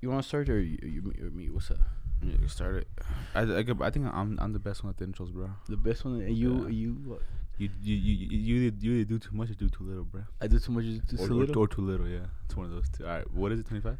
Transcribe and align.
You 0.00 0.10
want 0.10 0.22
to 0.22 0.28
start 0.28 0.48
or 0.48 0.60
you, 0.60 0.78
you, 0.82 1.12
or 1.26 1.30
me? 1.30 1.50
What's 1.50 1.70
up? 1.70 1.78
Yeah, 2.22 2.34
you 2.40 2.48
start 2.48 2.76
it. 2.76 2.88
I, 3.34 3.40
I, 3.42 3.58
I 3.86 3.90
think 3.90 4.06
I'm 4.12 4.38
I'm 4.40 4.52
the 4.52 4.58
best 4.58 4.82
one 4.84 4.90
at 4.90 4.96
the 4.96 5.06
intros, 5.06 5.32
bro. 5.32 5.50
The 5.68 5.76
best 5.76 6.04
one, 6.04 6.20
and 6.20 6.36
you, 6.36 6.62
Yeah. 6.64 6.68
you. 6.68 6.92
What? 7.04 7.22
You 7.58 7.68
you 7.82 7.96
you 7.96 8.14
you 8.14 8.38
you 8.38 8.56
either, 8.68 8.76
you 8.80 8.92
either 8.94 9.04
do 9.08 9.18
too 9.18 9.34
much 9.34 9.50
or 9.50 9.54
do 9.54 9.68
too 9.68 9.82
little, 9.84 10.04
bro. 10.04 10.22
I 10.40 10.46
do 10.46 10.58
too 10.60 10.70
much. 10.72 10.84
you 10.84 11.00
do 11.00 11.16
Or, 11.16 11.26
too 11.26 11.32
or, 11.32 11.36
little. 11.36 11.62
or 11.62 11.68
too 11.68 11.80
little, 11.82 12.06
yeah. 12.08 12.26
It's 12.44 12.56
one 12.56 12.66
of 12.66 12.72
those 12.72 12.88
two. 12.88 13.04
All 13.04 13.10
right, 13.10 13.34
what 13.34 13.50
is 13.52 13.60
it? 13.60 13.66
Twenty 13.66 13.80
five. 13.80 13.98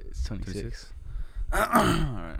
It's 0.00 0.22
twenty 0.24 0.50
six. 0.52 0.92
All 1.52 1.60
right. 1.60 2.36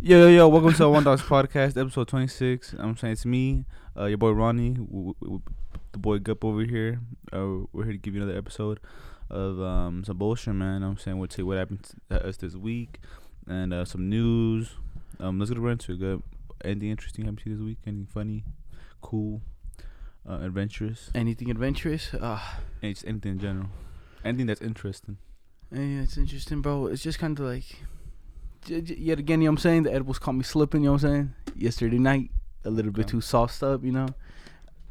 Yo, 0.00 0.18
yo, 0.18 0.28
yo, 0.28 0.48
welcome 0.48 0.72
to 0.74 0.88
One 0.88 1.04
Dogs 1.04 1.22
Podcast, 1.22 1.80
episode 1.80 2.08
26. 2.08 2.74
I'm 2.78 2.96
saying 2.96 3.12
it's 3.12 3.24
me, 3.24 3.64
uh, 3.96 4.06
your 4.06 4.18
boy 4.18 4.30
Ronnie, 4.32 4.70
w- 4.70 4.88
w- 4.88 5.14
w- 5.22 5.42
the 5.92 5.98
boy 5.98 6.18
Gup 6.18 6.44
over 6.44 6.62
here. 6.64 6.98
Uh, 7.32 7.64
we're 7.72 7.84
here 7.84 7.92
to 7.92 7.98
give 7.98 8.14
you 8.14 8.22
another 8.22 8.36
episode 8.36 8.80
of 9.30 9.60
um, 9.60 10.04
some 10.04 10.16
bullshit, 10.18 10.54
man. 10.54 10.82
I'm 10.82 10.96
saying 10.98 11.18
we'll 11.18 11.28
you 11.36 11.46
what 11.46 11.58
happened 11.58 11.88
to 12.10 12.26
us 12.26 12.36
this 12.36 12.54
week 12.54 13.00
and 13.46 13.72
uh, 13.72 13.84
some 13.84 14.08
news. 14.08 14.70
Um, 15.20 15.38
let's 15.38 15.50
get 15.50 15.58
right 15.60 15.72
into 15.72 15.92
it. 15.92 16.00
Gup. 16.00 16.22
Anything 16.64 16.90
interesting 16.90 17.24
happened 17.24 17.40
to 17.44 17.50
you 17.50 17.56
this 17.56 17.64
week? 17.64 17.78
Anything 17.86 18.06
funny, 18.06 18.44
cool, 19.00 19.42
uh, 20.28 20.38
adventurous? 20.42 21.10
Anything 21.14 21.50
adventurous? 21.50 22.10
Ah, 22.20 22.60
Any, 22.82 22.92
just 22.94 23.06
anything 23.06 23.32
in 23.32 23.38
general. 23.40 23.66
Anything 24.24 24.46
that's 24.46 24.60
interesting. 24.62 25.16
yeah, 25.72 26.02
it's 26.02 26.16
interesting, 26.16 26.60
bro. 26.62 26.86
It's 26.86 27.02
just 27.02 27.18
kind 27.18 27.38
of 27.38 27.44
like, 27.44 27.64
yet 28.68 29.18
again, 29.18 29.40
you 29.40 29.46
know 29.46 29.52
what 29.52 29.54
I'm 29.54 29.58
saying? 29.58 29.82
The 29.84 29.92
edibles 29.92 30.18
caught 30.20 30.34
me 30.36 30.44
slipping. 30.44 30.82
You 30.82 30.90
know 30.90 30.92
what 30.92 31.04
I'm 31.04 31.10
saying? 31.10 31.34
Yesterday 31.56 31.98
night, 31.98 32.30
a 32.64 32.70
little 32.70 32.92
bit 32.92 33.08
too 33.08 33.20
sauced 33.20 33.62
up. 33.64 33.82
You 33.82 33.90
know, 33.92 34.06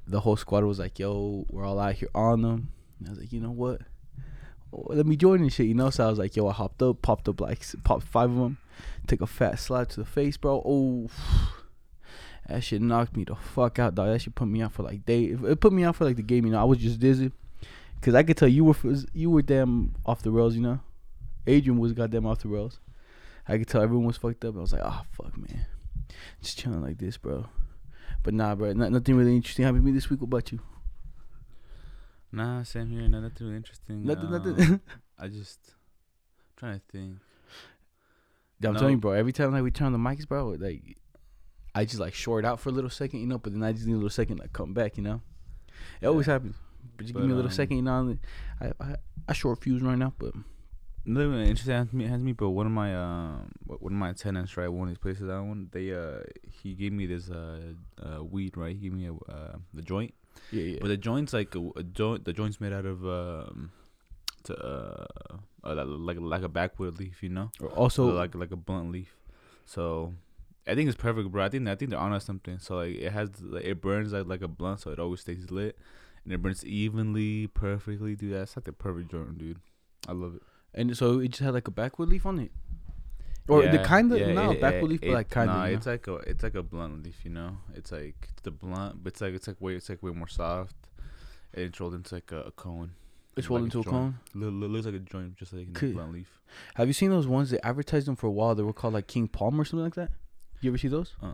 the 0.07 0.19
whole 0.19 0.35
squad 0.35 0.65
was 0.65 0.79
like, 0.79 0.99
"Yo, 0.99 1.45
we're 1.49 1.65
all 1.65 1.79
out 1.79 1.93
here 1.95 2.09
on 2.13 2.41
them." 2.41 2.69
And 2.99 3.07
I 3.07 3.11
was 3.11 3.19
like, 3.19 3.31
you 3.31 3.39
know 3.39 3.51
what? 3.51 3.81
Oh, 4.73 4.85
let 4.89 5.05
me 5.05 5.15
join 5.15 5.41
and 5.41 5.51
shit, 5.51 5.67
you 5.67 5.73
know. 5.73 5.89
So 5.89 6.05
I 6.05 6.09
was 6.09 6.19
like, 6.19 6.35
yo, 6.35 6.47
I 6.47 6.53
hopped 6.53 6.81
up, 6.81 7.01
popped 7.01 7.27
up 7.27 7.41
like, 7.41 7.65
popped 7.83 8.03
five 8.03 8.29
of 8.29 8.37
them, 8.37 8.57
took 9.07 9.21
a 9.21 9.27
fat 9.27 9.59
slap 9.59 9.89
to 9.89 9.99
the 9.99 10.05
face, 10.05 10.37
bro. 10.37 10.61
Oh, 10.65 11.09
that 12.47 12.63
shit 12.63 12.81
knocked 12.81 13.15
me 13.15 13.23
the 13.23 13.35
fuck 13.35 13.79
out, 13.79 13.95
dog. 13.95 14.07
That 14.07 14.21
shit 14.21 14.35
put 14.35 14.47
me 14.47 14.61
out 14.61 14.73
for 14.73 14.83
like 14.83 15.05
day. 15.05 15.25
It 15.25 15.59
put 15.59 15.73
me 15.73 15.83
out 15.83 15.95
for 15.95 16.05
like 16.05 16.15
the 16.15 16.21
game, 16.21 16.45
you 16.45 16.51
know. 16.51 16.61
I 16.61 16.63
was 16.63 16.79
just 16.79 16.99
dizzy, 16.99 17.31
cause 18.01 18.15
I 18.15 18.23
could 18.23 18.37
tell 18.37 18.47
you 18.47 18.65
were 18.65 18.75
you 19.13 19.29
were 19.29 19.41
damn 19.41 19.95
off 20.05 20.21
the 20.21 20.31
rails, 20.31 20.55
you 20.55 20.61
know. 20.61 20.79
Adrian 21.47 21.79
was 21.79 21.93
goddamn 21.93 22.25
off 22.25 22.39
the 22.39 22.47
rails. 22.47 22.79
I 23.47 23.57
could 23.57 23.67
tell 23.67 23.81
everyone 23.81 24.05
was 24.05 24.17
fucked 24.17 24.45
up. 24.45 24.55
I 24.55 24.59
was 24.59 24.73
like, 24.73 24.83
ah, 24.83 25.05
fuck, 25.11 25.35
man, 25.37 25.65
just 26.41 26.57
chilling 26.57 26.81
like 26.81 26.97
this, 26.97 27.17
bro. 27.17 27.45
But 28.23 28.33
nah, 28.35 28.55
bro, 28.55 28.71
not, 28.73 28.91
nothing 28.91 29.15
really 29.15 29.35
interesting 29.35 29.65
happened 29.65 29.83
to 29.83 29.85
me 29.85 29.91
this 29.91 30.09
week. 30.09 30.21
What 30.21 30.27
about 30.27 30.51
you? 30.51 30.59
Nah, 32.31 32.63
same 32.63 32.89
here. 32.89 33.07
No, 33.07 33.19
nothing 33.19 33.47
really 33.47 33.57
interesting. 33.57 34.05
Nothing, 34.05 34.33
Um, 34.33 34.43
nothing. 34.43 34.79
I 35.19 35.27
just 35.27 35.59
trying 36.55 36.79
to 36.79 36.85
think. 36.91 37.17
Yeah, 38.59 38.69
I'm 38.69 38.73
No. 38.75 38.79
telling 38.79 38.95
you, 38.95 39.01
bro. 39.01 39.11
Every 39.11 39.33
time 39.33 39.51
like 39.51 39.63
we 39.63 39.71
turn 39.71 39.87
on 39.87 39.93
the 39.93 39.99
mics, 39.99 40.27
bro, 40.27 40.49
like 40.59 40.97
I 41.75 41.85
just 41.85 41.99
like 41.99 42.13
short 42.13 42.45
out 42.45 42.59
for 42.59 42.69
a 42.69 42.71
little 42.71 42.89
second, 42.89 43.19
you 43.21 43.27
know. 43.27 43.37
But 43.37 43.53
then 43.53 43.63
I 43.63 43.73
just 43.73 43.85
need 43.85 43.93
a 43.93 43.97
little 43.97 44.09
second, 44.09 44.39
like 44.39 44.53
come 44.53 44.73
back, 44.73 44.97
you 44.97 45.03
know. 45.03 45.21
It 45.99 46.07
always 46.07 46.25
happens. 46.27 46.55
But 46.97 47.05
just 47.05 47.15
give 47.15 47.23
me 47.25 47.31
a 47.31 47.35
little 47.35 47.49
um, 47.51 47.55
second, 47.55 47.77
you 47.77 47.83
know. 47.83 48.17
I 48.61 48.71
I, 48.79 48.95
I 49.27 49.33
short 49.33 49.61
fuse 49.61 49.81
right 49.81 49.97
now, 49.97 50.13
but 50.17 50.33
really 51.05 51.49
interesting 51.49 51.73
has 51.75 51.91
me, 51.91 52.05
has 52.05 52.21
me, 52.21 52.31
but 52.33 52.51
one 52.51 52.65
of 52.67 52.71
my 52.71 52.95
um 52.95 53.51
one 53.65 53.93
of 53.93 53.99
my 53.99 54.13
tenants, 54.13 54.55
right, 54.57 54.67
one 54.67 54.87
of 54.87 54.89
these 54.93 54.99
places 54.99 55.29
I 55.29 55.39
went, 55.41 55.71
they 55.71 55.91
uh 55.93 56.19
he 56.47 56.73
gave 56.75 56.93
me 56.93 57.07
this 57.07 57.29
uh, 57.29 57.73
uh 58.01 58.23
weed, 58.23 58.55
right? 58.55 58.75
He 58.75 58.83
gave 58.83 58.93
me 58.93 59.07
a 59.07 59.13
uh 59.31 59.57
the 59.73 59.81
joint, 59.81 60.13
yeah, 60.51 60.63
yeah. 60.63 60.77
but 60.81 60.87
the 60.87 60.97
joint's 60.97 61.33
like 61.33 61.55
a, 61.55 61.69
a 61.75 61.83
joint. 61.83 62.25
The 62.25 62.33
joint's 62.33 62.59
made 62.59 62.73
out 62.73 62.85
of 62.85 63.05
um 63.05 63.71
to 64.43 64.57
uh, 64.57 65.05
uh 65.63 65.85
like 65.85 66.17
like 66.19 66.43
a 66.43 66.49
backwood 66.49 66.97
leaf, 66.99 67.21
you 67.23 67.29
know. 67.29 67.51
Or 67.59 67.69
also, 67.69 68.09
So 68.09 68.15
like 68.15 68.35
like 68.35 68.51
a 68.51 68.55
blunt 68.55 68.91
leaf. 68.91 69.15
So 69.65 70.13
I 70.67 70.75
think 70.75 70.87
it's 70.87 70.97
perfect, 70.97 71.31
bro. 71.31 71.45
I 71.45 71.49
think 71.49 71.67
I 71.67 71.75
think 71.75 71.91
they're 71.91 71.99
on 71.99 72.19
something. 72.21 72.59
So 72.59 72.77
like 72.77 72.95
it 72.95 73.11
has 73.11 73.29
like, 73.41 73.63
it 73.65 73.81
burns 73.81 74.13
like 74.13 74.27
like 74.27 74.41
a 74.41 74.47
blunt, 74.47 74.81
so 74.81 74.91
it 74.91 74.99
always 74.99 75.21
stays 75.21 75.51
lit, 75.51 75.77
and 76.23 76.33
it 76.33 76.41
burns 76.41 76.65
evenly, 76.65 77.47
perfectly, 77.47 78.15
dude. 78.15 78.33
That's 78.33 78.55
like 78.55 78.65
the 78.65 78.73
perfect 78.73 79.11
joint, 79.11 79.37
dude. 79.37 79.59
I 80.07 80.13
love 80.13 80.35
it. 80.35 80.41
and 80.73 80.95
so 80.97 81.19
it 81.19 81.29
just 81.29 81.41
had 81.41 81.53
like 81.53 81.67
a 81.67 81.71
backwood 81.71 82.09
leaf 82.09 82.25
on 82.25 82.39
it, 82.39 82.51
or 83.47 83.67
the 83.67 83.79
kind 83.79 84.11
of 84.11 84.19
yeah, 84.19 84.31
not 84.33 84.53
it- 84.53 84.57
a 84.57 84.61
backwood 84.61 84.83
it- 84.83 84.89
leaf, 84.89 85.01
but 85.01 85.09
like 85.11 85.29
kind 85.29 85.49
of. 85.49 85.55
Nah, 85.55 85.65
you 85.65 85.71
know? 85.71 85.77
it's 85.77 85.85
like 85.87 86.07
a 86.07 86.15
it's 86.15 86.43
like 86.43 86.55
a 86.55 86.63
blunt 86.63 87.03
leaf, 87.03 87.19
you 87.23 87.31
know. 87.31 87.57
It's 87.73 87.91
like 87.91 88.27
it's 88.31 88.41
the 88.43 88.51
blunt, 88.51 89.03
but 89.03 89.13
it's 89.13 89.21
like 89.21 89.33
it's 89.33 89.47
like 89.47 89.59
way 89.59 89.75
it's 89.75 89.89
like 89.89 90.01
way 90.03 90.11
more 90.11 90.27
soft. 90.27 90.75
And 91.53 91.65
it's 91.65 91.79
rolled 91.79 91.93
into 91.95 92.15
like 92.15 92.31
a, 92.31 92.43
a 92.43 92.51
cone. 92.51 92.91
it's 93.35 93.49
rolled 93.49 93.61
a 93.61 93.65
into 93.65 93.79
a 93.81 93.83
joint. 93.83 93.93
cone. 93.93 94.19
Look, 94.33 94.71
looks 94.71 94.85
like 94.85 94.95
a 94.95 94.99
joint, 94.99 95.35
just 95.35 95.53
like 95.53 95.67
a 95.81 95.85
blunt 95.87 96.13
leaf. 96.13 96.39
Have 96.75 96.87
you 96.87 96.93
seen 96.93 97.09
those 97.09 97.27
ones? 97.27 97.49
They 97.49 97.59
advertised 97.61 98.07
them 98.07 98.15
for 98.15 98.27
a 98.27 98.31
while. 98.31 98.55
They 98.55 98.63
were 98.63 98.73
called 98.73 98.93
like 98.93 99.07
King 99.07 99.27
Palm 99.27 99.59
or 99.59 99.65
something 99.65 99.83
like 99.83 99.95
that. 99.95 100.11
You 100.61 100.69
ever 100.71 100.77
see 100.77 100.87
those? 100.87 101.15
Uh. 101.21 101.27
uh 101.27 101.31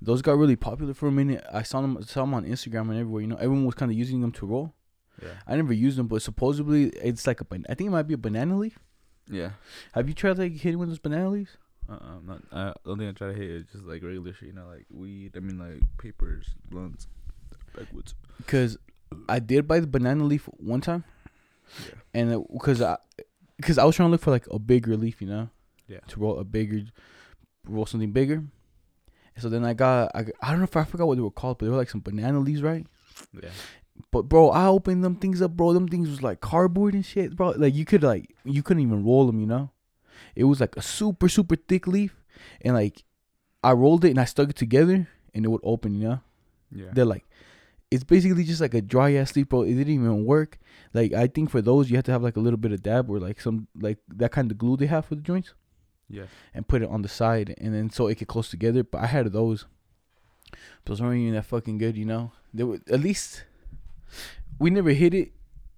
Those 0.00 0.22
got 0.22 0.36
really 0.36 0.56
popular 0.56 0.94
for 0.94 1.08
a 1.08 1.12
minute. 1.12 1.44
I 1.52 1.62
saw 1.62 1.80
them 1.80 2.00
saw 2.02 2.20
them 2.20 2.34
on 2.34 2.44
Instagram 2.44 2.90
and 2.90 2.98
everywhere. 3.00 3.22
You 3.22 3.28
know, 3.28 3.36
everyone 3.36 3.64
was 3.64 3.74
kind 3.74 3.90
of 3.90 3.96
using 3.98 4.20
them 4.20 4.32
to 4.32 4.46
roll. 4.46 4.74
Yeah. 5.22 5.28
I 5.46 5.56
never 5.56 5.72
used 5.72 5.96
them, 5.96 6.06
but 6.08 6.22
supposedly 6.22 6.88
it's 6.90 7.26
like 7.26 7.40
a. 7.40 7.46
I 7.68 7.74
think 7.74 7.88
it 7.88 7.90
might 7.90 8.02
be 8.08 8.14
a 8.14 8.18
banana 8.18 8.56
leaf. 8.58 8.78
Yeah. 9.30 9.50
Have 9.92 10.08
you 10.08 10.14
tried 10.14 10.38
like 10.38 10.52
hitting 10.52 10.78
one 10.78 10.84
of 10.86 10.90
those 10.90 10.98
banana 10.98 11.30
leaves? 11.30 11.56
Uh. 11.88 11.92
uh 11.94 12.18
Not. 12.24 12.42
I 12.52 12.72
don't 12.84 12.98
think 12.98 13.10
I 13.10 13.12
try 13.12 13.28
to 13.28 13.34
hit 13.34 13.50
it. 13.50 13.66
Just 13.72 13.84
like 13.84 14.02
regular 14.02 14.32
shit, 14.34 14.48
you 14.48 14.54
know, 14.54 14.66
like 14.66 14.86
weed. 14.90 15.32
I 15.36 15.40
mean, 15.40 15.58
like 15.58 15.80
papers, 15.98 16.46
blunts, 16.70 17.06
backwoods. 17.76 18.14
Cause 18.46 18.76
I 19.28 19.38
did 19.38 19.66
buy 19.68 19.80
the 19.80 19.86
banana 19.86 20.24
leaf 20.24 20.48
one 20.58 20.80
time, 20.80 21.04
Yeah. 21.86 21.94
and 22.14 22.44
because 22.52 22.82
I, 22.82 22.96
because 23.56 23.78
I 23.78 23.84
was 23.84 23.94
trying 23.96 24.08
to 24.08 24.10
look 24.10 24.20
for 24.22 24.30
like 24.32 24.46
a 24.50 24.58
bigger 24.58 24.96
leaf, 24.96 25.20
you 25.22 25.28
know, 25.28 25.48
Yeah. 25.86 26.00
to 26.08 26.20
roll 26.20 26.38
a 26.40 26.44
bigger, 26.44 26.82
roll 27.66 27.86
something 27.86 28.10
bigger. 28.12 28.42
And 29.36 29.42
so 29.42 29.48
then 29.48 29.64
I 29.64 29.74
got 29.74 30.10
I, 30.14 30.24
I 30.42 30.50
don't 30.50 30.58
know 30.58 30.64
if 30.64 30.76
I 30.76 30.84
forgot 30.84 31.06
what 31.06 31.14
they 31.16 31.22
were 31.22 31.30
called, 31.30 31.58
but 31.58 31.66
they 31.66 31.70
were 31.70 31.76
like 31.76 31.90
some 31.90 32.00
banana 32.00 32.40
leaves, 32.40 32.62
right? 32.62 32.86
Yeah. 33.40 33.50
But 34.10 34.22
bro, 34.22 34.50
I 34.50 34.66
opened 34.66 35.04
them 35.04 35.16
things 35.16 35.40
up, 35.40 35.52
bro. 35.52 35.72
Them 35.72 35.88
things 35.88 36.08
was 36.08 36.22
like 36.22 36.40
cardboard 36.40 36.94
and 36.94 37.04
shit, 37.04 37.36
bro. 37.36 37.50
Like 37.50 37.74
you 37.74 37.84
could 37.84 38.02
like 38.02 38.34
you 38.44 38.62
couldn't 38.62 38.82
even 38.82 39.04
roll 39.04 39.26
them, 39.26 39.40
you 39.40 39.46
know. 39.46 39.70
It 40.34 40.44
was 40.44 40.60
like 40.60 40.76
a 40.76 40.82
super 40.82 41.28
super 41.28 41.56
thick 41.56 41.86
leaf, 41.86 42.20
and 42.62 42.74
like 42.74 43.04
I 43.62 43.72
rolled 43.72 44.04
it 44.04 44.10
and 44.10 44.20
I 44.20 44.24
stuck 44.24 44.50
it 44.50 44.56
together, 44.56 45.08
and 45.32 45.44
it 45.44 45.48
would 45.48 45.60
open, 45.64 45.94
you 45.94 46.08
know. 46.08 46.20
Yeah. 46.72 46.90
They're 46.92 47.04
like, 47.04 47.24
it's 47.90 48.04
basically 48.04 48.44
just 48.44 48.60
like 48.60 48.74
a 48.74 48.82
dry 48.82 49.12
ass 49.14 49.36
leaf, 49.36 49.48
bro. 49.48 49.62
It 49.62 49.74
didn't 49.74 49.94
even 49.94 50.24
work. 50.24 50.58
Like 50.92 51.12
I 51.12 51.28
think 51.28 51.50
for 51.50 51.62
those 51.62 51.90
you 51.90 51.96
have 51.96 52.04
to 52.06 52.12
have 52.12 52.22
like 52.22 52.36
a 52.36 52.40
little 52.40 52.58
bit 52.58 52.72
of 52.72 52.82
dab 52.82 53.08
or 53.10 53.20
like 53.20 53.40
some 53.40 53.68
like 53.78 53.98
that 54.08 54.32
kind 54.32 54.50
of 54.50 54.58
glue 54.58 54.76
they 54.76 54.86
have 54.86 55.06
for 55.06 55.14
the 55.14 55.22
joints, 55.22 55.54
yeah. 56.08 56.24
and 56.52 56.66
put 56.66 56.82
it 56.82 56.88
on 56.88 57.02
the 57.02 57.08
side, 57.08 57.54
and 57.58 57.74
then 57.74 57.90
so 57.90 58.08
it 58.08 58.16
could 58.16 58.28
close 58.28 58.48
together. 58.48 58.82
But 58.82 59.02
I 59.02 59.06
had 59.06 59.26
those. 59.32 59.66
Those 60.84 61.00
weren't 61.00 61.20
even 61.20 61.34
that 61.34 61.46
fucking 61.46 61.78
good, 61.78 61.96
you 61.96 62.04
know. 62.04 62.30
They 62.52 62.62
were 62.62 62.78
at 62.88 63.00
least 63.00 63.44
we 64.58 64.70
never 64.70 64.90
hit 64.90 65.14
it 65.14 65.32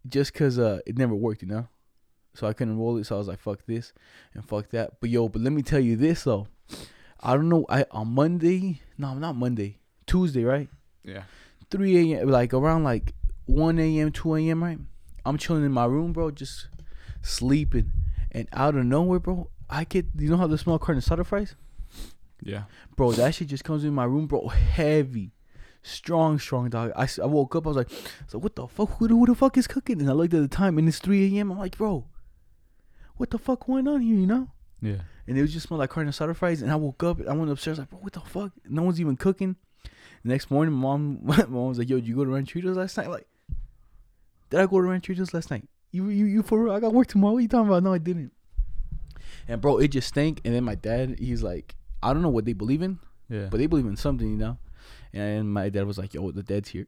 just 0.09 0.35
cause 0.35 0.59
uh 0.59 0.81
it 0.87 0.97
never 0.99 1.15
worked, 1.15 1.43
you 1.43 1.49
know. 1.49 1.69
So 2.35 2.47
I 2.47 2.53
couldn't 2.53 2.79
roll 2.79 2.99
it, 2.99 3.05
so 3.07 3.15
I 3.15 3.19
was 3.19 3.29
like, 3.29 3.41
fuck 3.41 3.61
this 3.67 3.93
and 4.35 4.45
fuck 4.45 4.69
that. 4.71 5.01
But 5.01 5.09
yo, 5.11 5.29
but 5.29 5.41
let 5.43 5.53
me 5.53 5.63
tell 5.63 5.81
you 5.81 5.97
this 5.97 6.25
though. 6.25 6.49
I 7.21 7.35
don't 7.35 7.49
know. 7.49 7.65
I 7.69 7.85
on 7.91 8.09
Monday, 8.09 8.81
no, 8.99 9.15
not 9.15 9.37
Monday, 9.37 9.79
Tuesday, 10.07 10.45
right? 10.45 10.69
Yeah. 11.03 11.23
3 11.71 12.13
a.m. 12.15 12.29
like 12.29 12.53
around 12.55 12.85
like 12.85 13.13
1 13.47 13.79
a.m. 13.79 14.13
2 14.13 14.35
a.m. 14.37 14.63
right 14.63 14.79
I'm 15.25 15.37
chilling 15.39 15.65
in 15.65 15.73
my 15.73 15.85
room 15.87 16.13
bro 16.13 16.31
just 16.31 16.69
sleeping 17.23 17.91
and 18.33 18.47
out 18.53 18.75
of 18.77 18.85
nowhere 18.85 19.19
bro 19.19 19.51
I 19.69 19.85
get 19.85 20.07
you 20.19 20.31
know 20.31 20.37
how 20.37 20.47
the 20.47 20.59
smell 20.59 20.79
carne 20.79 20.99
asada 20.99 21.25
fries 21.27 21.57
Yeah. 22.43 22.65
bro 22.95 23.13
that 23.13 23.35
shit 23.35 23.49
just 23.49 23.65
comes 23.65 23.83
in 23.85 23.93
my 23.95 24.05
room 24.05 24.27
bro 24.27 24.47
heavy 24.49 25.33
strong 25.87 26.39
strong 26.39 26.69
dog 26.71 26.91
I, 26.97 27.09
I 27.23 27.27
woke 27.27 27.55
up 27.57 27.67
I 27.67 27.69
was 27.71 27.77
like 27.77 27.91
so 28.27 28.39
what 28.39 28.57
the 28.57 28.67
fuck 28.67 28.91
who, 28.99 29.09
the- 29.09 29.15
who 29.15 29.27
the 29.27 29.35
fuck 29.35 29.57
is 29.57 29.67
cooking 29.67 30.01
and 30.01 30.09
I 30.11 30.13
looked 30.13 30.35
at 30.35 30.41
the 30.43 30.49
time 30.49 30.79
and 30.79 30.89
it's 30.89 30.99
3 30.99 31.37
a.m. 31.37 31.53
I'm 31.53 31.59
like 31.59 31.77
bro 31.79 32.05
what 33.17 33.31
the 33.31 33.39
fuck 33.39 33.67
going 33.67 33.87
on 33.89 34.01
here 34.03 34.17
you 34.17 34.27
know 34.27 34.51
Yeah. 34.83 35.03
and 35.27 35.39
it 35.39 35.43
was 35.43 35.53
just 35.53 35.67
smelled 35.69 35.79
like 35.81 35.91
carne 35.91 36.09
asada 36.09 36.35
fries. 36.37 36.61
And 36.63 36.71
I 36.71 36.77
woke 36.77 37.03
up, 37.03 37.19
I 37.27 37.33
went 37.33 37.51
upstairs 37.51 37.79
like, 37.79 37.89
bro, 37.91 37.99
what 38.01 38.13
the 38.13 38.21
fuck? 38.21 38.53
No 38.69 38.83
one's 38.83 39.01
even 39.01 39.17
cooking. 39.17 39.57
The 40.23 40.29
next 40.29 40.51
morning, 40.51 40.75
mom, 40.75 41.21
my 41.23 41.37
mom 41.49 41.69
was 41.69 41.79
like, 41.79 41.89
yo, 41.89 41.97
did 41.97 42.07
you 42.09 42.15
go 42.15 42.25
to 42.25 42.31
Rancheritos 42.31 42.77
last 42.77 42.97
night? 42.99 43.09
Like, 43.09 43.27
did 44.51 44.61
I 44.61 44.67
go 44.67 44.81
to 44.83 44.87
Rancheritos 44.89 45.33
last 45.35 45.51
night? 45.51 45.67
You, 45.93 46.09
you, 46.11 46.27
you 46.27 46.43
for 46.43 46.63
real? 46.65 46.75
I 46.75 46.81
got 46.81 46.93
work 46.93 47.07
tomorrow. 47.07 47.33
What 47.35 47.43
you 47.43 47.49
talking 47.49 47.69
about? 47.69 47.83
No, 47.83 47.95
I 47.95 47.99
didn't. 47.99 48.33
And 49.49 49.61
bro, 49.61 49.79
it 49.79 49.89
just 49.89 50.09
stank. 50.09 50.41
And 50.45 50.55
then 50.55 50.65
my 50.65 50.75
dad, 50.75 51.19
he's 51.19 51.43
like, 51.43 51.75
I 52.03 52.13
don't 52.13 52.23
know 52.23 52.29
what 52.29 52.45
they 52.45 52.53
believe 52.53 52.83
in, 52.83 52.99
Yeah. 53.31 53.49
but 53.51 53.59
they 53.59 53.67
believe 53.67 53.87
in 53.87 53.97
something, 53.97 54.29
you 54.29 54.37
know. 54.37 54.59
And 55.17 55.53
my 55.53 55.69
dad 55.71 55.87
was 55.87 55.99
like, 55.99 56.13
yo, 56.15 56.31
the 56.31 56.43
dead's 56.43 56.69
here. 56.69 56.87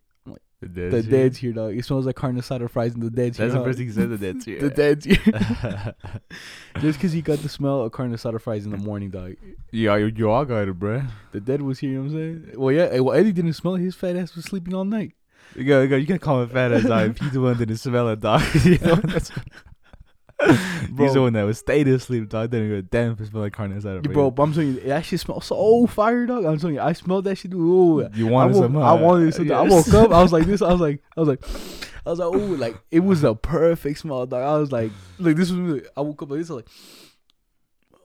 the 0.61 0.69
The 0.91 1.03
dead's 1.03 1.39
here, 1.39 1.53
dog. 1.53 1.75
It 1.77 1.85
smells 1.85 2.05
like 2.05 2.17
carne 2.17 2.37
asada 2.37 2.69
fries, 2.69 2.93
and 2.95 3.03
the 3.03 3.11
dead's 3.11 3.39
That's 3.39 3.53
here. 3.55 3.61
the 3.61 3.65
first 3.67 3.79
thing 3.79 3.87
he 3.87 3.93
said. 3.93 4.11
The 4.11 4.19
dead's 4.27 4.45
here. 4.45 4.61
The 4.61 4.71
dead's 4.71 5.05
here. 5.07 5.19
Just 6.81 6.99
because 6.99 7.13
he 7.13 7.23
got 7.23 7.39
the 7.39 7.49
smell 7.49 7.83
of 7.83 7.93
carne 7.93 8.13
asada 8.13 8.41
fries 8.41 8.65
in 8.67 8.71
the 8.71 8.77
morning, 8.77 9.11
dog. 9.11 9.37
Yeah, 9.73 9.97
you, 9.97 10.13
you 10.15 10.31
all 10.31 10.45
got 10.45 10.69
it, 10.69 10.79
bruh. 10.79 11.09
The 11.33 11.41
dead 11.41 11.63
was 11.63 11.79
here, 11.79 11.91
you 11.91 12.03
know 12.03 12.11
what 12.13 12.21
I'm 12.21 12.45
saying? 12.45 12.61
Well, 12.61 12.75
yeah, 12.75 12.89
eh, 12.91 12.99
well, 12.99 13.17
Eddie 13.17 13.33
didn't 13.33 13.55
smell 13.55 13.77
it. 13.77 13.81
His 13.81 13.95
fat 13.95 14.17
ass 14.17 14.35
was 14.35 14.45
sleeping 14.45 14.75
all 14.75 14.85
night. 14.85 15.13
You 15.57 15.65
got, 15.65 15.81
you 15.81 15.89
got, 15.89 15.97
you 15.97 16.07
got 16.07 16.15
to 16.15 16.19
call 16.21 16.43
him 16.43 16.49
fat 16.51 16.73
ass 16.73 16.83
dog. 16.85 17.11
If 17.11 17.19
he's 17.19 17.33
the 17.33 17.41
one 17.41 17.57
that 17.57 17.65
didn't 17.67 17.79
smell 17.81 18.09
it, 18.11 18.21
dog. 18.21 18.43
you 18.65 18.79
know, 18.79 18.97
that's, 18.97 19.31
He's 20.99 21.15
the 21.15 21.21
one 21.21 21.33
that 21.33 21.45
would 21.45 21.57
stay 21.57 21.83
to 21.83 21.99
sleep, 21.99 22.29
dog. 22.29 22.51
Didn't 22.51 22.73
a 22.73 22.83
damn 22.83 23.13
if 23.13 23.21
it 23.21 23.27
smelled 23.27 23.45
like 23.45 23.53
carne 23.53 23.73
asada. 23.73 24.07
Yeah, 24.07 24.13
bro, 24.13 24.31
but 24.31 24.43
I'm 24.45 24.53
telling 24.53 24.75
you, 24.75 24.81
that 24.81 25.05
shit 25.05 25.19
smells 25.21 25.47
so 25.47 25.87
fire, 25.87 26.27
dog. 26.27 26.45
I'm 26.45 26.59
telling 26.59 26.77
you, 26.77 26.81
I 26.81 26.93
smelled 26.93 27.25
that 27.25 27.37
shit. 27.37 27.53
Ooh, 27.55 28.09
you 28.15 28.29
I, 28.29 28.31
wanted 28.31 28.55
woke, 28.55 28.63
some? 28.65 28.77
I 28.77 28.89
huh? 28.91 28.97
wanted 28.97 29.35
something. 29.35 29.53
I 29.57 29.65
Yes. 29.65 29.73
woke 29.93 29.95
up. 30.05 30.13
I 30.13 30.23
was 30.23 30.33
like 30.33 30.45
this. 30.45 30.63
I 30.63 30.71
was 30.71 30.81
like, 30.81 31.03
I 31.17 31.21
was 31.21 31.29
like, 31.29 31.45
I 32.07 32.11
was 32.11 32.19
like, 32.21 32.29
oh, 32.29 32.55
like 32.55 32.77
it 32.93 33.01
was 33.01 33.25
a 33.25 33.35
perfect 33.35 33.99
smell, 33.99 34.27
dog. 34.27 34.43
I 34.43 34.59
was 34.59 34.71
like, 34.71 34.93
like 35.19 35.37
this 35.37 35.51
was. 35.51 35.59
Really, 35.59 35.83
I 35.97 36.03
woke 36.03 36.23
up 36.23 36.31
like 36.31 36.39
this. 36.39 36.51
I 36.51 36.55
was 36.55 36.63
like, 36.65 36.71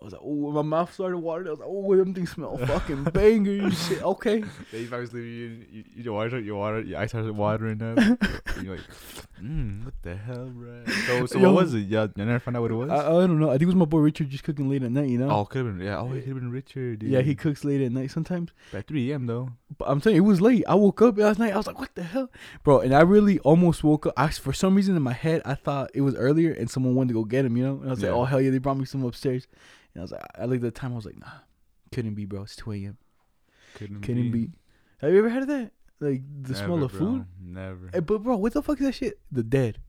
I 0.04 0.06
was 0.06 0.12
like, 0.12 0.22
oh, 0.22 0.52
my 0.52 0.64
mouth 0.64 0.94
started 0.94 1.18
watering. 1.20 1.48
I 1.48 1.52
was 1.52 1.60
like, 1.62 1.70
oh, 1.72 1.96
them 1.96 2.14
things 2.14 2.32
smell 2.32 2.58
fucking 2.58 3.04
banger 3.14 3.72
shit. 3.72 4.04
Okay, 4.04 4.44
Yeah, 4.74 4.80
you 4.80 4.88
probably 4.90 5.08
sleep, 5.08 5.24
you, 5.24 5.66
you, 5.72 5.84
you 5.96 6.12
water, 6.12 6.42
you 6.42 6.56
water, 6.58 6.82
your 6.82 7.00
eyes 7.00 7.12
started 7.12 7.32
watering 7.32 7.82
up. 7.82 7.98
you're 8.62 8.76
like, 8.76 8.86
mm, 9.42 9.86
what 9.86 9.94
the 10.02 10.18
hell, 10.18 10.48
bro? 10.48 10.84
So, 11.08 11.26
so 11.28 11.40
Yo. 11.40 11.54
what 11.54 11.64
was 11.64 11.74
it? 11.74 11.88
Yeah, 11.88 12.08
you 12.18 12.26
never 12.26 12.40
found 12.40 12.58
out 12.58 12.64
what 12.64 12.72
it 12.72 12.74
was. 12.74 12.90
I, 12.90 12.98
I 12.98 13.12
don't 13.12 13.40
know. 13.40 13.48
I 13.48 13.54
think 13.54 13.62
it 13.62 13.68
was 13.68 13.76
my 13.76 13.86
boy 13.86 14.00
Richard 14.00 14.30
just 14.30 14.44
cooking 14.44 14.70
late 14.70 14.84
at 14.84 14.92
night. 14.92 15.08
You 15.08 15.20
know. 15.20 15.30
oh, 15.30 15.46
could 15.46 15.66
have 15.66 15.78
been. 15.78 15.88
Yeah, 15.88 16.00
oh, 16.00 16.12
it 16.12 16.20
could 16.20 16.28
have 16.28 16.36
been 16.36 16.52
Richard. 16.52 17.00
Dude. 17.00 17.10
yeah, 17.10 17.22
he 17.22 17.34
cooks 17.34 17.64
late 17.64 17.80
at 17.80 17.94
night 17.94 18.12
sometimes. 18.12 18.52
at 18.74 18.86
3 18.86 19.10
a.m. 19.10 19.26
though. 19.26 19.52
I'm 19.86 20.02
telling 20.02 20.16
you, 20.18 20.24
it 20.24 20.28
was 20.28 20.42
late. 20.42 20.64
I 20.68 20.76
woke 20.76 21.02
up 21.02 21.18
last 21.18 21.40
night. 21.40 21.54
I 21.54 21.58
was 21.58 21.68
like, 21.68 21.80
"What 21.80 21.94
the 21.96 22.04
hell, 22.04 22.30
bro?" 22.64 22.80
And 22.80 22.94
I 22.94 23.02
really 23.02 23.40
almost 23.40 23.84
woke 23.84 24.06
up. 24.08 24.14
I, 24.18 24.28
for 24.30 24.54
some 24.54 24.76
reason 24.76 24.96
in 24.96 25.02
my 25.02 25.14
head, 25.14 25.42
I 25.46 25.56
thought 25.56 25.92
it 25.94 26.02
was 26.02 26.16
earlier, 26.16 26.52
and 26.52 26.70
someone 26.70 26.96
wanted 26.96 27.10
to 27.10 27.14
go 27.16 27.24
get 27.26 27.46
him. 27.46 27.56
You 27.58 27.64
know, 27.64 27.76
and 27.78 27.88
I 27.88 27.90
was 27.92 28.02
Yeah. 28.02 28.10
like, 28.10 28.18
"Oh 28.18 28.26
hell 28.26 28.42
yeah!" 28.42 28.52
They 28.52 28.58
brought 28.60 28.78
me 28.78 28.86
some 28.86 29.04
upstairs, 29.04 29.48
and 29.94 30.02
I 30.02 30.04
was 30.04 30.12
like, 30.12 30.22
I 30.38 30.46
looked 30.46 30.64
at 30.64 30.74
the 30.74 30.80
time. 30.80 30.94
I 30.94 30.96
was 30.96 31.06
like, 31.06 31.20
"Nah, 31.20 31.28
couldn't 31.92 32.16
be, 32.16 32.26
bro. 32.26 32.44
It's 32.44 32.56
2 32.56 32.72
a.m. 32.74 32.98
Couldn't, 33.76 34.02
Couldn't 34.02 34.32
be." 34.32 34.52
Have 35.00 35.12
you 35.12 35.20
ever 35.20 35.30
heard 35.30 35.44
of 35.44 35.48
that? 35.50 35.72
Like 36.00 36.22
the 36.42 36.56
smell 36.56 36.84
of 36.84 36.92
bro. 36.92 37.00
food? 37.00 37.26
Never. 37.42 37.90
Hey, 37.94 38.00
but 38.00 38.20
bro, 38.24 38.36
what 38.38 38.54
the 38.54 38.62
fuck 38.62 38.80
is 38.80 38.86
that 38.88 38.96
shit? 38.96 39.20
The 39.32 39.44
dead. 39.44 39.80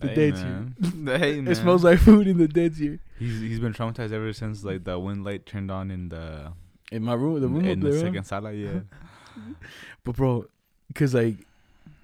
The 0.00 0.08
Hey, 0.08 0.14
dead's 0.14 0.42
man. 0.42 0.74
here. 0.82 1.18
hey, 1.18 1.38
It 1.38 1.54
smells 1.56 1.84
like 1.84 1.98
food 2.00 2.26
in 2.26 2.36
the 2.36 2.48
dead's 2.48 2.78
here. 2.78 3.00
He's 3.18 3.40
he's 3.40 3.60
been 3.60 3.72
traumatized 3.72 4.12
ever 4.12 4.32
since 4.32 4.64
like 4.64 4.84
the 4.84 4.98
wind 4.98 5.24
light 5.24 5.46
turned 5.46 5.70
on 5.70 5.90
in 5.90 6.08
the 6.10 6.52
In 6.92 7.02
my 7.02 7.14
room, 7.14 7.40
the 7.40 7.48
room 7.48 7.64
in 7.64 7.80
the 7.80 7.90
there. 7.90 7.98
huh? 8.00 8.06
second 8.06 8.24
sala. 8.24 8.52
Yeah. 8.52 8.80
But 10.04 10.16
bro, 10.16 10.46
cause 10.94 11.14
like, 11.14 11.36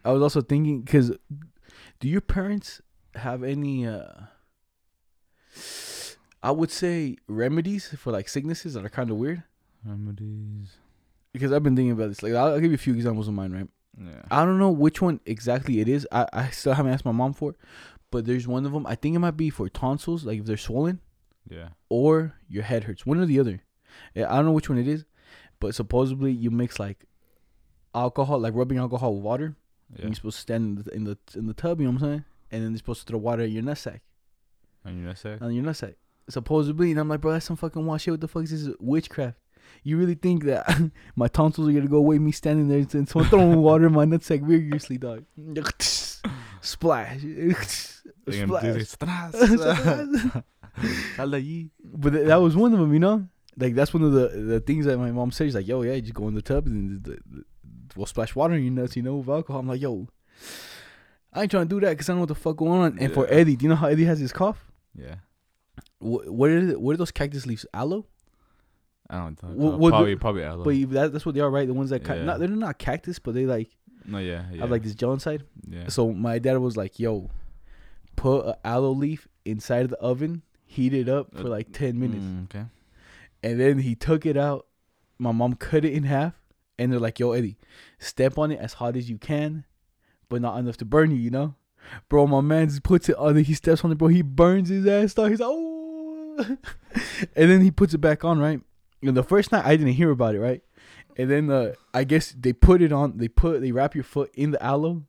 I 0.04 0.10
was 0.12 0.22
also 0.22 0.40
thinking, 0.40 0.84
cause 0.84 1.12
do 2.00 2.08
your 2.08 2.20
parents 2.22 2.80
have 3.14 3.42
any? 3.44 3.86
uh 3.86 4.08
I 6.42 6.50
would 6.50 6.70
say 6.70 7.16
remedies 7.28 7.88
for 7.98 8.12
like 8.12 8.28
sicknesses 8.28 8.74
that 8.74 8.84
are 8.84 8.88
kind 8.88 9.10
of 9.10 9.16
weird. 9.16 9.42
Remedies. 9.84 10.70
Because 11.32 11.52
I've 11.52 11.62
been 11.62 11.76
thinking 11.76 11.92
about 11.92 12.08
this. 12.08 12.22
Like, 12.22 12.32
I'll, 12.32 12.52
I'll 12.54 12.60
give 12.60 12.70
you 12.70 12.76
a 12.76 12.78
few 12.78 12.94
examples 12.94 13.28
of 13.28 13.34
mine. 13.34 13.52
Right? 13.52 13.68
Yeah. 13.98 14.22
I 14.30 14.44
don't 14.44 14.58
know 14.58 14.70
which 14.70 15.02
one 15.02 15.20
exactly 15.26 15.80
it 15.80 15.88
is. 15.88 16.08
I 16.10 16.26
I 16.32 16.48
still 16.50 16.72
haven't 16.74 16.92
asked 16.92 17.04
my 17.04 17.12
mom 17.12 17.34
for, 17.34 17.50
it, 17.50 17.56
but 18.10 18.24
there's 18.24 18.48
one 18.48 18.64
of 18.64 18.72
them. 18.72 18.86
I 18.86 18.94
think 18.94 19.14
it 19.14 19.18
might 19.18 19.36
be 19.36 19.50
for 19.50 19.68
tonsils, 19.68 20.24
like 20.24 20.40
if 20.40 20.46
they're 20.46 20.56
swollen, 20.56 21.00
Yeah. 21.48 21.68
or 21.90 22.34
your 22.48 22.62
head 22.64 22.84
hurts. 22.84 23.04
One 23.04 23.20
or 23.20 23.26
the 23.26 23.38
other. 23.38 23.62
Yeah, 24.14 24.32
I 24.32 24.36
don't 24.36 24.46
know 24.46 24.52
which 24.52 24.68
one 24.68 24.78
it 24.78 24.88
is, 24.88 25.04
but 25.60 25.74
supposedly 25.74 26.32
you 26.32 26.50
mix 26.50 26.78
like 26.78 27.04
alcohol, 27.94 28.38
like 28.40 28.54
rubbing 28.54 28.78
alcohol 28.78 29.14
with 29.14 29.22
water. 29.24 29.56
Yeah. 29.92 30.02
And 30.02 30.10
you're 30.10 30.14
supposed 30.16 30.36
to 30.36 30.42
stand 30.42 30.64
in 30.64 30.84
the, 30.84 30.94
in 30.94 31.04
the 31.04 31.18
in 31.36 31.46
the 31.46 31.54
tub, 31.54 31.80
you 31.80 31.86
know 31.86 31.92
what 31.92 32.02
I'm 32.02 32.08
saying? 32.08 32.24
And 32.52 32.62
then 32.64 32.70
you're 32.70 32.78
supposed 32.78 33.00
to 33.00 33.06
throw 33.06 33.18
water 33.18 33.42
at 33.42 33.50
your 33.50 33.62
nutsack, 33.62 34.00
And 34.84 34.98
you 34.98 35.02
know 35.04 35.14
what 35.22 35.42
on 35.42 35.52
your 35.54 35.64
nutsack. 35.64 35.94
Supposedly, 36.28 36.92
and 36.92 37.00
I'm 37.00 37.08
like, 37.08 37.20
bro, 37.20 37.32
that's 37.32 37.46
some 37.46 37.56
fucking 37.56 37.84
wild 37.84 38.00
shit. 38.00 38.12
What 38.12 38.20
the 38.20 38.28
fuck 38.28 38.44
is 38.44 38.66
this 38.66 38.74
witchcraft? 38.78 39.36
You 39.82 39.96
really 39.98 40.14
think 40.14 40.44
that 40.44 40.90
my 41.16 41.28
tonsils 41.28 41.68
are 41.68 41.72
gonna 41.72 41.86
go 41.88 41.96
away? 41.96 42.18
Me 42.18 42.32
standing 42.32 42.68
there 42.68 42.78
and 42.78 43.08
someone 43.08 43.28
throwing 43.28 43.60
water 43.62 43.86
in 43.86 43.92
my 43.92 44.04
nutsack 44.04 44.42
vigorously, 44.42 44.98
dog. 44.98 45.24
Splash, 46.62 47.22
They're 47.22 48.46
gonna 48.46 48.74
do 48.74 48.84
splash. 48.84 49.32
this. 49.32 49.52
Sal 51.16 51.30
de 51.30 51.36
allí. 51.38 51.70
But 51.82 52.12
that 52.12 52.36
was 52.36 52.54
one 52.54 52.72
of 52.72 52.78
them, 52.78 52.92
you 52.92 52.98
know. 53.00 53.26
Like 53.60 53.74
that's 53.74 53.92
one 53.94 54.02
of 54.02 54.12
the 54.12 54.28
the 54.28 54.60
things 54.60 54.86
that 54.86 54.98
my 54.98 55.10
mom 55.10 55.30
says. 55.32 55.54
Like, 55.54 55.68
yo, 55.68 55.82
yeah, 55.82 55.92
you 55.94 56.02
just 56.02 56.14
go 56.14 56.26
in 56.28 56.34
the 56.34 56.42
tub 56.42 56.66
and 56.66 57.04
the, 57.04 57.18
the, 57.30 57.44
we'll 57.96 58.06
splash 58.06 58.34
water 58.34 58.54
in 58.54 58.64
your 58.64 58.72
nuts, 58.72 58.96
you 58.96 59.02
know, 59.02 59.16
with 59.16 59.28
alcohol. 59.28 59.60
I'm 59.60 59.68
like, 59.68 59.80
yo, 59.80 60.08
I 61.32 61.42
ain't 61.42 61.50
trying 61.50 61.68
to 61.68 61.74
do 61.74 61.80
that 61.80 61.90
because 61.90 62.08
I 62.08 62.12
don't 62.12 62.18
know 62.18 62.22
what 62.22 62.28
the 62.28 62.34
fuck 62.34 62.56
going 62.56 62.80
on. 62.80 62.98
And 62.98 63.12
for 63.12 63.26
Eddie, 63.28 63.56
do 63.56 63.64
you 63.64 63.68
know 63.68 63.76
how 63.76 63.86
Eddie 63.88 64.04
has 64.04 64.18
his 64.18 64.32
cough? 64.32 64.64
Yeah. 64.94 65.16
What 65.98 66.28
what 66.30 66.50
are 66.50 66.78
what 66.78 66.94
are 66.94 66.96
those 66.96 67.10
cactus 67.10 67.46
leaves? 67.46 67.66
Aloe? 67.74 68.06
I 69.08 69.18
don't 69.18 69.42
know. 69.42 69.48
What- 69.50 69.78
what- 69.78 69.90
probably 69.90 70.16
probably 70.16 70.44
aloe. 70.44 70.64
But 70.64 70.90
that, 70.94 71.12
that's 71.12 71.26
what 71.26 71.34
they 71.34 71.40
are, 71.40 71.50
right? 71.50 71.66
The 71.66 71.74
ones 71.74 71.90
that 71.90 72.04
ca- 72.04 72.14
Yeah. 72.14 72.24
not 72.24 72.38
they're 72.38 72.48
not 72.48 72.78
cactus, 72.78 73.18
but 73.18 73.34
they 73.34 73.44
like 73.46 73.70
no, 74.06 74.18
yeah, 74.18 74.44
yeah. 74.52 74.60
have 74.60 74.70
like 74.70 74.82
this 74.82 74.94
gel 74.94 75.12
inside. 75.12 75.44
yeah. 75.68 75.88
So 75.88 76.12
my 76.12 76.38
dad 76.38 76.58
was 76.58 76.76
like, 76.76 76.98
yo, 76.98 77.30
put 78.16 78.46
a 78.46 78.56
aloe 78.64 78.92
leaf 78.92 79.28
inside 79.44 79.84
of 79.84 79.90
the 79.90 79.98
oven, 79.98 80.42
heat 80.64 80.94
it 80.94 81.08
up 81.08 81.34
for 81.34 81.46
Uh, 81.46 81.50
like 81.50 81.72
ten 81.72 81.98
minutes. 82.00 82.24
Mm, 82.24 82.44
okay. 82.44 82.64
And 83.42 83.60
then 83.60 83.78
he 83.78 83.94
took 83.94 84.26
it 84.26 84.36
out. 84.36 84.66
My 85.18 85.32
mom 85.32 85.54
cut 85.54 85.84
it 85.84 85.92
in 85.92 86.04
half. 86.04 86.34
And 86.78 86.92
they're 86.92 87.00
like, 87.00 87.18
yo, 87.18 87.32
Eddie, 87.32 87.58
step 87.98 88.38
on 88.38 88.50
it 88.50 88.58
as 88.58 88.74
hard 88.74 88.96
as 88.96 89.10
you 89.10 89.18
can, 89.18 89.64
but 90.30 90.40
not 90.40 90.58
enough 90.58 90.78
to 90.78 90.86
burn 90.86 91.10
you, 91.10 91.18
you 91.18 91.30
know? 91.30 91.54
Bro, 92.08 92.28
my 92.28 92.40
man 92.40 92.70
puts 92.82 93.08
it 93.08 93.16
on. 93.16 93.36
He 93.36 93.54
steps 93.54 93.84
on 93.84 93.92
it, 93.92 93.98
bro. 93.98 94.08
He 94.08 94.22
burns 94.22 94.70
his 94.70 94.86
ass 94.86 95.18
off. 95.18 95.28
He's 95.28 95.40
like, 95.40 95.48
oh. 95.50 96.38
and 97.36 97.50
then 97.50 97.60
he 97.60 97.70
puts 97.70 97.92
it 97.92 97.98
back 97.98 98.24
on, 98.24 98.38
right? 98.38 98.60
And 99.02 99.16
the 99.16 99.22
first 99.22 99.52
night, 99.52 99.64
I 99.64 99.76
didn't 99.76 99.92
hear 99.92 100.10
about 100.10 100.34
it, 100.34 100.40
right? 100.40 100.62
And 101.16 101.30
then 101.30 101.50
uh, 101.50 101.74
I 101.92 102.04
guess 102.04 102.34
they 102.38 102.52
put 102.52 102.80
it 102.80 102.92
on, 102.92 103.18
they 103.18 103.28
put, 103.28 103.60
they 103.60 103.72
wrap 103.72 103.94
your 103.94 104.04
foot 104.04 104.30
in 104.34 104.52
the 104.52 104.62
aloe. 104.62 105.02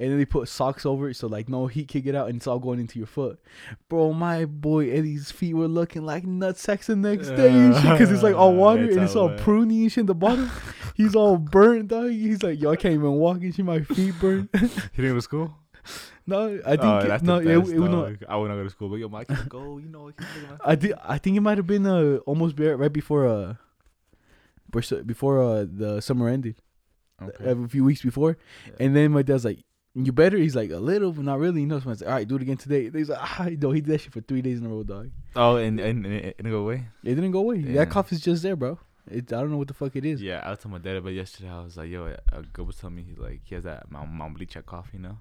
And 0.00 0.12
then 0.12 0.18
they 0.18 0.24
put 0.24 0.48
socks 0.48 0.86
over 0.86 1.08
it 1.08 1.14
so 1.14 1.26
like 1.26 1.48
no 1.48 1.66
heat 1.66 1.88
can 1.88 2.02
get 2.02 2.14
out 2.14 2.28
and 2.28 2.36
it's 2.36 2.46
all 2.46 2.60
going 2.60 2.78
into 2.78 2.98
your 3.00 3.08
foot. 3.08 3.40
Bro, 3.88 4.12
my 4.12 4.44
boy 4.44 4.90
Eddie's 4.90 5.32
feet 5.32 5.54
were 5.54 5.66
looking 5.66 6.04
like 6.04 6.24
nutsacks 6.24 6.84
the 6.84 6.94
next 6.94 7.30
day 7.30 7.68
because 7.68 8.12
it's 8.12 8.22
like 8.22 8.36
all 8.36 8.54
water 8.64 8.84
It's 8.84 8.94
and 8.94 9.04
it's 9.04 9.16
all 9.16 9.30
all 9.30 9.36
pruny 9.38 9.82
and 9.82 9.90
shit 9.90 10.02
in 10.02 10.06
the 10.06 10.14
bottom. 10.14 10.50
He's 10.94 11.14
all 11.16 11.36
burnt, 11.36 11.88
dog. 11.88 12.10
He's 12.10 12.42
like, 12.42 12.60
yo, 12.60 12.70
I 12.70 12.76
can't 12.76 12.94
even 12.94 13.12
walk 13.12 13.38
and 13.38 13.54
shit. 13.54 13.64
My 13.64 13.80
feet 13.80 14.14
burnt. 14.20 14.50
You 14.54 14.60
didn't 14.68 15.10
go 15.10 15.14
to 15.14 15.22
school? 15.22 15.56
no, 16.26 16.60
I 16.64 16.76
think 16.76 16.82
oh, 16.84 16.98
it- 16.98 17.22
no, 17.22 17.38
it, 17.38 17.44
best, 17.44 17.72
it, 17.72 17.78
was 17.78 17.90
no. 17.90 18.16
I 18.28 18.36
would 18.36 18.48
not 18.48 18.56
go 18.56 18.64
to 18.64 18.70
school, 18.70 18.88
but 18.88 18.96
yo, 18.96 19.08
Mike, 19.08 19.28
can 19.28 19.46
go. 19.48 19.78
You 19.78 19.88
know, 19.88 20.12
I 20.64 20.74
did. 20.74 20.92
I 21.02 21.18
think 21.18 21.36
it 21.36 21.40
might 21.40 21.58
have 21.58 21.66
been 21.66 21.86
uh 21.86 22.18
almost 22.26 22.58
right 22.58 22.92
before 22.92 23.26
uh 23.26 23.54
before 24.70 25.02
before 25.02 25.42
uh 25.42 25.66
the 25.68 26.00
summer 26.00 26.28
ended. 26.28 26.56
Okay. 27.20 27.50
a 27.50 27.68
few 27.68 27.84
weeks 27.84 28.02
before. 28.02 28.36
Yeah. 28.66 28.72
And 28.80 28.94
then 28.94 29.10
my 29.10 29.22
dad's 29.22 29.44
like, 29.44 29.58
"You 29.94 30.12
better." 30.12 30.36
He's 30.36 30.56
like, 30.56 30.70
"A 30.70 30.78
little, 30.78 31.12
but 31.12 31.24
not 31.24 31.38
really." 31.38 31.60
You 31.62 31.66
know, 31.66 31.80
so 31.80 31.88
I 31.88 31.92
like, 31.92 32.02
"All 32.02 32.08
right, 32.08 32.28
do 32.28 32.36
it 32.36 32.42
again 32.42 32.56
today." 32.56 32.90
He's 32.90 33.08
like, 33.08 33.20
"Ah, 33.20 33.48
no." 33.58 33.70
He 33.70 33.80
did 33.80 33.92
that 33.92 34.00
shit 34.00 34.12
for 34.12 34.20
three 34.20 34.42
days 34.42 34.58
in 34.58 34.66
a 34.66 34.68
row, 34.68 34.82
dog. 34.82 35.10
Oh, 35.36 35.56
and 35.56 35.80
and, 35.80 36.04
and 36.04 36.14
it 36.14 36.36
didn't 36.36 36.52
go 36.52 36.60
away. 36.60 36.86
It 37.04 37.14
didn't 37.14 37.32
go 37.32 37.40
away. 37.40 37.62
Damn. 37.62 37.74
That 37.74 37.90
cough 37.90 38.12
is 38.12 38.20
just 38.20 38.42
there, 38.42 38.56
bro. 38.56 38.78
It, 39.10 39.32
I 39.32 39.40
don't 39.40 39.50
know 39.50 39.56
what 39.56 39.68
the 39.68 39.74
fuck 39.74 39.96
it 39.96 40.04
is. 40.04 40.20
Yeah, 40.20 40.42
I 40.44 40.50
was 40.50 40.58
telling 40.58 40.72
my 40.72 40.78
dad 40.78 40.96
about 40.96 41.12
yesterday. 41.12 41.48
I 41.50 41.62
was 41.62 41.76
like, 41.76 41.88
yo, 41.90 42.14
a 42.32 42.42
girl 42.42 42.66
was 42.66 42.76
telling 42.76 42.96
me 42.96 43.02
he 43.02 43.14
like 43.14 43.40
he 43.44 43.54
has 43.54 43.64
that 43.64 43.90
mom 43.90 44.16
mom 44.16 44.34
bleach 44.34 44.56
cough, 44.66 44.90
you 44.92 44.98
know. 44.98 45.18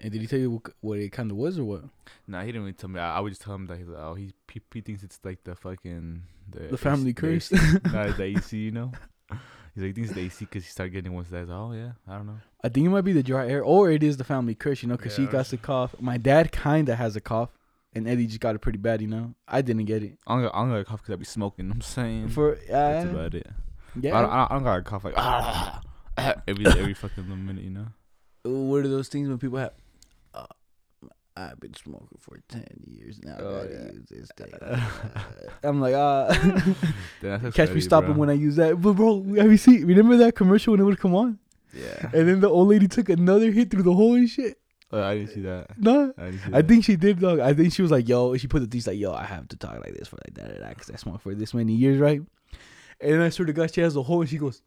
And 0.00 0.10
did 0.10 0.20
he 0.20 0.26
tell 0.26 0.40
you 0.40 0.50
what, 0.50 0.62
what 0.80 0.98
it 0.98 1.12
kind 1.12 1.30
of 1.30 1.36
was 1.36 1.58
or 1.58 1.64
what? 1.64 1.84
Nah, 2.26 2.40
he 2.40 2.46
didn't 2.46 2.62
really 2.62 2.72
tell 2.72 2.90
me. 2.90 2.98
I, 2.98 3.18
I 3.18 3.20
would 3.20 3.30
just 3.30 3.42
tell 3.42 3.54
him 3.54 3.66
that 3.66 3.78
he's 3.78 3.86
like, 3.86 4.02
oh, 4.02 4.14
he, 4.14 4.32
he 4.52 4.60
he 4.74 4.80
thinks 4.80 5.04
it's 5.04 5.20
like 5.22 5.44
the 5.44 5.54
fucking 5.54 6.22
the, 6.50 6.68
The 6.68 6.76
family 6.76 7.12
curse. 7.12 7.50
The 7.50 7.56
AC, 7.56 7.78
nah, 7.92 8.12
the 8.12 8.22
AC, 8.24 8.56
you 8.56 8.72
know. 8.72 8.92
He's 9.74 9.82
like, 9.82 9.88
he 9.88 9.92
thinks 9.94 10.10
it's 10.10 10.16
the 10.16 10.24
AC 10.26 10.44
because 10.44 10.64
he 10.64 10.70
started 10.70 10.90
getting 10.90 11.12
once. 11.14 11.28
That's 11.30 11.48
oh 11.50 11.72
yeah, 11.72 11.92
I 12.06 12.16
don't 12.16 12.26
know. 12.26 12.38
I 12.62 12.68
think 12.68 12.86
it 12.86 12.90
might 12.90 13.00
be 13.02 13.12
the 13.12 13.22
dry 13.22 13.48
air, 13.48 13.62
or 13.62 13.90
it 13.90 14.02
is 14.02 14.16
the 14.18 14.24
family 14.24 14.54
curse. 14.54 14.82
You 14.82 14.88
know, 14.88 14.96
because 14.96 15.14
she 15.14 15.26
got 15.26 15.46
the 15.46 15.56
cough. 15.56 15.94
My 15.98 16.18
dad 16.18 16.52
kind 16.52 16.88
of 16.88 16.98
has 16.98 17.16
a 17.16 17.20
cough, 17.20 17.50
and 17.94 18.06
Eddie 18.06 18.26
just 18.26 18.40
got 18.40 18.54
it 18.54 18.58
pretty 18.60 18.78
bad. 18.78 19.00
You 19.00 19.08
know, 19.08 19.34
I 19.48 19.62
didn't 19.62 19.86
get 19.86 20.02
it. 20.02 20.18
I'm 20.26 20.38
gonna, 20.42 20.50
I'm 20.54 20.68
gonna 20.68 20.84
cough 20.84 21.00
because 21.00 21.14
I 21.14 21.16
be 21.16 21.24
smoking. 21.24 21.70
I'm 21.70 21.80
saying 21.80 22.28
For 22.28 22.58
that's 22.68 23.06
uh, 23.06 23.10
about 23.10 23.34
it. 23.34 23.46
yeah, 24.00 24.16
I, 24.18 24.20
don't, 24.22 24.30
I 24.30 24.36
don't- 24.36 24.50
I 24.50 24.54
don't 24.54 24.64
got 24.64 24.78
a 24.78 24.82
cough 24.82 25.04
like 25.04 25.14
every 26.46 26.66
every 26.66 26.94
fucking 26.94 27.46
minute, 27.46 27.64
you 27.64 27.70
know. 27.70 27.86
what 28.44 28.84
are 28.84 28.88
those 28.88 29.08
things 29.08 29.28
when 29.28 29.38
people 29.38 29.58
have? 29.58 29.72
Uh, 31.34 31.48
I've 31.52 31.60
been 31.60 31.74
smoking 31.74 32.18
for 32.20 32.40
ten 32.48 32.66
years 32.86 33.20
now. 33.22 33.36
Oh, 33.38 33.62
gotta 33.62 33.72
yeah. 33.72 33.92
use 33.92 34.06
this 34.10 34.28
thing. 34.36 34.52
I'm 35.62 35.80
like, 35.80 35.94
ah. 35.94 36.28
Then 37.22 37.42
that's 37.42 37.56
Catch 37.56 37.70
me 37.70 37.80
stopping 37.80 38.12
bro. 38.12 38.20
when 38.20 38.30
I 38.30 38.34
use 38.34 38.56
that. 38.56 38.80
But 38.80 38.92
bro, 38.94 39.22
have 39.36 39.50
you 39.50 39.56
seen? 39.56 39.86
Remember 39.86 40.16
that 40.18 40.34
commercial 40.34 40.72
when 40.72 40.80
it 40.80 40.84
would 40.84 41.00
come 41.00 41.14
on, 41.14 41.38
yeah. 41.72 42.10
and 42.12 42.28
then 42.28 42.40
the 42.40 42.50
old 42.50 42.68
lady 42.68 42.86
took 42.86 43.08
another 43.08 43.50
hit 43.50 43.70
through 43.70 43.84
the 43.84 43.94
hole 43.94 44.14
and 44.14 44.28
shit. 44.28 44.58
Oh, 44.92 45.02
I 45.02 45.16
didn't 45.16 45.30
see 45.30 45.40
that. 45.40 45.78
No, 45.78 46.12
I 46.18 46.24
didn't 46.26 46.40
see 46.40 46.50
I 46.52 46.62
think 46.62 46.84
she 46.84 46.96
did, 46.96 47.18
dog. 47.18 47.40
I 47.40 47.54
think 47.54 47.72
she 47.72 47.80
was 47.80 47.90
like, 47.90 48.06
yo, 48.06 48.36
she 48.36 48.46
put 48.46 48.60
the 48.60 48.66
things 48.66 48.86
like, 48.86 48.98
yo, 48.98 49.14
I 49.14 49.24
have 49.24 49.48
to 49.48 49.56
talk 49.56 49.76
like 49.76 49.94
this 49.94 50.08
for 50.08 50.16
like 50.16 50.34
that, 50.34 50.60
that, 50.60 50.68
because 50.68 50.90
I 50.90 50.96
smoked 50.96 51.22
for 51.22 51.34
this 51.34 51.54
many 51.54 51.72
years, 51.72 51.98
right? 51.98 52.20
And 53.00 53.12
then 53.12 53.22
I 53.22 53.30
swear 53.30 53.46
to 53.46 53.54
God, 53.54 53.72
she 53.72 53.80
has 53.80 53.96
a 53.96 54.02
hole 54.02 54.20
and 54.20 54.28
she 54.28 54.36
goes, 54.36 54.60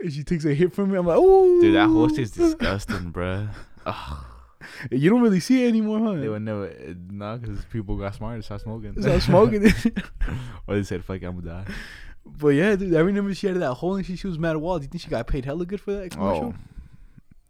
and 0.00 0.12
she 0.12 0.22
takes 0.22 0.44
a 0.44 0.52
hit 0.52 0.74
from 0.74 0.92
me. 0.92 0.98
I'm 0.98 1.06
like, 1.06 1.16
oh, 1.18 1.62
Dude, 1.62 1.74
that 1.76 1.88
whole 1.88 2.12
is 2.14 2.30
disgusting, 2.30 3.10
bruh. 3.10 3.48
Ugh. 3.86 4.24
You 4.90 5.10
don't 5.10 5.22
really 5.22 5.40
see 5.40 5.64
it 5.64 5.68
anymore, 5.68 5.98
huh? 6.00 6.20
They 6.20 6.28
would 6.28 6.42
never, 6.42 6.72
nah, 7.10 7.36
because 7.36 7.64
people 7.66 7.96
got 7.96 8.14
smart 8.14 8.34
and 8.34 8.44
started 8.44 8.64
smoking. 8.64 9.00
Stop 9.00 9.20
smoking 9.20 9.66
it. 9.66 9.86
or 10.66 10.76
they 10.76 10.82
said, 10.82 11.04
fuck, 11.04 11.22
it, 11.22 11.26
I'm 11.26 11.40
gonna 11.40 11.64
die. 11.64 11.72
but 12.24 12.48
yeah, 12.48 12.76
dude, 12.76 12.94
I 12.94 13.00
remember 13.00 13.34
she 13.34 13.46
had 13.46 13.56
that 13.56 13.74
hole 13.74 13.96
and 13.96 14.06
she, 14.06 14.16
she 14.16 14.26
was 14.26 14.38
mad 14.38 14.50
at 14.52 14.60
wall. 14.60 14.78
Do 14.78 14.84
you 14.84 14.88
think 14.88 15.02
she 15.02 15.08
got 15.10 15.26
paid 15.26 15.44
hella 15.44 15.66
good 15.66 15.80
for 15.80 15.92
that 15.94 16.10
commercial? 16.10 16.54
Oh. 16.56 16.72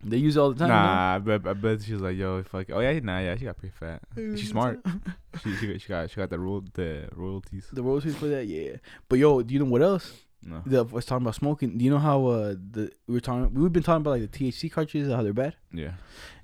They 0.04 0.16
use 0.16 0.36
it 0.36 0.40
all 0.40 0.52
the 0.52 0.58
time. 0.58 0.68
you 0.68 0.74
know? 0.74 0.82
Nah, 0.82 1.14
I 1.14 1.18
bet, 1.18 1.46
I 1.46 1.52
bet 1.52 1.82
she's 1.82 2.00
like, 2.00 2.16
yo, 2.16 2.42
fuck. 2.42 2.66
Oh 2.72 2.80
yeah, 2.80 2.98
nah, 3.00 3.20
yeah, 3.20 3.36
she 3.36 3.44
got 3.44 3.56
pretty 3.56 3.74
fat. 3.78 4.02
She's 4.16 4.50
smart. 4.50 4.80
she, 5.42 5.54
she 5.56 5.66
got, 5.68 5.80
she 5.80 5.88
got, 5.88 6.10
she 6.10 6.16
got 6.16 6.30
the 6.30 6.38
royal, 6.40 6.64
the 6.74 7.08
royalties. 7.14 7.68
The 7.72 7.82
royalties 7.82 8.16
for 8.16 8.26
that, 8.26 8.46
yeah. 8.46 8.76
But 9.08 9.20
yo, 9.20 9.42
do 9.42 9.54
you 9.54 9.60
know 9.60 9.66
what 9.66 9.82
else? 9.82 10.12
No. 10.44 10.60
The, 10.66 10.78
I 10.80 10.82
was 10.82 11.06
talking 11.06 11.22
about 11.22 11.36
smoking. 11.36 11.78
Do 11.78 11.84
you 11.84 11.90
know 11.92 12.00
how 12.00 12.26
uh 12.26 12.54
the 12.54 12.90
we 13.06 13.14
were 13.14 13.20
talking? 13.20 13.54
We've 13.54 13.72
been 13.72 13.84
talking 13.84 14.00
about 14.00 14.18
like 14.18 14.28
the 14.28 14.50
THC 14.50 14.72
cartridges, 14.72 15.12
how 15.12 15.22
they're 15.22 15.32
bad. 15.32 15.54
Yeah. 15.72 15.92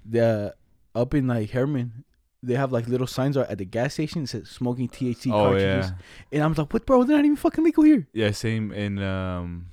The 0.05 0.55
up 0.95 1.15
in 1.15 1.27
like 1.27 1.51
Herman, 1.51 2.05
they 2.43 2.55
have 2.55 2.73
like 2.73 2.89
little 2.89 3.07
signs 3.07 3.37
at 3.37 3.59
the 3.59 3.65
gas 3.65 3.95
station 3.95 4.23
that 4.23 4.29
says 4.29 4.49
smoking 4.49 4.89
THC 4.89 5.31
Oh 5.33 5.45
cartridges. 5.45 5.91
yeah. 5.91 5.93
And 6.33 6.43
I'm 6.43 6.55
like, 6.55 6.73
what, 6.73 6.87
bro? 6.87 7.05
They're 7.05 7.17
not 7.17 7.25
even 7.25 7.37
fucking 7.37 7.65
legal 7.65 7.85
here. 7.85 8.07
Yeah, 8.13 8.31
same 8.33 8.73
in 8.73 8.99
um, 9.03 9.67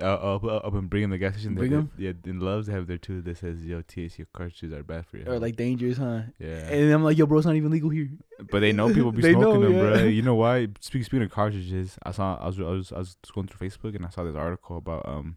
uh, 0.00 0.04
up 0.36 0.44
up 0.44 0.74
in 0.74 0.86
Brigham, 0.86 1.10
the 1.10 1.18
gas 1.18 1.34
station. 1.34 1.54
Brigham? 1.54 1.90
they- 1.98 2.04
yeah, 2.04 2.12
in 2.24 2.40
Loves 2.40 2.66
they 2.68 2.72
have 2.72 2.86
there 2.86 2.98
too. 2.98 3.20
That 3.20 3.36
says 3.38 3.64
yo 3.66 3.82
THC 3.82 4.24
cartridges 4.32 4.72
are 4.72 4.82
bad 4.82 5.04
for 5.06 5.18
you. 5.18 5.24
Or 5.26 5.38
like 5.38 5.56
dangerous, 5.56 5.98
huh? 5.98 6.22
yeah, 6.38 6.68
And 6.70 6.92
I'm 6.92 7.02
like, 7.04 7.18
yo, 7.18 7.26
bro, 7.26 7.38
it's 7.38 7.46
not 7.46 7.56
even 7.56 7.70
legal 7.70 7.90
here. 7.90 8.08
but 8.50 8.60
they 8.60 8.72
know 8.72 8.88
people 8.94 9.12
be 9.12 9.22
smoking 9.22 9.40
know, 9.40 9.60
them, 9.60 9.72
yeah. 9.74 9.80
bro. 9.80 10.04
You 10.04 10.22
know 10.22 10.36
why? 10.36 10.68
Speaking 10.80 11.04
speaking 11.04 11.22
of 11.24 11.30
cartridges, 11.30 11.98
I 12.04 12.12
saw 12.12 12.36
I 12.40 12.46
was 12.46 12.58
I 12.60 12.62
was 12.62 12.92
I 12.92 12.98
was 12.98 13.16
going 13.34 13.48
through 13.48 13.68
Facebook 13.68 13.94
and 13.96 14.06
I 14.06 14.08
saw 14.08 14.24
this 14.24 14.36
article 14.36 14.76
about 14.78 15.06
um, 15.06 15.36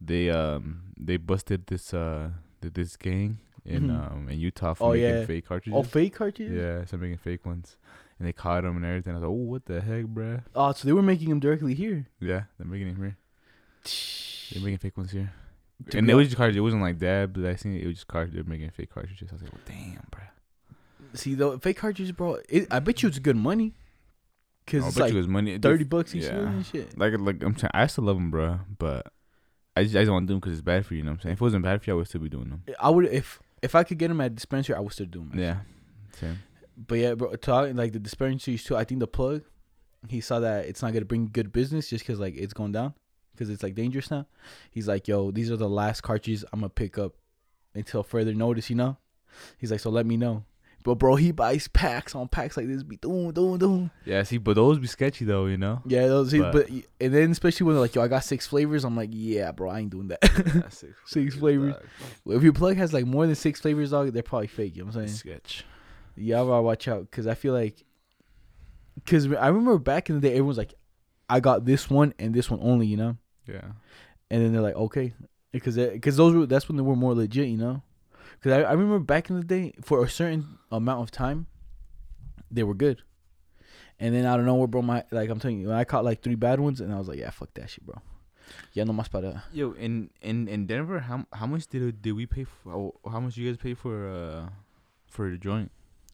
they 0.00 0.28
um 0.30 0.82
they 0.98 1.16
busted 1.16 1.66
this 1.68 1.94
uh 1.94 2.30
this 2.60 2.96
gang 2.96 3.38
in 3.68 3.88
Mhm. 3.88 4.12
um 4.12 4.28
in 4.28 4.38
Utah 4.38 4.74
for 4.74 4.84
Oh, 4.88 4.92
making 4.92 5.04
yeah. 5.08 5.24
fake 5.26 5.46
cartridges. 5.46 5.78
Oh, 5.78 5.82
fake 5.82 6.14
cartridges. 6.14 6.56
Yeah, 6.56 6.84
so 6.86 6.96
making 6.96 7.18
fake 7.18 7.44
ones, 7.46 7.76
and 8.18 8.26
they 8.26 8.32
caught 8.32 8.62
them 8.64 8.76
and 8.76 8.84
everything. 8.84 9.12
I 9.12 9.16
was 9.16 9.22
like, 9.22 9.28
oh, 9.30 9.32
what 9.32 9.64
the 9.66 9.80
heck, 9.80 10.04
bruh? 10.06 10.42
Oh, 10.54 10.72
so 10.72 10.86
they 10.86 10.92
were 10.92 11.02
making 11.02 11.28
them 11.28 11.40
directly 11.40 11.74
here. 11.74 12.06
Yeah, 12.20 12.44
they're 12.58 12.66
making 12.66 12.88
them 12.88 12.96
here. 12.96 13.16
They're 14.52 14.62
making 14.62 14.78
fake 14.78 14.96
ones 14.96 15.12
here. 15.12 15.32
And 15.94 16.10
it 16.10 16.14
was 16.14 16.26
just 16.26 16.36
cartridges. 16.36 16.58
It 16.58 16.62
wasn't 16.62 16.82
like 16.82 16.98
that, 16.98 17.32
but 17.32 17.44
I 17.44 17.54
seen 17.54 17.74
it. 17.76 17.82
It 17.82 17.86
was 17.86 17.96
just 17.96 18.08
cartridges. 18.08 18.34
They're 18.34 18.44
making 18.50 18.70
fake 18.70 18.90
cartridges. 18.92 19.28
I 19.30 19.34
was 19.34 19.42
like, 19.42 19.52
well, 19.52 19.62
damn, 19.66 20.02
bro. 20.10 20.20
See, 21.14 21.34
though, 21.34 21.56
fake 21.58 21.76
cartridges, 21.76 22.12
bro. 22.12 22.38
It, 22.48 22.66
I 22.70 22.80
bet 22.80 23.02
you 23.02 23.08
it's 23.08 23.18
good 23.18 23.36
money. 23.36 23.74
Cause 24.66 24.82
I 24.82 24.86
it's 24.88 24.96
bet 24.96 25.02
like 25.02 25.12
you 25.12 25.16
it 25.16 25.20
was 25.20 25.28
money. 25.28 25.56
thirty 25.56 25.84
bucks 25.84 26.14
each 26.14 26.24
yeah. 26.24 26.40
and 26.40 26.66
shit. 26.66 26.98
Like, 26.98 27.14
like 27.18 27.42
I'm 27.42 27.56
I 27.72 27.86
still 27.86 28.04
love 28.04 28.16
them, 28.16 28.30
bro. 28.30 28.60
But 28.78 29.10
I 29.74 29.84
just, 29.84 29.96
I 29.96 30.00
just 30.00 30.10
want 30.10 30.24
to 30.24 30.26
do 30.26 30.34
them 30.34 30.40
because 30.40 30.52
it's 30.52 30.60
bad 30.62 30.84
for 30.84 30.92
you. 30.92 30.98
You 30.98 31.04
know 31.04 31.12
what 31.12 31.20
I'm 31.20 31.22
saying? 31.22 31.32
If 31.34 31.38
it 31.40 31.44
wasn't 31.44 31.64
bad 31.64 31.80
for 31.82 31.88
you, 31.88 31.94
I 31.94 31.96
would 31.96 32.08
still 32.08 32.20
be 32.20 32.28
doing 32.28 32.50
them. 32.50 32.64
I 32.78 32.90
would 32.90 33.06
if 33.06 33.40
if 33.62 33.74
I 33.74 33.84
could 33.84 33.98
get 33.98 34.10
him 34.10 34.20
at 34.20 34.34
dispensary, 34.34 34.74
I 34.74 34.80
would 34.80 34.92
still 34.92 35.06
do 35.06 35.20
them. 35.20 35.38
Yeah. 35.38 35.58
Same. 36.18 36.38
But 36.76 36.98
yeah, 36.98 37.14
bro, 37.14 37.34
talking 37.36 37.76
like 37.76 37.92
the 37.92 37.98
dispensaries 37.98 38.62
too. 38.64 38.76
I 38.76 38.84
think 38.84 39.00
the 39.00 39.06
plug, 39.08 39.42
he 40.08 40.20
saw 40.20 40.40
that 40.40 40.66
it's 40.66 40.82
not 40.82 40.92
gonna 40.92 41.04
bring 41.04 41.28
good 41.32 41.52
business 41.52 41.90
just 41.90 42.04
because 42.04 42.20
like 42.20 42.36
it's 42.36 42.52
going 42.52 42.72
down, 42.72 42.94
because 43.32 43.50
it's 43.50 43.62
like 43.62 43.74
dangerous 43.74 44.10
now. 44.10 44.26
He's 44.70 44.86
like, 44.86 45.08
yo, 45.08 45.30
these 45.30 45.50
are 45.50 45.56
the 45.56 45.68
last 45.68 46.02
cartridges 46.02 46.44
I'm 46.52 46.60
gonna 46.60 46.70
pick 46.70 46.96
up 46.98 47.14
until 47.74 48.02
further 48.02 48.32
notice. 48.32 48.70
You 48.70 48.76
know, 48.76 48.96
he's 49.58 49.72
like, 49.72 49.80
so 49.80 49.90
let 49.90 50.06
me 50.06 50.16
know. 50.16 50.44
But 50.88 50.94
bro, 50.94 51.16
he 51.16 51.32
buys 51.32 51.68
packs 51.68 52.14
on 52.14 52.28
packs 52.28 52.56
like 52.56 52.66
this, 52.66 52.82
be 52.82 52.96
doing, 52.96 53.30
doing, 53.32 53.58
doing. 53.58 53.90
Yeah. 54.06 54.22
See, 54.22 54.38
but 54.38 54.54
those 54.54 54.78
be 54.78 54.86
sketchy 54.86 55.26
though. 55.26 55.44
You 55.44 55.58
know. 55.58 55.82
Yeah, 55.84 56.06
those. 56.06 56.32
But, 56.32 56.52
But- 56.52 56.70
and 56.98 57.12
then 57.14 57.30
especially 57.30 57.66
when 57.66 57.74
they're 57.74 57.82
like, 57.82 57.94
yo, 57.94 58.00
I 58.00 58.08
got 58.08 58.24
six 58.24 58.46
flavors. 58.46 58.84
I'm 58.86 58.96
like, 58.96 59.10
yeah, 59.12 59.52
bro, 59.52 59.68
I 59.68 59.80
ain't 59.80 59.90
doing 59.90 60.08
that. 60.08 60.72
Six, 60.72 60.94
Six 61.04 61.34
flavors. 61.36 61.74
if 62.24 62.42
your 62.42 62.54
plug 62.54 62.76
has 62.78 62.94
like 62.94 63.04
more 63.04 63.26
than 63.26 63.34
six 63.34 63.60
flavors, 63.60 63.90
dog, 63.90 64.10
they're 64.14 64.22
probably 64.22 64.46
fake. 64.46 64.76
You 64.76 64.82
know 64.84 64.86
what 64.86 64.96
I'm 64.96 65.08
saying? 65.08 65.16
Sketch. 65.18 65.64
Yeah, 66.16 66.36
gotta 66.36 66.62
watch 66.62 66.88
out 66.88 67.02
because 67.02 67.26
I 67.26 67.34
feel 67.34 67.52
like, 67.52 67.84
because 68.94 69.26
I 69.32 69.48
remember 69.48 69.78
back 69.78 70.08
in 70.08 70.16
the 70.18 70.22
day, 70.22 70.30
everyone's 70.32 70.58
like, 70.58 70.72
I 71.28 71.40
got 71.40 71.64
this 71.64 71.90
one 71.90 72.14
and 72.18 72.34
this 72.34 72.50
one 72.50 72.60
only, 72.62 72.86
you 72.86 72.96
know, 72.96 73.16
Yeah. 73.46 73.60
and 74.30 74.42
then 74.42 74.52
they're 74.52 74.62
like, 74.62 74.74
okay, 74.74 75.12
because 75.52 75.76
because 75.76 76.16
those 76.16 76.34
were 76.34 76.46
that's 76.46 76.66
when 76.68 76.76
they 76.76 76.82
were 76.82 76.96
more 76.96 77.14
legit, 77.14 77.48
you 77.48 77.56
know, 77.58 77.82
because 78.38 78.52
I, 78.52 78.62
I 78.68 78.72
remember 78.72 78.98
back 78.98 79.30
in 79.30 79.36
the 79.36 79.44
day 79.44 79.74
for 79.82 80.04
a 80.04 80.08
certain 80.08 80.58
amount 80.70 81.02
of 81.02 81.10
time, 81.10 81.46
they 82.50 82.62
were 82.62 82.74
good, 82.74 83.02
and 84.00 84.14
then 84.14 84.26
I 84.26 84.36
don't 84.36 84.46
know 84.46 84.54
where, 84.54 84.66
bro, 84.68 84.82
my 84.82 85.04
like 85.10 85.30
I'm 85.30 85.40
telling 85.40 85.60
you, 85.60 85.72
I 85.72 85.84
caught 85.84 86.04
like 86.04 86.22
three 86.22 86.34
bad 86.36 86.60
ones, 86.60 86.80
and 86.80 86.92
I 86.92 86.98
was 86.98 87.08
like, 87.08 87.18
yeah, 87.18 87.30
fuck 87.30 87.52
that 87.54 87.70
shit, 87.70 87.84
bro. 87.84 88.00
Yeah, 88.72 88.84
no 88.84 88.92
más 88.92 89.10
para. 89.10 89.44
Yo, 89.52 89.72
in 89.72 90.10
in 90.22 90.48
in 90.48 90.66
Denver, 90.66 91.00
how 91.00 91.26
how 91.32 91.46
much 91.46 91.66
did 91.66 92.00
did 92.00 92.12
we 92.12 92.26
pay 92.26 92.44
for? 92.44 92.72
oh, 92.72 93.10
How 93.10 93.20
much 93.20 93.36
you 93.36 93.50
guys 93.50 93.58
pay 93.58 93.74
for 93.74 94.08
uh 94.08 94.48
for 95.06 95.30
the 95.30 95.36
joint? 95.36 95.70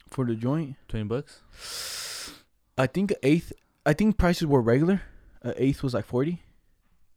For 0.08 0.24
the 0.24 0.34
joint, 0.34 0.76
Twenty 0.88 1.04
bucks. 1.04 1.40
I 2.76 2.86
think 2.86 3.12
eighth. 3.22 3.52
I 3.86 3.92
think 3.92 4.18
prices 4.18 4.46
were 4.46 4.60
regular. 4.60 5.02
Uh, 5.44 5.52
eighth 5.56 5.82
was 5.82 5.94
like 5.94 6.04
forty, 6.06 6.42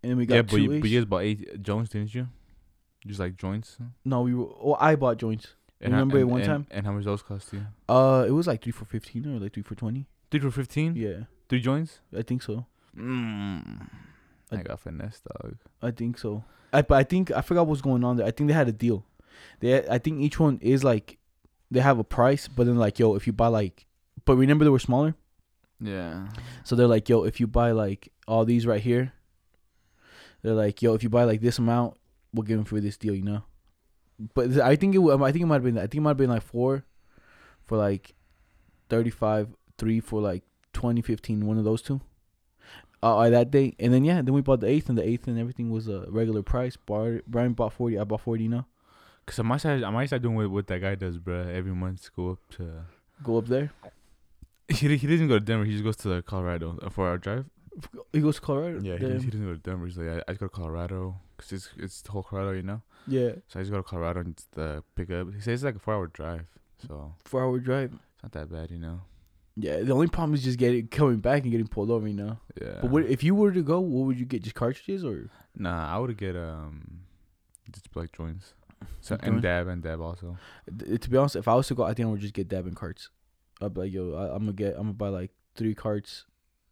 and 0.04 0.12
then 0.12 0.18
we 0.18 0.26
got 0.26 0.36
yeah, 0.36 0.42
but 0.44 0.62
you, 0.62 0.80
but 0.80 0.90
you 0.90 1.00
guys 1.00 1.06
bought 1.06 1.24
eight 1.24 1.62
joints, 1.64 1.90
didn't 1.90 2.14
you? 2.14 2.28
Just 3.08 3.20
like 3.20 3.38
joints. 3.38 3.78
No, 4.06 4.22
we 4.22 4.34
were. 4.36 4.48
Well, 4.62 4.78
I 4.80 4.96
bought 4.96 5.18
joints. 5.18 5.48
And 5.82 5.94
how- 5.94 6.00
Remember 6.00 6.20
and, 6.20 6.30
one 6.32 6.42
and- 6.42 6.48
time? 6.48 6.68
And 6.72 6.86
how 6.86 6.92
much 6.92 7.06
those 7.06 7.22
cost 7.22 7.54
you? 7.54 7.66
Uh, 7.88 8.26
it 8.28 8.32
was 8.32 8.48
like 8.48 8.62
three 8.64 8.72
for 8.72 8.86
fifteen 8.86 9.26
or 9.26 9.40
like 9.40 9.54
three 9.54 9.64
for 9.64 9.76
twenty. 9.76 10.08
Three 10.32 10.40
for 10.40 10.52
fifteen. 10.52 10.96
Yeah, 10.96 11.24
Three 11.50 11.62
joints. 11.62 12.00
I 12.16 12.22
think 12.24 12.42
so. 12.44 12.66
Mm. 12.98 13.88
I 14.52 14.58
I- 14.58 14.62
got 14.64 14.80
finesse, 14.80 15.22
dog. 15.22 15.56
I 15.82 15.92
think 15.92 16.18
so. 16.18 16.44
I 16.74 16.82
but 16.82 16.96
I 16.98 17.04
think 17.04 17.32
I 17.32 17.42
forgot 17.42 17.66
what's 17.68 17.82
going 17.82 18.04
on 18.04 18.18
there. 18.18 18.26
I 18.28 18.32
think 18.32 18.48
they 18.50 18.54
had 18.54 18.68
a 18.68 18.72
deal. 18.74 19.06
They 19.60 19.88
I 19.88 19.98
think 20.00 20.20
each 20.22 20.40
one 20.40 20.58
is 20.62 20.84
like 20.84 21.18
they 21.72 21.80
have 21.80 22.00
a 22.00 22.04
price, 22.04 22.48
but 22.48 22.66
then 22.66 22.78
like 22.78 22.98
yo, 23.00 23.16
if 23.16 23.28
you 23.28 23.34
buy 23.34 23.48
like, 23.48 23.86
but 24.26 24.36
remember 24.36 24.66
they 24.66 24.72
were 24.72 24.80
smaller, 24.80 25.16
Yeah. 25.80 26.28
so 26.64 26.76
they're 26.76 26.88
like 26.88 27.08
yo, 27.08 27.24
if 27.24 27.40
you 27.40 27.46
buy 27.48 27.72
like 27.72 28.12
all 28.28 28.46
these 28.46 28.66
right 28.66 28.82
here, 28.82 29.14
they're 30.42 30.54
like 30.56 30.82
yo, 30.82 30.94
if 30.96 31.04
you 31.04 31.10
buy 31.10 31.24
like 31.24 31.42
this 31.42 31.60
amount, 31.60 31.98
we'll 32.34 32.44
give 32.44 32.58
them 32.58 32.66
for 32.66 32.80
this 32.80 32.98
deal, 32.98 33.16
you 33.16 33.24
know. 33.24 33.44
But 34.34 34.58
I 34.60 34.76
think 34.76 34.96
it 34.96 35.00
I 35.00 35.32
think 35.32 35.44
it 35.44 35.46
might 35.48 35.56
have 35.56 35.64
been 35.64 35.78
I 35.78 35.82
think 35.82 35.96
it 35.96 36.02
might 36.02 36.12
have 36.12 36.18
been 36.18 36.30
like 36.30 36.44
four, 36.44 36.86
for 37.66 37.78
like, 37.78 38.16
thirty 38.90 39.10
five, 39.12 39.48
three 39.78 40.00
for 40.00 40.22
like 40.22 40.44
2015 40.74 41.46
one 41.46 41.58
of 41.58 41.64
those 41.64 41.82
two. 41.82 42.02
Uh, 43.04 43.16
uh, 43.20 43.30
that 43.30 43.52
day, 43.52 43.76
and 43.80 43.94
then 43.94 44.04
yeah, 44.04 44.22
then 44.24 44.34
we 44.34 44.42
bought 44.42 44.60
the 44.60 44.68
eighth, 44.68 44.90
and 44.90 44.98
the 44.98 45.08
eighth 45.08 45.28
and 45.28 45.38
everything 45.38 45.70
was 45.70 45.88
a 45.88 46.06
regular 46.10 46.42
price. 46.42 46.76
Bar- 46.76 47.22
Brian 47.28 47.54
bought 47.54 47.74
forty, 47.74 47.98
I 48.00 48.04
bought 48.04 48.22
forty. 48.22 48.44
You 48.46 48.50
know, 48.50 48.66
Cause 49.28 49.38
I 49.38 49.44
might 49.44 49.58
start, 49.60 49.84
I 49.84 49.90
might 49.92 50.08
start 50.08 50.24
doing 50.24 50.36
what, 50.36 50.50
what 50.50 50.68
that 50.68 50.80
guy 50.82 50.96
does, 50.96 51.20
bro 51.20 51.42
Every 51.42 51.74
month, 51.76 52.10
go 52.16 52.32
up 52.32 52.40
to. 52.58 52.86
go 53.24 53.38
up 53.38 53.46
there. 53.46 53.72
He 54.68 54.98
he 54.98 55.08
doesn't 55.08 55.28
go 55.28 55.36
to 55.36 55.40
Denver. 55.46 55.64
He 55.66 55.74
just 55.74 55.84
goes 55.84 55.96
to 55.98 56.24
Colorado 56.24 56.80
uh, 56.82 56.90
for 56.90 57.08
our 57.08 57.20
drive. 57.20 57.46
He 58.12 58.20
goes 58.20 58.36
to 58.36 58.42
Colorado. 58.42 58.82
Yeah, 58.82 58.94
he, 58.98 59.00
doesn't- 59.06 59.22
he 59.22 59.30
doesn't 59.30 59.46
go 59.46 59.54
to 59.54 59.60
Denver. 59.60 59.86
He's 59.86 59.98
like, 59.98 60.08
I, 60.10 60.24
I 60.28 60.32
just 60.32 60.40
go 60.40 60.48
to 60.48 60.54
Colorado 60.54 61.16
because 61.38 61.52
it's 61.54 61.70
it's 61.78 62.02
the 62.02 62.12
whole 62.12 62.24
Colorado, 62.24 62.52
you 62.52 62.64
know. 62.64 62.82
yeah, 63.08 63.32
So 63.48 63.60
I 63.60 63.64
just 63.64 63.72
go 63.72 63.78
to 63.78 63.84
Colorado 63.84 64.22
and 64.22 64.36
just, 64.36 64.58
uh, 64.58 64.82
pick 64.96 65.10
up. 65.12 65.34
He 65.34 65.40
says 65.40 65.54
it's 65.56 65.64
like 65.64 65.76
a 65.76 65.80
four 65.80 65.94
hour 65.94 66.08
drive, 66.08 66.46
so 66.86 67.14
four 67.26 67.44
hour 67.44 67.60
drive. 67.60 67.94
it's 67.94 68.24
not 68.24 68.32
that 68.34 68.52
bad, 68.52 68.72
you 68.72 68.80
know. 68.80 69.02
Yeah, 69.60 69.82
the 69.82 69.94
only 69.94 70.08
problem 70.08 70.36
is 70.36 70.44
just 70.44 70.60
getting 70.60 70.88
coming 70.88 71.18
back 71.18 71.42
and 71.44 71.52
getting 71.52 71.68
pulled 71.68 71.90
over. 71.90 72.08
You 72.08 72.14
know, 72.14 72.38
Yeah. 72.62 72.78
but 72.82 72.92
what 72.92 73.04
if 73.06 73.24
you 73.24 73.34
were 73.36 73.52
to 73.52 73.64
go? 73.64 73.80
What 73.80 74.06
would 74.08 74.20
you 74.20 74.26
get? 74.26 74.44
Just 74.44 74.56
cartridges 74.56 75.04
or? 75.04 75.30
Nah, 75.56 75.96
I 75.96 75.98
would 75.98 76.16
get 76.18 76.36
um, 76.36 77.02
just 77.72 77.88
like 77.96 78.12
joints. 78.12 78.54
So 79.02 79.18
and 79.22 79.42
dab 79.42 79.68
and 79.68 79.82
dab 79.82 80.00
also. 80.02 80.38
Th- 80.78 81.02
To 81.02 81.10
be 81.10 81.18
honest, 81.18 81.36
if 81.36 81.48
I 81.48 81.56
was 81.56 81.68
to 81.70 81.74
go, 81.76 81.84
I 81.84 81.94
think 81.96 82.08
I 82.08 82.12
would 82.12 82.20
just 82.22 82.36
get 82.36 82.48
dab 82.48 82.68
and 82.68 82.76
carts. 82.76 83.10
I'd 83.60 83.74
be 83.74 83.82
like, 83.82 83.92
yo, 83.94 84.14
I, 84.14 84.26
I'm 84.36 84.42
gonna 84.44 84.54
get, 84.54 84.74
I'm 84.76 84.82
gonna 84.84 84.94
buy 84.94 85.10
like 85.10 85.32
three 85.56 85.74
carts 85.74 86.26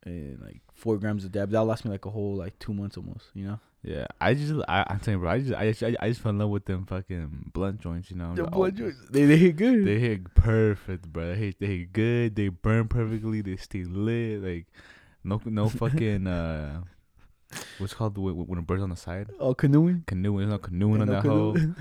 and 0.03 0.39
like 0.41 0.61
four 0.71 0.97
grams 0.99 1.25
of 1.25 1.31
dab. 1.31 1.49
That'll 1.49 1.65
last 1.65 1.83
me 1.85 1.89
like 1.89 2.05
a 2.05 2.11
whole 2.11 2.35
like 2.35 2.59
two 2.59 2.75
months 2.75 2.95
almost. 2.97 3.25
You 3.33 3.45
know. 3.47 3.59
Yeah, 3.87 4.07
I 4.19 4.33
just 4.33 4.53
I 4.67 4.83
I'm 4.87 4.99
telling 4.99 5.19
you, 5.19 5.23
bro. 5.23 5.29
I 5.31 5.39
just 5.39 5.53
I 5.53 5.71
just 5.71 5.83
I, 5.83 5.95
I 5.99 6.09
just 6.09 6.21
fell 6.21 6.31
in 6.31 6.39
love 6.39 6.49
with 6.49 6.65
them 6.65 6.85
fucking 6.87 7.51
blunt 7.53 7.81
joints, 7.81 8.09
you 8.09 8.17
know. 8.17 8.33
The 8.33 8.43
Like, 8.43 8.51
blood 8.53 8.73
oh, 8.73 8.77
joints, 8.77 8.97
they 9.11 9.25
they 9.25 9.37
hit 9.37 9.55
good. 9.57 9.85
They 9.85 9.99
hit 9.99 10.33
perfect, 10.33 11.07
bro. 11.13 11.27
They 11.33 11.35
hit, 11.37 11.59
they 11.59 11.67
hit 11.67 11.93
good. 11.93 12.35
They 12.35 12.47
burn 12.49 12.87
perfectly. 12.87 13.41
They 13.41 13.57
stay 13.57 13.83
lit. 13.83 14.41
Like 14.41 14.65
no 15.23 15.39
no 15.45 15.69
fucking 15.81 16.25
uh, 16.25 16.81
what's 17.77 17.93
called 17.93 18.15
the 18.15 18.21
when 18.21 18.35
when 18.35 18.57
it 18.59 18.65
burns 18.65 18.81
on 18.81 18.89
the 18.89 18.95
side? 18.95 19.29
oh, 19.39 19.53
canoeing. 19.53 20.03
Canoeing. 20.07 20.39
There's 20.39 20.49
no 20.51 20.57
canoeing 20.57 21.01
on 21.01 21.07
No 21.07 21.13
that 21.13 21.21
canoe. 21.21 21.33
hole. 21.53 21.57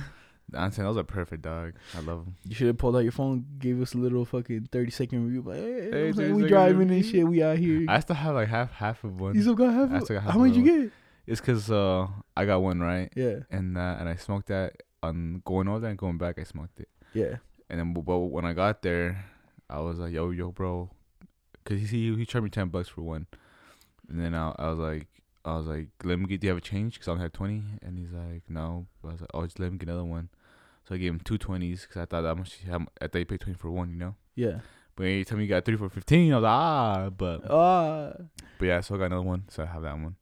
I'm 0.54 0.70
saying 0.73 0.87
those 0.87 0.99
are 0.99 1.04
perfect, 1.04 1.40
dog. 1.42 1.73
I 1.96 2.00
love 2.00 2.26
them. 2.26 2.37
You 2.46 2.54
should 2.54 2.66
have 2.66 2.76
pulled 2.76 2.96
out 2.96 2.99
your 3.00 3.12
phone, 3.12 3.46
gave 3.58 3.80
us 3.80 3.94
a 3.94 3.99
little 3.99 4.26
fucking 4.26 4.68
thirty 4.70 4.90
second 4.90 5.25
review. 5.25 5.40
Like, 5.40 5.56
hey, 5.58 5.90
Hey, 5.90 6.08
I'm 6.08 6.12
30 6.12 6.16
saying 6.16 6.34
we 6.34 6.49
driving 6.49 6.90
and 6.90 7.04
shit. 7.04 7.26
We 7.26 7.42
out 7.42 7.56
here. 7.56 7.87
I 7.88 7.99
still 8.00 8.14
have 8.14 8.34
like 8.34 8.49
half 8.49 8.70
half 8.73 9.02
of 9.04 9.18
one. 9.18 9.34
you 9.34 9.40
still 9.40 9.54
got 9.54 9.73
half. 9.73 9.90
I 9.90 9.99
still 10.00 10.16
got 10.16 10.25
half 10.25 10.32
How 10.34 10.38
many 10.40 10.50
of 10.50 10.56
you 10.58 10.82
get? 10.82 10.92
It's 11.26 11.40
cause 11.40 11.71
uh 11.71 12.07
I 12.37 12.45
got 12.45 12.62
one 12.62 12.81
right, 12.81 13.11
Yeah, 13.16 13.40
and 13.50 13.76
uh, 13.78 13.97
and 13.99 14.09
I 14.09 14.16
smoked 14.16 14.49
that 14.49 14.83
on 15.02 15.43
going 15.45 15.69
over 15.69 15.81
there 15.81 15.90
and 15.90 15.99
going 15.99 16.19
back. 16.19 16.38
I 16.38 16.45
smoked 16.45 16.81
it. 16.81 16.88
yeah. 17.12 17.37
And 17.71 17.81
then, 17.81 17.95
but 17.95 18.19
when 18.19 18.45
I 18.45 18.52
got 18.52 18.83
there, 18.83 19.25
I 19.71 19.81
was 19.81 19.99
like, 19.99 20.12
"Yo, 20.12 20.31
yo, 20.31 20.52
bro," 20.52 20.90
because 21.64 21.81
he 21.81 21.87
he 21.87 22.14
he 22.16 22.26
charged 22.26 22.45
me 22.45 22.50
ten 22.50 22.69
bucks 22.69 22.88
for 22.90 23.00
one. 23.02 23.26
And 24.09 24.21
then 24.21 24.35
I, 24.35 24.54
I 24.59 24.69
was 24.69 24.78
like, 24.78 25.07
I 25.47 25.57
was 25.57 25.66
like, 25.66 25.88
"Let 26.04 26.19
me 26.19 26.26
get. 26.26 26.40
Do 26.43 26.47
you 26.47 26.50
have 26.50 26.59
a 26.59 26.61
change? 26.61 26.95
Because 26.95 27.09
I 27.09 27.12
only 27.12 27.23
have 27.23 27.33
20 27.33 27.62
And 27.83 27.99
he's 27.99 28.12
like, 28.12 28.43
"No." 28.49 28.87
I 29.02 29.12
was 29.12 29.21
like, 29.23 29.31
"Oh, 29.33 29.45
just 29.45 29.59
let 29.59 29.73
me 29.73 29.78
get 29.78 29.88
another 29.88 30.04
one." 30.04 30.28
So 30.87 30.95
I 30.95 30.99
gave 30.99 31.12
him 31.12 31.21
two 31.21 31.38
twenties 31.38 31.83
because 31.83 32.02
I 32.02 32.04
thought 32.04 32.21
that 32.23 32.37
much. 32.37 32.59
I 33.00 33.07
thought 33.09 33.19
you 33.19 33.25
paid 33.25 33.40
twenty 33.40 33.59
for 33.59 33.71
one, 33.71 33.90
you 33.90 33.97
know. 33.97 34.14
Yeah. 34.35 34.59
But 34.95 35.04
every 35.04 35.25
time 35.25 35.40
you 35.40 35.49
got 35.49 35.64
three 35.64 35.76
for 35.76 35.88
fifteen, 35.88 36.33
I 36.35 36.37
was 36.37 36.43
like, 36.43 36.50
ah. 36.52 37.11
But 37.16 37.50
Ah. 37.50 38.12
but 38.59 38.66
yeah, 38.66 38.81
so 38.83 38.95
I 38.95 38.99
got 38.99 39.04
another 39.07 39.23
one, 39.23 39.45
so 39.49 39.62
I 39.62 39.66
have 39.66 39.83
that 39.83 39.95
one. 39.99 40.16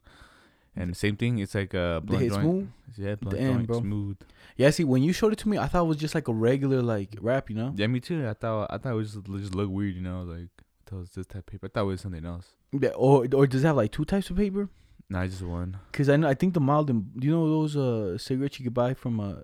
And 0.75 0.91
the 0.91 0.95
same 0.95 1.17
thing, 1.17 1.39
it's 1.39 1.55
like 1.55 1.75
a 1.75 2.01
blunt 2.03 2.29
joint. 2.31 2.43
smooth. 2.43 2.69
Yeah, 2.97 3.15
blunt 3.17 3.37
Damn, 3.37 3.55
joint, 3.55 3.67
bro. 3.67 3.81
smooth. 3.81 4.17
Yeah, 4.57 4.71
see, 4.71 4.85
when 4.85 5.03
you 5.03 5.13
showed 5.13 5.33
it 5.33 5.39
to 5.41 5.49
me, 5.49 5.59
I 5.59 5.67
thought 5.67 5.83
it 5.83 5.89
was 5.89 5.99
just 5.99 6.15
like 6.15 6.29
a 6.29 6.33
regular 6.33 6.81
like 6.81 7.15
wrap, 7.21 7.51
you 7.51 7.57
know? 7.57 7.73
Yeah, 7.77 7.87
me 7.89 8.01
too. 8.01 8.27
I 8.27 8.33
thought 8.35 8.69
I 8.71 8.79
thought 8.79 8.93
it 8.93 8.97
was 8.97 9.13
just, 9.15 9.27
just 9.27 9.55
look 9.55 9.71
weird, 9.71 9.95
you 9.95 10.01
know, 10.01 10.23
like 10.23 10.49
it 10.91 10.95
was 10.95 11.11
this 11.11 11.27
type 11.27 11.39
of 11.39 11.47
paper. 11.47 11.67
I 11.67 11.69
thought 11.69 11.83
it 11.83 11.87
was 11.87 12.01
something 12.01 12.25
else. 12.25 12.47
Yeah, 12.73 12.91
or 12.91 13.27
or 13.35 13.47
does 13.47 13.65
it 13.65 13.67
have 13.67 13.77
like 13.77 13.93
two 13.93 14.05
types 14.05 14.31
of 14.31 14.37
paper? 14.37 14.69
Nah, 15.09 15.27
just 15.27 15.43
one. 15.43 15.79
Cause 15.93 16.09
I 16.09 16.17
know 16.17 16.29
I 16.29 16.35
think 16.35 16.55
the 16.55 16.61
mild 16.61 16.89
and 16.89 17.11
do 17.19 17.27
you 17.27 17.33
know 17.35 17.49
those 17.49 17.77
uh 17.77 18.17
cigarettes 18.17 18.59
you 18.59 18.65
could 18.65 18.75
buy 18.75 18.95
from 18.95 19.21
uh 19.21 19.35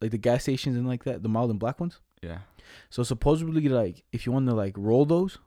like 0.00 0.10
the 0.10 0.18
gas 0.18 0.42
stations 0.42 0.76
and 0.76 0.86
like 0.86 1.04
that 1.04 1.22
the 1.22 1.28
mild 1.28 1.50
and 1.50 1.58
black 1.58 1.80
ones. 1.80 2.00
Yeah. 2.22 2.38
So 2.88 3.02
supposedly 3.02 3.68
like 3.68 4.04
if 4.12 4.24
you 4.24 4.32
want 4.32 4.46
to 4.48 4.54
like 4.54 4.74
roll 4.76 5.04
those, 5.04 5.38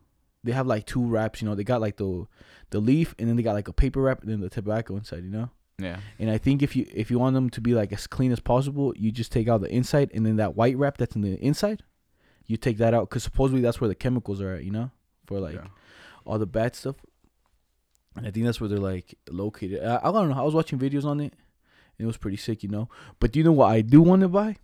they 0.44 0.52
have 0.52 0.68
like 0.68 0.86
two 0.86 1.06
wraps. 1.06 1.42
You 1.42 1.48
know 1.48 1.56
they 1.56 1.64
got 1.64 1.82
like 1.82 1.98
the 1.98 2.26
the 2.70 2.80
leaf 2.80 3.16
and 3.20 3.28
then 3.28 3.36
they 3.36 3.44
got 3.44 3.54
like 3.54 3.68
a 3.68 3.74
paper 3.74 4.02
wrap 4.02 4.22
and 4.22 4.32
then 4.32 4.42
the 4.42 4.50
tobacco 4.50 4.96
inside. 4.96 5.24
You 5.24 5.30
know. 5.30 5.50
Yeah. 5.80 5.98
And 6.20 6.30
I 6.30 6.38
think 6.38 6.62
if 6.62 6.76
you 6.76 6.86
if 6.94 7.10
you 7.10 7.20
want 7.20 7.34
them 7.34 7.50
to 7.52 7.62
be 7.62 7.74
like 7.74 7.92
as 7.92 8.08
clean 8.08 8.32
as 8.32 8.40
possible, 8.40 8.94
you 8.96 9.12
just 9.12 9.32
take 9.32 9.48
out 9.48 9.62
the 9.62 9.74
inside 9.74 10.12
and 10.14 10.26
then 10.26 10.36
that 10.38 10.56
white 10.56 10.78
wrap 10.78 10.98
that's 10.98 11.16
in 11.16 11.22
the 11.22 11.36
inside, 11.36 11.84
you 12.46 12.58
take 12.58 12.78
that 12.78 12.94
out 12.94 13.10
because 13.10 13.24
supposedly 13.24 13.62
that's 13.62 13.82
where 13.82 13.88
the 13.88 13.96
chemicals 13.96 14.42
are 14.42 14.56
at. 14.56 14.64
You 14.64 14.72
know, 14.72 14.92
for 15.26 15.40
like 15.40 15.56
yeah. 15.56 15.68
all 16.26 16.40
the 16.40 16.46
bad 16.46 16.76
stuff. 16.76 16.96
And 18.16 18.28
I 18.28 18.32
think 18.32 18.46
that's 18.46 18.60
where 18.60 18.68
they're 18.68 18.78
like 18.78 19.16
located. 19.30 19.84
I, 19.84 20.00
I 20.04 20.12
don't 20.12 20.30
know. 20.30 20.38
I 20.38 20.44
was 20.44 20.54
watching 20.54 20.78
videos 20.78 21.06
on 21.06 21.22
it, 21.22 21.34
and 21.98 22.04
it 22.04 22.06
was 22.06 22.18
pretty 22.18 22.38
sick, 22.38 22.62
you 22.62 22.70
know. 22.70 22.90
But 23.20 23.32
do 23.32 23.40
you 23.40 23.46
know 23.46 23.54
what 23.54 23.68
I 23.68 23.82
do 23.82 24.02
want 24.02 24.22
to 24.22 24.28
buy? 24.28 24.58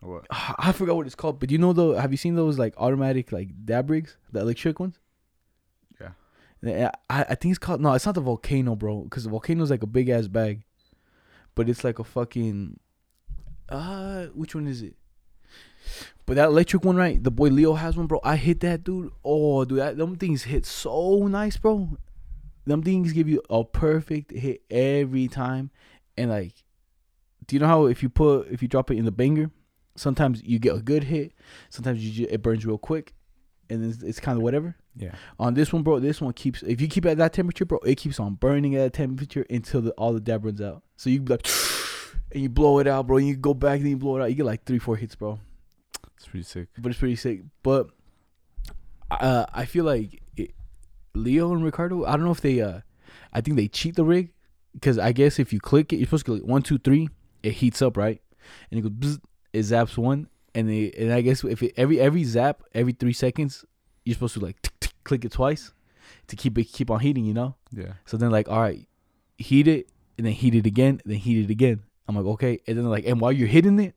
What? 0.00 0.26
I 0.30 0.72
forgot 0.72 0.96
what 0.96 1.06
it's 1.06 1.14
called. 1.14 1.40
But 1.40 1.50
you 1.50 1.58
know 1.58 1.72
though, 1.72 1.94
have 1.94 2.12
you 2.12 2.18
seen 2.18 2.34
those 2.34 2.58
like 2.58 2.74
automatic 2.76 3.32
like 3.32 3.48
dab 3.64 3.90
rigs, 3.90 4.16
the 4.30 4.40
electric 4.40 4.78
ones? 4.78 4.98
I, 6.64 6.90
I 7.08 7.34
think 7.34 7.52
it's 7.52 7.58
called 7.58 7.80
no, 7.80 7.92
it's 7.94 8.06
not 8.06 8.14
the 8.14 8.20
volcano, 8.20 8.76
bro. 8.76 9.02
Because 9.02 9.24
the 9.24 9.30
volcano 9.30 9.62
is 9.62 9.70
like 9.70 9.82
a 9.82 9.86
big 9.86 10.08
ass 10.08 10.28
bag, 10.28 10.62
but 11.54 11.68
it's 11.68 11.84
like 11.84 11.98
a 11.98 12.04
fucking 12.04 12.78
uh, 13.68 14.26
which 14.34 14.54
one 14.54 14.66
is 14.66 14.82
it? 14.82 14.94
But 16.26 16.36
that 16.36 16.48
electric 16.48 16.84
one, 16.84 16.96
right? 16.96 17.22
The 17.22 17.30
boy 17.30 17.48
Leo 17.48 17.74
has 17.74 17.96
one, 17.96 18.06
bro. 18.06 18.20
I 18.22 18.36
hit 18.36 18.60
that 18.60 18.84
dude. 18.84 19.10
Oh, 19.24 19.64
dude, 19.64 19.78
that, 19.78 19.96
them 19.96 20.16
things 20.16 20.44
hit 20.44 20.64
so 20.66 21.26
nice, 21.26 21.56
bro. 21.56 21.96
Them 22.64 22.82
things 22.82 23.12
give 23.12 23.28
you 23.28 23.42
a 23.50 23.64
perfect 23.64 24.30
hit 24.30 24.62
every 24.70 25.26
time, 25.26 25.70
and 26.16 26.30
like, 26.30 26.52
do 27.46 27.56
you 27.56 27.60
know 27.60 27.66
how 27.66 27.86
if 27.86 28.04
you 28.04 28.08
put 28.08 28.48
if 28.52 28.62
you 28.62 28.68
drop 28.68 28.90
it 28.92 28.98
in 28.98 29.04
the 29.04 29.10
banger, 29.10 29.50
sometimes 29.96 30.42
you 30.44 30.60
get 30.60 30.76
a 30.76 30.80
good 30.80 31.04
hit, 31.04 31.32
sometimes 31.70 32.04
you 32.04 32.28
it 32.30 32.40
burns 32.40 32.64
real 32.64 32.78
quick, 32.78 33.14
and 33.68 33.84
it's, 33.84 34.02
it's 34.02 34.20
kind 34.20 34.38
of 34.38 34.44
whatever. 34.44 34.76
Yeah. 34.94 35.14
On 35.38 35.54
this 35.54 35.72
one, 35.72 35.82
bro, 35.82 35.98
this 36.00 36.20
one 36.20 36.32
keeps 36.32 36.62
if 36.62 36.80
you 36.80 36.88
keep 36.88 37.06
it 37.06 37.10
at 37.10 37.18
that 37.18 37.32
temperature, 37.32 37.64
bro, 37.64 37.78
it 37.78 37.96
keeps 37.96 38.20
on 38.20 38.34
burning 38.34 38.74
at 38.76 38.80
that 38.80 38.92
temperature 38.92 39.46
until 39.48 39.80
the, 39.80 39.90
all 39.92 40.12
the 40.12 40.20
dab 40.20 40.44
runs 40.44 40.60
out. 40.60 40.82
So 40.96 41.10
you 41.10 41.20
be 41.20 41.32
like, 41.32 41.46
and 42.32 42.42
you 42.42 42.48
blow 42.48 42.78
it 42.78 42.86
out, 42.86 43.06
bro. 43.06 43.16
And 43.16 43.26
you 43.26 43.36
go 43.36 43.54
back 43.54 43.80
and 43.80 43.88
you 43.88 43.96
blow 43.96 44.18
it 44.18 44.22
out. 44.22 44.30
You 44.30 44.36
get 44.36 44.46
like 44.46 44.64
three, 44.64 44.78
four 44.78 44.96
hits, 44.96 45.14
bro. 45.14 45.38
It's 46.16 46.26
pretty 46.26 46.44
sick. 46.44 46.68
But 46.78 46.90
it's 46.90 46.98
pretty 46.98 47.16
sick. 47.16 47.40
But 47.62 47.88
uh, 49.10 49.46
I 49.52 49.64
feel 49.64 49.84
like 49.84 50.22
it, 50.36 50.52
Leo 51.14 51.52
and 51.52 51.64
Ricardo. 51.64 52.04
I 52.04 52.12
don't 52.12 52.24
know 52.24 52.30
if 52.30 52.40
they. 52.40 52.60
uh 52.60 52.80
I 53.34 53.40
think 53.40 53.56
they 53.56 53.68
cheat 53.68 53.96
the 53.96 54.04
rig 54.04 54.32
because 54.74 54.98
I 54.98 55.12
guess 55.12 55.38
if 55.38 55.52
you 55.52 55.60
click 55.60 55.92
it, 55.92 55.96
you're 55.96 56.06
supposed 56.06 56.26
to 56.26 56.32
click 56.32 56.44
one, 56.44 56.62
two, 56.62 56.78
three. 56.78 57.08
It 57.42 57.52
heats 57.52 57.82
up, 57.82 57.96
right? 57.96 58.20
And 58.70 58.78
it 58.78 58.82
goes. 58.82 58.92
Bzz, 58.92 59.20
it 59.52 59.60
zaps 59.60 59.98
one, 59.98 60.28
and 60.54 60.68
they, 60.68 60.92
and 60.96 61.12
I 61.12 61.20
guess 61.20 61.44
if 61.44 61.62
it, 61.62 61.74
every 61.76 62.00
every 62.00 62.24
zap 62.24 62.62
every 62.74 62.92
three 62.92 63.12
seconds, 63.12 63.64
you're 64.04 64.14
supposed 64.14 64.34
to 64.34 64.40
like 64.40 64.71
click 65.04 65.24
it 65.24 65.32
twice 65.32 65.72
to 66.28 66.36
keep 66.36 66.56
it 66.58 66.64
keep 66.64 66.90
on 66.90 67.00
heating. 67.00 67.24
You 67.24 67.34
know. 67.34 67.54
Yeah. 67.72 67.94
So 68.06 68.16
then 68.16 68.30
like, 68.30 68.48
all 68.48 68.60
right, 68.60 68.86
heat 69.38 69.68
it 69.68 69.88
and 70.18 70.26
then 70.26 70.32
heat 70.34 70.54
it 70.54 70.66
again, 70.66 71.00
then 71.04 71.16
heat 71.18 71.44
it 71.44 71.50
again. 71.50 71.82
I'm 72.08 72.16
like, 72.16 72.26
okay. 72.26 72.60
And 72.66 72.76
then 72.76 72.84
like, 72.90 73.06
and 73.06 73.20
while 73.20 73.32
you're 73.32 73.48
hitting 73.48 73.78
it, 73.80 73.94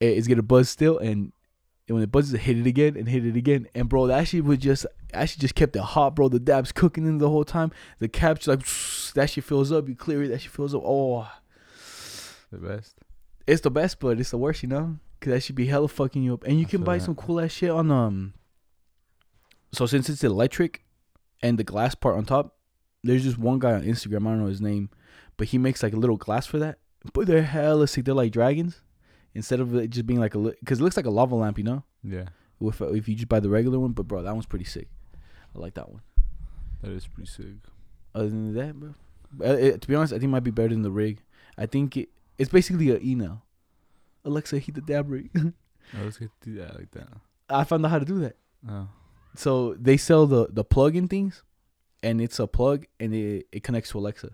it- 0.00 0.18
it's 0.18 0.26
gonna 0.26 0.42
buzz 0.42 0.68
still, 0.68 0.98
and, 0.98 1.32
and 1.88 1.94
when 1.94 2.02
it 2.02 2.10
buzzes, 2.12 2.34
it 2.34 2.40
hit 2.40 2.58
it 2.58 2.66
again 2.66 2.96
and 2.96 3.08
hit 3.08 3.24
it 3.24 3.36
again. 3.36 3.68
And 3.74 3.88
bro, 3.88 4.08
that 4.08 4.28
shit 4.28 4.44
was 4.44 4.58
just, 4.58 4.84
actually 5.14 5.40
just 5.40 5.54
kept 5.54 5.76
it 5.76 5.82
hot, 5.82 6.14
bro. 6.16 6.28
The 6.28 6.40
dab's 6.40 6.72
cooking 6.72 7.06
in 7.06 7.18
the 7.18 7.30
whole 7.30 7.44
time. 7.44 7.70
The 8.00 8.08
cap's 8.08 8.46
like, 8.48 8.60
that 9.14 9.30
shit 9.30 9.44
fills 9.44 9.70
up. 9.72 9.88
You 9.88 9.94
clear 9.94 10.22
it, 10.24 10.28
that 10.28 10.40
shit 10.42 10.50
fills 10.50 10.74
up. 10.74 10.82
Oh, 10.84 11.28
The 12.50 12.58
best. 12.58 12.96
it's 13.46 13.60
the 13.62 13.70
best, 13.70 14.00
but 14.00 14.18
it's 14.20 14.30
the 14.30 14.38
worst, 14.38 14.62
you 14.62 14.68
know, 14.68 14.98
cause 15.20 15.32
that 15.32 15.40
should 15.42 15.54
be 15.56 15.66
hella 15.66 15.88
fucking 15.88 16.22
you 16.22 16.34
up. 16.34 16.44
And 16.44 16.58
you 16.58 16.66
I 16.66 16.70
can 16.70 16.82
buy 16.82 16.98
that. 16.98 17.04
some 17.04 17.14
cool 17.14 17.40
ass 17.40 17.52
shit 17.52 17.70
on 17.70 17.90
um. 17.90 18.34
So 19.76 19.84
since 19.84 20.08
it's 20.08 20.24
electric, 20.24 20.86
and 21.42 21.58
the 21.58 21.64
glass 21.64 21.94
part 21.94 22.16
on 22.16 22.24
top, 22.24 22.56
there's 23.04 23.22
just 23.22 23.36
one 23.36 23.58
guy 23.58 23.72
on 23.72 23.82
Instagram. 23.82 24.26
I 24.26 24.30
don't 24.30 24.40
know 24.40 24.46
his 24.46 24.62
name, 24.62 24.88
but 25.36 25.48
he 25.48 25.58
makes 25.58 25.82
like 25.82 25.92
a 25.92 25.98
little 25.98 26.16
glass 26.16 26.46
for 26.46 26.58
that. 26.58 26.78
But 27.12 27.26
they're 27.26 27.42
hella 27.42 27.86
sick. 27.86 28.06
They're 28.06 28.14
like 28.14 28.32
dragons, 28.32 28.80
instead 29.34 29.60
of 29.60 29.74
it 29.74 29.90
just 29.90 30.06
being 30.06 30.18
like 30.18 30.34
a 30.34 30.38
because 30.38 30.80
it 30.80 30.82
looks 30.82 30.96
like 30.96 31.04
a 31.04 31.10
lava 31.10 31.34
lamp, 31.34 31.58
you 31.58 31.64
know. 31.64 31.84
Yeah. 32.02 32.24
With 32.58 32.80
uh, 32.80 32.94
if 32.94 33.06
you 33.06 33.14
just 33.14 33.28
buy 33.28 33.38
the 33.38 33.50
regular 33.50 33.78
one, 33.78 33.92
but 33.92 34.08
bro, 34.08 34.22
that 34.22 34.32
one's 34.32 34.46
pretty 34.46 34.64
sick. 34.64 34.88
I 35.54 35.58
like 35.58 35.74
that 35.74 35.90
one. 35.90 36.00
That 36.80 36.92
is 36.92 37.06
pretty 37.06 37.30
sick. 37.30 37.70
Other 38.14 38.30
than 38.30 38.54
that, 38.54 38.80
bro, 38.80 38.94
uh, 39.44 39.58
it, 39.58 39.82
to 39.82 39.88
be 39.88 39.94
honest, 39.94 40.14
I 40.14 40.16
think 40.16 40.30
it 40.30 40.32
might 40.32 40.40
be 40.40 40.50
better 40.50 40.70
than 40.70 40.82
the 40.84 40.90
rig. 40.90 41.20
I 41.58 41.66
think 41.66 41.98
it, 41.98 42.08
it's 42.38 42.50
basically 42.50 42.90
a 42.92 42.96
E 42.96 43.14
now. 43.14 43.42
Alexa, 44.24 44.58
heat 44.58 44.74
the 44.74 44.80
dab 44.80 45.10
rig. 45.10 45.30
Let's 46.02 46.16
get 46.16 46.30
do 46.40 46.54
that 46.54 46.76
like 46.76 46.92
that. 46.92 47.08
I 47.50 47.64
found 47.64 47.84
out 47.84 47.90
how 47.90 47.98
to 47.98 48.06
do 48.06 48.20
that. 48.20 48.36
Oh. 48.66 48.88
So 49.38 49.74
they 49.74 49.96
sell 49.96 50.26
the 50.26 50.46
the 50.50 50.64
plug-in 50.64 51.08
things, 51.08 51.42
and 52.02 52.20
it's 52.20 52.38
a 52.38 52.46
plug, 52.46 52.86
and 53.00 53.14
it, 53.14 53.46
it 53.52 53.62
connects 53.62 53.90
to 53.90 53.98
Alexa. 53.98 54.30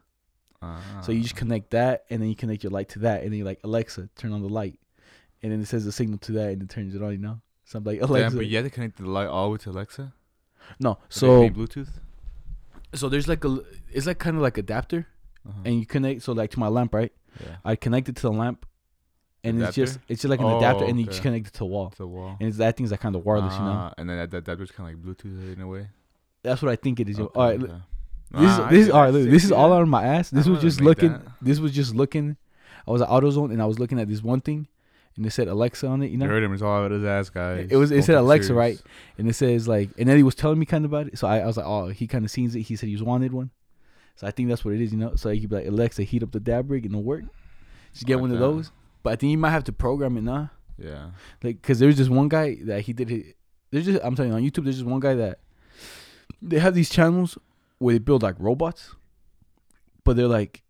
So 1.04 1.10
you 1.10 1.22
just 1.22 1.34
Ah. 1.34 1.38
connect 1.38 1.70
that, 1.70 2.04
and 2.08 2.22
then 2.22 2.28
you 2.28 2.36
connect 2.36 2.62
your 2.62 2.70
light 2.70 2.88
to 2.90 3.00
that, 3.00 3.22
and 3.22 3.32
then 3.32 3.38
you're 3.38 3.46
like 3.46 3.58
Alexa, 3.64 4.08
turn 4.16 4.32
on 4.32 4.42
the 4.42 4.48
light, 4.48 4.78
and 5.42 5.50
then 5.50 5.60
it 5.60 5.66
says 5.66 5.84
the 5.84 5.90
signal 5.90 6.18
to 6.18 6.32
that, 6.32 6.50
and 6.52 6.62
it 6.62 6.68
turns 6.70 6.94
it 6.94 7.02
on. 7.02 7.10
You 7.12 7.18
know, 7.18 7.40
so 7.64 7.78
I'm 7.78 7.84
like 7.84 8.00
Alexa. 8.00 8.30
Damn, 8.30 8.36
but 8.36 8.46
you 8.46 8.56
have 8.58 8.64
to 8.66 8.70
connect 8.70 8.98
the 8.98 9.08
light 9.08 9.26
all 9.26 9.46
the 9.46 9.50
way 9.52 9.58
to 9.58 9.70
Alexa. 9.70 10.12
No, 10.78 10.98
So 11.08 11.48
so 11.48 11.50
Bluetooth. 11.50 11.88
so 12.94 13.08
there's 13.08 13.26
like 13.26 13.44
a 13.44 13.58
it's 13.90 14.06
like 14.06 14.20
kind 14.20 14.36
of 14.36 14.42
like 14.42 14.56
adapter, 14.58 15.08
Uh-huh. 15.48 15.62
and 15.64 15.80
you 15.80 15.86
connect. 15.86 16.22
So 16.22 16.32
like 16.32 16.50
to 16.52 16.60
my 16.60 16.68
lamp, 16.68 16.94
right? 16.94 17.12
yeah. 17.42 17.56
I 17.64 17.74
connect 17.74 18.08
it 18.08 18.14
to 18.16 18.22
the 18.22 18.32
lamp, 18.32 18.64
and 19.44 19.62
it's 19.62 19.74
just 19.74 19.98
it's 20.08 20.22
just 20.22 20.30
like 20.30 20.40
an 20.40 20.46
adapter, 20.46 20.84
Oh, 20.84 20.88
and 20.88 20.98
you 21.00 21.06
just 21.06 21.22
connect 21.22 21.48
it 21.48 21.52
to 21.54 21.58
the 21.60 21.64
wall, 21.66 21.90
To 21.90 21.98
the 21.98 22.06
wall. 22.06 22.36
and 22.38 22.48
it's 22.48 22.58
that 22.58 22.76
thing's 22.76 22.90
like 22.90 23.00
kind 23.00 23.14
of 23.16 23.24
wireless, 23.24 23.54
you 23.54 23.60
know. 23.60 23.70
Ah, 23.70 23.94
And 23.98 24.08
then 24.08 24.16
that 24.18 24.30
that, 24.30 24.44
that 24.46 24.58
was 24.58 24.70
kind 24.70 24.88
of 24.94 25.04
like 25.06 25.16
Bluetooth 25.16 25.54
in 25.54 25.60
a 25.60 25.66
way. 25.66 25.88
That's 26.42 26.60
what 26.62 26.70
I 26.70 26.76
think 26.76 27.00
it 27.00 27.08
is. 27.08 27.18
Okay, 27.20 27.32
all 27.38 27.46
right, 27.48 27.62
okay. 27.62 27.72
This 28.32 28.50
is 28.50 28.58
Nah, 28.58 28.68
this 28.70 28.78
is 28.86 28.90
all 28.90 29.02
right. 29.02 29.12
Look, 29.12 29.28
this 29.30 29.44
is 29.44 29.52
all 29.52 29.72
on 29.72 29.88
my 29.88 30.04
ass. 30.04 30.30
This 30.30 30.46
was 30.46 30.60
just 30.60 30.80
looking. 30.80 31.12
that. 31.12 31.22
This 31.42 31.58
was 31.60 31.72
just 31.72 31.94
looking. 31.94 32.36
I 32.86 32.90
was 32.90 33.02
at 33.02 33.08
AutoZone 33.08 33.52
and 33.52 33.60
I 33.62 33.66
was 33.66 33.78
looking 33.78 34.00
at 34.00 34.08
this 34.08 34.22
one 34.22 34.40
thing, 34.40 34.66
and 35.16 35.26
it 35.26 35.30
said 35.32 35.48
Alexa 35.48 35.86
on 35.86 36.02
it. 36.02 36.06
You 36.06 36.12
You 36.12 36.18
know, 36.18 36.26
heard 36.26 36.42
him. 36.42 36.52
It's 36.54 36.62
all 36.62 36.78
about 36.78 36.90
his 36.92 37.04
ass, 37.04 37.28
guys. 37.30 37.68
It 37.70 37.76
was- 37.76 37.90
it 37.92 37.96
Don't 37.96 38.02
said 38.04 38.14
Alexa, 38.16 38.46
serious. 38.48 38.58
right? 38.78 38.82
and 39.18 39.28
it 39.28 39.34
says 39.34 39.68
like, 39.68 39.90
and 39.98 40.08
then 40.08 40.16
he 40.16 40.22
was 40.22 40.34
telling 40.34 40.58
me 40.58 40.64
kind 40.66 40.84
of 40.84 40.92
about 40.92 41.08
it. 41.08 41.18
So 41.18 41.28
I, 41.28 41.40
I 41.40 41.46
was 41.46 41.56
like, 41.58 41.66
oh, 41.66 41.88
he 41.88 42.06
kind 42.06 42.24
of 42.24 42.30
sees 42.30 42.56
it. 42.56 42.62
He 42.62 42.74
said 42.76 42.88
he 42.88 42.94
was 42.94 43.02
wanted 43.02 43.32
one. 43.34 43.50
So 44.16 44.26
I 44.26 44.30
think 44.30 44.48
that's 44.48 44.64
what 44.64 44.72
it 44.74 44.80
is, 44.80 44.92
you 44.92 44.98
know. 44.98 45.14
So 45.16 45.28
you 45.28 45.42
could 45.42 45.50
be 45.50 45.56
like, 45.56 45.66
Alexa, 45.66 46.02
heat 46.04 46.22
up 46.22 46.32
the 46.32 46.40
dab 46.40 46.70
rig 46.70 46.86
and 46.86 46.94
it'll 46.94 47.02
work. 47.04 47.24
Just 47.92 48.06
get 48.06 48.14
like 48.16 48.22
one 48.22 48.32
of 48.32 48.38
those. 48.38 48.72
But 49.02 49.12
I 49.14 49.16
think 49.16 49.30
you 49.30 49.38
might 49.38 49.50
have 49.50 49.64
to 49.64 49.72
program 49.72 50.16
it 50.16 50.22
now, 50.22 50.50
Yeah. 50.78 51.10
like, 51.42 51.60
cause 51.62 51.78
there's 51.78 51.96
just 51.96 52.10
one 52.10 52.28
guy 52.28 52.56
that 52.62 52.82
he 52.82 52.92
did 52.92 53.10
it. 53.10 53.36
There's 53.70 53.86
just 53.86 54.00
I'm 54.04 54.14
telling 54.14 54.30
you 54.32 54.36
on 54.36 54.42
YouTube. 54.42 54.64
There's 54.64 54.76
just 54.76 54.86
one 54.88 55.00
guy 55.00 55.14
that 55.14 55.40
they 56.40 56.58
have 56.58 56.74
these 56.74 56.90
channels 56.90 57.38
where 57.78 57.94
they 57.94 57.98
build 57.98 58.22
like 58.22 58.36
robots, 58.38 58.94
but 60.04 60.16
they're 60.16 60.28
like 60.28 60.62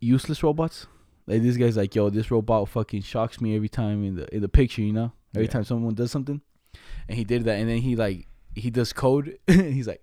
useless 0.00 0.42
robots. 0.42 0.86
Like 1.26 1.42
this 1.42 1.56
guy's 1.56 1.76
like, 1.76 1.94
yo, 1.94 2.08
this 2.10 2.30
robot 2.30 2.68
fucking 2.68 3.02
shocks 3.02 3.40
me 3.40 3.54
every 3.54 3.68
time 3.68 4.02
in 4.04 4.16
the 4.16 4.34
in 4.34 4.40
the 4.42 4.48
picture, 4.48 4.82
you 4.82 4.92
know. 4.92 5.12
Every 5.34 5.44
Yeah. 5.46 5.50
time 5.52 5.64
someone 5.64 5.94
does 5.94 6.10
something, 6.10 6.40
and 7.08 7.18
he 7.18 7.24
did 7.24 7.44
that, 7.44 7.58
and 7.60 7.68
then 7.68 7.78
he 7.78 7.96
like 7.96 8.26
he 8.54 8.70
does 8.70 8.92
code. 8.92 9.38
And 9.46 9.72
he's 9.74 9.86
like, 9.86 10.02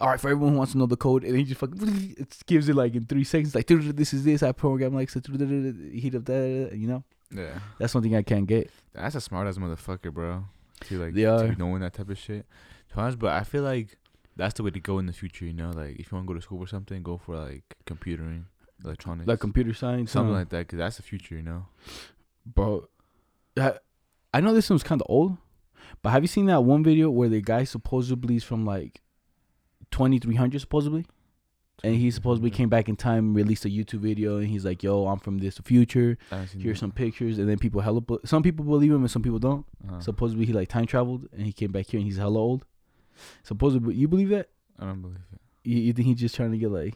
all 0.00 0.08
right, 0.08 0.20
for 0.20 0.30
everyone 0.30 0.52
who 0.52 0.58
wants 0.58 0.72
to 0.72 0.78
know 0.78 0.86
the 0.86 0.96
code, 0.96 1.24
and 1.24 1.36
he 1.36 1.44
just 1.44 1.60
fucking 1.60 2.14
it 2.18 2.36
gives 2.46 2.68
it 2.68 2.74
like 2.74 2.94
in 2.94 3.06
three 3.06 3.24
seconds, 3.24 3.54
like 3.54 3.66
this 3.66 4.14
is 4.14 4.24
this. 4.24 4.42
I 4.42 4.52
program 4.52 4.94
like 4.94 5.10
so 5.10 5.20
heat 5.20 6.14
up 6.14 6.24
that, 6.24 6.72
you 6.74 6.88
know. 6.88 7.04
Yeah. 7.30 7.58
That's 7.78 7.94
one 7.94 8.02
thing 8.02 8.16
I 8.16 8.22
can't 8.22 8.46
get. 8.46 8.70
That's 8.92 9.14
a 9.14 9.20
smart 9.20 9.46
ass 9.46 9.58
motherfucker, 9.58 10.12
bro. 10.12 10.44
To 10.86 10.98
like 10.98 11.14
to 11.14 11.48
be 11.48 11.56
knowing 11.56 11.82
that 11.82 11.92
type 11.94 12.08
of 12.08 12.18
shit. 12.18 12.46
To 12.92 13.00
honest, 13.00 13.18
but 13.18 13.32
I 13.32 13.44
feel 13.44 13.62
like 13.62 13.98
that's 14.36 14.54
the 14.54 14.62
way 14.62 14.70
to 14.70 14.80
go 14.80 14.98
in 14.98 15.06
the 15.06 15.12
future. 15.12 15.44
You 15.44 15.52
know, 15.52 15.70
like 15.70 15.96
if 15.98 16.10
you 16.10 16.16
want 16.16 16.26
to 16.26 16.32
go 16.32 16.34
to 16.34 16.42
school 16.42 16.58
for 16.58 16.66
something, 16.66 17.02
go 17.02 17.18
for 17.18 17.36
like 17.36 17.76
computering, 17.86 18.44
electronics, 18.84 19.28
Like 19.28 19.40
computer 19.40 19.74
science, 19.74 20.10
something 20.10 20.32
huh? 20.32 20.40
like 20.40 20.48
that. 20.48 20.68
Cause 20.68 20.78
that's 20.78 20.96
the 20.96 21.02
future. 21.02 21.34
You 21.36 21.42
know. 21.42 21.66
bro. 22.46 22.88
I, 23.56 23.74
I 24.32 24.40
know 24.40 24.54
this 24.54 24.70
one's 24.70 24.82
kind 24.82 25.00
of 25.00 25.06
old, 25.10 25.36
but 26.02 26.10
have 26.10 26.22
you 26.22 26.28
seen 26.28 26.46
that 26.46 26.62
one 26.64 26.82
video 26.82 27.10
where 27.10 27.28
the 27.28 27.42
guy 27.42 27.64
supposedly 27.64 28.36
is 28.36 28.44
from 28.44 28.64
like 28.64 29.02
twenty 29.90 30.18
three 30.18 30.34
hundred 30.34 30.60
supposedly, 30.60 31.06
and 31.82 31.94
he 31.96 32.10
supposedly 32.10 32.50
came 32.50 32.68
back 32.68 32.88
in 32.88 32.96
time, 32.96 33.34
released 33.34 33.64
a 33.64 33.68
YouTube 33.68 34.00
video, 34.00 34.38
and 34.38 34.48
he's 34.48 34.64
like, 34.64 34.82
"Yo, 34.82 35.06
I'm 35.06 35.18
from 35.18 35.38
this 35.38 35.58
future. 35.58 36.18
I 36.30 36.36
haven't 36.36 36.48
seen 36.48 36.60
Here's 36.60 36.78
some 36.78 36.92
pictures." 36.92 37.38
And 37.38 37.48
then 37.48 37.58
people 37.58 37.80
hella, 37.80 38.02
some 38.24 38.42
people 38.42 38.64
believe 38.64 38.92
him 38.92 39.02
and 39.02 39.10
some 39.10 39.22
people 39.22 39.38
don't. 39.38 39.66
Uh-huh. 39.88 40.00
Supposedly 40.00 40.46
he 40.46 40.52
like 40.52 40.68
time 40.68 40.86
traveled 40.86 41.28
and 41.32 41.46
he 41.46 41.52
came 41.52 41.72
back 41.72 41.86
here 41.88 41.98
and 41.98 42.06
he's 42.06 42.18
hella 42.18 42.38
old. 42.38 42.64
Supposedly, 43.42 43.94
you 43.94 44.08
believe 44.08 44.30
that? 44.30 44.48
I 44.78 44.86
don't 44.86 45.02
believe 45.02 45.18
it. 45.32 45.40
You, 45.64 45.78
you 45.78 45.92
think 45.92 46.08
he's 46.08 46.20
just 46.20 46.34
trying 46.34 46.52
to 46.52 46.58
get 46.58 46.70
like? 46.70 46.94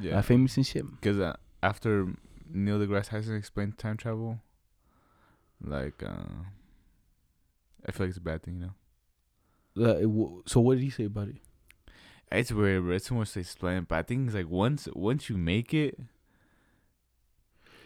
Yeah. 0.00 0.18
uh, 0.18 0.22
famous 0.22 0.56
and 0.56 0.66
shit. 0.66 0.90
Because 0.90 1.18
uh, 1.18 1.36
after 1.62 2.08
Neil 2.50 2.78
deGrasse 2.78 3.10
Tyson 3.10 3.36
explained 3.36 3.78
time 3.78 3.96
travel, 3.96 4.40
like, 5.62 6.02
uh, 6.02 6.44
I 7.86 7.92
feel 7.92 8.06
like 8.06 8.10
it's 8.10 8.18
a 8.18 8.22
bad 8.22 8.42
thing, 8.42 8.60
you 8.60 8.72
know? 9.76 10.42
Uh, 10.42 10.42
so 10.46 10.60
what 10.60 10.74
did 10.74 10.84
he 10.84 10.90
say 10.90 11.04
about 11.04 11.28
it? 11.28 11.36
It's 12.34 12.52
weird, 12.52 12.84
but 12.86 12.92
it's 12.92 13.06
too 13.06 13.14
much 13.14 13.32
to 13.32 13.40
explain. 13.40 13.84
But 13.88 13.96
I 13.96 14.02
think 14.02 14.26
it's 14.26 14.34
like 14.34 14.48
once 14.48 14.88
once 14.94 15.28
you 15.28 15.36
make 15.36 15.72
it, 15.74 15.98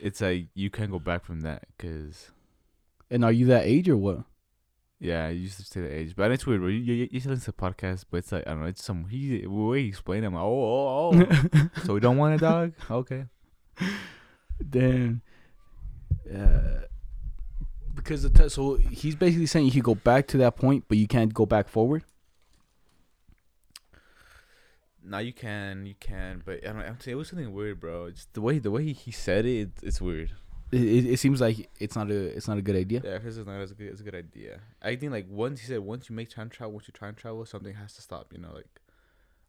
it's 0.00 0.20
like 0.20 0.46
you 0.54 0.70
can't 0.70 0.90
go 0.90 0.98
back 0.98 1.24
from 1.24 1.40
that. 1.40 1.64
Cause 1.78 2.30
And 3.10 3.24
are 3.24 3.32
you 3.32 3.46
that 3.46 3.66
age 3.66 3.88
or 3.88 3.96
what? 3.96 4.24
yeah, 4.98 5.28
you 5.28 5.42
used 5.42 5.58
to 5.58 5.64
say 5.64 5.80
the 5.82 5.94
age, 5.94 6.14
but 6.16 6.30
it's 6.30 6.46
weird. 6.46 6.60
Bro. 6.60 6.70
You 6.70 6.78
you, 6.78 7.08
you 7.10 7.20
listen 7.20 7.40
to 7.40 7.52
podcasts, 7.52 8.04
but 8.10 8.18
it's 8.18 8.32
like 8.32 8.46
I 8.46 8.50
don't 8.50 8.60
know. 8.60 8.66
It's 8.66 8.82
some 8.84 9.06
he 9.08 9.42
the 9.42 9.46
way 9.46 9.82
he 9.82 9.88
explained 9.88 10.24
it. 10.24 10.28
I'm 10.28 10.34
like, 10.34 10.42
oh 10.42 11.10
oh 11.12 11.38
oh. 11.54 11.68
so 11.84 11.94
we 11.94 12.00
don't 12.00 12.16
want 12.16 12.34
a 12.36 12.38
dog? 12.38 12.72
Okay. 12.90 13.26
Damn. 14.70 15.20
Uh, 16.34 16.80
because 17.94 18.22
the 18.22 18.30
te- 18.30 18.48
so 18.48 18.76
he's 18.76 19.14
basically 19.16 19.46
saying 19.46 19.66
you 19.66 19.72
could 19.72 19.84
go 19.84 19.94
back 19.94 20.26
to 20.28 20.38
that 20.38 20.56
point, 20.56 20.84
but 20.88 20.98
you 20.98 21.06
can't 21.06 21.32
go 21.32 21.46
back 21.46 21.68
forward. 21.68 22.04
Now 25.06 25.18
you 25.18 25.32
can, 25.32 25.86
you 25.86 25.94
can, 26.00 26.42
but 26.44 26.66
I 26.66 26.72
don't. 26.72 26.82
I'm 26.82 27.00
saying 27.00 27.14
it 27.14 27.18
was 27.18 27.28
something 27.28 27.52
weird, 27.52 27.80
bro. 27.80 28.10
Just 28.10 28.32
the 28.34 28.40
way 28.40 28.58
the 28.58 28.70
way 28.70 28.84
he, 28.84 28.92
he 28.92 29.10
said 29.10 29.46
it, 29.46 29.60
it, 29.60 29.70
it's 29.82 30.00
weird. 30.00 30.32
It, 30.72 30.82
it, 30.82 31.06
it 31.12 31.18
seems 31.20 31.40
like 31.40 31.70
it's 31.78 31.94
not 31.94 32.10
a 32.10 32.20
it's 32.36 32.48
not 32.48 32.58
a 32.58 32.62
good 32.62 32.74
idea. 32.76 33.00
Yeah, 33.04 33.18
it's 33.24 33.36
not 33.36 33.60
as 33.60 33.72
good. 33.72 33.86
It's 33.86 34.00
a 34.00 34.04
good 34.04 34.16
idea. 34.16 34.60
I 34.82 34.96
think 34.96 35.12
like 35.12 35.26
once 35.30 35.60
he 35.60 35.66
said 35.66 35.78
once 35.80 36.10
you 36.10 36.16
make 36.16 36.28
time 36.28 36.50
travel, 36.50 36.72
once 36.72 36.88
you 36.88 36.92
try 36.92 37.08
and 37.08 37.16
travel, 37.16 37.44
something 37.46 37.74
has 37.74 37.92
to 37.94 38.02
stop. 38.02 38.32
You 38.32 38.40
know, 38.40 38.52
like 38.52 38.80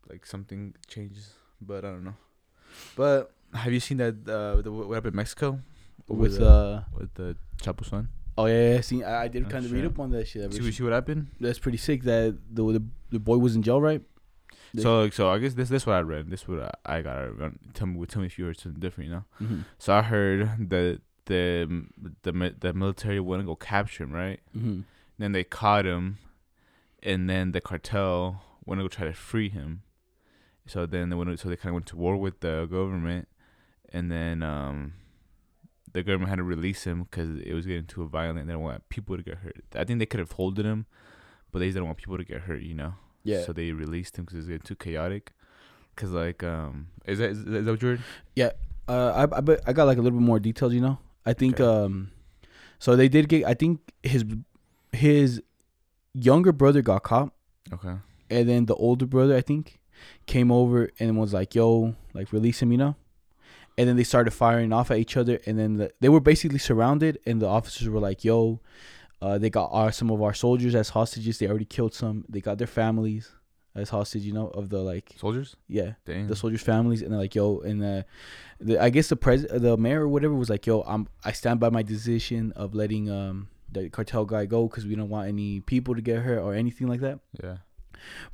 like 0.10 0.26
something 0.26 0.76
changes. 0.88 1.34
But 1.60 1.84
I 1.86 1.90
don't 1.90 2.04
know. 2.04 2.18
But 2.96 3.32
have 3.54 3.74
you 3.74 3.80
seen 3.80 3.98
that 3.98 4.16
uh 4.28 4.62
the 4.62 4.72
what 4.72 4.94
happened 4.94 5.14
in 5.14 5.18
Mexico 5.18 5.60
With 6.08 6.40
uh, 6.40 6.46
uh 6.46 6.84
with 6.94 7.14
the 7.16 7.36
Chapo 7.62 7.84
son? 7.86 8.10
oh 8.38 8.46
yeah, 8.46 8.76
yeah 8.76 8.82
see 8.82 9.04
I, 9.04 9.24
I 9.24 9.28
did 9.28 9.46
Oh, 9.46 9.50
kind 9.50 9.66
of 9.66 9.72
read 9.72 9.86
up 9.86 9.98
on 10.00 10.12
that 10.12 10.28
shit. 10.28 10.54
See, 10.54 10.72
see 10.72 10.84
what 10.84 10.94
happened? 10.94 11.28
That's 11.40 11.58
pretty 11.58 11.80
sick. 11.80 12.04
That 12.04 12.38
the 12.54 12.64
the, 12.64 12.84
the 13.10 13.20
boy 13.20 13.38
was 13.38 13.56
in 13.56 13.64
jail, 13.64 13.82
right? 13.82 14.04
So 14.76 15.10
so 15.10 15.30
I 15.30 15.40
guess 15.40 15.54
this 15.54 15.70
this 15.70 15.86
what 15.86 15.96
I 15.96 16.02
read. 16.02 16.30
This 16.30 16.48
what 16.48 16.60
I, 16.86 16.98
I 16.98 17.02
got. 17.02 17.30
Tell 17.74 17.88
me 17.88 18.06
tell 18.06 18.22
me 18.22 18.28
if 18.28 18.38
you 18.38 18.46
heard 18.46 18.60
something 18.60 18.80
different. 18.80 19.10
You 19.10 19.16
know. 19.16 19.24
Mm-hmm. 19.42 19.62
So 19.80 19.94
I 19.94 20.02
heard 20.02 20.70
that 20.70 21.02
the 21.26 21.86
the 22.24 22.56
the 22.60 22.74
military 22.74 23.20
went 23.20 23.42
to 23.42 23.46
go 23.46 23.56
capture 23.56 24.04
him, 24.04 24.12
right? 24.12 24.40
Mm-hmm. 24.56 24.82
Then 25.20 25.32
they 25.32 25.44
caught 25.44 25.86
him, 25.86 26.18
and 27.04 27.30
then 27.30 27.52
the 27.52 27.62
cartel 27.62 28.42
went 28.66 28.80
to 28.80 28.84
go 28.84 28.88
try 28.88 29.06
to 29.06 29.14
free 29.14 29.50
him. 29.50 29.84
So 30.66 30.86
then 30.86 31.10
they 31.10 31.16
went. 31.16 31.40
So 31.40 31.50
they 31.50 31.56
kind 31.56 31.70
of 31.70 31.74
went 31.76 31.86
to 31.88 31.98
war 31.98 32.18
with 32.18 32.42
the 32.42 32.68
government, 32.70 33.28
and 33.92 34.12
then 34.12 34.44
um, 34.44 34.94
the 35.94 36.04
government 36.04 36.30
had 36.30 36.38
to 36.38 36.44
release 36.44 36.84
him 36.84 37.04
because 37.04 37.40
it 37.40 37.54
was 37.54 37.66
getting 37.66 37.86
too 37.86 38.08
violent. 38.08 38.48
They 38.48 38.54
didn't 38.54 38.64
want 38.64 38.88
people 38.90 39.18
to 39.18 39.24
get 39.24 39.36
hurt. 39.36 39.64
I 39.76 39.84
think 39.84 40.00
they 40.00 40.06
could 40.06 40.20
have 40.20 40.34
holded 40.34 40.66
him, 40.66 40.86
but 41.52 41.60
they 41.60 41.68
just 41.68 41.76
didn't 41.76 41.88
want 41.88 41.98
people 41.98 42.18
to 42.18 42.26
get 42.26 42.42
hurt. 42.42 42.62
You 42.62 42.76
know. 42.76 42.94
Yeah. 43.28 43.42
So 43.44 43.54
they 43.54 43.72
released 43.72 44.18
him 44.18 44.26
because 44.26 44.36
it 44.36 44.40
was 44.40 44.48
getting 44.48 44.62
too 44.62 44.76
chaotic. 44.76 45.34
Cause 45.96 46.12
like 46.12 46.44
um, 46.44 46.88
is 47.06 47.18
that 47.20 47.30
is 47.32 47.44
that, 47.46 47.54
is 47.56 47.66
that 47.66 47.72
what 47.72 47.82
you 47.82 47.88
heard? 47.90 48.02
uh, 48.88 49.28
I 49.28 49.38
I, 49.38 49.42
bet 49.42 49.62
I 49.66 49.74
got 49.74 49.86
like 49.86 49.98
a 49.98 50.02
little 50.02 50.20
bit 50.20 50.26
more 50.26 50.40
details. 50.40 50.74
You 50.74 50.82
know, 50.82 50.98
I 51.26 51.34
think 51.34 51.60
Okay. 51.60 51.86
um, 51.86 52.12
so 52.80 52.96
they 52.96 53.10
did 53.10 53.28
get. 53.30 53.46
I 53.46 53.54
think 53.56 53.80
his 54.04 54.24
his 54.92 55.42
younger 56.14 56.52
brother 56.52 56.82
got 56.82 57.04
caught, 57.04 57.32
Okay. 57.74 57.96
and 58.30 58.48
then 58.50 58.66
the 58.68 58.76
older 58.76 59.06
brother 59.06 59.36
I 59.36 59.42
think 59.42 59.80
came 60.28 60.52
over 60.52 60.90
and 61.00 61.18
was 61.18 61.34
like, 61.34 61.56
"Yo, 61.56 61.96
like 62.14 62.32
release 62.32 62.62
him," 62.62 62.72
you 62.72 62.78
know. 62.78 62.96
And 63.80 63.88
then 63.88 63.96
they 63.96 64.04
started 64.04 64.32
firing 64.32 64.72
off 64.74 64.90
at 64.92 64.98
each 64.98 65.18
other, 65.18 65.40
and 65.46 65.58
then 65.60 65.78
the, 65.78 65.92
they 66.00 66.10
were 66.10 66.20
basically 66.22 66.58
surrounded, 66.60 67.20
and 67.26 67.42
the 67.42 67.48
officers 67.48 67.90
were 67.90 68.00
like, 68.00 68.24
"Yo." 68.24 68.60
Uh, 69.22 69.38
they 69.38 69.50
got 69.50 69.70
our 69.72 69.92
some 69.92 70.12
of 70.12 70.22
our 70.22 70.34
soldiers 70.34 70.76
as 70.76 70.90
hostages. 70.90 71.40
They 71.40 71.48
already 71.48 71.66
killed 71.66 71.94
some. 71.94 72.26
They 72.30 72.40
got 72.42 72.58
their 72.60 72.68
families 72.68 73.32
as 73.76 73.90
hostage. 73.90 74.24
You 74.24 74.34
know, 74.34 74.48
of 74.50 74.70
the 74.70 74.80
like, 74.80 75.16
Soldiers. 75.18 75.56
yeah, 75.68 75.94
Dang. 76.06 76.28
the 76.28 76.36
soldiers' 76.36 76.62
families, 76.62 77.02
and 77.02 77.12
they're 77.12 77.20
like, 77.20 77.34
"Yo," 77.34 77.60
and 77.60 77.84
uh, 77.84 78.04
the, 78.60 78.78
I 78.82 78.90
guess 78.90 79.08
the 79.10 79.16
pres, 79.16 79.46
the 79.50 79.76
mayor 79.78 80.02
or 80.04 80.08
whatever 80.08 80.36
was 80.36 80.50
like, 80.50 80.68
"Yo, 80.68 80.82
I'm 80.82 81.08
I 81.26 81.32
stand 81.32 81.60
by 81.60 81.70
my 81.70 81.82
decision 81.82 82.52
of 82.56 82.76
letting 82.76 83.10
um 83.10 83.48
the 83.72 83.90
cartel 83.90 84.26
guy 84.26 84.46
go 84.46 84.68
because 84.68 84.86
we 84.86 84.96
don't 84.96 85.10
want 85.10 85.28
any 85.28 85.62
people 85.62 85.96
to 85.96 86.02
get 86.02 86.20
hurt 86.20 86.40
or 86.40 86.54
anything 86.54 86.88
like 86.88 87.00
that, 87.02 87.20
yeah. 87.44 87.58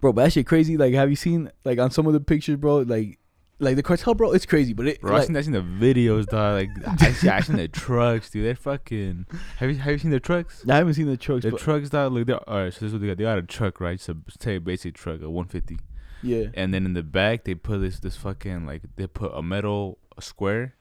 bro." 0.01 0.11
But 0.11 0.23
that 0.25 0.33
shit 0.33 0.45
crazy. 0.47 0.75
Like, 0.75 0.93
have 0.95 1.09
you 1.09 1.15
seen 1.15 1.49
like 1.63 1.79
on 1.79 1.91
some 1.91 2.07
of 2.07 2.13
the 2.13 2.19
pictures, 2.19 2.57
bro? 2.57 2.79
Like, 2.79 3.19
like 3.63 3.75
the 3.75 3.83
cartel, 3.83 4.13
bro, 4.13 4.31
it's 4.31 4.45
crazy. 4.45 4.73
But 4.73 4.87
it, 4.87 5.01
Bro, 5.01 5.15
I 5.15 5.25
seen, 5.25 5.35
I 5.37 5.41
seen 5.41 5.53
the 5.53 5.61
videos, 5.61 6.25
dog. 6.27 6.53
Like 6.55 7.01
I 7.01 7.11
see, 7.13 7.29
I 7.29 7.39
seen 7.41 7.55
the 7.57 7.67
trucks, 7.67 8.29
dude. 8.29 8.45
They're 8.45 8.55
fucking. 8.55 9.25
Have 9.57 9.69
you 9.71 9.77
have 9.77 9.91
you 9.93 9.97
seen 9.99 10.11
the 10.11 10.19
trucks? 10.19 10.63
I 10.69 10.75
haven't 10.77 10.93
seen 10.95 11.07
the 11.07 11.17
trucks, 11.17 11.43
The 11.43 11.51
trucks, 11.51 11.89
dog. 11.89 12.11
Look, 12.13 12.27
they're 12.27 12.49
all 12.49 12.63
right. 12.63 12.73
So 12.73 12.79
this 12.81 12.87
is 12.87 12.93
what 12.93 13.01
they 13.01 13.07
got. 13.07 13.17
They 13.17 13.23
got 13.23 13.37
a 13.37 13.43
truck, 13.43 13.79
right? 13.79 13.99
So 13.99 14.15
say 14.39 14.55
a 14.57 14.59
basic 14.61 14.95
truck, 14.95 15.21
a 15.21 15.29
150, 15.29 15.79
yeah, 16.21 16.45
and 16.53 16.73
then 16.73 16.85
in 16.85 16.93
the 16.93 17.03
back 17.03 17.43
they 17.45 17.55
put 17.55 17.79
this 17.81 17.99
this 17.99 18.15
fucking 18.17 18.65
like 18.65 18.81
they 18.95 19.07
put 19.07 19.31
a 19.33 19.41
metal 19.41 19.97
square 20.19 20.75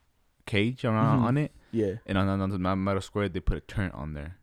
cage 0.46 0.84
around 0.84 1.20
Mhm. 1.20 1.24
on 1.24 1.36
it, 1.38 1.52
yeah, 1.70 1.94
and 2.06 2.18
on, 2.18 2.28
on, 2.28 2.40
on 2.40 2.50
the 2.50 2.58
metal 2.58 3.00
square 3.00 3.28
they 3.28 3.40
put 3.40 3.56
a 3.56 3.60
turret 3.60 3.92
on 3.94 4.14
there. 4.14 4.36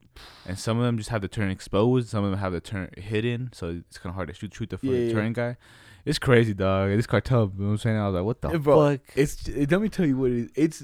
And 0.45 0.59
some 0.59 0.77
of 0.77 0.83
them 0.83 0.97
just 0.97 1.09
have 1.11 1.21
the 1.21 1.29
turret 1.29 1.49
exposed. 1.51 2.09
Some 2.09 2.25
of 2.25 2.31
them 2.31 2.39
have 2.41 2.51
the 2.51 2.59
turret 2.59 2.99
hidden, 2.99 3.51
so 3.53 3.81
it's 3.87 3.97
kind 3.97 4.11
of 4.11 4.15
hard 4.15 4.27
to 4.27 4.33
shoot 4.33 4.53
shoot 4.53 4.69
the 4.69 4.77
Yeah, 4.81 4.91
yeah. 4.97 5.13
turret 5.13 5.33
guy. 5.33 5.57
It's 6.05 6.19
crazy, 6.19 6.53
dog. 6.53 6.89
This 6.89 7.05
cartel, 7.07 7.51
you 7.55 7.61
know 7.61 7.65
what 7.67 7.71
I'm 7.73 7.77
saying? 7.77 7.97
I 7.97 8.05
was 8.07 8.15
like, 8.15 8.23
what 8.23 8.41
the 8.41 8.59
bro, 8.59 8.91
fuck? 8.91 9.01
it's. 9.15 9.47
It, 9.47 9.71
let 9.71 9.81
me 9.81 9.89
tell 9.89 10.05
you 10.05 10.17
what 10.17 10.31
it 10.31 10.37
is. 10.37 10.49
It's 10.55 10.83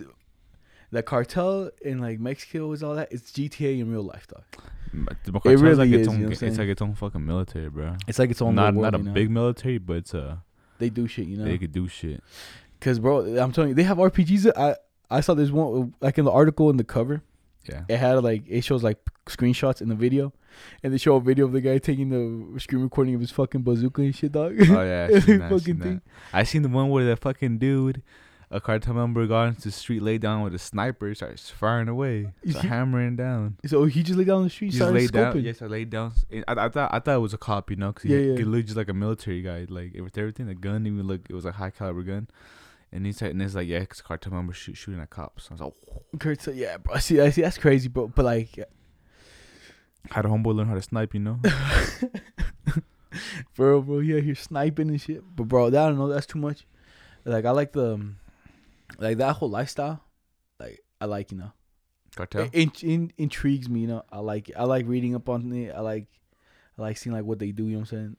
the 0.91 1.03
cartel 1.03 1.71
in 1.81 1.99
like 1.99 2.19
Mexico 2.19 2.71
is 2.71 2.83
all 2.83 2.95
that. 2.95 3.11
It's 3.11 3.31
GTA 3.31 3.79
in 3.79 3.91
real 3.91 4.03
life, 4.03 4.27
dog. 4.27 4.43
The 5.25 5.31
cartel's 5.31 5.61
really 5.61 5.75
like 5.75 5.89
is, 5.89 5.93
its 5.93 6.13
you 6.13 6.19
know 6.19 6.29
what 6.29 6.41
I'm 6.41 6.47
it's 6.47 6.57
like 6.57 6.67
its 6.69 6.81
own 6.81 6.95
fucking 6.95 7.25
military, 7.25 7.69
bro. 7.69 7.95
It's 8.07 8.19
like 8.19 8.31
its 8.31 8.41
own 8.41 8.55
Not 8.55 8.73
world, 8.75 8.93
not 8.93 8.95
a 8.95 8.97
you 8.99 9.03
know? 9.05 9.13
big 9.13 9.29
military, 9.29 9.77
but 9.77 9.97
it's 9.97 10.13
a 10.13 10.43
They 10.79 10.89
do 10.89 11.07
shit, 11.07 11.27
you 11.27 11.37
know. 11.37 11.45
they 11.45 11.57
could 11.57 11.71
do 11.73 11.87
shit. 11.87 12.23
Cause 12.79 12.99
bro, 12.99 13.19
I'm 13.37 13.51
telling 13.51 13.69
you, 13.69 13.75
they 13.75 13.83
have 13.83 13.97
RPGs. 13.97 14.51
I 14.55 14.75
I 15.09 15.21
saw 15.21 15.33
this 15.33 15.49
one 15.51 15.93
like 16.01 16.17
in 16.17 16.25
the 16.25 16.31
article 16.31 16.69
in 16.69 16.77
the 16.77 16.83
cover. 16.83 17.23
Yeah. 17.67 17.83
It 17.89 17.97
had 17.97 18.23
like 18.23 18.43
it 18.47 18.63
shows 18.63 18.83
like 18.83 18.97
screenshots 19.27 19.81
in 19.81 19.89
the 19.89 19.95
video, 19.95 20.33
and 20.83 20.93
they 20.93 20.97
show 20.97 21.15
a 21.15 21.21
video 21.21 21.45
of 21.45 21.51
the 21.51 21.61
guy 21.61 21.77
taking 21.79 22.09
the 22.09 22.59
screen 22.59 22.83
recording 22.83 23.15
of 23.15 23.21
his 23.21 23.31
fucking 23.31 23.63
bazooka 23.63 24.01
and 24.01 24.15
shit, 24.15 24.31
dog. 24.31 24.55
Oh 24.59 24.83
yeah, 24.83 25.07
I 25.11 25.19
seen 25.19 25.39
that, 25.39 25.49
Fucking 25.49 25.59
seen 25.65 25.79
thing. 25.81 26.01
that. 26.31 26.37
I 26.37 26.43
seen 26.43 26.61
the 26.61 26.69
one 26.69 26.89
where 26.89 27.03
the 27.05 27.15
fucking 27.15 27.57
dude, 27.57 28.01
a 28.51 28.61
cartel 28.61 28.93
member, 28.93 29.25
got 29.25 29.45
into 29.49 29.61
the 29.63 29.71
street, 29.71 30.01
laid 30.03 30.21
down 30.21 30.43
with 30.43 30.53
a 30.53 30.59
sniper, 30.59 31.13
starts 31.15 31.49
firing 31.49 31.87
away, 31.87 32.33
start 32.47 32.65
hammering 32.65 33.15
down. 33.15 33.57
So 33.65 33.85
he 33.85 34.03
just 34.03 34.17
laid 34.17 34.27
down 34.27 34.37
on 34.37 34.43
the 34.43 34.49
street, 34.51 34.71
He 34.73 34.77
just 34.77 34.91
laid 34.93 35.11
down. 35.11 35.33
scoping. 35.33 35.43
Yes, 35.43 35.61
I 35.61 35.65
laid 35.65 35.89
down. 35.89 36.13
I, 36.47 36.65
I 36.65 36.69
thought 36.69 36.93
I 36.93 36.99
thought 36.99 37.15
it 37.15 37.19
was 37.19 37.33
a 37.33 37.37
cop, 37.39 37.71
you 37.71 37.77
know, 37.77 37.91
because 37.91 38.09
Yeah, 38.11 38.17
he, 38.19 38.29
yeah. 38.31 38.37
he 38.37 38.43
looked 38.43 38.65
just 38.67 38.77
like 38.77 38.89
a 38.89 38.93
military 38.93 39.41
guy, 39.41 39.65
like 39.69 39.93
with 39.99 40.17
everything. 40.17 40.45
The 40.47 40.55
gun 40.55 40.85
even 40.85 41.07
looked, 41.07 41.29
it 41.31 41.33
was 41.33 41.45
a 41.45 41.53
high 41.53 41.71
caliber 41.71 42.03
gun. 42.03 42.27
And 42.91 43.05
he's 43.05 43.21
like, 43.21 43.31
and 43.31 43.41
it's 43.41 43.55
like, 43.55 43.67
yeah, 43.67 43.79
it's 43.79 44.01
cartel 44.01 44.33
member 44.33 44.53
shoot, 44.53 44.77
shooting 44.77 45.01
at 45.01 45.09
cops. 45.09 45.49
I 45.49 45.55
was 45.55 46.47
like, 46.47 46.55
"Yeah, 46.55 46.77
bro. 46.77 46.97
See, 46.97 47.19
I 47.19 47.29
see. 47.29 47.41
That's 47.41 47.57
crazy, 47.57 47.89
bro. 47.89 48.07
But 48.07 48.25
like, 48.25 48.57
how 50.11 50.21
did 50.21 50.31
homeboy 50.31 50.55
learn 50.55 50.67
how 50.67 50.75
to 50.75 50.81
snipe? 50.81 51.13
You 51.13 51.19
know? 51.19 51.39
bro, 53.55 53.81
bro, 53.81 53.99
yeah, 53.99 54.17
you're 54.17 54.35
sniping 54.35 54.89
and 54.89 55.01
shit. 55.01 55.23
But 55.35 55.47
bro, 55.47 55.69
that, 55.69 55.83
I 55.83 55.89
don't 55.89 55.97
know. 55.97 56.07
That's 56.07 56.25
too 56.25 56.39
much. 56.39 56.65
Like, 57.25 57.45
I 57.45 57.51
like 57.51 57.73
the, 57.73 57.95
um, 57.95 58.17
like 58.97 59.17
that 59.17 59.37
whole 59.37 59.49
lifestyle. 59.49 60.03
Like, 60.59 60.81
I 61.01 61.05
like 61.05 61.31
you 61.31 61.37
know. 61.37 61.51
Cartel. 62.15 62.43
It, 62.43 62.51
it, 62.53 62.83
in, 62.83 63.11
intrigues 63.17 63.67
me, 63.67 63.81
you 63.81 63.87
know. 63.87 64.03
I 64.09 64.19
like. 64.19 64.51
I 64.55 64.63
like 64.63 64.87
reading 64.87 65.15
up 65.15 65.27
on 65.27 65.51
it. 65.51 65.73
I 65.75 65.81
like 65.81 66.07
I 66.77 66.81
like 66.81 66.97
seeing 66.97 67.15
like 67.15 67.25
what 67.25 67.39
they 67.39 67.51
do, 67.51 67.65
you 67.65 67.73
know 67.73 67.79
what 67.79 67.91
I'm 67.91 67.97
saying? 67.97 68.17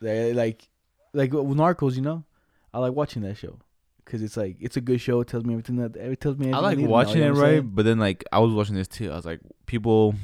They 0.00 0.32
like 0.32 0.68
like 1.12 1.32
with 1.32 1.56
Narcos, 1.56 1.96
you 1.96 2.02
know. 2.02 2.24
I 2.72 2.78
like 2.78 2.92
watching 2.92 3.22
that 3.22 3.36
show 3.36 3.58
cuz 4.06 4.22
it's 4.22 4.36
like 4.36 4.56
it's 4.60 4.76
a 4.78 4.80
good 4.80 5.00
show. 5.00 5.20
It 5.20 5.28
tells 5.28 5.44
me 5.44 5.52
everything 5.52 5.76
that 5.76 5.94
it 5.96 6.20
tells 6.20 6.38
me 6.38 6.52
I 6.52 6.58
like 6.60 6.78
watching 6.78 7.20
know 7.20 7.28
it, 7.28 7.32
right? 7.32 7.60
But 7.60 7.84
then 7.84 7.98
like 7.98 8.24
I 8.32 8.38
was 8.38 8.52
watching 8.54 8.74
this 8.74 8.88
too. 8.88 9.10
I 9.12 9.16
was 9.16 9.26
like, 9.26 9.40
people 9.66 10.14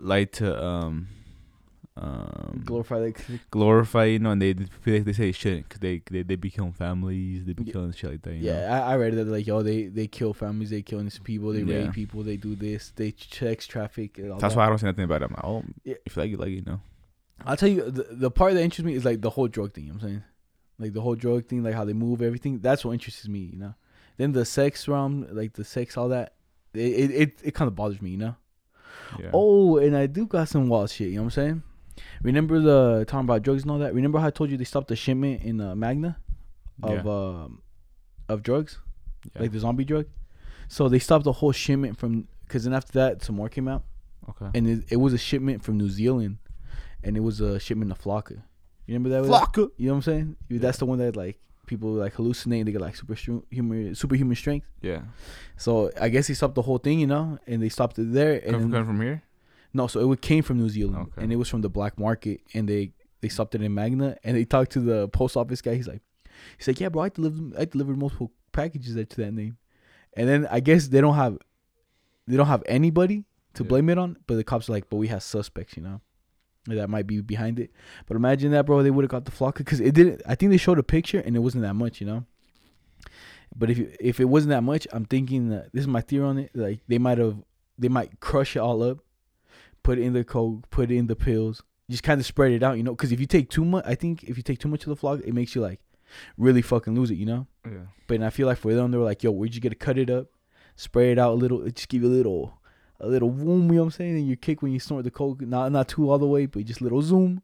like 0.00 0.32
to 0.32 0.64
um 0.64 1.08
um 1.96 2.62
Glorify 2.64 2.96
like 2.98 3.20
glorify, 3.50 4.04
you 4.04 4.18
know, 4.20 4.30
and 4.30 4.40
they 4.40 4.52
they, 4.52 5.00
they 5.00 5.12
say 5.12 5.30
it 5.30 5.34
shouldn't 5.34 5.68
because 5.68 5.80
they, 5.80 6.00
they 6.10 6.22
they 6.22 6.36
be 6.36 6.48
killing 6.50 6.72
families, 6.72 7.44
they 7.44 7.52
be 7.52 7.64
Yeah. 7.64 7.72
killing 7.72 7.92
shit 7.92 8.10
like 8.10 8.22
that. 8.22 8.34
You 8.34 8.44
yeah, 8.44 8.84
I, 8.86 8.92
I 8.92 8.96
read 8.96 9.14
that 9.14 9.26
like 9.26 9.46
yo, 9.46 9.62
they 9.62 9.88
they 9.88 10.06
kill 10.06 10.32
families, 10.32 10.70
they 10.70 10.82
kill 10.82 11.00
innocent 11.00 11.24
people, 11.24 11.52
they 11.52 11.62
Yeah. 11.62 11.84
rape 11.84 11.92
people, 11.92 12.22
they 12.22 12.36
do 12.36 12.54
this, 12.54 12.92
they 12.94 13.12
sex 13.18 13.66
traffic. 13.66 14.18
And 14.18 14.30
all 14.32 14.38
That's 14.38 14.54
that. 14.54 14.58
why 14.58 14.66
I 14.66 14.68
don't 14.68 14.78
say 14.78 14.86
nothing 14.86 15.04
about 15.04 15.22
it. 15.22 15.26
I'm 15.26 15.32
like, 15.32 15.44
oh, 15.44 15.64
Yeah. 15.84 15.94
if 16.06 16.16
you 16.16 16.22
like 16.22 16.30
it, 16.32 16.38
like 16.40 16.50
you 16.50 16.62
know. 16.62 16.80
I'll 17.44 17.56
tell 17.56 17.68
you 17.68 17.90
the, 17.90 18.06
the 18.10 18.30
part 18.30 18.54
that 18.54 18.62
interests 18.62 18.84
me 18.84 18.94
is 18.94 19.04
like 19.04 19.20
the 19.20 19.30
whole 19.30 19.48
drug 19.48 19.72
thing. 19.72 19.84
You 19.84 19.90
know 19.90 19.96
what 19.96 20.02
I'm 20.04 20.08
saying, 20.10 20.22
like 20.78 20.92
the 20.92 21.00
whole 21.00 21.14
drug 21.14 21.46
thing, 21.46 21.62
like 21.62 21.74
how 21.74 21.84
they 21.84 21.92
move 21.92 22.22
everything. 22.22 22.60
That's 22.60 22.84
what 22.84 22.92
interests 22.92 23.26
me. 23.28 23.50
You 23.52 23.58
know, 23.58 23.74
then 24.16 24.32
the 24.32 24.44
sex 24.44 24.86
realm, 24.88 25.26
like 25.30 25.54
the 25.54 25.64
sex, 25.64 25.96
all 25.96 26.08
that. 26.08 26.34
It 26.74 26.80
it 26.80 27.10
it, 27.10 27.40
it 27.44 27.54
kind 27.54 27.68
of 27.68 27.74
bothers 27.74 28.00
me. 28.00 28.10
You 28.10 28.18
know. 28.18 28.36
Yeah. 29.18 29.30
Oh, 29.32 29.78
and 29.78 29.96
I 29.96 30.06
do 30.06 30.26
got 30.26 30.48
some 30.48 30.68
wild 30.68 30.90
shit. 30.90 31.08
You 31.08 31.16
know 31.16 31.22
what 31.22 31.26
I'm 31.26 31.30
saying? 31.30 31.62
Remember 32.22 32.60
the 32.60 33.04
talking 33.06 33.24
about 33.24 33.42
drugs 33.42 33.62
and 33.62 33.70
all 33.70 33.78
that. 33.78 33.94
Remember 33.94 34.18
how 34.18 34.28
I 34.28 34.30
told 34.30 34.50
you 34.50 34.56
they 34.56 34.64
stopped 34.64 34.88
the 34.88 34.96
shipment 34.96 35.42
in 35.42 35.60
uh, 35.60 35.74
Magna 35.74 36.18
of 36.82 37.04
yeah. 37.04 37.10
um 37.10 37.62
of 38.28 38.42
drugs, 38.42 38.78
Yeah. 39.34 39.42
like 39.42 39.52
the 39.52 39.58
zombie 39.58 39.84
drug. 39.84 40.06
So 40.68 40.88
they 40.88 40.98
stopped 40.98 41.24
the 41.24 41.32
whole 41.32 41.52
shipment 41.52 41.98
from 41.98 42.28
because 42.44 42.64
then 42.64 42.74
after 42.74 42.92
that 42.92 43.22
some 43.22 43.36
more 43.36 43.48
came 43.48 43.68
out, 43.68 43.84
okay. 44.28 44.50
and 44.54 44.68
it, 44.68 44.84
it 44.90 44.96
was 44.96 45.12
a 45.12 45.18
shipment 45.18 45.62
from 45.62 45.78
New 45.78 45.88
Zealand, 45.88 46.38
and 47.02 47.16
it 47.16 47.20
was 47.20 47.40
a 47.40 47.58
shipment 47.58 47.90
of 47.90 48.00
Flakka. 48.00 48.42
You 48.88 48.94
remember 48.94 49.10
that? 49.10 49.28
Flakka. 49.30 49.70
You 49.76 49.86
know 49.88 49.92
what 49.92 49.96
I'm 49.98 50.02
saying? 50.02 50.36
Yeah. 50.48 50.58
That's 50.60 50.78
the 50.78 50.86
one 50.86 50.98
that 50.98 51.14
like 51.14 51.38
people 51.66 51.90
like 51.92 52.14
hallucinate. 52.14 52.64
They 52.64 52.72
get 52.72 52.80
like 52.80 52.96
super 52.96 53.14
human 53.50 53.94
superhuman 53.94 54.34
strength. 54.34 54.66
Yeah. 54.82 55.02
So 55.56 55.90
I 56.00 56.08
guess 56.08 56.26
he 56.26 56.34
stopped 56.34 56.54
the 56.56 56.62
whole 56.62 56.78
thing, 56.78 56.98
you 56.98 57.06
know, 57.06 57.38
and 57.46 57.62
they 57.62 57.68
stopped 57.68 57.98
it 57.98 58.12
there. 58.12 58.40
And 58.44 58.72
Come, 58.72 58.86
from 58.86 59.00
here. 59.00 59.22
no, 59.74 59.86
so 59.86 60.10
it 60.12 60.20
came 60.22 60.42
from 60.42 60.58
New 60.58 60.68
Zealand, 60.70 61.08
Okay. 61.12 61.22
and 61.22 61.32
it 61.32 61.36
was 61.36 61.48
from 61.48 61.60
the 61.60 61.68
black 61.68 61.98
market, 61.98 62.40
and 62.54 62.68
they 62.68 62.92
they 63.20 63.28
stopped 63.28 63.54
it 63.54 63.62
in 63.62 63.74
Magna, 63.74 64.16
and 64.24 64.36
they 64.36 64.44
talked 64.44 64.72
to 64.72 64.80
the 64.80 65.08
post 65.08 65.36
office 65.36 65.60
guy. 65.60 65.74
He's 65.74 65.88
like, 65.88 66.02
he's 66.56 66.66
like, 66.68 66.80
yeah, 66.80 66.88
bro, 66.88 67.02
I 67.02 67.08
delivered 67.10 67.54
I 67.58 67.64
delivered 67.66 67.98
multiple 67.98 68.32
packages 68.52 68.94
to 68.94 69.16
that 69.20 69.32
name, 69.34 69.58
and 70.16 70.26
then 70.28 70.46
I 70.50 70.60
guess 70.60 70.88
they 70.88 71.00
don't 71.02 71.16
have 71.16 71.36
they 72.26 72.36
don't 72.36 72.46
have 72.46 72.62
anybody 72.66 73.24
to 73.54 73.62
Yeah. 73.64 73.68
blame 73.68 73.88
it 73.90 73.98
on, 73.98 74.16
but 74.26 74.36
the 74.36 74.44
cops 74.44 74.68
are 74.68 74.72
like, 74.72 74.88
but 74.88 74.96
we 74.96 75.08
have 75.08 75.22
suspects, 75.22 75.76
you 75.76 75.82
know, 75.82 76.00
that 76.66 76.90
might 76.90 77.06
be 77.06 77.20
behind 77.20 77.58
it. 77.58 77.70
But 78.06 78.16
imagine 78.16 78.50
that, 78.52 78.66
bro, 78.66 78.82
they 78.82 78.90
would 78.90 79.04
have 79.04 79.10
got 79.10 79.24
the 79.24 79.30
flock 79.30 79.58
because 79.58 79.80
it 79.80 79.94
didn't. 79.94 80.22
I 80.26 80.34
think 80.34 80.50
they 80.50 80.56
showed 80.56 80.78
a 80.78 80.82
picture, 80.82 81.20
and 81.20 81.36
it 81.36 81.40
wasn't 81.40 81.62
that 81.62 81.74
much, 81.74 82.00
you 82.00 82.06
know. 82.06 82.24
But 83.56 83.70
if 83.70 83.78
you, 83.78 83.92
if 83.98 84.20
it 84.20 84.26
wasn't 84.26 84.50
that 84.50 84.62
much, 84.62 84.86
I'm 84.92 85.04
thinking 85.04 85.48
that 85.50 85.72
this 85.72 85.82
is 85.82 85.88
my 85.88 86.00
theory 86.00 86.24
on 86.24 86.38
it. 86.38 86.50
Like 86.54 86.80
they 86.88 86.98
might 86.98 87.18
have, 87.18 87.36
they 87.78 87.88
might 87.88 88.20
crush 88.20 88.56
it 88.56 88.60
all 88.60 88.82
up, 88.82 88.98
put 89.82 89.98
it 89.98 90.02
in 90.02 90.12
the 90.12 90.24
coke, 90.24 90.68
put 90.70 90.90
it 90.90 90.96
in 90.96 91.06
the 91.06 91.16
pills, 91.16 91.62
just 91.90 92.02
kind 92.02 92.20
of 92.20 92.26
spread 92.26 92.52
it 92.52 92.62
out, 92.62 92.76
you 92.76 92.82
know. 92.82 92.92
Because 92.92 93.12
if 93.12 93.20
you 93.20 93.26
take 93.26 93.48
too 93.48 93.64
much, 93.64 93.84
I 93.86 93.94
think 93.94 94.24
if 94.24 94.36
you 94.36 94.42
take 94.42 94.58
too 94.58 94.68
much 94.68 94.82
of 94.84 94.90
the 94.90 94.96
flock, 94.96 95.20
it 95.24 95.32
makes 95.32 95.54
you 95.54 95.62
like 95.62 95.80
really 96.36 96.62
fucking 96.62 96.94
lose 96.94 97.10
it, 97.10 97.16
you 97.16 97.26
know. 97.26 97.46
Yeah. 97.64 97.86
But 98.06 98.22
I 98.22 98.30
feel 98.30 98.46
like 98.46 98.58
for 98.58 98.74
them, 98.74 98.90
they 98.90 98.98
were 98.98 99.04
like, 99.04 99.22
"Yo, 99.22 99.30
we're 99.30 99.48
just 99.48 99.62
gonna 99.62 99.74
cut 99.74 99.98
it 99.98 100.10
up, 100.10 100.26
spray 100.76 101.12
it 101.12 101.18
out 101.18 101.32
a 101.32 101.34
little, 101.34 101.64
just 101.70 101.88
give 101.88 102.02
you 102.02 102.08
a 102.08 102.10
little, 102.10 102.58
a 103.00 103.08
little 103.08 103.36
zoom." 103.36 103.68
You 103.68 103.76
know 103.76 103.82
what 103.82 103.84
I'm 103.86 103.90
saying? 103.92 104.16
And 104.16 104.28
you 104.28 104.36
kick 104.36 104.62
when 104.62 104.72
you 104.72 104.80
snort 104.80 105.04
the 105.04 105.10
coke, 105.10 105.40
not 105.42 105.72
not 105.72 105.88
too 105.88 106.10
all 106.10 106.18
the 106.18 106.26
way, 106.26 106.46
but 106.46 106.64
just 106.64 106.80
a 106.80 106.84
little 106.84 107.02
zoom. 107.02 107.42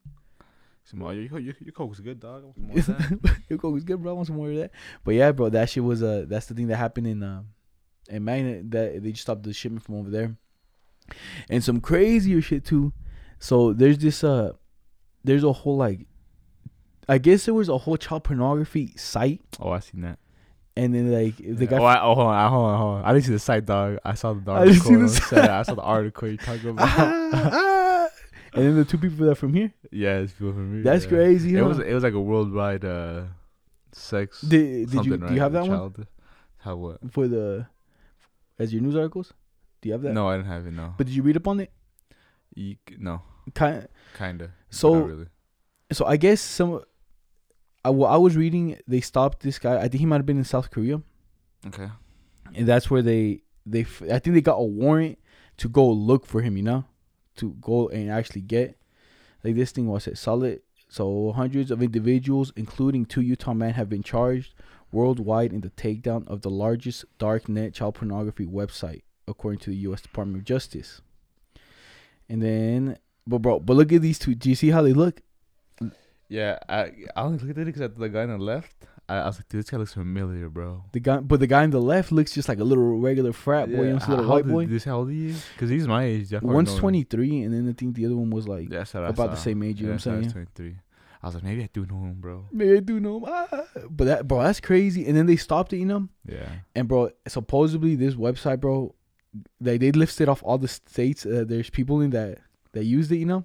Some 0.84 1.00
more. 1.00 1.14
Your, 1.14 1.40
your, 1.40 1.54
your 1.60 1.72
coke 1.72 1.90
was 1.90 2.00
good, 2.00 2.20
dog. 2.20 2.42
I 2.42 2.46
want 2.46 2.84
some 2.84 2.94
more 2.96 3.08
of 3.08 3.22
that. 3.22 3.36
Your 3.48 3.58
coke 3.58 3.72
was 3.72 3.84
good, 3.84 4.02
bro. 4.02 4.12
I 4.12 4.14
want 4.14 4.26
some 4.26 4.36
more 4.36 4.50
of 4.50 4.56
that. 4.56 4.70
But 5.02 5.14
yeah, 5.14 5.32
bro, 5.32 5.48
that 5.48 5.70
shit 5.70 5.82
was 5.82 6.02
uh 6.02 6.26
that's 6.28 6.46
the 6.46 6.54
thing 6.54 6.66
that 6.68 6.76
happened 6.76 7.06
in 7.06 7.22
um 7.22 7.48
in 8.08 8.24
Magna 8.24 8.62
that 8.64 9.02
they 9.02 9.10
just 9.10 9.22
stopped 9.22 9.44
the 9.44 9.54
shipment 9.54 9.82
from 9.82 9.96
over 9.96 10.10
there. 10.10 10.36
And 11.48 11.64
some 11.64 11.80
crazier 11.80 12.42
shit 12.42 12.66
too. 12.66 12.92
So 13.38 13.72
there's 13.72 13.98
this 13.98 14.22
uh 14.22 14.52
there's 15.24 15.44
a 15.44 15.52
whole 15.52 15.78
like 15.78 16.06
I 17.08 17.16
guess 17.16 17.46
there 17.46 17.54
was 17.54 17.70
a 17.70 17.78
whole 17.78 17.96
child 17.96 18.24
pornography 18.24 18.92
site 18.96 19.40
oh, 19.60 19.70
I 19.70 19.80
seen 19.80 20.02
that. 20.02 20.18
And 20.76 20.94
then 20.94 21.12
like 21.12 21.36
the 21.36 21.66
guy 21.66 21.78
oh, 21.78 21.84
I, 21.84 22.02
oh, 22.02 22.14
hold 22.14 22.26
on, 22.26 22.50
hold 22.50 22.66
on, 22.66 22.78
hold 22.78 22.94
on. 22.98 23.04
I 23.04 23.12
didn't 23.12 23.24
see 23.26 23.32
the 23.32 23.38
site, 23.38 23.64
dog. 23.64 23.98
I 24.04 24.14
saw 24.14 24.32
the 24.34 24.52
I 24.52 24.64
didn't 24.64 24.80
see 24.80 24.94
article. 24.94 25.08
the 25.08 25.08
Said- 25.08 25.50
I 25.50 25.62
saw 25.62 25.74
the 25.74 25.82
article 25.82 26.28
you're 26.28 26.36
talking 26.36 26.70
about. 26.70 26.88
Ah, 26.88 27.30
ah. 27.52 28.08
and 28.54 28.64
then 28.64 28.76
the 28.76 28.84
two 28.84 28.98
people 28.98 29.26
that 29.26 29.36
from 29.36 29.54
here. 29.54 29.72
yeah, 29.90 30.18
it's 30.18 30.32
people 30.32 30.52
from 30.52 30.76
me. 30.76 30.82
That's 30.82 31.04
yeah. 31.04 31.10
crazy. 31.10 31.56
It 31.56 31.60
huh? 31.60 31.68
was 31.68 31.78
it 31.78 31.94
was 31.94 32.02
like 32.02 32.14
a 32.14 32.20
worldwide 32.20 32.84
uh, 32.84 33.24
sex. 33.92 34.40
Did, 34.40 34.50
did 34.50 35.04
you 35.04 35.10
something, 35.10 35.28
do 35.28 35.34
you 35.34 35.40
have 35.40 35.52
that 35.52 35.62
one 35.62 35.70
Child. 35.70 36.06
How 36.58 36.76
what? 36.76 37.12
for 37.12 37.28
the 37.28 37.66
as 38.58 38.72
your 38.72 38.82
news 38.82 38.96
articles? 38.96 39.32
Do 39.80 39.88
you 39.88 39.92
have 39.92 40.02
that? 40.02 40.12
No, 40.12 40.28
I 40.28 40.36
didn't 40.36 40.48
have 40.48 40.66
it. 40.66 40.72
No. 40.72 40.94
But 40.96 41.06
did 41.06 41.14
you 41.14 41.22
read 41.22 41.36
up 41.36 41.46
on 41.46 41.60
it? 41.60 41.70
You, 42.54 42.76
no, 42.98 43.22
Kind 43.54 43.88
kinda. 44.16 44.52
So- 44.70 44.94
Not 44.94 45.08
really. 45.08 45.26
so 45.92 46.06
I 46.06 46.16
guess 46.16 46.40
some. 46.40 46.82
I, 47.84 47.90
well, 47.90 48.10
I 48.10 48.16
was 48.16 48.36
reading 48.36 48.78
they 48.88 49.00
stopped 49.00 49.40
this 49.40 49.58
guy. 49.58 49.76
I 49.76 49.82
think 49.88 49.96
he 50.00 50.06
might 50.06 50.16
have 50.16 50.26
been 50.26 50.38
in 50.38 50.44
South 50.44 50.70
Korea, 50.70 51.02
Okay. 51.66 51.88
and 52.54 52.66
that's 52.66 52.90
where 52.90 53.02
they 53.02 53.42
they. 53.66 53.80
I 54.10 54.18
think 54.18 54.34
they 54.34 54.40
got 54.40 54.56
a 54.56 54.64
warrant 54.64 55.18
to 55.58 55.68
go 55.68 55.88
look 55.90 56.26
for 56.26 56.40
him. 56.42 56.56
You 56.56 56.62
know, 56.62 56.84
to 57.36 57.52
go 57.60 57.88
and 57.88 58.10
actually 58.10 58.40
get 58.42 58.78
like 59.42 59.54
this 59.54 59.72
thing 59.72 59.86
was 59.86 60.06
it 60.06 60.16
solid. 60.18 60.62
So 60.88 61.32
hundreds 61.32 61.70
of 61.70 61.82
individuals, 61.82 62.52
including 62.56 63.04
two 63.04 63.20
Utah 63.20 63.52
men, 63.54 63.74
have 63.74 63.88
been 63.88 64.02
charged 64.02 64.54
worldwide 64.92 65.52
in 65.52 65.60
the 65.60 65.70
takedown 65.70 66.26
of 66.28 66.42
the 66.42 66.50
largest 66.50 67.04
dark 67.18 67.48
net 67.48 67.74
child 67.74 67.96
pornography 67.96 68.46
website, 68.46 69.02
according 69.26 69.58
to 69.58 69.70
the 69.70 69.76
U.S. 69.88 70.00
Department 70.00 70.38
of 70.38 70.44
Justice. 70.44 71.00
And 72.28 72.40
then, 72.40 72.98
but 73.26 73.38
bro, 73.42 73.58
but 73.60 73.76
look 73.76 73.92
at 73.92 74.02
these 74.02 74.18
two. 74.18 74.34
Do 74.34 74.48
you 74.48 74.54
see 74.54 74.70
how 74.70 74.82
they 74.82 74.92
look? 74.92 75.20
Yeah, 76.38 76.58
I 76.68 76.80
I 77.16 77.22
only 77.26 77.38
looked 77.38 77.58
at 77.58 77.68
it 77.68 77.74
because 77.74 77.90
the 77.96 78.08
guy 78.08 78.22
on 78.22 78.30
the 78.30 78.38
left. 78.38 78.76
I, 79.08 79.16
I 79.16 79.26
was 79.26 79.36
like, 79.38 79.48
dude, 79.50 79.60
this 79.62 79.70
guy 79.70 79.76
looks 79.76 79.92
familiar, 79.92 80.48
bro. 80.48 80.84
The 80.92 81.00
guy, 81.00 81.18
but 81.30 81.38
the 81.38 81.46
guy 81.46 81.62
on 81.62 81.70
the 81.70 81.80
left 81.94 82.10
looks 82.10 82.32
just 82.32 82.48
like 82.48 82.58
a 82.58 82.64
little 82.64 82.98
regular 83.08 83.32
frat 83.34 83.66
boy, 83.70 83.84
you 83.88 83.92
know, 83.92 84.00
little 84.08 84.26
white 84.26 84.46
boy. 84.54 84.64
is 84.64 84.70
This 84.70 84.84
how 84.84 84.96
old 85.00 85.10
he 85.10 85.28
is? 85.28 85.44
Because 85.52 85.68
he's 85.74 85.86
my 85.86 86.02
age. 86.04 86.32
One's 86.42 86.74
twenty 86.74 87.02
three, 87.04 87.42
and 87.42 87.52
then 87.54 87.68
I 87.68 87.74
think 87.78 87.94
the 87.96 88.06
other 88.06 88.16
one 88.16 88.30
was 88.30 88.48
like, 88.48 88.66
Yeah, 88.70 88.78
that's 88.78 88.94
about 88.94 89.30
the 89.30 89.36
same 89.48 89.62
age, 89.62 89.80
you 89.80 89.86
know 89.88 89.94
what 89.94 90.06
I'm 90.06 90.14
Yeah, 90.14 90.20
saying? 90.22 90.32
Twenty 90.32 90.50
three. 90.54 90.76
I 91.22 91.26
was 91.28 91.34
like, 91.36 91.44
maybe 91.44 91.62
I 91.62 91.70
do 91.72 91.86
know 91.86 92.00
him, 92.08 92.16
bro. 92.20 92.46
maybe 92.52 92.76
I 92.76 92.80
do 92.80 93.00
know 93.00 93.16
him. 93.18 93.24
Ah. 93.28 93.64
But 93.88 94.04
that, 94.04 94.28
bro, 94.28 94.42
that's 94.42 94.60
crazy. 94.60 95.06
And 95.06 95.16
then 95.16 95.24
they 95.24 95.36
stopped 95.36 95.72
it, 95.72 95.78
you 95.78 95.86
know. 95.86 96.08
Yeah. 96.26 96.50
And 96.74 96.86
bro, 96.86 97.10
supposedly 97.26 97.94
this 97.96 98.14
website, 98.14 98.60
bro, 98.60 98.94
they 99.60 99.78
they 99.78 99.90
listed 99.92 100.28
off 100.28 100.42
all 100.42 100.58
the 100.58 100.68
states. 100.68 101.24
Uh, 101.24 101.44
there's 101.46 101.70
people 101.70 102.00
in 102.02 102.10
that 102.10 102.38
that 102.72 102.84
used 102.84 103.10
it, 103.12 103.18
you 103.18 103.26
know. 103.26 103.44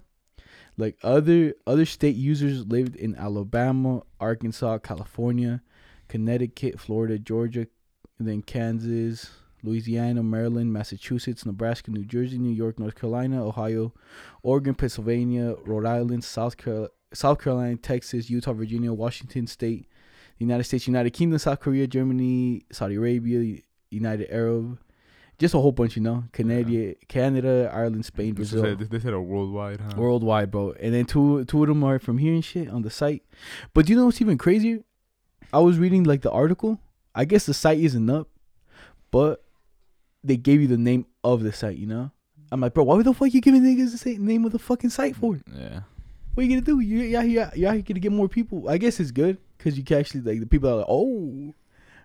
Like 0.80 0.98
other 1.04 1.56
other 1.68 1.86
state 1.86 2.16
users 2.16 2.66
lived 2.66 2.96
in 2.96 3.14
Alabama, 3.16 4.04
Arkansas, 4.18 4.78
California, 4.78 5.62
Connecticut, 6.08 6.80
Florida, 6.80 7.20
Georgia, 7.20 7.68
then 8.18 8.42
Kansas, 8.42 9.30
Louisiana, 9.62 10.24
Maryland, 10.24 10.72
Massachusetts, 10.72 11.46
Nebraska, 11.46 11.92
New 11.92 12.06
Jersey, 12.06 12.38
New 12.38 12.54
York, 12.54 12.80
North 12.80 12.96
Carolina, 12.96 13.46
Ohio, 13.46 13.94
Oregon, 14.42 14.74
Pennsylvania, 14.74 15.56
Rhode 15.66 15.86
Island, 15.86 16.24
South 16.24 16.56
Carolina, 16.56 16.88
South 17.14 17.42
Carolina, 17.42 17.76
Texas, 17.76 18.30
Utah, 18.30 18.54
Virginia, 18.54 18.94
Washington 18.94 19.48
State, 19.48 19.86
the 20.38 20.46
United 20.46 20.64
States, 20.64 20.88
United 20.88 21.10
Kingdom, 21.12 21.40
South 21.40 21.60
Korea, 21.60 21.88
Germany, 21.88 22.64
Saudi 22.72 22.96
Arabia, 22.96 23.58
United 23.92 24.32
Arab, 24.32 24.80
just 25.40 25.54
a 25.56 25.60
whole 25.60 25.72
bunch, 25.72 25.96
you 25.96 26.02
know, 26.04 26.26
Canada, 26.34 26.94
Canada, 27.08 27.72
Ireland, 27.74 28.06
Spain, 28.06 28.34
Brazil, 28.36 28.64
is 28.66 28.82
a- 28.82 28.86
They 28.86 29.00
said 29.00 29.14
a 29.14 29.22
worldwide, 29.22 29.80
huh? 29.82 29.94
worldwide, 29.98 30.52
bro. 30.52 30.74
And 30.80 30.94
then 30.94 31.06
two 31.06 31.46
two 31.46 31.64
of 31.64 31.70
them 31.70 31.84
are 31.84 31.98
from 32.00 32.18
here 32.18 32.34
and 32.34 32.44
shit 32.44 32.70
on 32.70 32.82
the 32.84 32.90
site. 32.90 33.24
But 33.74 33.86
do 33.86 33.94
you 33.94 33.98
know 34.00 34.06
what's 34.06 34.22
even 34.22 34.38
crazier? 34.38 34.80
I 35.54 35.60
was 35.60 35.80
reading 35.80 36.04
like 36.04 36.22
the 36.22 36.32
article. 36.32 36.80
I 37.16 37.26
guess 37.26 37.46
the 37.46 37.54
site 37.56 37.80
isn't 37.80 38.10
up, 38.10 38.28
but 39.12 39.44
they 40.24 40.38
gave 40.38 40.62
you 40.62 40.68
the 40.68 40.78
name 40.78 41.06
of 41.24 41.42
the 41.44 41.52
site. 41.52 41.78
You 41.78 41.88
know, 41.88 42.12
I'm 42.52 42.62
like, 42.62 42.74
bro, 42.74 42.84
why 42.84 43.02
the 43.02 43.14
fuck 43.14 43.34
you 43.34 43.42
giving 43.42 43.64
niggas 43.64 44.04
the 44.04 44.18
name 44.18 44.46
of 44.46 44.52
the 44.52 44.60
fucking 44.60 44.90
site 44.92 45.16
for? 45.16 45.40
Yeah. 45.56 45.82
What 46.36 46.44
you 46.46 46.50
gonna 46.50 46.62
do? 46.62 46.80
You 46.80 47.00
yeah 47.00 47.24
yeah 47.24 47.50
yeah 47.56 47.74
you 47.74 47.82
gonna 47.82 48.00
get 48.00 48.12
more 48.12 48.28
people. 48.30 48.70
I 48.70 48.78
guess 48.78 49.00
it's 49.00 49.12
good 49.12 49.38
because 49.58 49.78
you 49.78 49.84
can 49.84 49.98
actually 50.00 50.22
like 50.22 50.40
the 50.40 50.46
people 50.46 50.70
are 50.70 50.76
like, 50.78 50.86
oh, 50.90 51.54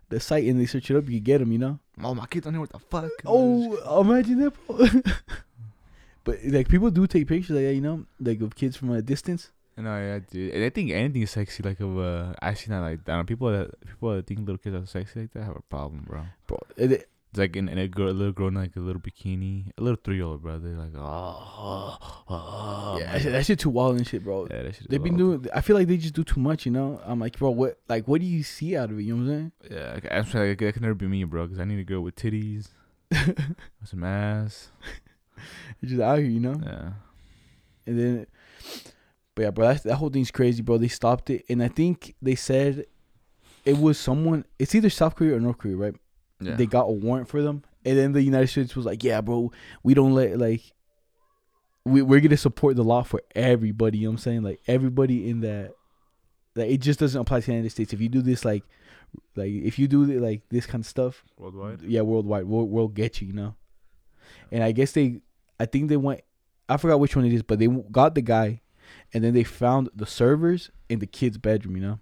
the 0.08 0.20
site 0.20 0.44
and 0.44 0.60
they 0.60 0.66
search 0.66 0.90
it 0.90 0.96
up, 0.96 1.08
you 1.08 1.20
get 1.20 1.38
them. 1.38 1.52
You 1.52 1.58
know. 1.58 1.78
Oh, 2.02 2.14
my 2.14 2.26
kids 2.26 2.44
don't 2.44 2.54
know 2.54 2.60
what 2.60 2.72
the 2.72 2.78
fuck. 2.78 3.10
Oh, 3.26 4.00
imagine 4.00 4.40
that, 4.40 4.52
bro. 4.66 4.86
but 6.24 6.38
like 6.44 6.68
people 6.68 6.90
do 6.90 7.06
take 7.06 7.28
pictures 7.28 7.50
like 7.56 7.64
that, 7.64 7.74
you 7.74 7.80
know, 7.80 8.04
like 8.20 8.40
of 8.40 8.54
kids 8.54 8.76
from 8.76 8.90
a 8.90 9.02
distance. 9.02 9.50
No, 9.76 9.96
yeah, 9.98 10.20
dude. 10.30 10.54
And 10.54 10.64
I 10.64 10.70
think 10.70 10.92
anything 10.92 11.22
is 11.22 11.32
sexy, 11.32 11.62
like 11.62 11.80
of 11.80 11.98
uh, 11.98 12.32
I 12.40 12.54
see 12.54 12.70
that 12.70 12.78
like 12.78 13.04
that. 13.04 13.26
People 13.26 13.50
that 13.50 13.70
people 13.84 14.14
that 14.14 14.26
think 14.26 14.40
little 14.40 14.58
kids 14.58 14.76
are 14.76 14.86
sexy 14.86 15.20
like 15.22 15.32
that 15.32 15.42
have 15.44 15.56
a 15.56 15.62
problem, 15.62 16.04
bro. 16.06 16.22
bro. 16.46 16.58
It- 16.76 17.08
It's 17.34 17.38
like 17.40 17.56
in, 17.56 17.68
in 17.68 17.78
a 17.78 17.88
girl, 17.88 18.10
a 18.10 18.10
little 18.10 18.32
girl 18.32 18.46
in 18.46 18.54
like 18.54 18.76
a 18.76 18.78
little 18.78 19.02
bikini, 19.02 19.72
a 19.76 19.82
little 19.82 19.98
three 20.04 20.14
year 20.14 20.24
old, 20.24 20.40
bro. 20.40 20.56
They're 20.60 20.78
like, 20.78 20.92
oh, 20.96 21.98
oh, 22.28 22.96
yeah, 23.00 23.12
man. 23.12 23.32
that 23.32 23.44
shit, 23.44 23.58
too 23.58 23.70
wild 23.70 23.96
and 23.96 24.06
shit, 24.06 24.22
bro. 24.22 24.46
yeah, 24.48 24.62
that 24.62 24.76
shit 24.76 24.88
They've 24.88 25.02
been 25.02 25.16
doing. 25.16 25.44
I 25.52 25.60
feel 25.60 25.74
like 25.74 25.88
they 25.88 25.96
just 25.96 26.14
do 26.14 26.22
too 26.22 26.38
much, 26.38 26.64
you 26.64 26.70
know. 26.70 27.00
I'm 27.04 27.18
like, 27.18 27.36
bro, 27.36 27.50
what? 27.50 27.80
Like, 27.88 28.06
what 28.06 28.20
do 28.20 28.26
you 28.28 28.44
see 28.44 28.76
out 28.76 28.92
of 28.92 29.00
it? 29.00 29.02
You 29.02 29.16
know 29.16 29.24
what 29.24 29.32
I'm 29.32 29.52
saying? 29.68 29.76
Yeah, 29.76 29.94
like, 29.94 30.06
I'm 30.12 30.26
sorry, 30.26 30.50
like, 30.50 30.58
that 30.58 30.74
can 30.74 30.82
never 30.82 30.94
be 30.94 31.08
me, 31.08 31.24
bro. 31.24 31.46
Because 31.46 31.58
I 31.58 31.64
need 31.64 31.80
a 31.80 31.82
girl 31.82 32.02
with 32.02 32.14
titties, 32.14 32.68
with 33.10 33.36
some 33.82 34.04
ass. 34.04 34.68
It's 35.82 35.90
just 35.90 36.00
out 36.02 36.20
here, 36.20 36.28
you 36.28 36.38
know. 36.38 36.60
Yeah, 36.64 36.92
And 37.84 37.98
then, 37.98 38.26
but 39.34 39.42
yeah, 39.42 39.50
bro, 39.50 39.74
that 39.74 39.96
whole 39.96 40.08
thing's 40.08 40.30
crazy, 40.30 40.62
bro. 40.62 40.78
They 40.78 40.86
stopped 40.86 41.30
it, 41.30 41.44
and 41.48 41.64
I 41.64 41.66
think 41.68 42.14
they 42.22 42.36
said 42.36 42.86
it 43.64 43.76
was 43.76 43.98
someone. 43.98 44.44
It's 44.56 44.72
either 44.76 44.88
South 44.88 45.16
Korea 45.16 45.34
or 45.34 45.40
North 45.40 45.58
Korea, 45.58 45.74
right? 45.74 45.94
Yeah. 46.40 46.56
They 46.56 46.66
got 46.66 46.82
a 46.82 46.92
warrant 46.92 47.28
for 47.28 47.42
them, 47.42 47.62
and 47.84 47.98
then 47.98 48.12
the 48.12 48.22
United 48.22 48.48
States 48.48 48.74
was 48.74 48.86
like, 48.86 49.04
"Yeah, 49.04 49.20
bro, 49.20 49.52
we 49.82 49.94
don't 49.94 50.14
let 50.14 50.38
like 50.38 50.62
we 51.84 52.02
we're 52.02 52.20
gonna 52.20 52.36
support 52.36 52.76
the 52.76 52.84
law 52.84 53.02
for 53.02 53.22
everybody." 53.34 53.98
You 53.98 54.04
know 54.04 54.12
what 54.12 54.14
I'm 54.14 54.18
saying? 54.18 54.42
Like 54.42 54.60
everybody 54.66 55.28
in 55.28 55.40
that, 55.40 55.72
like 56.54 56.70
it 56.70 56.80
just 56.80 56.98
doesn't 57.00 57.20
apply 57.20 57.40
to 57.40 57.46
the 57.46 57.52
United 57.52 57.70
States. 57.70 57.92
If 57.92 58.00
you 58.00 58.08
do 58.08 58.22
this, 58.22 58.44
like, 58.44 58.64
like 59.36 59.50
if 59.50 59.78
you 59.78 59.88
do 59.88 60.04
like 60.04 60.42
this 60.50 60.66
kind 60.66 60.82
of 60.82 60.86
stuff, 60.86 61.24
worldwide. 61.38 61.82
yeah, 61.82 62.00
worldwide, 62.00 62.44
we'll 62.44 62.66
we'll 62.66 62.88
get 62.88 63.20
you. 63.20 63.28
You 63.28 63.34
know, 63.34 63.54
and 64.50 64.62
I 64.62 64.72
guess 64.72 64.92
they, 64.92 65.20
I 65.60 65.66
think 65.66 65.88
they 65.88 65.96
went. 65.96 66.22
I 66.68 66.78
forgot 66.78 67.00
which 67.00 67.14
one 67.14 67.26
it 67.26 67.32
is, 67.32 67.42
but 67.42 67.58
they 67.58 67.68
got 67.68 68.14
the 68.14 68.22
guy, 68.22 68.60
and 69.12 69.22
then 69.22 69.34
they 69.34 69.44
found 69.44 69.88
the 69.94 70.06
servers 70.06 70.70
in 70.88 70.98
the 70.98 71.06
kid's 71.06 71.38
bedroom. 71.38 71.76
You 71.76 71.82
know. 71.82 71.98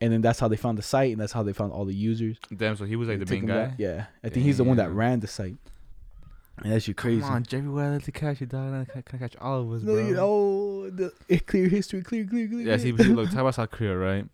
And 0.00 0.12
then 0.12 0.20
that's 0.22 0.40
how 0.40 0.48
they 0.48 0.56
found 0.56 0.78
the 0.78 0.82
site, 0.82 1.12
and 1.12 1.20
that's 1.20 1.32
how 1.32 1.42
they 1.42 1.52
found 1.52 1.72
all 1.72 1.84
the 1.84 1.94
users. 1.94 2.38
Damn, 2.54 2.76
so 2.76 2.84
he 2.84 2.96
was 2.96 3.08
like 3.08 3.18
the 3.18 3.26
main 3.26 3.46
guy. 3.46 3.54
down. 3.66 3.74
Yeah, 3.78 4.06
I 4.24 4.28
think 4.28 4.44
he's 4.46 4.56
the 4.58 4.64
one 4.64 4.76
that 4.78 4.90
ran 4.90 5.20
the 5.20 5.26
site. 5.26 5.56
And 6.62 6.72
that's 6.72 6.86
you 6.86 6.92
crazy. 6.94 7.22
Come 7.22 7.32
on, 7.32 7.42
Jerry, 7.44 7.62
let 7.66 8.02
the 8.02 8.12
catch 8.12 8.40
you, 8.42 8.46
dog? 8.46 8.86
Can 8.88 9.02
I 9.14 9.16
catch 9.18 9.34
all 9.36 9.62
of 9.62 9.72
us, 9.72 9.82
No, 9.82 9.94
bro? 9.94 10.06
you 10.06 10.14
know, 10.14 10.90
the, 10.90 11.10
it 11.26 11.46
clear 11.46 11.68
history, 11.68 12.02
clear, 12.02 12.26
clear, 12.26 12.48
clear. 12.48 12.66
Yeah, 12.66 12.76
see, 12.76 12.92
look, 12.92 13.28
talk 13.30 13.38
about 13.40 13.54
South 13.54 13.70
Korea, 13.70 13.96
right? 13.96 14.26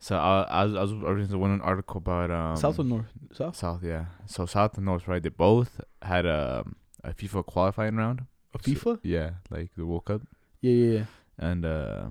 So 0.00 0.16
I, 0.16 0.42
I 0.48 0.64
was 0.64 0.74
I 0.74 0.80
was 0.82 0.92
reading 0.94 1.38
one 1.38 1.60
article 1.60 1.98
about 1.98 2.30
um 2.30 2.56
South 2.56 2.78
or 2.78 2.84
north? 2.84 3.06
South. 3.32 3.54
South, 3.54 3.84
yeah. 3.84 4.06
So 4.26 4.46
South 4.46 4.76
and 4.78 4.86
North, 4.86 5.06
right? 5.06 5.22
They 5.22 5.28
both 5.28 5.80
had 6.02 6.24
a 6.26 6.64
a 7.04 7.12
FIFA 7.12 7.46
qualifying 7.46 7.96
round. 7.96 8.24
A 8.54 8.58
FIFA? 8.58 8.98
Yeah, 9.04 9.30
like 9.50 9.70
the 9.76 9.86
World 9.86 10.06
Cup, 10.06 10.22
Yeah, 10.62 10.72
yeah, 10.72 10.98
yeah. 10.98 11.04
and 11.38 11.64
uh, 11.64 12.08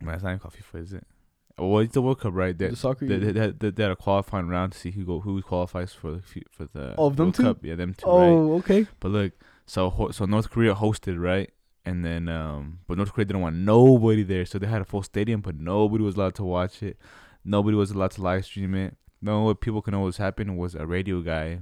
man, 0.00 0.14
it's 0.16 0.22
not 0.24 0.30
even 0.30 0.40
called 0.40 0.54
FIFA, 0.54 0.82
is 0.82 0.92
it? 0.92 1.06
Well, 1.60 1.80
it's 1.80 1.94
the 1.94 2.02
World 2.02 2.20
Cup, 2.20 2.32
right? 2.34 2.56
They, 2.56 2.68
the 2.68 2.76
soccer. 2.76 3.06
they, 3.06 3.38
had, 3.38 3.60
they 3.60 3.82
had 3.82 3.92
a 3.92 3.96
qualifying 3.96 4.48
round 4.48 4.72
to 4.72 4.78
see 4.78 4.90
who 4.92 5.04
go 5.04 5.20
who 5.20 5.40
qualifies 5.42 5.92
for 5.92 6.12
the 6.12 6.22
for 6.50 6.64
the 6.72 6.94
Oh, 6.96 7.10
them 7.10 7.26
World 7.26 7.34
two? 7.34 7.42
Cup. 7.42 7.58
Yeah, 7.64 7.74
them 7.74 7.94
two. 7.94 8.06
Right? 8.06 8.28
oh, 8.28 8.54
okay. 8.58 8.86
But 8.98 9.10
look, 9.10 9.32
so 9.66 10.08
so 10.12 10.24
North 10.24 10.50
Korea 10.50 10.74
hosted, 10.74 11.20
right? 11.20 11.50
And 11.84 12.04
then, 12.04 12.28
um, 12.28 12.80
but 12.86 12.98
North 12.98 13.12
Korea 13.12 13.24
didn't 13.24 13.40
want 13.42 13.56
nobody 13.56 14.22
there, 14.22 14.44
so 14.44 14.58
they 14.58 14.66
had 14.66 14.82
a 14.82 14.84
full 14.84 15.02
stadium, 15.02 15.40
but 15.40 15.56
nobody 15.58 16.04
was 16.04 16.14
allowed 16.16 16.34
to 16.36 16.44
watch 16.44 16.82
it. 16.82 16.98
Nobody 17.44 17.74
was 17.76 17.90
allowed 17.90 18.10
to 18.12 18.22
live 18.22 18.44
stream 18.44 18.74
it. 18.74 18.96
No, 19.22 19.42
what 19.44 19.60
people 19.60 19.80
could 19.82 19.92
know 19.92 20.00
was 20.00 20.18
happening 20.18 20.56
was 20.58 20.74
a 20.74 20.86
radio 20.86 21.20
guy. 21.22 21.60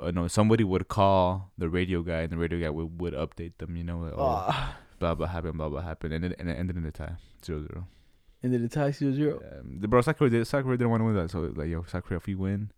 Uh, 0.00 0.12
no, 0.12 0.28
somebody 0.28 0.62
would 0.62 0.86
call 0.86 1.50
the 1.58 1.68
radio 1.68 2.02
guy, 2.02 2.20
and 2.20 2.30
the 2.32 2.36
radio 2.36 2.60
guy 2.60 2.70
would, 2.70 3.00
would 3.00 3.12
update 3.14 3.58
them. 3.58 3.76
You 3.76 3.82
know, 3.84 3.98
like, 3.98 4.12
oh, 4.16 4.44
Ah, 4.48 4.76
blah 5.00 5.14
blah 5.16 5.26
happened, 5.26 5.56
blah 5.58 5.68
blah 5.68 5.82
happened, 5.82 6.14
and 6.14 6.24
it, 6.24 6.36
and 6.38 6.48
it 6.48 6.56
ended 6.58 6.76
in 6.76 6.84
a 6.84 6.92
tie, 6.92 7.16
zero 7.44 7.60
zero. 7.62 7.86
And 8.44 8.52
then 8.52 8.62
the 8.62 8.68
tie 8.68 8.92
zero 8.92 9.12
zero. 9.12 9.40
Um, 9.58 9.80
the 9.80 9.88
bro, 9.88 10.00
South 10.02 10.16
Korea, 10.18 10.30
did, 10.30 10.46
South 10.46 10.62
Korea 10.64 10.76
didn't 10.76 10.90
want 10.90 11.00
to 11.00 11.04
win 11.06 11.14
that, 11.16 11.30
so 11.30 11.40
like, 11.40 11.68
yo, 11.68 11.82
South 11.88 12.04
Korea, 12.04 12.18
if 12.18 12.26
we 12.26 12.34
win, 12.36 12.70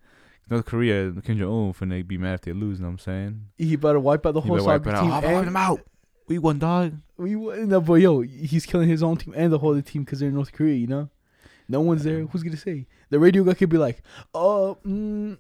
North 0.48 0.64
Korea, 0.64 1.12
Kim 1.24 1.36
Jong 1.38 1.50
Un 1.68 1.72
finna 1.74 2.06
be 2.06 2.16
mad 2.16 2.34
if 2.34 2.40
they 2.42 2.52
lose. 2.52 2.78
You 2.78 2.84
know 2.84 2.88
what 2.90 2.92
I'm 2.92 2.98
saying? 3.00 3.40
He 3.58 3.76
better 3.76 3.98
wipe 4.00 4.24
out 4.24 4.32
the 4.34 4.40
whole 4.40 4.58
soccer 4.60 4.90
out. 4.90 5.02
team. 5.02 5.10
Oh, 5.10 5.14
wipe 5.20 5.24
and- 5.24 5.46
them 5.48 5.56
out. 5.56 5.80
We 6.28 6.38
won, 6.38 6.58
dog. 6.58 6.94
We 7.18 7.36
won- 7.36 7.68
no, 7.68 7.80
but 7.80 7.94
yo, 7.94 8.20
he's 8.22 8.64
killing 8.66 8.88
his 8.88 9.02
own 9.02 9.16
team 9.16 9.34
and 9.36 9.52
the 9.52 9.58
whole 9.58 9.72
other 9.72 9.82
team 9.82 10.02
because 10.04 10.20
they're 10.20 10.28
in 10.28 10.34
North 10.34 10.52
Korea. 10.52 10.74
You 10.74 10.86
know, 10.86 11.08
no 11.68 11.80
one's 11.80 12.04
there. 12.04 12.24
Who's 12.26 12.42
gonna 12.42 12.56
say? 12.56 12.86
The 13.10 13.18
radio 13.18 13.44
guy 13.44 13.54
could 13.54 13.68
be 13.68 13.78
like, 13.78 14.02
"Uh, 14.34 14.74
mm, 14.86 15.38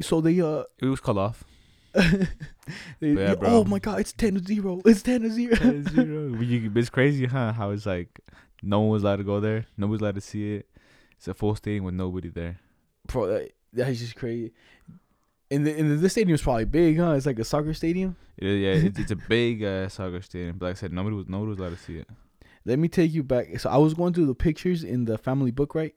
so 0.00 0.20
they 0.20 0.40
uh, 0.40 0.62
It 0.80 0.86
was 0.86 1.00
called 1.00 1.18
off. 1.18 1.44
they, 1.94 3.12
Yeah, 3.12 3.34
oh 3.42 3.64
my 3.64 3.78
god, 3.78 4.00
it's 4.00 4.12
ten 4.12 4.34
to 4.34 4.40
zero. 4.40 4.80
It's 4.84 5.02
ten 5.02 5.22
to 5.22 5.30
zero. 5.30 5.56
But 6.36 6.46
you- 6.46 6.72
It's 6.74 6.90
crazy, 6.90 7.26
huh? 7.26 7.52
How 7.52 7.70
it's 7.70 7.86
like 7.86 8.20
no 8.62 8.80
one 8.80 8.90
was 8.90 9.02
allowed 9.02 9.16
to 9.16 9.24
go 9.24 9.40
there. 9.40 9.66
Nobody's 9.76 10.00
allowed 10.00 10.14
to 10.16 10.20
see 10.20 10.54
it. 10.54 10.68
It's 11.16 11.28
a 11.28 11.34
full 11.34 11.54
stadium 11.54 11.84
with 11.84 11.94
nobody 11.94 12.28
there. 12.28 12.60
Bro, 13.06 13.28
that, 13.28 13.52
that's 13.72 13.98
just 13.98 14.16
crazy. 14.16 14.52
And 15.50 15.66
the 15.66 15.78
and 15.78 16.00
the 16.00 16.08
stadium's 16.08 16.42
probably 16.42 16.64
big, 16.64 16.98
huh? 16.98 17.12
It's 17.12 17.26
like 17.26 17.38
a 17.38 17.44
soccer 17.44 17.72
stadium. 17.72 18.16
It, 18.36 18.46
yeah, 18.46 18.72
it's, 18.72 18.98
it's 18.98 19.10
a 19.12 19.16
big 19.28 19.62
uh, 19.62 19.88
soccer 19.88 20.20
stadium. 20.22 20.58
But 20.58 20.66
like 20.66 20.76
I 20.76 20.80
said, 20.80 20.92
nobody 20.92 21.14
was 21.16 21.28
nobody 21.28 21.50
was 21.50 21.58
allowed 21.58 21.70
to 21.70 21.76
see 21.76 21.98
it. 21.98 22.08
Let 22.64 22.80
me 22.80 22.88
take 22.88 23.14
you 23.14 23.22
back. 23.22 23.60
So 23.60 23.70
I 23.70 23.76
was 23.76 23.94
going 23.94 24.12
through 24.12 24.26
the 24.26 24.34
pictures 24.34 24.82
in 24.82 25.04
the 25.04 25.16
family 25.16 25.52
book, 25.52 25.74
right? 25.74 25.94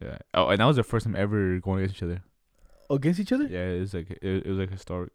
Yeah. 0.00 0.18
Oh, 0.32 0.48
and 0.48 0.60
that 0.60 0.64
was 0.64 0.76
the 0.76 0.82
first 0.82 1.04
time 1.04 1.14
ever 1.14 1.58
going 1.58 1.80
against 1.80 1.96
each 1.96 2.02
other. 2.02 2.22
Against 2.88 3.20
each 3.20 3.32
other. 3.32 3.44
Yeah, 3.44 3.66
it 3.66 3.80
was 3.80 3.94
like 3.94 4.10
it, 4.10 4.22
it 4.22 4.46
was 4.46 4.58
like 4.58 4.70
historic. 4.70 5.12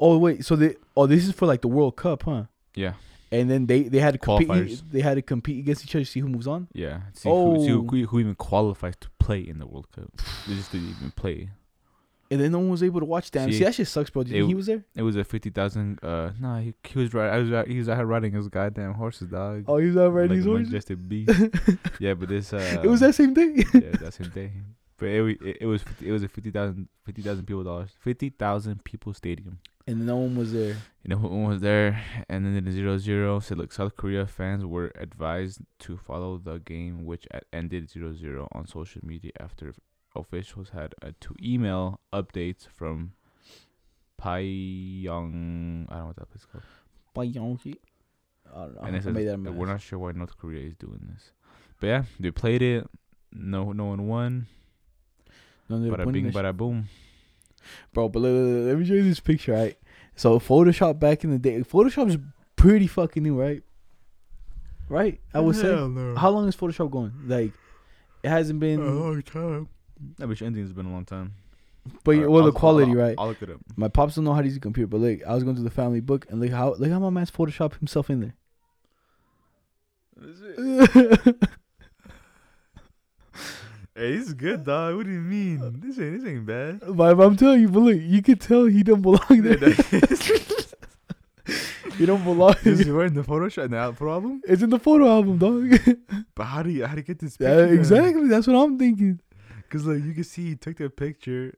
Oh 0.00 0.16
wait, 0.16 0.44
so 0.44 0.56
they 0.56 0.76
oh 0.96 1.06
this 1.06 1.26
is 1.26 1.32
for 1.32 1.46
like 1.46 1.60
the 1.60 1.68
World 1.68 1.96
Cup, 1.96 2.22
huh? 2.22 2.44
Yeah, 2.74 2.94
And 3.36 3.50
then 3.50 3.66
they 3.66 3.82
they 3.84 3.98
had 3.98 4.12
to 4.14 4.18
compete. 4.18 4.82
They 4.90 5.00
had 5.00 5.14
to 5.14 5.22
compete 5.22 5.58
against 5.58 5.84
each 5.84 5.94
other 5.94 6.04
to 6.04 6.10
see 6.10 6.20
who 6.20 6.28
moves 6.28 6.46
on. 6.46 6.68
yeah. 6.72 7.00
See, 7.14 7.28
who, 7.28 7.64
see 7.64 7.72
Oh. 7.72 7.82
who, 7.82 8.06
who 8.06 8.18
even 8.20 8.34
qualifies 8.34 8.96
to 9.00 9.08
play 9.18 9.40
in 9.40 9.58
the 9.58 9.66
World 9.66 9.88
Cup. 9.94 10.10
They 10.46 10.54
just 10.54 10.72
didn't 10.72 10.90
even 10.90 11.10
play. 11.12 11.50
And 12.28 12.40
then 12.40 12.50
no 12.50 12.58
one 12.58 12.70
was 12.70 12.82
able 12.82 12.98
to 12.98 13.06
watch. 13.06 13.30
Damn, 13.30 13.52
see, 13.52 13.58
See, 13.58 13.64
that 13.64 13.74
shit 13.76 13.86
sucks, 13.86 14.10
bro. 14.10 14.22
You 14.22 14.28
it- 14.34 14.38
think 14.40 14.48
he 14.48 14.54
was 14.56 14.66
there? 14.66 14.82
It 14.96 15.02
was 15.02 15.14
a 15.14 15.22
fifty 15.22 15.50
thousand. 15.50 16.00
Uh, 16.02 16.30
no, 16.40 16.56
he, 16.58 16.74
he 16.82 16.98
was 16.98 17.14
right. 17.14 17.30
I 17.30 17.38
was 17.38 17.66
he 17.68 17.78
was 17.78 17.88
out 17.88 18.04
riding 18.04 18.32
his 18.32 18.48
goddamn 18.48 18.94
horses, 18.94 19.28
dog. 19.28 19.64
Oh, 19.68 19.76
he 19.76 19.86
was 19.86 19.96
out 19.96 20.12
riding 20.12 20.30
like 20.30 20.36
his 20.38 20.46
a 20.46 20.48
horse. 20.50 20.66
majestic 20.66 20.98
beast. 21.08 21.30
yeah, 22.00 22.14
but 22.14 22.28
this. 22.28 22.52
Uh, 22.52 22.80
it 22.82 22.88
was 22.88 22.98
that 23.00 23.14
same 23.14 23.32
day. 23.32 23.62
yeah, 23.74 23.90
that 24.00 24.12
same 24.14 24.30
day. 24.30 24.50
But 24.98 25.08
it, 25.08 25.38
it, 25.42 25.56
it 25.62 25.66
was 25.66 25.84
it 26.02 26.10
was 26.10 26.22
a 26.22 26.28
50,000 26.28 26.88
50,000 27.04 27.44
people 27.46 27.64
dollars 27.64 27.90
50,000 28.00 28.82
people 28.82 29.12
stadium. 29.12 29.58
and 29.86 30.06
no 30.06 30.16
one 30.16 30.34
was 30.36 30.52
there. 30.52 30.76
You 31.04 31.10
know, 31.10 31.18
one 31.18 31.44
was 31.44 31.60
there, 31.60 32.02
and 32.28 32.44
then 32.44 32.64
the 32.64 32.70
zero 32.72 32.98
zero 32.98 33.38
said, 33.40 33.58
"Look, 33.58 33.72
South 33.72 33.94
Korea 33.96 34.26
fans 34.26 34.64
were 34.64 34.90
advised 34.98 35.60
to 35.80 35.96
follow 35.96 36.38
the 36.38 36.58
game, 36.58 37.04
which 37.04 37.24
at 37.30 37.44
ended 37.52 37.88
zero 37.90 38.12
zero 38.12 38.48
on 38.52 38.66
social 38.66 39.02
media 39.04 39.32
after 39.38 39.72
officials 40.16 40.70
had 40.70 40.94
uh, 41.02 41.10
to 41.20 41.36
email 41.42 42.00
updates 42.12 42.66
from 42.66 43.12
Pyongyang. 44.20 45.86
I 45.88 45.94
don't 45.94 46.00
know 46.00 46.06
what 46.06 46.16
that 46.16 46.30
place 46.30 46.40
is 46.42 46.46
called. 46.46 46.64
Pyongyang. 47.14 47.76
I 48.54 48.58
don't 48.60 48.74
know. 48.74 48.80
and 48.82 48.96
it 48.96 49.02
says 49.02 49.14
made 49.14 49.26
that 49.26 49.32
that 49.32 49.38
mess. 49.38 49.52
we're 49.52 49.66
not 49.66 49.80
sure 49.80 49.98
why 49.98 50.12
North 50.12 50.36
Korea 50.38 50.66
is 50.66 50.74
doing 50.76 51.00
this, 51.12 51.32
but 51.80 51.86
yeah, 51.86 52.02
they 52.18 52.30
played 52.30 52.62
it. 52.62 52.86
No, 53.32 53.72
no 53.72 53.86
one 53.86 54.06
won. 54.06 54.46
No, 55.68 55.80
they 55.80 55.90
were 55.90 55.96
Bada 55.96 56.06
winning 56.06 56.24
bing, 56.24 56.32
that 56.32 56.38
shit. 56.38 56.44
bada 56.44 56.56
boom. 56.56 56.88
Bro, 57.92 58.10
but 58.10 58.20
look, 58.20 58.32
look, 58.32 58.44
look, 58.58 58.66
let 58.68 58.78
me 58.78 58.84
show 58.86 58.94
you 58.94 59.02
this 59.04 59.20
picture, 59.20 59.52
right? 59.52 59.76
So 60.14 60.38
Photoshop 60.38 60.98
back 61.00 61.24
in 61.24 61.30
the 61.30 61.38
day, 61.38 61.58
Photoshop's 61.60 62.16
pretty 62.54 62.86
fucking 62.86 63.22
new, 63.22 63.38
right? 63.40 63.62
Right? 64.88 65.20
I 65.34 65.40
would 65.40 65.56
say. 65.56 65.72
How 65.72 66.30
long 66.30 66.46
is 66.48 66.54
Photoshop 66.56 66.90
going? 66.90 67.12
Like, 67.26 67.52
it 68.22 68.28
hasn't 68.28 68.60
been. 68.60 68.80
A 68.80 68.84
long 68.84 69.22
time. 69.22 69.68
I 70.20 70.26
wish 70.26 70.42
ending 70.42 70.62
has 70.62 70.72
been 70.72 70.86
a 70.86 70.92
long 70.92 71.04
time. 71.04 71.32
but 72.04 72.14
Alright, 72.14 72.30
well, 72.30 72.42
I'll- 72.44 72.52
the 72.52 72.58
quality, 72.58 72.90
I'll- 72.92 72.96
right? 72.96 73.14
I'll 73.18 73.28
look 73.28 73.42
it 73.42 73.50
up. 73.50 73.60
My 73.76 73.88
pops 73.88 74.14
don't 74.14 74.24
know 74.24 74.32
how 74.34 74.42
to 74.42 74.46
use 74.46 74.56
a 74.56 74.60
computer, 74.60 74.86
but 74.86 75.00
like 75.00 75.22
I 75.26 75.34
was 75.34 75.42
going 75.42 75.56
to 75.56 75.62
the 75.62 75.70
family 75.70 76.00
book 76.00 76.26
and 76.30 76.40
look 76.40 76.50
how 76.50 76.74
look 76.74 76.90
how 76.90 76.98
my 77.00 77.10
man's 77.10 77.30
Photoshop 77.32 77.76
himself 77.78 78.08
in 78.10 78.20
there. 78.20 78.34
Hey, 83.96 84.18
this 84.18 84.26
is 84.28 84.34
good, 84.34 84.64
dog. 84.64 84.96
What 84.96 85.06
do 85.06 85.12
you 85.12 85.20
mean? 85.20 85.80
This 85.80 85.98
ain't 85.98 86.20
this 86.20 86.30
ain't 86.30 86.44
bad. 86.44 86.80
but 86.94 87.18
I'm 87.18 87.34
telling 87.34 87.62
you, 87.62 87.68
but 87.68 87.80
look, 87.80 87.96
you 87.98 88.20
can 88.20 88.36
tell 88.36 88.66
he 88.66 88.82
don't 88.82 89.00
belong 89.00 89.20
there. 89.30 89.56
he 91.96 92.04
don't 92.04 92.22
belong. 92.22 92.56
This 92.62 92.80
is 92.80 92.90
wearing 92.90 93.14
the 93.14 93.22
Photoshop 93.22 93.64
and 93.64 93.72
the 93.72 93.78
al- 93.78 93.94
problem. 93.94 94.42
It's 94.46 94.60
in 94.62 94.68
the 94.68 94.78
photo 94.78 95.08
album, 95.08 95.38
dog. 95.38 95.96
But 96.34 96.44
how 96.44 96.62
do 96.62 96.68
you 96.68 96.84
how 96.84 96.92
do 96.94 96.98
you 96.98 97.04
get 97.04 97.20
this? 97.20 97.38
yeah, 97.40 97.56
Picture 97.56 97.74
exactly. 97.74 98.28
That's 98.28 98.46
what 98.46 98.56
I'm 98.56 98.78
thinking. 98.78 99.18
Because 99.62 99.86
like 99.86 100.04
you 100.04 100.12
can 100.12 100.24
see, 100.24 100.48
he 100.50 100.56
took 100.56 100.76
the 100.76 100.90
picture 100.90 101.54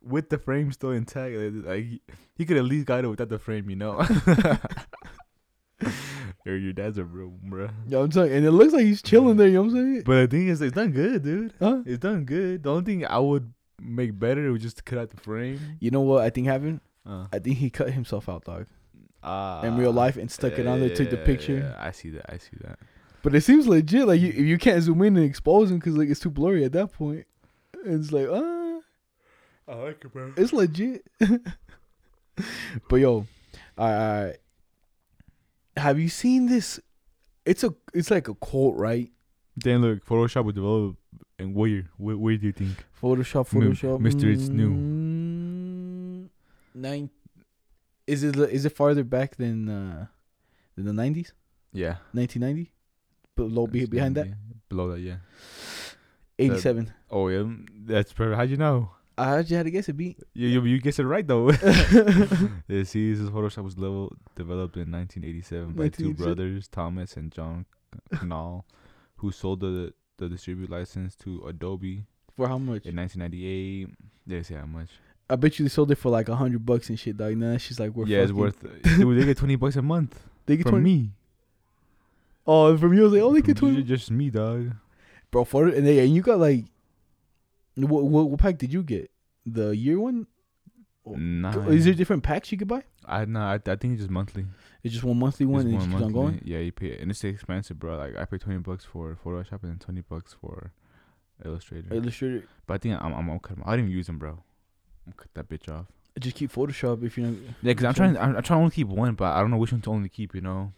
with 0.00 0.28
the 0.28 0.38
frame 0.38 0.70
still 0.70 0.92
intact. 0.92 1.34
Like, 1.34 1.66
like 1.66 1.84
he, 1.84 2.00
he 2.36 2.44
could 2.44 2.56
at 2.56 2.64
least 2.64 2.86
got 2.86 3.04
it 3.04 3.08
without 3.08 3.30
the 3.30 3.38
frame, 3.40 3.68
you 3.68 3.76
know. 3.76 3.98
your 6.44 6.56
your 6.56 6.72
dad's 6.72 6.98
a 6.98 7.04
real 7.04 7.32
bruh. 7.46 7.70
Yeah, 7.88 8.00
I'm 8.00 8.10
telling 8.10 8.30
you, 8.30 8.36
and 8.36 8.46
it 8.46 8.50
looks 8.50 8.72
like 8.72 8.84
he's 8.84 9.02
chilling 9.02 9.36
there. 9.36 9.48
You 9.48 9.54
know 9.54 9.62
what 9.62 9.70
I'm 9.70 9.76
saying? 9.76 10.02
But 10.04 10.30
the 10.30 10.36
thing 10.36 10.48
is, 10.48 10.60
it's 10.60 10.74
done 10.74 10.92
good, 10.92 11.22
dude. 11.22 11.54
Huh? 11.58 11.82
It's 11.86 11.98
done 11.98 12.24
good. 12.24 12.62
The 12.62 12.70
only 12.70 12.84
thing 12.84 13.06
I 13.06 13.18
would 13.18 13.52
make 13.80 14.18
better 14.18 14.50
was 14.52 14.62
just 14.62 14.78
to 14.78 14.82
cut 14.82 14.98
out 14.98 15.10
the 15.10 15.20
frame. 15.20 15.60
You 15.80 15.90
know 15.90 16.02
what 16.02 16.22
I 16.22 16.30
think 16.30 16.46
happened? 16.46 16.80
Uh, 17.06 17.26
I 17.32 17.38
think 17.38 17.58
he 17.58 17.70
cut 17.70 17.90
himself 17.90 18.28
out, 18.28 18.44
dog, 18.44 18.66
uh, 19.22 19.62
in 19.64 19.76
real 19.76 19.92
life 19.92 20.16
and 20.16 20.30
stuck 20.30 20.58
it 20.58 20.66
on 20.66 20.80
there, 20.80 20.94
took 20.94 21.10
the 21.10 21.16
picture. 21.18 21.58
yeah, 21.58 21.76
I 21.78 21.90
see 21.90 22.10
that. 22.10 22.32
I 22.32 22.38
see 22.38 22.56
that. 22.62 22.78
But 23.22 23.34
it 23.34 23.40
seems 23.40 23.66
legit. 23.66 24.06
Like 24.06 24.20
you, 24.20 24.32
you 24.32 24.58
can't 24.58 24.82
zoom 24.82 25.00
in 25.02 25.16
and 25.16 25.24
expose 25.24 25.70
him 25.70 25.78
because 25.78 25.96
like 25.96 26.08
it's 26.08 26.20
too 26.20 26.30
blurry 26.30 26.64
at 26.64 26.72
that 26.72 26.92
point. 26.92 27.26
It's 27.84 28.12
like, 28.12 28.28
ah, 28.30 28.80
I 29.66 29.74
like 29.76 30.04
it, 30.04 30.12
bro. 30.12 30.32
it's 30.36 30.52
legit. 30.52 31.06
but 32.88 32.96
yo, 32.96 33.10
all 33.12 33.26
right, 33.78 34.18
all 34.18 34.24
right. 34.24 34.36
Have 35.76 35.98
you 35.98 36.08
seen 36.08 36.46
this? 36.46 36.80
It's 37.44 37.64
a, 37.64 37.74
it's 37.92 38.10
like 38.10 38.28
a 38.28 38.34
quote, 38.34 38.76
right? 38.76 39.10
Then 39.56 39.82
look, 39.82 40.04
Photoshop 40.04 40.44
was 40.44 40.54
developed 40.54 40.98
in 41.38 41.54
where 41.54 41.84
where, 41.96 42.16
what 42.16 42.40
do 42.40 42.46
you 42.46 42.52
think? 42.52 42.84
Photoshop. 43.00 43.48
Photoshop. 43.48 44.00
Mr. 44.00 44.32
It's 44.32 44.48
new. 44.48 44.70
Mm, 44.70 46.28
Nine. 46.74 47.10
Is 48.06 48.22
it 48.22 48.36
is 48.36 48.64
it 48.64 48.70
farther 48.70 49.04
back 49.04 49.36
than 49.36 49.68
uh 49.68 50.06
than 50.76 50.86
the 50.86 50.92
nineties? 50.92 51.32
Yeah. 51.72 51.96
Nineteen 52.12 52.40
ninety. 52.40 52.72
Below 53.36 53.66
be, 53.66 53.86
behind 53.86 54.14
that. 54.16 54.28
Below 54.68 54.90
that, 54.92 55.00
yeah. 55.00 55.16
Eighty 56.38 56.58
seven. 56.58 56.92
Oh 57.10 57.28
yeah, 57.28 57.44
that's 57.86 58.12
perfect. 58.12 58.36
How'd 58.36 58.50
you 58.50 58.56
know? 58.56 58.90
I 59.16 59.42
just 59.42 59.52
had 59.52 59.64
to 59.64 59.70
guess 59.70 59.88
it 59.88 59.92
beat. 59.96 60.18
You 60.34 60.48
you, 60.48 60.64
you 60.64 60.80
guessed 60.80 60.98
it 60.98 61.06
right 61.06 61.26
though. 61.26 61.50
this 62.66 62.96
is 62.96 63.20
Photoshop 63.30 63.64
was 63.64 63.78
level 63.78 64.16
developed 64.34 64.76
in 64.76 64.90
1987 64.90 65.72
by 65.74 65.88
two 65.88 66.14
brothers, 66.14 66.68
Thomas 66.68 67.16
and 67.16 67.30
John 67.30 67.66
Knoll, 68.22 68.64
who 69.16 69.30
sold 69.30 69.60
the 69.60 69.92
the 70.18 70.28
distribute 70.28 70.70
license 70.70 71.14
to 71.16 71.44
Adobe 71.46 72.04
For 72.36 72.48
how 72.48 72.58
much? 72.58 72.86
in 72.86 72.96
1998. 72.96 73.88
They 74.26 74.42
say 74.42 74.54
how 74.56 74.66
much. 74.66 74.88
I 75.30 75.36
bet 75.36 75.58
you 75.58 75.64
they 75.64 75.68
sold 75.70 75.90
it 75.90 75.96
for 75.96 76.10
like 76.10 76.28
a 76.28 76.36
hundred 76.36 76.66
bucks 76.66 76.88
and 76.88 76.98
shit, 76.98 77.16
dog. 77.16 77.30
Then 77.30 77.52
that 77.52 77.58
shit's 77.60 77.78
like 77.80 77.90
worth. 77.94 78.08
yeah, 78.08 78.18
it's 78.22 78.32
worth. 78.32 78.60
dude, 78.82 79.20
they 79.20 79.24
get 79.26 79.36
20 79.38 79.56
bucks 79.56 79.76
a 79.76 79.82
month 79.82 80.18
They 80.46 80.56
get 80.56 80.64
from 80.64 80.72
twenty. 80.72 80.84
me. 80.84 81.10
Oh, 82.46 82.76
from 82.76 82.92
you, 82.92 83.00
I 83.00 83.04
was 83.04 83.12
like, 83.12 83.22
oh, 83.22 83.32
they 83.32 83.40
get 83.42 83.56
twenty. 83.56 83.82
Just 83.82 84.10
me, 84.10 84.28
dog. 84.30 84.72
bro. 85.30 85.44
For 85.44 85.68
and, 85.68 85.86
they, 85.86 86.00
and 86.00 86.14
you 86.14 86.20
got 86.22 86.38
like, 86.38 86.64
what, 87.76 88.04
what 88.04 88.30
what 88.30 88.40
pack 88.40 88.58
did 88.58 88.72
you 88.72 88.82
get? 88.82 89.10
The 89.46 89.76
year 89.76 89.98
one? 90.00 90.26
Nah. 91.06 91.68
Is 91.68 91.84
there 91.84 91.92
different 91.94 92.22
packs 92.22 92.50
you 92.50 92.56
could 92.58 92.68
buy? 92.68 92.82
I 93.04 93.24
nah. 93.26 93.50
I, 93.52 93.54
I 93.54 93.76
think 93.76 93.92
it's 93.94 94.00
just 94.00 94.10
monthly. 94.10 94.46
It's 94.82 94.92
just 94.94 95.04
one 95.04 95.18
monthly 95.18 95.44
one, 95.46 95.62
and 95.66 95.72
one 95.74 95.80
just 95.82 95.90
keeps 95.90 96.02
on 96.02 96.12
monthly. 96.12 96.32
going. 96.38 96.40
Yeah, 96.44 96.58
you 96.60 96.72
pay, 96.72 96.96
and 96.98 97.10
it's 97.10 97.22
expensive, 97.24 97.78
bro. 97.78 97.96
Like 97.96 98.16
I 98.16 98.24
pay 98.24 98.38
twenty 98.38 98.58
bucks 98.60 98.84
for 98.84 99.18
Photoshop 99.22 99.62
and 99.62 99.72
then 99.72 99.78
twenty 99.78 100.00
bucks 100.00 100.34
for 100.40 100.72
Illustrator. 101.44 101.92
Illustrator, 101.94 102.44
but 102.66 102.74
I 102.74 102.78
think 102.78 103.02
I'm 103.02 103.12
I'm, 103.12 103.38
cut 103.40 103.58
'em- 103.58 103.64
I 103.66 103.72
didn't 103.72 103.86
even 103.86 103.96
use 103.98 104.06
them, 104.06 104.18
bro. 104.18 104.42
I'm 105.06 105.12
cut 105.12 105.28
that 105.34 105.48
bitch 105.48 105.68
off. 105.68 105.86
just 106.18 106.36
keep 106.36 106.50
Photoshop 106.52 107.02
if 107.04 107.18
you 107.18 107.26
know. 107.26 107.36
Yeah, 107.60 107.74
cause 107.74 107.84
I'm 107.84 107.94
trying. 107.94 108.16
I'm, 108.16 108.36
I'm 108.36 108.42
trying 108.42 108.60
to 108.60 108.62
only 108.62 108.70
keep 108.70 108.88
one, 108.88 109.14
but 109.14 109.32
I 109.32 109.40
don't 109.40 109.50
know 109.50 109.58
which 109.58 109.72
one 109.72 109.82
to 109.82 109.90
only 109.90 110.08
keep. 110.08 110.34
You 110.34 110.40
know, 110.40 110.72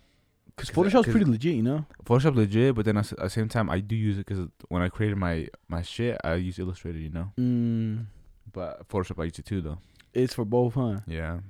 Because 0.57 0.71
'Cause 0.71 0.77
Photoshop's 0.87 1.05
'cause- 1.07 1.13
pretty 1.13 1.27
legit, 1.31 1.55
you 1.55 1.63
know. 1.63 1.85
Photoshop 2.05 2.35
legit, 2.35 2.75
but 2.75 2.85
then 2.87 2.97
at 2.97 3.13
the 3.19 3.29
same 3.29 3.49
time, 3.49 3.69
I 3.69 3.81
do 3.81 3.95
use 3.95 4.17
it 4.19 4.27
because 4.27 4.49
when 4.69 4.81
I 4.83 4.89
created 4.89 5.19
my 5.19 5.49
my 5.69 5.83
shit, 5.83 6.19
I 6.25 6.35
use 6.37 6.59
Illustrator. 6.59 6.99
You 6.99 7.11
know, 7.11 7.33
Mm, 7.39 8.07
but 8.53 8.89
Photoshop 8.89 9.21
I 9.21 9.25
use 9.25 9.39
it 9.39 9.45
too, 9.45 9.61
though. 9.61 9.79
it's 10.15 10.33
for 10.35 10.45
both, 10.47 10.75
huh? 10.75 11.01
Yeah, 11.07 11.41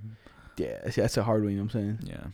Yeah, 0.58 0.90
see, 0.90 1.02
that's 1.02 1.16
a 1.18 1.22
hard 1.22 1.42
one. 1.44 1.52
You 1.52 1.58
know 1.58 1.64
what 1.64 1.74
I'm 1.76 1.98
saying? 2.00 2.10
yeah. 2.10 2.26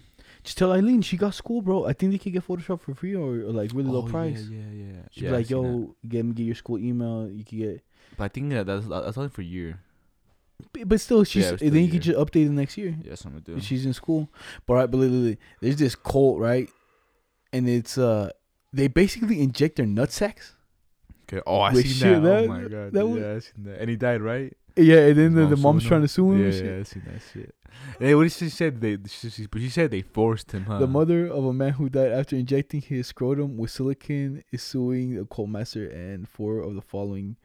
Just 0.45 0.57
tell 0.59 0.73
Eileen 0.73 1.03
she 1.03 1.17
got 1.17 1.35
school, 1.35 1.61
bro. 1.63 1.85
I 1.85 1.93
think 1.93 2.11
they 2.13 2.19
can 2.19 2.33
get 2.33 2.45
Photoshop 2.47 2.81
for 2.81 2.95
free 2.95 3.15
or, 3.15 3.43
or 3.47 3.53
like 3.53 3.71
really 3.75 3.91
low 3.91 4.05
Oh, 4.05 4.09
price. 4.09 4.49
Yeah, 4.51 4.59
yeah, 4.73 4.85
yeah. 4.95 5.03
She'd 5.13 5.25
yeah 5.25 5.31
be 5.31 5.37
like, 5.37 5.47
that. 5.49 5.55
"Yo, 5.55 5.95
get 6.09 6.25
me 6.25 6.33
get 6.33 6.45
your 6.45 6.55
school 6.57 6.79
email. 6.79 7.29
You 7.31 7.45
can 7.45 7.59
get." 7.59 7.85
But 8.17 8.25
I 8.25 8.29
think 8.29 8.51
that 8.51 8.67
that's 8.67 8.87
that's 8.89 9.19
only 9.19 9.29
for 9.31 9.43
a 9.43 9.45
year. 9.45 9.79
But, 10.87 11.01
still, 11.01 11.25
she's 11.25 11.47
it's 11.47 11.57
still 11.59 11.71
then 11.71 11.85
you 11.85 11.91
could 11.91 12.03
just 12.03 12.19
update 12.19 12.47
it 12.47 12.51
next 12.51 12.77
year. 12.79 12.97
Yes, 13.03 13.25
I'm 13.25 13.33
gonna 13.33 13.43
do. 13.43 13.61
She's 13.61 13.85
in 13.87 13.93
school, 13.93 14.29
but 14.67 14.75
right, 14.75 14.91
but 14.91 14.99
literally, 14.99 15.39
there's 15.61 15.77
this 15.77 15.95
cult, 15.95 16.39
right? 16.39 16.69
And 17.53 17.69
it's 17.69 17.99
uh, 17.99 18.31
they 18.73 18.89
basically 18.89 19.41
inject 19.41 19.77
their 19.77 19.87
nut 19.87 20.11
sacks. 20.13 20.55
Okay. 21.29 21.43
Oh, 21.47 21.61
I 21.61 21.73
seen 21.75 22.13
that. 22.13 22.23
that- 22.23 22.45
Oh 22.45 22.49
my 22.49 22.63
god. 22.63 22.93
that 22.93 23.07
yeah, 23.07 23.35
I 23.37 23.39
seen 23.39 23.65
that. 23.65 23.81
And 23.81 23.91
he 23.91 23.97
died, 23.97 24.21
right? 24.23 24.53
Yeah, 24.77 25.01
and 25.09 25.19
then 25.19 25.35
the, 25.35 25.47
the 25.49 25.57
mom's 25.57 25.85
trying 25.85 26.01
to 26.01 26.09
sue 26.09 26.33
him. 26.33 26.41
Yeah, 26.51 26.63
yeah. 26.75 26.79
I 26.81 26.83
seen 26.85 27.03
that 27.07 27.21
shit. 27.33 27.55
Hey, 27.99 28.15
what 28.15 28.23
did 28.23 28.33
she 28.33 28.49
said? 28.49 28.81
They 28.81 28.97
she, 29.07 29.29
she, 29.31 29.47
but 29.47 29.61
she 29.61 29.69
said 29.69 29.91
they 29.91 30.01
forced 30.03 30.53
him, 30.53 30.65
huh? 30.65 30.79
The 30.79 30.87
mother 30.87 31.27
of 31.27 31.45
a 31.45 31.53
man 31.53 31.73
who 31.73 31.89
died 31.91 32.13
after 32.13 32.37
injecting 32.37 32.81
his 32.81 33.07
scrotum 33.09 33.57
with 33.59 33.71
silicone 33.71 34.43
is 34.51 34.63
suing 34.63 35.17
the 35.17 35.25
cult 35.27 35.49
master 35.51 35.87
and 35.89 36.27
four 36.29 36.59
of 36.61 36.75
the 36.75 36.81
following, 36.83 37.37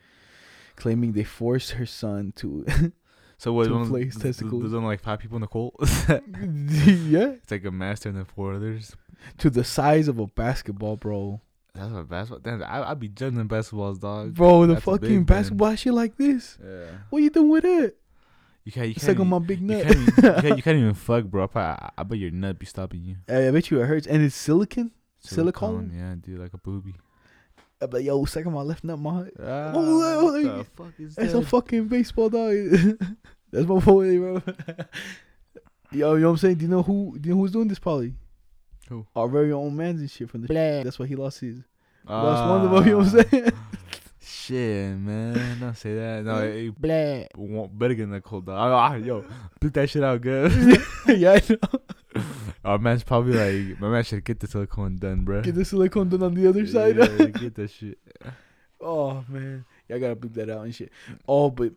claiming 0.78 1.12
they 1.14 1.24
forced 1.26 1.72
her 1.72 1.86
son 1.86 2.32
to. 2.38 2.66
So 3.38 3.54
what? 3.54 3.70
one- 3.70 3.90
place 3.90 4.14
th- 4.16 4.24
testicles. 4.24 4.62
There's 4.64 4.74
only 4.74 4.88
like 4.88 5.02
five 5.02 5.20
people 5.20 5.36
in 5.38 5.42
the 5.42 5.48
cult. 5.48 5.76
yeah, 6.10 7.34
it's 7.42 7.52
like 7.52 7.66
a 7.66 7.72
master 7.72 8.10
and 8.10 8.18
then 8.18 8.26
four 8.26 8.54
others. 8.54 8.96
to 9.40 9.50
the 9.50 9.64
size 9.64 10.08
of 10.08 10.20
a 10.20 10.28
basketball, 10.28 10.96
bro. 10.98 11.42
That's 11.74 11.92
what 11.92 12.10
basketball. 12.10 12.40
Damn, 12.40 12.64
I 12.64 12.90
I'd 12.90 13.00
be 13.00 13.10
judging 13.10 13.48
basketballs, 13.48 14.00
dog. 14.00 14.34
Bro, 14.34 14.66
the 14.68 14.74
That's 14.76 14.86
fucking 14.86 15.10
man. 15.18 15.24
basketball 15.24 15.76
shit 15.76 15.94
like 15.94 16.18
this. 16.18 16.58
Yeah. 16.64 16.86
What 17.10 17.22
you 17.22 17.30
doing 17.30 17.50
with 17.50 17.66
it? 17.66 17.98
You 18.64 18.72
can't. 18.72 18.88
You 18.88 18.94
It's 18.96 19.06
can't. 19.06 19.20
like 19.20 19.26
on 19.26 19.28
even- 19.28 19.42
my 19.42 19.48
big 19.48 19.62
you 19.62 19.68
can't, 19.68 19.90
even, 19.92 20.04
you, 20.06 20.12
can't, 20.42 20.58
you 20.58 20.64
can't 20.64 20.78
even 20.78 20.94
fuck, 20.96 21.26
bro. 21.26 21.50
I, 21.54 21.60
I, 21.60 21.90
I 22.00 22.04
bet 22.04 22.18
your 22.18 22.32
nut 22.32 22.58
be 22.58 22.66
stopping 22.66 23.04
you. 23.04 23.16
I 23.30 23.52
bet 23.52 23.70
you 23.70 23.80
it 23.82 23.86
hurts, 23.86 24.08
and 24.08 24.24
it's 24.24 24.36
silicon. 24.36 24.92
Silicone? 25.20 25.92
Yeah, 25.96 26.16
dude, 26.20 26.40
like 26.40 26.54
a 26.54 26.58
booby. 26.58 26.96
I 27.82 27.86
bet 27.86 28.04
yo, 28.04 28.26
second 28.26 28.54
my 28.54 28.62
left 28.62 28.84
nut, 28.84 28.98
my 28.98 29.26
Ah, 29.40 29.72
oh, 29.76 30.24
what 30.24 30.42
the 30.44 30.66
fuck 30.76 30.94
is 31.00 31.16
that's 31.16 31.34
that? 31.34 31.40
a 31.40 31.46
fucking 31.46 31.88
baseball 31.88 32.30
dog. 32.30 32.54
that's 33.52 33.68
my 33.68 33.80
boy, 33.80 34.18
bro. 34.18 34.42
yo, 35.92 36.14
you 36.16 36.22
know 36.22 36.28
what 36.28 36.32
I'm 36.32 36.38
saying? 36.38 36.56
Do 36.56 36.64
you 36.64 36.72
know 36.72 36.82
who? 36.84 37.18
Do 37.20 37.30
you 37.30 37.36
know 37.36 37.42
who's 37.42 37.52
doing 37.52 37.68
this? 37.68 37.80
Probably 37.80 38.14
Who? 38.90 39.06
our 39.16 39.28
very 39.28 39.52
own 39.52 39.76
man's 39.76 40.00
and 40.02 40.10
shit 40.10 40.30
from 40.30 40.42
the. 40.42 40.54
That's 40.54 40.98
why 40.98 41.06
he 41.06 41.16
lost 41.16 41.40
his. 41.42 41.58
Ah, 42.08 42.24
lost 42.24 42.50
one 42.50 42.66
of 42.66 42.72
them. 42.72 42.86
You 42.86 42.92
know 42.92 42.98
what 43.00 43.34
I'm 43.34 43.42
saying? 43.44 43.52
Shit, 44.48 44.98
man. 44.98 45.60
Don't 45.60 45.76
say 45.76 45.94
that. 45.96 46.24
No, 46.24 46.38
it, 46.40 46.80
Blah. 46.80 47.26
won't 47.36 47.78
better 47.78 47.94
get 47.96 48.10
that 48.12 48.24
cold 48.24 48.46
dog. 48.46 48.56
Ah, 48.58 48.96
yo, 48.96 49.26
put 49.60 49.74
that 49.74 49.90
shit 49.90 50.02
out 50.04 50.22
good. 50.22 50.54
yeah, 51.08 51.34
I 51.34 51.42
know. 51.50 52.24
Our 52.64 52.78
man's 52.78 53.04
probably 53.04 53.34
like, 53.34 53.80
my 53.82 53.90
man 53.90 54.06
should 54.06 54.24
get 54.24 54.40
the 54.40 54.48
silicone 54.48 54.96
done, 54.96 55.26
bro. 55.26 55.42
Get 55.42 55.56
the 55.56 55.66
silicone 55.66 56.08
done 56.08 56.24
on 56.24 56.34
the 56.34 56.48
other 56.48 56.66
side. 56.66 56.96
Yeah, 56.96 57.26
get 57.26 57.56
that 57.56 57.72
shit. 57.78 57.98
Oh 58.80 59.26
man, 59.28 59.66
I 59.94 60.00
gotta 60.00 60.16
bleep 60.16 60.36
that 60.36 60.50
out 60.50 60.64
and 60.64 60.74
shit. 60.74 60.94
Oh, 61.28 61.50
but 61.50 61.74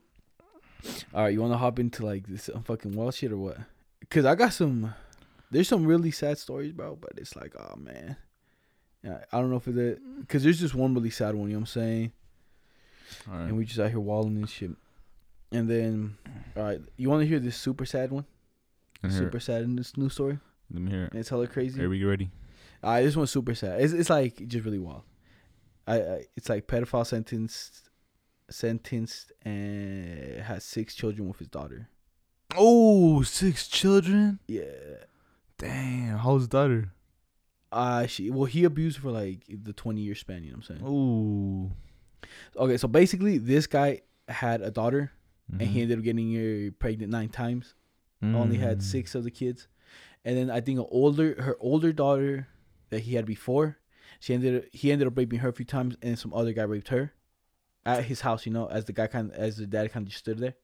all 1.13 1.25
right, 1.25 1.33
you 1.33 1.41
want 1.41 1.53
to 1.53 1.59
hop 1.59 1.81
into 1.81 2.07
like 2.07 2.25
this 2.29 2.49
fucking 2.65 2.93
wild 2.93 3.15
shit 3.15 3.33
or 3.33 3.37
what? 3.39 3.59
Cause 4.11 4.25
I 4.25 4.37
got 4.37 4.53
some. 4.53 4.95
There's 5.51 5.67
some 5.67 5.85
really 5.87 6.13
sad 6.13 6.39
stories, 6.39 6.71
bro. 6.71 6.97
But 7.01 7.15
it's 7.17 7.35
like, 7.35 7.53
oh 7.59 7.75
man, 7.77 8.17
yeah, 9.03 9.25
I 9.33 9.41
don't 9.41 9.51
know 9.51 9.57
if 9.57 9.67
it's 9.67 9.77
it. 9.77 10.01
Cause 10.29 10.45
there's 10.45 10.61
just 10.61 10.77
one 10.77 10.95
really 10.95 11.11
sad 11.11 11.35
one. 11.35 11.49
You 11.49 11.55
know 11.55 11.61
what 11.61 11.63
I'm 11.63 11.67
saying? 11.83 12.13
Right. 13.27 13.43
And 13.45 13.57
we 13.57 13.65
just 13.65 13.79
out 13.79 13.91
here 13.91 14.01
walling 14.01 14.37
and 14.37 14.49
shit. 14.49 14.71
And 15.53 15.69
then, 15.69 16.17
all 16.57 16.63
right, 16.63 16.81
you 16.97 17.11
want 17.11 17.23
to 17.23 17.27
hear 17.27 17.41
this 17.41 17.57
super 17.57 17.85
sad 17.85 18.13
one? 18.13 18.25
Let 19.03 19.11
me 19.11 19.15
hear 19.17 19.23
it. 19.23 19.27
Super 19.27 19.41
sad 19.41 19.63
in 19.63 19.77
this 19.77 19.97
new 19.97 20.09
story. 20.09 20.39
Let 20.73 20.83
me 20.83 20.91
hear 20.91 21.05
it. 21.05 21.15
It's 21.15 21.29
hella 21.29 21.47
crazy. 21.47 21.83
Are 21.83 21.89
we 21.89 22.05
ready? 22.05 22.31
All 22.83 22.93
right, 22.93 23.03
this 23.03 23.17
one's 23.17 23.31
super 23.31 23.55
sad. 23.55 23.81
It's 23.81 23.93
it's 23.93 24.11
like 24.11 24.47
just 24.47 24.65
really 24.65 24.79
wild. 24.79 25.03
I, 25.87 26.01
I 26.01 26.25
it's 26.37 26.49
like 26.49 26.67
pedophile 26.67 27.07
sentenced, 27.07 27.91
sentenced 28.49 29.33
and 29.43 30.41
has 30.43 30.65
six 30.65 30.95
children 30.95 31.29
with 31.29 31.39
his 31.39 31.49
daughter. 31.49 31.89
Oh, 32.57 33.23
six 33.23 33.69
children. 33.69 34.39
Yeah. 34.47 35.05
Damn, 35.59 36.19
how's 36.19 36.43
his 36.43 36.49
daughter? 36.49 36.93
Uh 37.73 38.07
she 38.07 38.31
well 38.31 38.47
he 38.47 38.65
abused 38.65 38.99
for 38.99 39.11
like 39.11 39.45
the 39.49 39.73
twenty 39.73 40.01
year 40.01 40.15
span. 40.15 40.43
You 40.45 40.53
know 40.53 40.59
what 40.59 40.71
I'm 40.71 40.77
saying? 40.77 40.89
Oh, 40.89 41.73
Okay, 42.57 42.77
so 42.77 42.89
basically 42.89 43.39
this 43.39 43.67
guy 43.67 44.03
had 44.29 44.61
a 44.63 44.71
daughter 44.71 45.13
and 45.53 45.61
Mm-hmm. 45.63 45.73
he 45.73 45.83
ended 45.83 45.99
up 45.99 46.05
getting 46.05 46.35
her 46.35 46.71
pregnant 46.79 47.11
nine 47.11 47.29
times. 47.29 47.75
Only 48.23 48.57
Mm. 48.59 48.61
had 48.61 48.83
six 48.83 49.15
of 49.15 49.25
the 49.25 49.31
kids, 49.31 49.67
and 50.27 50.37
then 50.37 50.51
I 50.51 50.61
think 50.61 50.79
an 50.79 50.87
older 50.91 51.41
her 51.43 51.57
older 51.59 51.91
daughter 51.93 52.49
that 52.91 53.01
he 53.01 53.15
had 53.15 53.25
before, 53.25 53.79
she 54.21 54.35
ended 54.35 54.69
he 54.73 54.93
ended 54.93 55.09
up 55.09 55.17
raping 55.17 55.39
her 55.41 55.49
a 55.49 55.53
few 55.55 55.65
times, 55.65 55.97
and 56.03 56.19
some 56.19 56.35
other 56.35 56.53
guy 56.53 56.65
raped 56.65 56.89
her 56.89 57.15
at 57.87 58.05
his 58.05 58.21
house. 58.21 58.45
You 58.45 58.53
know, 58.53 58.67
as 58.69 58.85
the 58.85 58.93
guy 58.93 59.07
kind 59.07 59.31
of, 59.31 59.37
as 59.37 59.57
the 59.57 59.67
dad 59.67 59.91
kind 59.91 60.05
of 60.05 60.11
just 60.11 60.19
stood 60.21 60.39
there, 60.39 60.55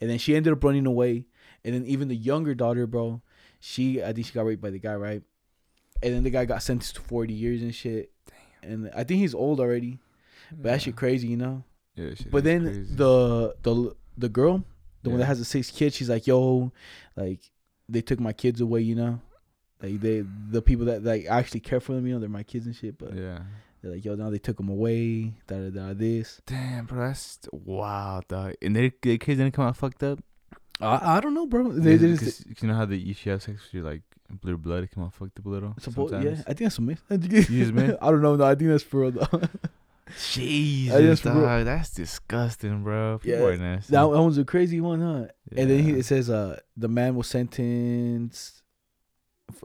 and 0.00 0.08
then 0.08 0.16
she 0.18 0.34
ended 0.34 0.52
up 0.54 0.64
running 0.64 0.86
away, 0.86 1.26
and 1.64 1.74
then 1.74 1.84
even 1.84 2.08
the 2.08 2.16
younger 2.16 2.54
daughter, 2.54 2.86
bro, 2.86 3.20
she 3.60 4.02
I 4.02 4.14
think 4.14 4.26
she 4.26 4.32
got 4.32 4.46
raped 4.46 4.62
by 4.62 4.70
the 4.70 4.78
guy, 4.78 4.94
right? 4.94 5.22
And 6.02 6.14
then 6.14 6.22
the 6.24 6.30
guy 6.30 6.46
got 6.46 6.62
sentenced 6.62 6.94
to 6.94 7.02
forty 7.02 7.34
years 7.34 7.60
and 7.60 7.74
shit. 7.74 8.10
And 8.62 8.90
I 8.96 9.04
think 9.04 9.20
he's 9.20 9.34
old 9.34 9.60
already, 9.60 9.98
but 10.52 10.70
that 10.70 10.82
shit 10.82 10.96
crazy, 10.96 11.28
you 11.28 11.36
know. 11.36 11.64
Yeah, 11.94 12.14
shit 12.14 12.30
But 12.30 12.44
then 12.44 12.64
crazy. 12.64 12.94
the 12.94 13.54
the 13.62 13.94
the 14.16 14.28
girl, 14.28 14.64
the 15.02 15.10
one 15.10 15.18
that 15.18 15.26
has 15.26 15.38
the 15.38 15.44
six 15.44 15.70
kids, 15.70 15.96
she's 15.96 16.10
like, 16.10 16.26
"Yo, 16.26 16.72
like 17.16 17.40
they 17.88 18.00
took 18.00 18.20
my 18.20 18.32
kids 18.32 18.60
away, 18.60 18.80
you 18.80 18.94
know, 18.94 19.20
like 19.82 20.00
they 20.00 20.24
the 20.50 20.62
people 20.62 20.86
that 20.86 21.02
like 21.04 21.26
actually 21.26 21.60
care 21.60 21.80
for 21.80 21.92
them, 21.92 22.06
you 22.06 22.14
know, 22.14 22.20
they're 22.20 22.28
my 22.28 22.42
kids 22.42 22.66
and 22.66 22.74
shit, 22.74 22.98
but 22.98 23.14
yeah. 23.14 23.40
they're 23.82 23.92
like, 23.92 24.04
yo, 24.04 24.14
now 24.14 24.30
they 24.30 24.38
took 24.38 24.56
them 24.56 24.68
away, 24.68 25.34
da 25.46 25.56
da 25.56 25.70
da, 25.70 25.94
this. 25.94 26.40
Damn, 26.46 26.86
bro, 26.86 27.08
that's 27.08 27.38
wow, 27.52 28.22
dog. 28.28 28.54
And 28.62 28.76
their, 28.76 28.92
their 29.02 29.18
kids 29.18 29.38
didn't 29.38 29.54
come 29.54 29.66
out 29.66 29.76
fucked 29.76 30.02
up. 30.02 30.20
I 30.80 31.16
I 31.16 31.20
don't 31.20 31.34
know, 31.34 31.46
bro. 31.46 31.72
They, 31.72 31.96
they 31.96 32.16
just, 32.16 32.46
you 32.62 32.68
know 32.68 32.74
how 32.74 32.86
the 32.86 32.98
if 33.10 33.24
you 33.26 33.32
have 33.32 33.42
sex 33.42 33.62
with 33.64 33.74
your 33.74 33.84
like 33.84 34.02
blue 34.30 34.56
blood, 34.56 34.84
it 34.84 34.90
come 34.94 35.04
out 35.04 35.14
fucked 35.14 35.38
up 35.38 35.46
a 35.46 35.48
little. 35.48 35.74
suppo- 35.80 36.10
yeah. 36.22 36.42
I 36.42 36.54
think 36.54 36.58
that's 36.58 36.78
a 36.78 36.82
myth. 36.82 37.02
just 37.10 37.50
myth? 37.72 37.96
I 38.02 38.10
don't 38.10 38.22
know, 38.22 38.36
no, 38.36 38.44
I 38.44 38.54
think 38.54 38.70
that's 38.70 38.82
for 38.82 39.00
real 39.00 39.12
though. 39.12 39.40
Jesus, 40.32 41.24
real. 41.24 41.34
dog, 41.34 41.64
that's 41.64 41.90
disgusting, 41.90 42.82
bro. 42.82 43.18
People 43.22 43.40
Yeah, 43.40 43.46
are 43.46 43.56
nasty. 43.56 43.92
that, 43.92 44.00
that 44.02 44.08
one's 44.08 44.38
a 44.38 44.44
crazy 44.44 44.80
one, 44.80 45.00
huh? 45.00 45.26
And 45.56 45.70
then 45.70 45.82
he, 45.84 45.92
it 45.92 46.04
says 46.04 46.28
uh 46.30 46.58
the 46.76 46.88
man 46.88 47.14
was 47.14 47.26
sentenced. 47.28 48.62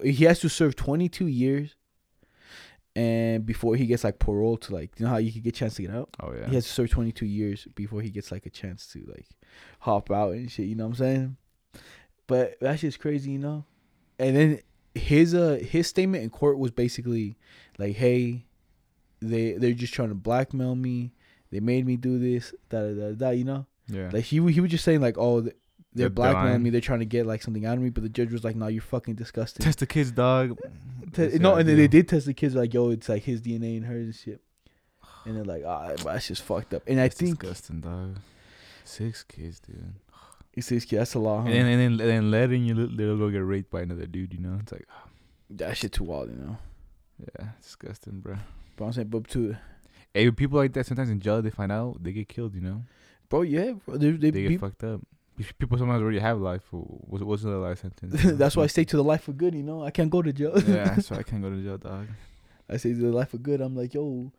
He 0.03 0.25
has 0.25 0.39
to 0.39 0.49
serve 0.49 0.75
22 0.75 1.27
years, 1.27 1.75
and 2.95 3.45
before 3.45 3.75
he 3.75 3.85
gets 3.85 4.03
like 4.03 4.19
parole 4.19 4.57
to 4.57 4.73
like 4.73 4.99
you 4.99 5.05
know 5.05 5.11
how 5.11 5.17
you 5.17 5.31
can 5.31 5.41
get 5.41 5.55
a 5.55 5.59
chance 5.59 5.75
to 5.75 5.81
get 5.83 5.91
out. 5.91 6.09
oh 6.21 6.33
yeah, 6.33 6.47
He 6.47 6.55
has 6.55 6.65
to 6.65 6.71
serve 6.71 6.89
22 6.89 7.25
years 7.25 7.67
before 7.75 8.01
he 8.01 8.09
gets 8.09 8.31
like 8.31 8.45
a 8.45 8.49
chance 8.49 8.87
to 8.93 9.03
like 9.07 9.27
hop 9.79 10.09
out 10.11 10.33
and 10.33 10.49
shit. 10.51 10.65
You 10.67 10.75
know 10.75 10.85
what 10.85 10.91
I'm 10.91 10.95
saying? 10.95 11.37
But 12.27 12.59
that 12.61 12.79
shit's 12.79 12.97
crazy, 12.97 13.31
you 13.31 13.39
know. 13.39 13.65
And 14.17 14.35
then 14.35 14.59
his 14.95 15.35
uh 15.35 15.59
his 15.61 15.87
statement 15.87 16.23
in 16.23 16.29
court 16.29 16.57
was 16.57 16.71
basically 16.71 17.37
like, 17.77 17.95
"Hey, 17.95 18.45
they 19.21 19.53
they're 19.53 19.73
just 19.73 19.93
trying 19.93 20.09
to 20.09 20.15
blackmail 20.15 20.75
me. 20.75 21.11
They 21.51 21.59
made 21.59 21.85
me 21.85 21.95
do 21.97 22.19
this. 22.19 22.53
Da 22.69 22.81
da 22.81 22.93
da 22.93 23.11
da. 23.11 23.29
You 23.29 23.43
know." 23.45 23.65
yeah. 23.87 24.09
Like 24.11 24.23
he 24.25 24.37
he 24.51 24.59
was 24.61 24.71
just 24.71 24.83
saying 24.83 25.01
like, 25.01 25.17
oh, 25.17 25.41
th- 25.41 25.55
they're 25.93 26.03
They're 26.03 26.09
blackmailing 26.09 26.63
me. 26.63 26.69
They're 26.71 26.81
trying 26.81 26.99
to 26.99 27.05
get 27.05 27.25
like 27.25 27.41
something 27.41 27.65
out 27.65 27.77
of 27.77 27.83
me. 27.83 27.89
But 27.89 28.03
the 28.03 28.09
judge 28.09 28.31
was 28.31 28.43
like, 28.43 28.55
no, 28.55 28.67
you're 28.67 28.81
fucking 28.81 29.15
disgusting. 29.15 29.63
Test 29.63 29.79
the 29.79 29.87
kids, 29.87 30.11
dog. 30.11 30.59
Te- 31.13 31.37
no, 31.39 31.55
and 31.55 31.67
then 31.67 31.77
they 31.77 31.87
did 31.87 32.09
test 32.09 32.25
the 32.25 32.33
kids 32.33 32.53
like, 32.53 32.73
yo, 32.73 32.89
it's 32.89 33.07
like 33.07 33.23
his 33.23 33.41
DNA 33.41 33.77
and 33.77 33.85
hers 33.85 34.05
and 34.05 34.15
shit. 34.15 34.41
And 35.25 35.37
they're 35.37 35.45
like, 35.45 35.63
ah, 35.65 35.93
but 35.97 36.03
that's 36.03 36.27
just 36.27 36.41
fucked 36.43 36.73
up. 36.73 36.83
And 36.85 36.99
I 36.99 37.07
think 37.07 37.39
disgusting, 37.39 37.79
dog. 37.79 38.17
Six 38.83 39.23
kids, 39.23 39.59
dude. 39.59 39.93
it's 40.53 40.69
this 40.69 40.85
kid. 40.85 40.99
That's 40.99 41.13
a 41.13 41.19
lot. 41.19 41.43
Huh? 41.43 41.47
And 41.47 41.53
then 41.53 41.65
and 41.65 41.79
then, 41.79 41.91
and 41.91 41.99
then 41.99 42.31
letting 42.31 42.65
you 42.65 42.75
little, 42.75 42.93
little 42.93 43.17
go 43.17 43.29
get 43.29 43.39
raped 43.39 43.71
by 43.71 43.81
another 43.81 44.05
dude. 44.05 44.33
You 44.33 44.39
know, 44.41 44.59
it's 44.61 44.71
like, 44.71 44.85
oh. 44.91 45.09
that 45.51 45.77
shit 45.77 45.93
too 45.93 46.03
wild, 46.03 46.29
you 46.29 46.37
know. 46.37 46.57
yeah, 47.39 47.47
disgusting, 47.61 48.19
bro. 48.19 48.35
But 48.75 48.85
I'm 48.85 48.93
saying, 48.93 49.07
but 49.07 49.27
to 49.29 49.55
Hey, 50.15 50.31
people 50.31 50.57
like 50.57 50.71
that 50.73 50.85
sometimes 50.85 51.09
in 51.09 51.19
jail 51.19 51.41
they 51.41 51.49
find 51.49 51.73
out 51.73 52.01
they 52.01 52.13
get 52.13 52.29
killed. 52.29 52.55
You 52.55 52.61
know, 52.61 52.83
bro. 53.27 53.41
Yeah, 53.41 53.73
bro. 53.85 53.97
They, 53.97 54.11
they, 54.11 54.31
they 54.31 54.47
get 54.47 54.61
fucked 54.61 54.83
up. 54.85 55.01
People 55.59 55.77
sometimes 55.77 56.01
already 56.01 56.19
have 56.19 56.39
life. 56.39 56.63
What's 56.71 57.21
what's 57.21 57.43
the 57.43 57.49
life 57.49 57.81
sentence? 57.81 58.21
that's 58.37 58.55
why 58.55 58.63
I 58.63 58.67
stay 58.67 58.85
to 58.85 58.95
the 58.95 59.03
life 59.03 59.23
for 59.23 59.33
good. 59.33 59.53
You 59.53 59.63
know, 59.63 59.83
I 59.83 59.91
can't 59.91 60.09
go 60.09 60.21
to 60.21 60.31
jail. 60.31 60.53
yeah, 60.65 60.85
that's 60.95 61.11
why 61.11 61.17
I 61.17 61.23
can't 61.23 61.41
go 61.41 61.49
to 61.49 61.61
jail, 61.61 61.77
dog. 61.77 62.07
I 62.69 62.77
say 62.77 62.93
to 62.93 62.99
the 62.99 63.11
life 63.11 63.31
for 63.31 63.39
good. 63.39 63.59
I'm 63.59 63.75
like, 63.75 63.93
yo. 63.93 64.31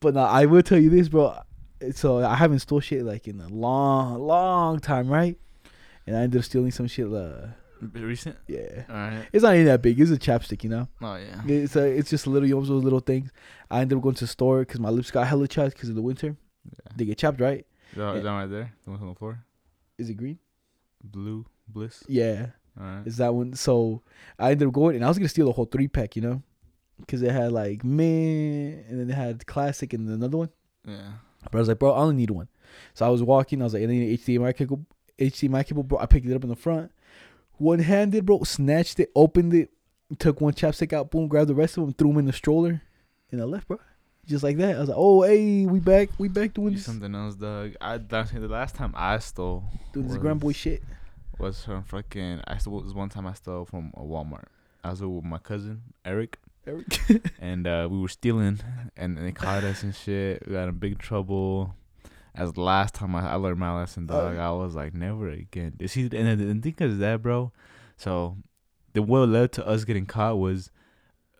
But 0.00 0.14
now 0.14 0.24
I 0.24 0.46
will 0.46 0.62
tell 0.62 0.78
you 0.78 0.88
this, 0.88 1.10
bro. 1.10 1.38
So 1.92 2.24
I 2.24 2.34
haven't 2.34 2.60
stole 2.60 2.80
shit 2.80 3.04
like 3.04 3.28
in 3.28 3.42
a 3.42 3.48
long, 3.48 4.20
long 4.20 4.80
time, 4.80 5.08
right? 5.08 5.36
And 6.06 6.16
I 6.16 6.22
ended 6.22 6.38
up 6.38 6.44
stealing 6.46 6.70
some 6.70 6.86
shit. 6.86 7.12
Uh, 7.12 7.48
Recent. 7.80 8.36
yeah, 8.48 8.84
All 8.88 8.94
right. 8.94 9.26
it's 9.32 9.42
not 9.42 9.54
even 9.54 9.66
that 9.66 9.82
big. 9.82 10.00
It's 10.00 10.10
a 10.10 10.16
chapstick, 10.16 10.64
you 10.64 10.70
know. 10.70 10.88
Oh 11.02 11.16
yeah. 11.16 11.42
It's 11.46 11.76
a, 11.76 11.84
it's 11.86 12.10
just 12.10 12.26
a 12.26 12.30
little, 12.30 12.48
you 12.48 12.54
know, 12.54 12.60
those 12.64 12.82
little 12.84 13.00
things. 13.00 13.30
I 13.70 13.80
ended 13.80 13.96
up 13.98 14.02
going 14.02 14.14
to 14.16 14.24
the 14.24 14.28
store 14.28 14.60
because 14.60 14.80
my 14.80 14.90
lips 14.90 15.10
got 15.10 15.26
hella 15.26 15.46
chapped 15.48 15.74
because 15.74 15.88
of 15.90 15.94
the 15.94 16.02
winter. 16.02 16.36
Yeah. 16.64 16.92
They 16.96 17.04
get 17.04 17.18
chapped, 17.18 17.40
right? 17.40 17.66
Is 17.92 17.98
that, 17.98 18.16
is 18.16 18.22
that 18.22 18.30
right 18.30 18.46
there? 18.50 18.72
The 18.84 18.90
one 18.90 19.00
on 19.00 19.08
the 19.08 19.14
floor. 19.14 19.44
Is 19.98 20.08
it 20.08 20.14
green? 20.14 20.38
Blue 21.02 21.44
bliss. 21.68 22.02
Yeah, 22.08 22.46
All 22.80 22.86
right. 22.86 23.02
it's 23.06 23.16
that 23.18 23.34
one. 23.34 23.54
So 23.54 24.02
I 24.38 24.52
ended 24.52 24.68
up 24.68 24.74
going, 24.74 24.96
and 24.96 25.04
I 25.04 25.08
was 25.08 25.18
gonna 25.18 25.28
steal 25.28 25.46
the 25.46 25.52
whole 25.52 25.66
three 25.66 25.88
pack, 25.88 26.16
you 26.16 26.22
know, 26.22 26.42
because 27.00 27.22
it 27.22 27.30
had 27.32 27.52
like 27.52 27.84
mint, 27.84 28.86
and 28.88 29.00
then 29.00 29.10
it 29.10 29.14
had 29.14 29.46
classic, 29.46 29.92
and 29.92 30.08
another 30.08 30.38
one. 30.38 30.50
Yeah. 30.86 31.12
But 31.50 31.58
I 31.58 31.60
was 31.60 31.68
like, 31.68 31.78
bro, 31.78 31.92
I 31.92 31.98
only 31.98 32.16
need 32.16 32.30
one. 32.30 32.48
So 32.94 33.04
I 33.04 33.08
was 33.10 33.22
walking. 33.22 33.60
I 33.60 33.64
was 33.64 33.74
like, 33.74 33.82
I 33.82 33.86
need 33.86 34.10
an 34.10 34.16
HDMI 34.16 34.56
cable. 34.56 34.84
HDMI 35.18 35.66
cable, 35.66 35.82
bro. 35.82 35.98
I 35.98 36.06
picked 36.06 36.26
it 36.26 36.34
up 36.34 36.42
in 36.42 36.48
the 36.50 36.56
front, 36.56 36.90
one 37.58 37.80
handed, 37.80 38.26
bro. 38.26 38.42
Snatched 38.44 39.00
it, 39.00 39.10
opened 39.14 39.54
it, 39.54 39.70
took 40.18 40.40
one 40.40 40.54
chapstick 40.54 40.92
out, 40.92 41.10
boom, 41.10 41.28
grabbed 41.28 41.48
the 41.48 41.54
rest 41.54 41.76
of 41.76 41.84
them, 41.84 41.94
threw 41.94 42.08
them 42.08 42.18
in 42.18 42.24
the 42.26 42.32
stroller, 42.32 42.82
and 43.30 43.40
I 43.40 43.44
left, 43.44 43.68
bro. 43.68 43.78
Just 44.26 44.42
like 44.42 44.56
that. 44.56 44.76
I 44.76 44.80
was 44.80 44.88
like, 44.88 44.98
oh, 44.98 45.22
hey, 45.22 45.66
we 45.66 45.80
back, 45.80 46.08
we 46.18 46.28
back 46.28 46.54
doing 46.54 46.74
this, 46.74 46.86
something 46.86 47.14
else, 47.14 47.34
dog. 47.34 47.74
I 47.80 47.98
the 47.98 48.48
last 48.48 48.74
time 48.74 48.94
I 48.96 49.18
stole 49.18 49.64
doing 49.92 50.06
this 50.06 50.14
was- 50.14 50.22
grand 50.22 50.40
boy 50.40 50.52
shit. 50.52 50.82
was 51.38 51.64
from 51.64 51.82
fucking. 51.84 52.40
I 52.46 52.58
stole 52.58 52.80
this 52.80 52.94
one 52.94 53.10
time 53.10 53.26
I 53.26 53.34
stole 53.34 53.64
from 53.66 53.92
a 53.94 54.00
Walmart. 54.00 54.46
I 54.82 54.90
was 54.90 55.02
with 55.02 55.24
my 55.24 55.38
cousin 55.38 55.82
Eric, 56.04 56.38
Eric. 56.66 56.98
and 57.38 57.66
uh, 57.66 57.88
we 57.90 57.98
were 58.00 58.08
stealing, 58.08 58.60
and, 58.96 59.18
they 59.18 59.32
caught 59.32 59.64
us 59.64 59.82
and 59.82 59.94
shit. 59.94 60.46
We 60.46 60.54
got 60.54 60.68
in 60.68 60.72
big 60.72 60.98
trouble. 60.98 61.74
As 62.34 62.52
the 62.52 62.60
last 62.62 62.94
time 62.94 63.14
I, 63.14 63.30
I 63.30 63.34
learned 63.36 63.58
my 63.60 63.74
lesson, 63.78 64.08
Oh. 64.10 64.14
dog, 64.14 64.36
uh, 64.36 64.40
I 64.40 64.50
was 64.52 64.74
like, 64.74 64.92
never 64.94 65.28
again. 65.28 65.74
You 65.78 65.86
See, 65.88 66.02
and 66.12 66.40
the, 66.40 66.44
the 66.54 66.72
thing 66.72 66.74
is 66.90 66.98
that, 66.98 67.22
bro. 67.22 67.52
So, 67.96 68.38
the 68.92 69.02
what 69.02 69.28
led 69.28 69.52
to 69.52 69.66
us 69.66 69.84
getting 69.84 70.06
caught 70.06 70.38
was, 70.38 70.70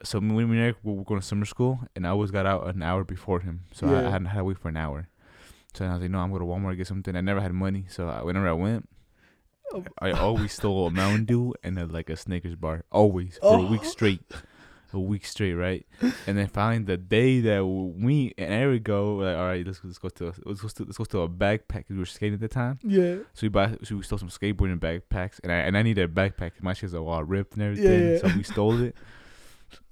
so 0.04 0.20
me 0.20 0.42
and 0.44 0.54
Eric 0.56 0.76
we 0.82 0.92
were 0.92 1.02
going 1.04 1.20
to 1.20 1.26
summer 1.26 1.44
school, 1.46 1.80
and 1.96 2.06
I 2.06 2.10
always 2.10 2.30
got 2.30 2.46
out 2.46 2.66
an 2.74 2.82
hour 2.82 3.02
before 3.04 3.40
him, 3.40 3.62
so 3.72 3.88
I, 3.88 3.90
Yeah. 3.92 4.08
I 4.08 4.10
hadn't 4.10 4.26
had 4.26 4.38
to 4.38 4.44
wait 4.44 4.58
for 4.58 4.68
an 4.68 4.76
hour. 4.76 5.08
So 5.74 5.84
I 5.84 5.92
was 5.92 6.02
like, 6.02 6.10
no, 6.10 6.18
I'm 6.20 6.30
going 6.30 6.40
to 6.40 6.46
Walmart 6.46 6.70
to 6.72 6.76
get 6.76 6.86
something. 6.86 7.16
I 7.16 7.20
never 7.20 7.40
had 7.40 7.52
money, 7.52 7.86
so 7.88 8.08
I, 8.08 8.22
whenever 8.22 8.48
I 8.48 8.52
went, 8.52 8.88
Oh. 9.72 9.82
I 10.00 10.12
always 10.12 10.52
stole 10.52 10.86
a 10.86 10.90
Mountain 10.90 11.24
Dew 11.24 11.54
and 11.64 11.76
a, 11.78 11.86
like 11.86 12.08
a 12.10 12.16
Snickers 12.16 12.54
bar, 12.54 12.84
always 12.92 13.38
for 13.38 13.58
a 13.58 13.62
week 13.62 13.80
Oh. 13.82 13.88
straight, 13.88 14.20
a 14.94 15.00
week 15.00 15.24
straight, 15.26 15.54
right? 15.54 15.86
And 16.26 16.36
then 16.38 16.46
finally 16.48 16.84
the 16.84 16.96
day 16.96 17.40
that 17.40 17.64
we 17.64 18.34
and 18.38 18.52
Eric 18.52 18.84
go, 18.84 19.16
we're 19.16 19.26
like, 19.26 19.36
all 19.36 19.44
right, 19.46 19.66
let's 19.66 19.80
let's 19.84 19.98
go 19.98 20.08
to 20.08 20.32
let's 20.44 20.60
go 20.60 20.68
to 20.68 20.84
let's 20.84 20.98
go 20.98 21.04
to 21.04 21.20
a 21.20 21.28
backpack. 21.28 21.84
We 21.88 21.98
were 21.98 22.06
skating 22.06 22.34
at 22.34 22.40
the 22.40 22.48
time, 22.48 22.78
yeah. 22.82 23.16
so 23.34 23.42
we 23.42 23.48
buy 23.48 23.76
so 23.82 23.96
we 23.96 24.02
stole 24.02 24.18
some 24.18 24.28
skateboarding 24.28 24.78
backpacks, 24.78 25.40
and 25.42 25.52
I 25.52 25.56
and 25.56 25.76
I 25.76 25.82
needed 25.82 26.08
a 26.10 26.12
backpack. 26.12 26.52
My 26.62 26.72
shit's 26.74 26.94
all 26.94 27.22
ripped 27.24 27.54
and 27.54 27.62
everything, 27.62 28.10
Yeah. 28.12 28.18
so 28.18 28.28
we 28.36 28.42
stole 28.42 28.80
it. 28.82 28.96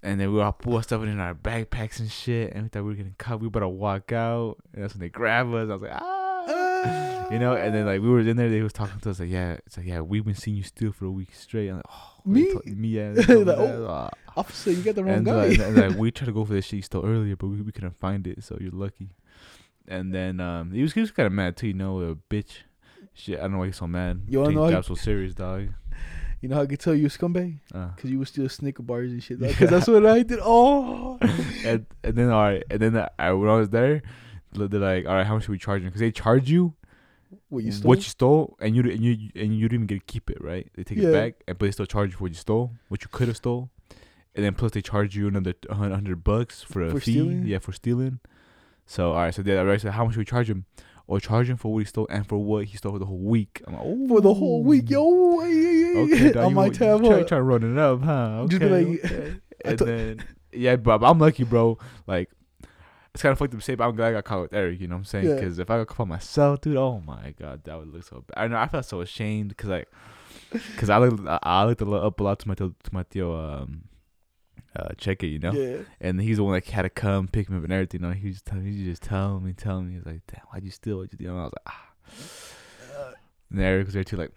And 0.04 0.20
then 0.20 0.32
we 0.32 0.40
all 0.40 0.56
our 0.64 0.82
stuff 0.82 1.02
in 1.02 1.18
our 1.18 1.34
backpacks 1.34 1.98
and 1.98 2.08
shit, 2.10 2.52
and 2.52 2.62
we 2.64 2.68
thought 2.68 2.82
we 2.84 2.90
were 2.90 2.94
getting 2.94 3.16
caught. 3.18 3.40
We 3.40 3.48
better 3.48 3.66
walk 3.66 4.12
out, 4.12 4.58
and 4.72 4.82
that's 4.84 4.94
when 4.94 5.00
they 5.00 5.08
grab 5.08 5.52
us. 5.54 5.68
I 5.70 5.72
was 5.72 5.82
like, 5.82 5.92
ah. 5.94 7.08
You 7.32 7.38
know, 7.38 7.54
and 7.54 7.74
then 7.74 7.86
like 7.86 8.00
we 8.02 8.08
were 8.10 8.20
in 8.20 8.36
there, 8.36 8.48
they 8.50 8.60
was 8.62 8.72
talking 8.72 9.00
to 9.00 9.10
us 9.10 9.20
like, 9.20 9.30
yeah, 9.30 9.52
it's 9.66 9.76
like, 9.76 9.86
yeah, 9.86 10.00
we've 10.00 10.24
been 10.24 10.34
seeing 10.34 10.56
you 10.56 10.62
steal 10.62 10.92
for 10.92 11.06
a 11.06 11.10
week 11.10 11.34
straight. 11.34 11.68
I'm 11.68 11.76
like, 11.76 11.84
oh, 11.90 12.20
Me? 12.26 12.52
told- 12.52 12.66
me, 12.66 12.88
yeah. 12.88 13.12
they 13.12 13.22
told 13.22 13.46
me 13.46 13.52
Like, 13.52 13.58
oh, 13.58 13.86
Ah. 13.88 14.10
Officer, 14.36 14.70
you 14.70 14.82
got 14.82 14.94
the 14.94 15.04
wrong 15.04 15.14
and, 15.14 15.26
guy. 15.26 15.46
like, 15.48 15.58
and, 15.58 15.76
like 15.76 15.96
we 15.98 16.10
tried 16.10 16.26
to 16.26 16.32
go 16.32 16.44
for 16.44 16.52
this 16.54 16.66
shit 16.66 16.84
stole 16.84 17.04
earlier, 17.04 17.36
but 17.36 17.46
we, 17.48 17.60
we 17.62 17.72
couldn't 17.72 17.98
find 17.98 18.26
it, 18.26 18.42
so 18.44 18.56
you're 18.60 18.70
lucky. 18.70 19.10
And 19.88 20.14
then 20.14 20.40
um, 20.40 20.72
he 20.72 20.82
was 20.82 20.92
he 20.92 21.00
was 21.00 21.10
kind 21.10 21.26
of 21.26 21.32
mad 21.32 21.56
too, 21.56 21.68
you 21.68 21.74
know, 21.74 22.00
a 22.00 22.14
bitch. 22.14 22.58
Shit, 23.14 23.38
I 23.38 23.42
don't 23.42 23.52
know 23.52 23.58
why 23.58 23.66
he's 23.66 23.76
so 23.76 23.86
mad. 23.86 24.22
You 24.28 24.40
wanna 24.40 24.54
know 24.54 24.70
how- 24.70 24.80
so 24.80 24.94
serious, 24.94 25.34
dog. 25.34 25.68
you 26.40 26.48
know 26.48 26.56
how 26.56 26.62
I 26.62 26.66
could 26.66 26.80
tell 26.80 26.94
you 26.94 27.06
a 27.06 27.10
scumbag? 27.10 27.58
Uh. 27.74 27.88
Because 27.94 28.10
you 28.10 28.18
would 28.18 28.28
steal 28.28 28.48
Snicker 28.48 28.82
bars 28.82 29.10
and 29.12 29.22
shit. 29.22 29.38
Because 29.40 29.70
that's 29.70 29.88
what 29.88 30.06
I 30.06 30.22
did. 30.22 30.38
Oh. 30.42 31.18
and 31.64 31.86
and 32.04 32.14
then 32.14 32.30
all 32.30 32.42
right, 32.42 32.62
and 32.70 32.80
then 32.80 33.06
I, 33.18 33.32
when 33.32 33.48
I 33.50 33.56
was 33.56 33.70
there, 33.70 34.02
they're 34.52 34.68
like, 34.80 35.06
all 35.06 35.14
right, 35.14 35.26
how 35.26 35.34
much 35.34 35.44
should 35.44 35.50
we 35.52 35.58
charge 35.58 35.82
you? 35.82 35.88
Because 35.88 36.00
they 36.00 36.10
charge 36.12 36.50
you 36.50 36.74
What, 37.48 37.64
you 37.64 37.72
stole? 37.72 37.88
what 37.88 37.98
you 37.98 38.04
stole, 38.04 38.56
and 38.60 38.74
you 38.76 38.82
and 38.82 39.00
you 39.02 39.30
and 39.34 39.56
you 39.56 39.68
didn't 39.68 39.84
even 39.84 39.86
get 39.86 39.94
to 40.06 40.12
keep 40.12 40.30
it, 40.30 40.42
right? 40.42 40.68
They 40.74 40.84
take 40.84 40.98
Yeah. 40.98 41.08
it 41.08 41.12
back, 41.12 41.34
and 41.46 41.58
but 41.58 41.66
they 41.66 41.70
still 41.72 41.86
charge 41.86 42.10
you 42.10 42.16
for 42.16 42.24
what 42.24 42.32
you 42.32 42.36
stole, 42.36 42.72
what 42.88 43.02
you 43.02 43.08
could 43.10 43.28
have 43.28 43.36
stole, 43.36 43.70
and 44.34 44.44
then 44.44 44.54
plus 44.54 44.72
they 44.72 44.82
charge 44.82 45.16
you 45.16 45.28
another 45.28 45.54
hundred 45.70 46.24
bucks 46.24 46.62
for 46.62 46.82
a 46.82 46.90
For 46.90 47.00
fee, 47.00 47.12
stealing? 47.12 47.46
yeah, 47.46 47.58
for 47.58 47.72
stealing. 47.72 48.20
So 48.86 49.10
all 49.12 49.18
right, 49.18 49.34
so 49.34 49.42
they 49.42 49.54
right, 49.56 49.80
so 49.80 49.90
how 49.90 50.04
much 50.04 50.14
should 50.14 50.18
we 50.20 50.24
charge 50.24 50.50
him? 50.50 50.66
Or 51.08 51.18
charge 51.20 51.50
him 51.50 51.56
for 51.56 51.72
what 51.72 51.80
he 51.80 51.84
stole 51.86 52.06
and 52.10 52.26
for 52.26 52.38
what 52.38 52.64
he 52.66 52.76
stole 52.76 52.92
for 52.92 52.98
the 52.98 53.06
whole 53.06 53.18
week. 53.18 53.60
I'm 53.66 53.74
like, 53.74 53.82
oh, 53.84 54.08
For 54.08 54.20
the 54.20 54.32
whole 54.32 54.62
week. 54.62 54.88
Yo, 54.88 55.40
hey, 55.40 55.52
hey, 55.52 55.82
hey, 55.82 55.98
Okay, 55.98 56.32
dog, 56.32 56.44
I 56.44 56.48
you, 56.48 56.72
you 56.72 56.72
have 56.86 57.00
try, 57.00 57.22
try 57.24 57.38
to 57.38 57.42
run 57.42 57.62
it 57.64 57.76
up, 57.78 58.02
huh? 58.02 58.40
Okay, 58.42 58.48
Just 58.48 58.60
be 58.62 58.68
like, 58.68 59.04
okay. 59.04 59.34
And 59.64 59.78
then 59.78 60.24
yeah, 60.52 60.76
but 60.76 61.02
I'm 61.04 61.18
lucky, 61.18 61.44
bro. 61.44 61.78
Like 62.06 62.30
it's 63.14 63.22
kind 63.22 63.32
of 63.32 63.38
fucked 63.38 63.54
up 63.54 63.60
to 63.60 63.64
say, 63.64 63.74
but 63.74 63.86
I'm 63.86 63.94
glad 63.94 64.08
I 64.08 64.12
got 64.12 64.24
caught 64.24 64.42
with 64.42 64.54
Eric. 64.54 64.80
You 64.80 64.88
know 64.88 64.96
what 64.96 65.00
I'm 65.00 65.04
saying? 65.04 65.28
Yeah. 65.28 65.34
Because 65.34 65.58
if 65.58 65.70
I 65.70 65.78
got 65.78 65.86
caught 65.88 66.08
by 66.08 66.14
myself, 66.16 66.60
dude, 66.60 66.76
oh 66.76 67.00
my 67.00 67.34
god, 67.38 67.64
that 67.64 67.78
would 67.78 67.92
look 67.92 68.04
so 68.04 68.24
bad. 68.26 68.42
I 68.42 68.48
know 68.48 68.56
I 68.56 68.66
felt 68.68 68.86
so 68.86 69.00
ashamed 69.00 69.50
because 69.50 69.68
like, 69.68 69.88
because 70.50 70.90
I 70.90 70.98
looked 70.98 71.26
I- 71.42 71.64
looked 71.64 71.82
up 71.82 72.20
a 72.20 72.22
lot 72.22 72.38
to 72.40 72.48
my 72.48 72.54
to 72.54 72.74
my 72.90 73.02
tio 73.04 73.36
um 73.36 73.84
uh 74.74 74.94
check 74.96 75.22
it, 75.22 75.28
you 75.28 75.38
know. 75.38 75.52
Yeah. 75.52 75.78
And 76.00 76.20
he's 76.20 76.38
the 76.38 76.44
one 76.44 76.54
that 76.54 76.64
had 76.66 76.82
to 76.82 76.90
come 76.90 77.28
pick 77.28 77.50
me 77.50 77.58
up 77.58 77.64
and 77.64 77.72
everything. 77.72 78.00
You 78.00 78.08
know, 78.08 78.14
he 78.14 78.28
was 78.28 78.36
just 78.36 78.46
telling 78.46 78.64
he 78.64 78.84
just 78.84 79.02
telling 79.02 79.44
me, 79.44 79.52
telling 79.52 79.88
me, 79.88 79.94
he's 79.94 80.06
like, 80.06 80.22
damn, 80.26 80.42
why'd 80.50 80.64
you 80.64 80.70
steal? 80.70 80.96
What'd 80.96 81.12
you 81.12 81.26
do? 81.26 81.30
And 81.30 81.40
I 81.40 81.44
was 81.44 81.52
like, 81.52 81.74
ah. 81.74 83.12
And 83.50 83.60
Eric 83.60 83.86
was 83.86 83.94
there 83.94 84.04
too, 84.04 84.16
like. 84.16 84.32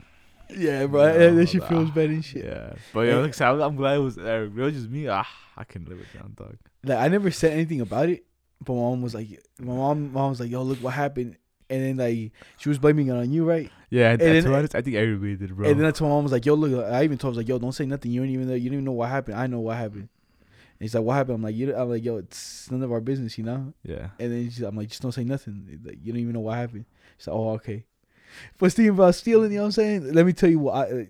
Yeah, 0.50 0.86
bro. 0.86 1.08
No, 1.08 1.18
that, 1.18 1.36
that 1.36 1.50
shit 1.50 1.62
nah. 1.62 1.68
feels 1.70 1.90
bad 1.92 2.10
and 2.10 2.24
shit. 2.24 2.46
Yeah, 2.46 2.74
but 2.94 3.02
yeah, 3.02 3.16
like 3.16 3.34
said, 3.34 3.48
I'm, 3.48 3.62
I'm 3.62 3.76
glad 3.76 3.96
it 3.96 4.00
was 4.00 4.18
Eric. 4.18 4.52
It 4.56 4.62
was 4.62 4.74
just 4.74 4.90
me. 4.90 5.08
Ah, 5.08 5.28
I 5.58 5.64
couldn't 5.64 5.90
live 5.90 6.00
it 6.00 6.18
down, 6.18 6.34
dog. 6.36 6.58
Like 6.84 7.00
I 7.00 7.08
never 7.08 7.32
said 7.32 7.54
anything 7.54 7.82
about 7.82 8.10
it, 8.10 8.26
but 8.62 8.74
my 8.74 8.80
mom 8.80 9.02
was 9.02 9.14
like, 9.14 9.28
my 9.60 9.74
mom, 9.74 10.14
mom 10.14 10.30
was 10.32 10.40
like, 10.40 10.50
"Yo, 10.50 10.62
look 10.64 10.80
what 10.80 10.94
happened," 10.94 11.38
and 11.70 11.82
then 11.84 11.98
like 11.98 12.32
she 12.58 12.70
was 12.70 12.78
blaming 12.80 13.08
it 13.08 13.12
on 13.12 13.32
you, 13.32 13.44
right? 13.46 13.70
Yeah, 13.90 14.12
and, 14.12 14.22
And 14.22 14.46
then- 14.46 14.54
I 14.74 14.82
think 14.82 14.96
everybody 14.96 15.36
did, 15.36 15.56
bro. 15.56 15.70
And 15.70 15.80
then 15.80 15.86
I 15.88 15.92
told 15.92 16.10
my 16.10 16.16
mom 16.16 16.24
was 16.24 16.32
like, 16.32 16.46
"Yo, 16.46 16.54
look," 16.56 16.86
I 16.86 17.04
even 17.04 17.18
told 17.18 17.34
her 17.34 17.38
I 17.38 17.38
was 17.38 17.38
like, 17.38 17.48
"Yo, 17.50 17.60
don't 17.60 17.72
say 17.74 17.86
nothing. 17.86 18.12
You 18.12 18.22
don't 18.22 18.30
even 18.30 18.48
know. 18.48 18.54
You 18.56 18.70
don't 18.70 18.74
even 18.76 18.86
know 18.86 18.92
what 18.94 19.10
happened. 19.10 19.38
I 19.38 19.48
know 19.48 19.60
what 19.60 19.78
happened." 19.78 20.10
And 20.78 20.80
he's 20.80 20.96
like, 20.96 21.04
"What 21.04 21.14
happened?" 21.14 21.36
I'm 21.36 21.42
like, 21.44 21.56
"You," 21.56 21.76
I'm 21.76 21.90
like, 21.90 22.04
"Yo, 22.04 22.18
it's 22.18 22.70
none 22.72 22.82
of 22.84 22.92
our 22.92 23.02
business, 23.02 23.38
you 23.38 23.44
know." 23.44 23.74
yeah, 23.84 24.10
And 24.20 24.32
then 24.32 24.44
she's, 24.50 24.62
I'm 24.62 24.76
like, 24.76 24.90
"Just 24.90 25.02
don't 25.02 25.12
say 25.12 25.24
nothing. 25.24 25.80
Like, 25.84 26.00
you 26.02 26.12
don't 26.14 26.22
even 26.22 26.34
know 26.34 26.42
what 26.42 26.56
happened." 26.58 26.86
She's 27.18 27.28
like, 27.28 27.36
"Oh, 27.36 27.50
okay." 27.52 27.86
But 28.58 28.72
speaking 28.72 28.90
about 28.90 29.16
stealing, 29.16 29.52
you 29.52 29.58
know 29.58 29.64
what 29.64 29.68
I'm 29.68 29.72
saying? 29.74 30.14
Let 30.14 30.26
me 30.26 30.34
tell 30.34 30.50
you 30.50 30.60
what 30.60 30.74
I, 30.76 31.08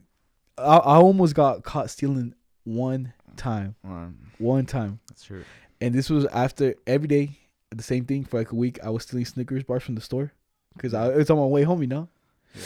I, 0.57 0.77
I 0.77 0.95
almost 0.97 1.33
got 1.33 1.63
caught 1.63 1.89
stealing 1.89 2.35
one 2.65 3.13
time, 3.35 3.75
um, 3.83 4.17
one 4.37 4.65
time. 4.65 4.99
that's 5.09 5.23
true. 5.23 5.43
And 5.85 5.93
this 5.93 6.09
was 6.09 6.25
after 6.25 6.73
every 6.87 7.07
day, 7.07 7.37
the 7.69 7.83
same 7.83 8.05
thing 8.05 8.25
for 8.25 8.39
like 8.39 8.51
a 8.51 8.55
week. 8.55 8.79
I 8.83 8.89
was 8.89 9.03
stealing 9.03 9.23
Snickers 9.23 9.63
bars 9.63 9.83
from 9.83 9.93
the 9.93 10.01
store 10.01 10.33
because 10.73 10.95
I 10.95 11.09
it's 11.09 11.29
on 11.29 11.37
my 11.37 11.45
way 11.45 11.61
home, 11.61 11.79
you 11.81 11.87
know. 11.87 12.09
Yeah. 12.55 12.61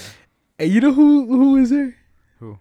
And 0.59 0.72
you 0.72 0.80
know 0.80 0.93
who 0.93 1.26
who 1.26 1.57
is 1.57 1.70
there? 1.70 1.97
Who? 2.39 2.59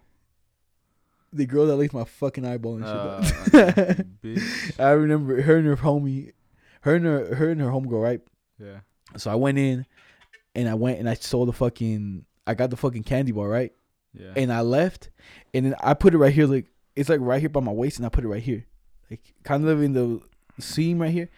The 1.31 1.45
girl 1.45 1.65
that 1.67 1.77
licked 1.77 1.93
my 1.93 2.03
fucking 2.03 2.45
eyeball 2.45 2.75
and 2.75 2.83
shit. 2.83 3.55
Uh, 3.55 4.03
bitch. 4.21 4.77
I 4.77 4.89
remember 4.89 5.41
her 5.41 5.59
and 5.59 5.65
her 5.65 5.77
homie, 5.77 6.33
her 6.81 6.95
and 6.95 7.05
her 7.05 7.35
her 7.35 7.51
and 7.51 7.61
her 7.61 7.69
homegirl, 7.69 8.03
right? 8.03 8.21
Yeah. 8.61 8.79
So 9.15 9.31
I 9.31 9.35
went 9.35 9.59
in, 9.59 9.85
and 10.55 10.67
I 10.67 10.73
went 10.73 10.99
and 10.99 11.09
I 11.09 11.13
stole 11.13 11.45
the 11.45 11.53
fucking. 11.53 12.25
I 12.45 12.53
got 12.53 12.69
the 12.69 12.75
fucking 12.75 13.03
candy 13.03 13.31
bar, 13.31 13.47
right? 13.47 13.71
Yeah. 14.13 14.33
And 14.35 14.51
I 14.51 14.59
left, 14.59 15.09
and 15.53 15.67
then 15.67 15.75
I 15.79 15.93
put 15.93 16.13
it 16.13 16.17
right 16.17 16.33
here, 16.33 16.47
like 16.47 16.65
it's 16.97 17.07
like 17.07 17.21
right 17.21 17.39
here 17.39 17.47
by 17.47 17.61
my 17.61 17.71
waist, 17.71 17.95
and 17.95 18.05
I 18.05 18.09
put 18.09 18.25
it 18.25 18.27
right 18.27 18.43
here, 18.43 18.65
like 19.09 19.21
kind 19.43 19.65
of 19.65 19.81
in 19.81 19.93
the 19.93 20.21
seam 20.61 21.01
right 21.01 21.11
here. 21.11 21.29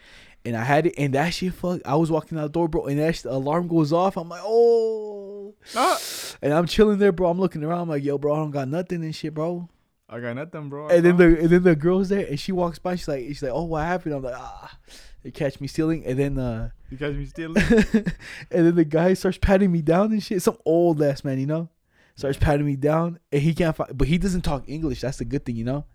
And 0.43 0.57
I 0.57 0.63
had 0.63 0.87
it, 0.87 0.95
and 0.97 1.13
that 1.13 1.35
shit, 1.35 1.53
fuck. 1.53 1.81
I 1.85 1.95
was 1.95 2.09
walking 2.09 2.37
out 2.39 2.41
the 2.43 2.49
door, 2.49 2.67
bro, 2.67 2.87
and 2.87 2.97
that 2.99 3.15
sh- 3.15 3.25
alarm 3.25 3.67
goes 3.67 3.93
off. 3.93 4.17
I'm 4.17 4.27
like, 4.27 4.41
oh, 4.43 5.53
Ah! 5.75 5.99
and 6.41 6.51
I'm 6.51 6.65
chilling 6.65 6.97
there, 6.97 7.11
bro. 7.11 7.29
I'm 7.29 7.39
looking 7.39 7.63
around, 7.63 7.81
I'm 7.81 7.89
like, 7.89 8.03
yo, 8.03 8.17
bro, 8.17 8.33
I 8.33 8.37
don't 8.37 8.49
got 8.51 8.67
nothing 8.67 9.03
and 9.03 9.15
shit, 9.15 9.35
bro. 9.35 9.69
I 10.09 10.19
got 10.19 10.35
nothing, 10.35 10.67
bro. 10.69 10.87
And 10.89 11.05
then 11.05 11.17
the 11.17 11.39
and 11.39 11.49
then 11.49 11.61
the 11.63 11.75
girl's 11.75 12.09
there, 12.09 12.25
and 12.25 12.39
she 12.39 12.51
walks 12.51 12.79
by. 12.79 12.95
She's 12.95 13.07
like, 13.07 13.23
she's 13.27 13.43
like, 13.43 13.51
oh, 13.53 13.63
what 13.65 13.85
happened? 13.85 14.15
I'm 14.15 14.23
like, 14.23 14.33
ah, 14.35 14.75
they 15.23 15.29
catch 15.29 15.61
me 15.61 15.67
stealing, 15.67 16.03
and 16.05 16.17
then 16.17 16.37
uh, 16.39 16.69
you 16.89 16.97
catch 16.97 17.13
me 17.13 17.25
stealing. 17.27 17.63
and 17.63 18.65
then 18.65 18.73
the 18.75 18.83
guy 18.83 19.13
starts 19.13 19.37
patting 19.37 19.71
me 19.71 19.81
down 19.83 20.11
and 20.11 20.23
shit. 20.23 20.41
Some 20.41 20.57
old 20.65 21.01
ass 21.03 21.23
man, 21.23 21.39
you 21.39 21.45
know, 21.45 21.69
starts 22.15 22.39
patting 22.39 22.65
me 22.65 22.75
down, 22.75 23.19
and 23.31 23.41
he 23.43 23.53
can't 23.53 23.75
find, 23.75 23.95
but 23.95 24.07
he 24.07 24.17
doesn't 24.17 24.41
talk 24.41 24.63
English. 24.67 25.01
That's 25.01 25.19
the 25.19 25.25
good 25.25 25.45
thing, 25.45 25.55
you 25.55 25.65
know. 25.65 25.85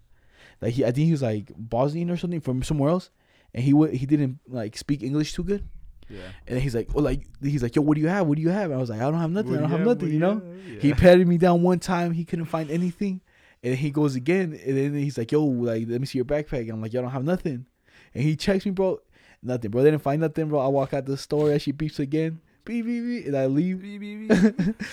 Like 0.60 0.74
he, 0.74 0.84
I 0.84 0.90
think 0.90 1.06
he 1.06 1.12
was 1.12 1.22
like 1.22 1.52
Bosnian 1.56 2.10
or 2.10 2.16
something 2.16 2.40
from 2.40 2.62
somewhere 2.62 2.90
else, 2.90 3.10
and 3.54 3.62
he 3.62 3.72
would 3.72 3.92
he 3.92 4.06
didn't 4.06 4.38
like 4.48 4.76
speak 4.76 5.02
English 5.02 5.32
too 5.34 5.44
good. 5.44 5.68
Yeah. 6.08 6.20
And 6.46 6.56
then 6.56 6.60
he's 6.60 6.74
like, 6.74 6.88
oh, 6.94 7.00
like 7.00 7.26
he's 7.42 7.62
like, 7.62 7.74
yo, 7.74 7.82
what 7.82 7.96
do 7.96 8.00
you 8.00 8.08
have? 8.08 8.26
What 8.26 8.36
do 8.36 8.42
you 8.42 8.50
have? 8.50 8.70
And 8.70 8.74
I 8.74 8.80
was 8.80 8.90
like, 8.90 9.00
I 9.00 9.04
don't 9.10 9.20
have 9.20 9.30
nothing. 9.30 9.56
I 9.56 9.60
don't 9.60 9.70
have 9.70 9.80
nothing. 9.80 10.12
You 10.12 10.18
know. 10.18 10.42
He 10.80 10.92
patted 10.94 11.26
me 11.26 11.38
down 11.38 11.62
one 11.62 11.78
time. 11.78 12.12
He 12.12 12.24
couldn't 12.24 12.46
find 12.46 12.70
anything, 12.70 13.20
and 13.62 13.72
then 13.72 13.78
he 13.78 13.90
goes 13.90 14.14
again, 14.14 14.58
and 14.64 14.76
then 14.76 14.94
he's 14.94 15.18
like, 15.18 15.32
yo, 15.32 15.44
like 15.44 15.86
let 15.88 16.00
me 16.00 16.06
see 16.06 16.18
your 16.18 16.24
backpack. 16.24 16.60
And 16.60 16.72
I'm 16.72 16.82
like, 16.82 16.92
yo, 16.92 17.00
I 17.00 17.02
don't 17.02 17.12
have 17.12 17.24
nothing. 17.24 17.66
And 18.14 18.22
he 18.22 18.36
checks 18.36 18.64
me, 18.64 18.72
bro. 18.72 19.00
Nothing, 19.42 19.70
bro. 19.70 19.82
They 19.82 19.90
didn't 19.90 20.02
find 20.02 20.20
nothing, 20.20 20.48
bro. 20.48 20.60
I 20.60 20.68
walk 20.68 20.94
out 20.94 21.06
the 21.06 21.16
store, 21.16 21.50
and 21.50 21.60
she 21.60 21.72
beeps 21.72 21.98
again, 21.98 22.40
beep 22.64 22.86
beep 22.86 23.04
beep, 23.04 23.26
and 23.26 23.36
I 23.36 23.46
leave. 23.46 23.84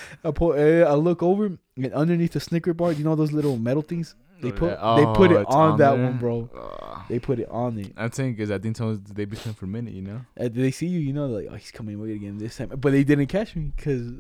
I 0.24 0.32
pull, 0.32 0.54
eh, 0.54 0.84
I 0.84 0.94
look 0.94 1.24
over, 1.24 1.58
and 1.78 1.94
underneath 1.94 2.34
the 2.34 2.40
Snicker 2.40 2.74
bar, 2.74 2.92
you 2.92 3.04
know 3.04 3.16
those 3.16 3.32
little 3.32 3.58
metal 3.58 3.82
things. 3.82 4.16
They 4.44 4.52
put 4.52 4.70
they 4.70 5.06
put 5.06 5.32
Oh, 5.32 5.38
it 5.38 5.42
it's 5.42 5.56
on, 5.56 5.78
that 5.80 5.98
one, 5.98 6.18
bro. 6.18 6.50
Ugh. 6.56 7.02
They 7.10 7.20
put 7.20 7.40
it 7.40 7.50
on 7.50 7.80
it. 7.80 7.94
I'm 7.98 8.12
saying 8.12 8.36
because 8.36 8.52
I 8.52 8.60
think 8.60 8.78
sometimes 8.78 9.12
they 9.12 9.26
be 9.26 9.36
spent 9.36 9.58
for 9.58 9.66
a 9.66 9.68
minute, 9.68 9.94
you 9.94 10.02
know. 10.02 10.22
And 10.38 10.54
they 10.54 10.72
see 10.72 10.88
you, 10.88 11.00
you 11.00 11.14
know, 11.14 11.28
like, 11.28 11.48
oh, 11.50 11.56
he's 11.56 11.72
coming 11.72 12.02
again 12.10 12.38
this 12.38 12.58
time. 12.58 12.70
But 12.70 12.92
they 12.92 13.04
didn't 13.04 13.28
catch 13.28 13.56
me 13.56 13.72
because 13.76 14.14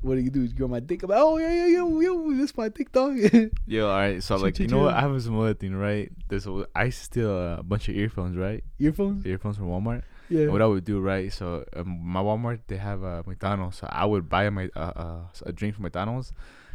what 0.00 0.14
do 0.14 0.20
you 0.20 0.30
do? 0.30 0.44
Is 0.44 0.52
go 0.52 0.64
on 0.64 0.70
my 0.70 0.80
dick. 0.80 1.02
I'm 1.02 1.10
like, 1.10 1.18
oh 1.20 1.38
yeah, 1.38 1.52
yeah, 1.52 1.66
yo, 1.66 2.00
yo, 2.00 2.34
this 2.34 2.56
my 2.56 2.68
dick 2.68 2.92
dog. 2.92 3.18
Yo, 3.66 3.88
all 3.88 3.96
right. 3.96 4.22
So 4.22 4.36
like, 4.36 4.58
you 4.58 4.68
know 4.68 4.84
what? 4.84 4.94
I 4.94 5.00
have 5.00 5.22
some 5.22 5.38
other 5.38 5.54
thing, 5.54 5.74
right? 5.74 6.10
There's 6.28 6.46
a, 6.46 6.66
I 6.74 6.90
steal 6.90 7.54
a 7.54 7.62
bunch 7.62 7.88
of 7.88 7.96
earphones, 7.96 8.36
right? 8.36 8.62
Earphones. 8.78 9.26
Earphones 9.26 9.56
from 9.56 9.66
Walmart. 9.66 10.02
Yeah. 10.28 10.42
And 10.42 10.52
what 10.52 10.62
I 10.62 10.66
would 10.66 10.84
do, 10.84 11.00
right? 11.00 11.32
So 11.32 11.64
um, 11.74 11.98
my 12.02 12.20
Walmart 12.20 12.60
they 12.68 12.76
have 12.76 13.02
uh, 13.02 13.22
McDonald's, 13.26 13.78
so 13.78 13.88
I 13.90 14.04
would 14.04 14.28
buy 14.28 14.48
my 14.50 14.68
uh, 14.76 14.92
uh 14.94 15.20
a 15.44 15.52
drink 15.52 15.74
from 15.74 15.82
McDonald's. 15.82 16.32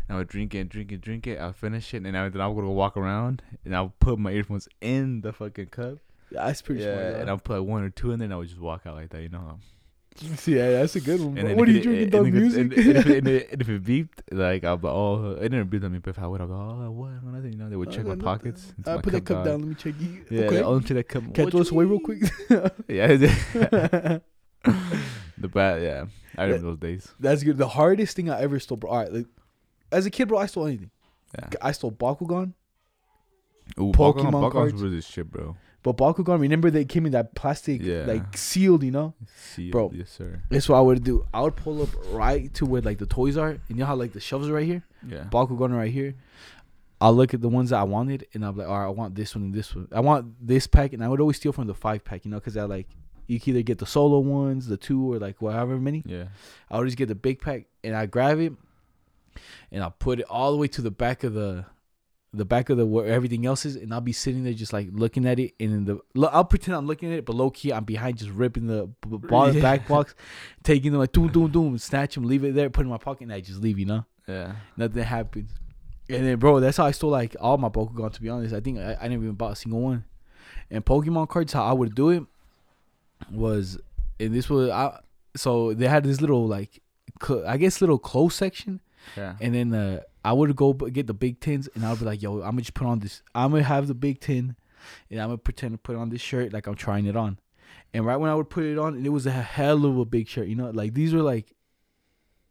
I 0.10 0.16
would 0.16 0.28
drink 0.28 0.54
it, 0.54 0.70
drink 0.70 0.92
it, 0.92 1.02
drink 1.02 1.28
it. 1.28 1.40
I'll 1.40 1.54
finish 1.54 1.94
it, 1.94 2.06
and 2.06 2.18
I, 2.18 2.30
then 2.30 2.42
I 2.42 2.48
would 2.48 2.62
go 2.62 2.70
walk 2.72 2.98
around, 2.98 3.42
and 3.66 3.76
I'll 3.76 3.94
put 4.00 4.20
my 4.20 4.32
earphones 4.32 4.68
in 4.82 5.22
the 5.22 5.32
fucking 5.34 5.68
cup. 5.68 6.00
That's 6.32 6.62
pretty 6.62 6.82
yeah, 6.84 6.94
smart. 6.96 7.22
and. 7.22 7.30
I'll 7.30 7.38
put 7.38 7.60
like 7.60 7.68
one 7.68 7.84
or 7.84 7.90
two 7.90 8.12
in 8.12 8.20
there, 8.20 8.26
and 8.26 8.34
I 8.34 8.38
would 8.38 8.48
just 8.48 8.60
walk 8.60 8.82
out 8.86 8.96
like 8.96 9.10
that, 9.12 9.22
you 9.22 9.30
know. 9.30 9.60
See, 10.16 10.56
yeah, 10.58 10.72
that's 10.72 10.96
a 10.96 11.02
good 11.02 11.22
one. 11.22 11.38
And 11.38 11.58
What 11.58 11.68
are 11.68 11.72
you 11.72 11.80
it- 11.80 12.12
drinking? 12.12 12.14
And, 12.16 12.34
music. 12.34 12.62
and, 12.62 12.74
and, 12.74 12.98
if, 12.98 13.06
it- 13.08 13.18
and, 13.18 13.28
it- 13.30 13.52
and 13.52 13.62
if 13.62 13.70
it 13.70 13.84
beeped, 13.84 14.22
like 14.32 14.64
I'll 14.64 14.78
be 14.78 14.88
oh, 14.88 15.38
it 15.40 15.50
didn't 15.50 15.70
beep 15.70 15.84
on 15.84 15.92
me, 15.92 16.00
but 16.00 16.12
if 16.12 16.20
I 16.20 16.28
would, 16.28 16.42
I'll 16.42 16.48
go 16.48 16.54
oh, 16.54 16.92
what, 16.92 17.24
nothing, 17.24 17.54
you 17.54 17.58
know. 17.58 17.70
They 17.70 17.76
would 17.76 17.92
check 17.92 18.06
my 18.06 18.16
pockets. 18.16 18.74
Uh, 18.86 18.96
my 18.96 19.02
put 19.02 19.14
that 19.14 19.26
cup 19.26 19.38
dog. 19.38 19.46
down. 19.46 19.60
Let 19.62 19.70
me 19.70 19.76
check 19.76 19.94
you. 20.00 20.26
Yeah, 20.30 20.42
okay. 20.46 20.62
okay. 20.62 20.76
into 20.76 20.94
that 20.96 21.08
cup. 21.08 21.34
Can 21.34 21.48
I 21.48 21.50
throw 21.50 21.60
this 21.60 21.72
away 21.72 21.86
real 21.86 22.00
quick? 22.00 22.22
yeah, 22.88 23.08
the 23.08 24.22
bat. 25.38 25.82
Yeah, 25.82 26.06
I 26.38 26.44
remember 26.44 26.68
those 26.68 26.80
days. 26.80 27.12
That's 27.20 27.44
good. 27.44 27.58
The 27.58 27.68
hardest 27.68 28.16
thing 28.16 28.30
I 28.30 28.42
ever 28.42 28.60
stole, 28.60 28.78
bro. 28.78 28.90
All 28.92 28.98
right, 28.98 29.12
like, 29.12 29.26
as 29.94 30.06
a 30.06 30.10
kid, 30.10 30.28
bro, 30.28 30.38
I 30.40 30.46
stole 30.48 30.68
anything. 30.68 30.92
Yeah. 31.38 31.50
I 31.62 31.72
stole 31.72 31.92
Bakugan, 31.92 32.54
Ooh, 33.80 33.92
Pokemon 33.92 34.32
Pokemon, 34.32 34.52
cards. 34.52 34.74
Really 34.82 35.02
shit, 35.02 35.32
bro. 35.32 35.56
but 35.82 35.98
Bakugan. 35.98 36.40
Remember 36.40 36.70
they 36.70 36.86
came 36.86 37.06
in 37.06 37.12
that 37.14 37.34
plastic, 37.36 37.82
Yeah. 37.82 38.06
like 38.06 38.38
sealed. 38.38 38.84
You 38.84 38.92
know, 38.92 39.14
See, 39.36 39.72
Bro. 39.72 39.92
yes 39.96 40.12
sir. 40.12 40.42
that's 40.50 40.68
what 40.70 40.78
I 40.78 40.82
would 40.82 41.04
do. 41.04 41.26
I 41.34 41.42
would 41.42 41.56
pull 41.56 41.82
up 41.82 41.90
right 42.12 42.54
to 42.56 42.66
where 42.66 42.82
like 42.82 42.98
the 43.00 43.06
toys 43.06 43.38
are, 43.38 43.50
and 43.52 43.60
you 43.70 43.76
know 43.76 43.86
how 43.86 43.96
like 43.96 44.14
the 44.14 44.20
shelves 44.20 44.48
are 44.50 44.54
right 44.54 44.66
here. 44.68 44.84
Yeah. 45.08 45.24
Bakugan 45.32 45.76
right 45.76 45.92
here. 45.92 46.16
I'll 47.02 47.14
look 47.14 47.34
at 47.34 47.42
the 47.42 47.50
ones 47.50 47.72
that 47.72 47.80
I 47.80 47.84
wanted, 47.84 48.28
and 48.34 48.46
I'll 48.46 48.54
be 48.54 48.60
like, 48.60 48.70
all 48.70 48.80
right, 48.80 48.86
I 48.86 48.90
want 48.90 49.16
this 49.16 49.36
one 49.36 49.44
and 49.46 49.54
this 49.54 49.76
one. 49.76 49.88
I 49.92 50.00
want 50.00 50.36
this 50.46 50.68
pack, 50.68 50.94
and 50.94 51.04
I 51.04 51.10
would 51.10 51.20
always 51.20 51.36
steal 51.38 51.52
from 51.52 51.68
the 51.68 51.74
five 51.74 52.04
pack, 52.06 52.24
you 52.24 52.32
know, 52.32 52.38
because 52.38 52.56
I 52.56 52.64
like 52.64 52.88
you 53.28 53.40
can 53.40 53.52
either 53.52 53.62
get 53.64 53.80
the 53.80 53.86
solo 53.86 54.20
ones, 54.20 54.68
the 54.68 54.78
two, 54.78 55.14
or 55.14 55.18
like 55.20 55.42
whatever 55.42 55.78
many. 55.80 56.04
Yeah. 56.06 56.26
I 56.70 56.78
would 56.78 56.86
just 56.86 56.98
get 56.98 57.08
the 57.08 57.16
big 57.16 57.42
pack, 57.42 57.66
and 57.84 57.96
I 57.96 58.06
grab 58.06 58.40
it, 58.40 58.54
and 59.72 59.84
I'll 59.84 59.92
put 59.92 60.20
it 60.20 60.26
all 60.30 60.52
the 60.52 60.58
way 60.58 60.68
to 60.70 60.82
the 60.82 60.92
back 60.92 61.24
of 61.24 61.34
the, 61.34 61.66
the 62.34 62.46
back 62.46 62.70
of 62.70 62.78
the 62.78 62.86
where 62.86 63.06
everything 63.08 63.46
else 63.46 63.66
is, 63.66 63.76
and 63.76 63.94
I'll 63.94 64.02
be 64.02 64.12
sitting 64.12 64.44
there 64.44 64.54
just 64.54 64.74
like 64.74 64.90
looking 64.92 65.26
at 65.28 65.40
it, 65.40 65.54
and 65.60 65.72
in 65.72 65.86
the 65.86 66.28
I'll 66.30 66.46
pretend 66.46 66.76
I'm 66.76 66.88
looking 66.88 67.12
at 67.12 67.20
it, 67.20 67.26
but 67.26 67.36
low 67.36 67.50
key 67.52 67.72
I'm 67.72 67.84
behind, 67.84 68.18
just 68.18 68.32
ripping 68.32 68.68
the 68.68 68.88
b- 69.08 69.18
ball 69.28 69.52
Yeah. 69.54 69.62
back 69.62 69.88
box, 69.88 70.16
taking 70.64 70.92
them 70.92 71.00
like 71.02 71.12
doom 71.12 71.28
doom 71.32 71.52
doom, 71.52 71.78
snatch 71.78 72.16
them, 72.16 72.24
leave 72.26 72.44
it 72.44 72.56
there, 72.56 72.70
put 72.70 72.82
it 72.82 72.86
in 72.86 72.90
my 72.90 72.98
pocket, 72.98 73.24
and 73.24 73.34
I 73.34 73.40
just 73.42 73.62
leave, 73.62 73.78
you 73.78 73.86
know 73.86 74.06
Yeah. 74.28 74.54
nothing 74.78 75.04
happens. 75.04 75.52
And 76.10 76.26
then, 76.26 76.38
bro, 76.38 76.60
that's 76.60 76.78
how 76.78 76.86
I 76.86 76.92
stole 76.92 77.12
like 77.12 77.36
all 77.40 77.58
my 77.58 77.70
Pokemon. 77.70 78.12
To 78.14 78.22
be 78.22 78.28
honest, 78.30 78.54
I 78.54 78.60
think 78.60 78.78
I, 78.78 78.98
I 79.02 79.08
never 79.08 79.24
even 79.24 79.36
bought 79.36 79.54
a 79.54 79.56
single 79.56 79.80
one. 79.82 80.04
And 80.70 80.84
Pokemon 80.84 81.30
cards, 81.30 81.54
how 81.54 81.64
I 81.64 81.72
would 81.72 81.96
do 81.96 82.10
it 82.10 82.24
was, 83.32 83.78
and 84.20 84.34
this 84.34 84.50
was 84.50 84.70
I. 84.70 85.00
So 85.36 85.74
they 85.74 85.88
had 85.88 86.04
this 86.04 86.22
little 86.22 86.46
like, 86.48 86.82
cl- 87.26 87.46
I 87.48 87.58
guess 87.58 87.82
little 87.82 87.98
close 87.98 88.36
section, 88.36 88.82
Yeah. 89.18 89.36
and 89.42 89.54
then 89.54 89.74
uh, 89.74 90.02
I 90.24 90.34
would 90.34 90.56
go 90.56 90.74
get 90.74 91.08
the 91.08 91.14
big 91.14 91.40
tins, 91.40 91.68
and 91.76 91.86
I'd 91.86 92.00
be 92.00 92.06
like, 92.06 92.22
"Yo, 92.22 92.36
I'm 92.36 92.52
gonna 92.52 92.62
just 92.62 92.74
put 92.74 92.88
on 92.88 93.00
this. 93.00 93.22
I'm 93.36 93.52
gonna 93.52 93.64
have 93.64 93.88
the 93.88 93.94
big 93.94 94.20
tin, 94.20 94.56
and 95.10 95.20
I'm 95.22 95.28
gonna 95.30 95.38
pretend 95.38 95.74
to 95.74 95.78
put 95.78 95.96
on 95.96 96.10
this 96.10 96.22
shirt 96.22 96.54
like 96.54 96.68
I'm 96.68 96.76
trying 96.76 97.06
it 97.06 97.16
on." 97.16 97.40
And 97.94 98.06
right 98.06 98.18
when 98.18 98.30
I 98.30 98.36
would 98.36 98.50
put 98.50 98.64
it 98.64 98.78
on, 98.78 98.96
and 98.96 99.06
it 99.06 99.10
was 99.10 99.26
a 99.26 99.32
hell 99.32 99.86
of 99.86 99.98
a 99.98 100.06
big 100.06 100.28
shirt. 100.28 100.48
You 100.48 100.56
know, 100.56 100.70
like 100.72 100.94
these 100.94 101.14
were 101.14 101.22
like, 101.22 101.54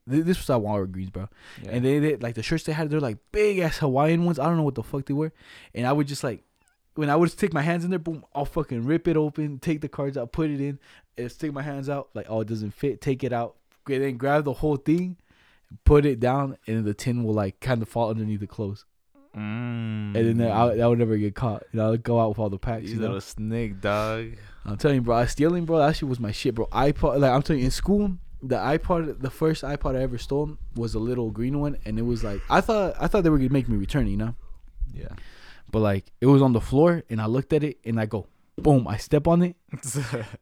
th- 0.09 0.25
this 0.25 0.39
was 0.39 0.51
at 0.51 0.61
Walmart 0.61 0.93
Greens, 0.93 1.11
bro. 1.11 1.29
yeah. 1.63 1.71
And 1.73 1.85
they, 1.85 1.99
they 1.99 2.17
like 2.17 2.35
the 2.35 2.43
shirts 2.43 2.65
they 2.65 2.73
had, 2.73 2.91
they're 2.91 3.01
like 3.01 3.19
big 3.33 3.59
ass 3.59 3.79
Hawaiian 3.79 4.25
ones. 4.25 4.39
I 4.39 4.45
don't 4.47 4.57
know 4.57 4.63
what 4.63 4.75
the 4.75 4.83
fuck 4.83 5.07
they 5.07 5.15
were. 5.15 5.33
And 5.75 5.87
I 5.87 5.93
would 5.93 6.07
just 6.07 6.23
like 6.25 6.45
when 6.95 7.09
I 7.11 7.17
would 7.17 7.31
stick 7.31 7.53
my 7.53 7.63
hands 7.63 7.85
in 7.85 7.91
there, 7.91 7.99
boom, 7.99 8.25
I'll 8.35 8.45
fucking 8.45 8.85
rip 8.85 9.09
it 9.09 9.17
open, 9.17 9.59
take 9.59 9.81
the 9.81 9.89
cards 9.89 10.17
out, 10.17 10.31
put 10.33 10.51
it 10.51 10.61
in, 10.61 10.79
and 11.17 11.33
stick 11.33 11.53
my 11.53 11.63
hands 11.63 11.89
out, 11.89 12.11
like, 12.15 12.27
oh, 12.29 12.41
it 12.41 12.49
doesn't 12.49 12.73
fit, 12.73 13.01
take 13.01 13.25
it 13.25 13.33
out. 13.33 13.57
Okay, 13.87 13.99
then 13.99 14.17
grab 14.17 14.45
the 14.45 14.53
whole 14.53 14.77
thing, 14.77 15.17
put 15.85 16.07
it 16.07 16.21
down, 16.21 16.57
and 16.67 16.85
the 16.85 16.95
tin 16.95 17.25
will 17.25 17.35
like 17.35 17.61
kind 17.61 17.83
of 17.83 17.89
fall 17.89 18.11
underneath 18.11 18.41
the 18.41 18.47
clothes. 18.47 18.85
Mm. 19.37 20.15
And 20.15 20.41
then 20.41 20.51
I, 20.51 20.81
I 20.81 20.87
would 20.87 20.99
never 20.99 21.17
get 21.17 21.35
caught. 21.35 21.65
You 21.73 21.79
know, 21.79 21.93
I'd 21.93 22.03
go 22.03 22.21
out 22.21 22.31
with 22.31 22.39
all 22.39 22.51
the 22.51 22.59
packs. 22.59 22.85
you 22.85 22.91
You 22.91 22.97
know? 22.97 23.03
little 23.03 23.21
snake 23.21 23.81
dog. 23.81 24.33
I'm 24.65 24.77
telling 24.77 24.97
you, 24.97 25.01
bro, 25.01 25.17
I 25.17 25.27
stealing, 25.27 25.65
bro. 25.65 25.79
That 25.79 25.97
shit 25.97 26.09
was 26.09 26.21
my 26.21 26.33
shit, 26.33 26.55
bro. 26.55 26.67
iPod, 26.67 27.19
like 27.19 27.33
I'm 27.33 27.43
telling 27.43 27.61
you, 27.61 27.67
in 27.67 27.71
school, 27.71 28.17
the 28.43 28.57
iPod, 28.57 29.21
the 29.21 29.31
first 29.31 29.63
iPod 29.63 29.97
I 29.97 30.03
ever 30.03 30.19
stole 30.19 30.59
was 30.75 30.95
a 30.95 30.99
little 30.99 31.31
green 31.31 31.61
one, 31.61 31.79
and 31.85 31.99
it 31.99 32.03
was 32.03 32.23
like 32.23 32.41
I 32.51 32.61
thought, 32.61 32.95
I 33.01 33.07
thought 33.07 33.25
they 33.25 33.31
were 33.31 33.39
gonna 33.39 33.51
make 33.51 33.69
me 33.69 33.77
return, 33.77 34.07
it, 34.07 34.11
you 34.11 34.17
know. 34.17 34.35
Yeah. 34.93 35.09
But 35.71 35.81
like 35.81 36.13
it 36.21 36.27
was 36.27 36.43
on 36.43 36.53
the 36.53 36.61
floor, 36.61 37.03
and 37.09 37.21
I 37.21 37.27
looked 37.27 37.53
at 37.53 37.65
it, 37.65 37.79
and 37.85 37.99
I 37.99 38.07
go, 38.07 38.27
boom, 38.59 38.87
I 38.87 38.97
step 38.97 39.27
on 39.27 39.43
it, 39.43 39.57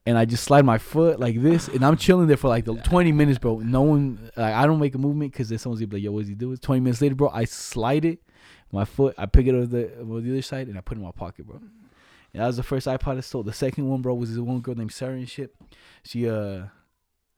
and 0.06 0.18
I 0.18 0.24
just 0.24 0.44
slide 0.44 0.64
my 0.64 0.78
foot 0.78 1.20
like 1.20 1.40
this, 1.40 1.68
and 1.68 1.84
I'm 1.84 1.96
chilling 1.96 2.26
there 2.26 2.36
for 2.36 2.48
like 2.48 2.64
the 2.64 2.74
20 2.74 3.12
minutes, 3.12 3.38
bro. 3.38 3.58
No 3.60 3.82
one, 3.82 4.30
like 4.36 4.54
I 4.54 4.66
don't 4.66 4.80
make 4.80 4.94
a 4.94 4.98
movement 4.98 5.32
because 5.32 5.48
then 5.48 5.58
someone's 5.58 5.80
gonna 5.80 5.88
be 5.88 5.96
like, 5.96 6.04
yo, 6.04 6.12
what's 6.12 6.28
he 6.28 6.34
doing? 6.34 6.56
20 6.56 6.80
minutes 6.80 7.00
later, 7.00 7.14
bro, 7.14 7.28
I 7.28 7.44
slide 7.44 8.04
it, 8.04 8.20
my 8.72 8.84
foot, 8.84 9.14
I 9.18 9.26
pick 9.26 9.46
it 9.46 9.54
up 9.54 9.70
the 9.70 10.00
on 10.00 10.22
the 10.22 10.30
other 10.30 10.42
side, 10.42 10.68
and 10.68 10.76
I 10.76 10.80
put 10.80 10.96
it 10.96 11.00
in 11.00 11.06
my 11.06 11.12
pocket, 11.12 11.46
bro. 11.46 11.60
And 12.32 12.40
that 12.42 12.46
was 12.46 12.56
the 12.56 12.62
first 12.62 12.86
iPod 12.86 13.16
I 13.16 13.20
stole. 13.20 13.42
The 13.42 13.52
second 13.52 13.88
one, 13.88 14.02
bro, 14.02 14.14
was 14.14 14.30
this 14.30 14.38
one 14.38 14.60
girl 14.60 14.76
named 14.76 14.92
Sarah 14.92 15.14
and 15.14 15.28
shit. 15.28 15.54
She 16.04 16.28
uh, 16.28 16.66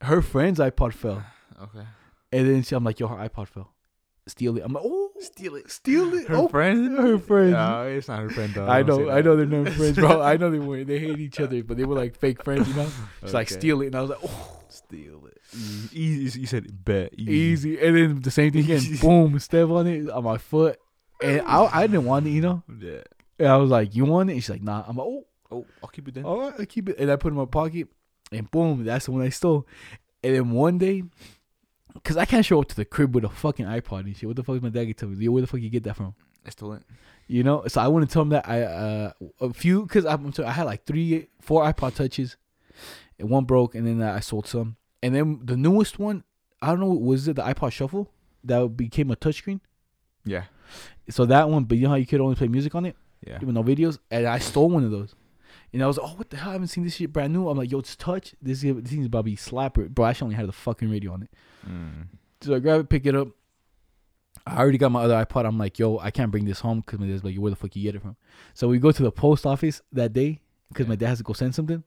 her 0.01 0.21
friend's 0.21 0.59
iPod 0.59 0.93
fell, 0.93 1.23
okay. 1.61 1.87
and 2.31 2.49
then 2.49 2.63
she, 2.63 2.75
I'm 2.75 2.83
like, 2.83 2.99
yo, 2.99 3.07
her 3.07 3.29
iPod 3.29 3.47
fell. 3.47 3.71
Steal 4.27 4.57
it. 4.57 4.63
I'm 4.63 4.73
like, 4.73 4.83
oh, 4.85 5.02
Steal 5.19 5.55
it. 5.55 5.71
steal 5.71 6.13
it. 6.13 6.27
Her 6.27 6.35
oh, 6.35 6.47
friend. 6.47 6.97
her 6.97 7.17
friend. 7.17 7.51
No, 7.51 7.83
it's 7.83 8.07
not 8.07 8.21
her 8.23 8.29
friend. 8.29 8.53
Dog. 8.53 8.67
I 8.69 8.83
Don't 8.83 9.05
know, 9.05 9.11
I 9.11 9.21
know 9.21 9.35
they're 9.35 9.45
not 9.45 9.73
friends, 9.73 9.97
bro. 9.97 10.21
I 10.21 10.37
know 10.37 10.49
they 10.49 10.59
weren't. 10.59 10.87
They 10.87 10.99
hate 10.99 11.19
each 11.19 11.39
other, 11.41 11.63
but 11.63 11.77
they 11.77 11.85
were 11.85 11.95
like 11.95 12.17
fake 12.17 12.43
friends, 12.43 12.67
you 12.67 12.73
know. 12.75 12.89
It's 13.21 13.33
like 13.33 13.49
steal 13.49 13.81
it, 13.81 13.87
and 13.87 13.95
I 13.95 14.01
was 14.01 14.09
like, 14.09 14.19
oh, 14.23 14.59
Steal 14.69 15.27
it. 15.27 15.37
Mm, 15.55 15.93
easy. 15.93 16.41
You 16.41 16.47
said 16.47 16.83
bet. 16.83 17.13
Easy. 17.17 17.31
easy. 17.69 17.79
And 17.85 17.95
then 17.95 18.21
the 18.21 18.31
same 18.31 18.51
thing 18.51 18.63
again, 18.63 18.81
boom, 19.01 19.37
step 19.39 19.69
on 19.69 19.85
it 19.87 20.09
on 20.09 20.23
my 20.23 20.39
foot, 20.39 20.79
and 21.21 21.41
I, 21.41 21.69
I 21.71 21.87
didn't 21.87 22.05
want 22.05 22.25
it, 22.25 22.31
you 22.31 22.41
know. 22.41 22.63
Yeah. 22.79 23.01
And 23.37 23.47
I 23.47 23.57
was 23.57 23.69
like, 23.69 23.95
you 23.95 24.05
want 24.05 24.29
it? 24.29 24.33
And 24.33 24.41
she's 24.41 24.49
like, 24.49 24.63
nah. 24.63 24.83
I'm 24.87 24.97
like, 24.97 25.07
oh, 25.07 25.25
Oh, 25.51 25.65
I'll 25.83 25.89
keep 25.89 26.07
it 26.07 26.15
then. 26.15 26.25
all 26.25 26.39
right, 26.39 26.53
I 26.59 26.65
keep 26.65 26.89
it, 26.89 26.97
and 26.97 27.11
I 27.11 27.15
put 27.15 27.27
it 27.27 27.33
in 27.33 27.37
my 27.37 27.45
pocket, 27.45 27.87
and 28.31 28.49
boom, 28.49 28.83
that's 28.83 29.05
the 29.05 29.11
one 29.11 29.21
I 29.21 29.29
stole. 29.29 29.67
And 30.23 30.35
then 30.35 30.49
one 30.49 30.79
day, 30.79 31.03
cause 32.03 32.17
I 32.17 32.25
can't 32.25 32.45
show 32.45 32.59
up 32.61 32.67
to 32.69 32.75
the 32.75 32.85
crib 32.85 33.13
with 33.15 33.23
a 33.25 33.29
fucking 33.29 33.65
iPod 33.65 34.01
and 34.01 34.15
shit. 34.15 34.27
What 34.27 34.35
the 34.35 34.43
fuck 34.43 34.55
is 34.55 34.61
my 34.61 34.69
dad 34.69 34.83
gonna 34.85 34.93
tell 34.93 35.09
me? 35.09 35.23
Yo, 35.23 35.31
where 35.31 35.41
the 35.41 35.47
fuck 35.47 35.59
you 35.61 35.69
get 35.69 35.83
that 35.83 35.95
from? 35.95 36.15
I 36.45 36.49
stole 36.49 36.73
it. 36.73 36.83
You 37.27 37.43
know, 37.43 37.63
so 37.67 37.79
I 37.81 37.87
wouldn't 37.87 38.11
tell 38.11 38.21
him 38.23 38.29
that 38.29 38.47
I 38.47 38.63
uh 38.63 39.11
a 39.39 39.53
few 39.53 39.83
because 39.83 40.05
I'm 40.05 40.31
sorry, 40.33 40.49
I 40.49 40.51
had 40.51 40.63
like 40.65 40.85
three, 40.85 41.27
four 41.41 41.63
iPod 41.63 41.95
touches, 41.95 42.35
and 43.19 43.29
one 43.29 43.45
broke, 43.45 43.75
and 43.75 43.87
then 43.87 44.01
I 44.01 44.19
sold 44.19 44.47
some, 44.47 44.75
and 45.01 45.15
then 45.15 45.39
the 45.43 45.55
newest 45.55 45.99
one, 45.99 46.23
I 46.61 46.67
don't 46.67 46.79
know, 46.81 46.87
was 46.91 47.27
it 47.27 47.35
the 47.37 47.43
iPod 47.43 47.71
Shuffle 47.71 48.11
that 48.43 48.75
became 48.75 49.09
a 49.11 49.15
touchscreen? 49.15 49.61
Yeah. 50.25 50.43
So 51.09 51.25
that 51.25 51.49
one, 51.49 51.63
but 51.65 51.77
you 51.77 51.83
know 51.85 51.89
how 51.91 51.95
you 51.95 52.05
could 52.05 52.19
only 52.21 52.35
play 52.35 52.47
music 52.47 52.75
on 52.75 52.85
it, 52.85 52.95
Yeah. 53.25 53.39
even 53.41 53.53
no 53.53 53.63
videos, 53.63 53.99
and 54.11 54.25
I 54.27 54.39
stole 54.39 54.69
one 54.69 54.83
of 54.83 54.91
those, 54.91 55.15
and 55.71 55.81
I 55.81 55.87
was 55.87 55.97
like, 55.97 56.11
oh, 56.11 56.15
what 56.15 56.29
the 56.29 56.37
hell? 56.37 56.49
I 56.49 56.53
haven't 56.53 56.67
seen 56.67 56.83
this 56.83 56.95
shit 56.95 57.13
brand 57.13 57.31
new. 57.33 57.47
I'm 57.47 57.57
like, 57.57 57.71
yo, 57.71 57.79
it's 57.79 57.95
touch. 57.95 58.35
This 58.41 58.63
is 58.63 58.75
this 58.83 58.91
thing's 58.91 59.05
about 59.05 59.19
to 59.19 59.23
be 59.23 59.37
slapper, 59.37 59.89
bro. 59.89 60.05
I 60.05 60.09
actually 60.09 60.25
only 60.25 60.35
had 60.35 60.47
the 60.47 60.51
fucking 60.53 60.89
radio 60.89 61.13
on 61.13 61.23
it, 61.23 61.29
Mm. 61.67 62.07
so 62.41 62.55
I 62.55 62.59
grab 62.59 62.81
it, 62.81 62.89
pick 62.89 63.05
it 63.05 63.15
up. 63.15 63.29
I 64.45 64.57
already 64.57 64.77
got 64.77 64.91
my 64.91 65.03
other 65.03 65.23
iPod. 65.23 65.45
I'm 65.45 65.57
like, 65.57 65.79
yo, 65.79 65.99
I 65.99 66.11
can't 66.11 66.31
bring 66.31 66.45
this 66.45 66.59
home 66.59 66.81
because 66.81 66.99
my 66.99 67.07
dad's 67.07 67.23
like, 67.23 67.35
where 67.35 67.49
the 67.49 67.55
fuck 67.55 67.75
you 67.75 67.83
get 67.83 67.95
it 67.95 68.01
from? 68.01 68.17
So 68.53 68.67
we 68.67 68.77
go 68.77 68.91
to 68.91 69.03
the 69.03 69.11
post 69.11 69.45
office 69.45 69.81
that 69.93 70.11
day 70.11 70.41
because 70.69 70.87
my 70.87 70.95
dad 70.95 71.09
has 71.09 71.17
to 71.19 71.23
go 71.23 71.33
send 71.33 71.55
something, 71.55 71.83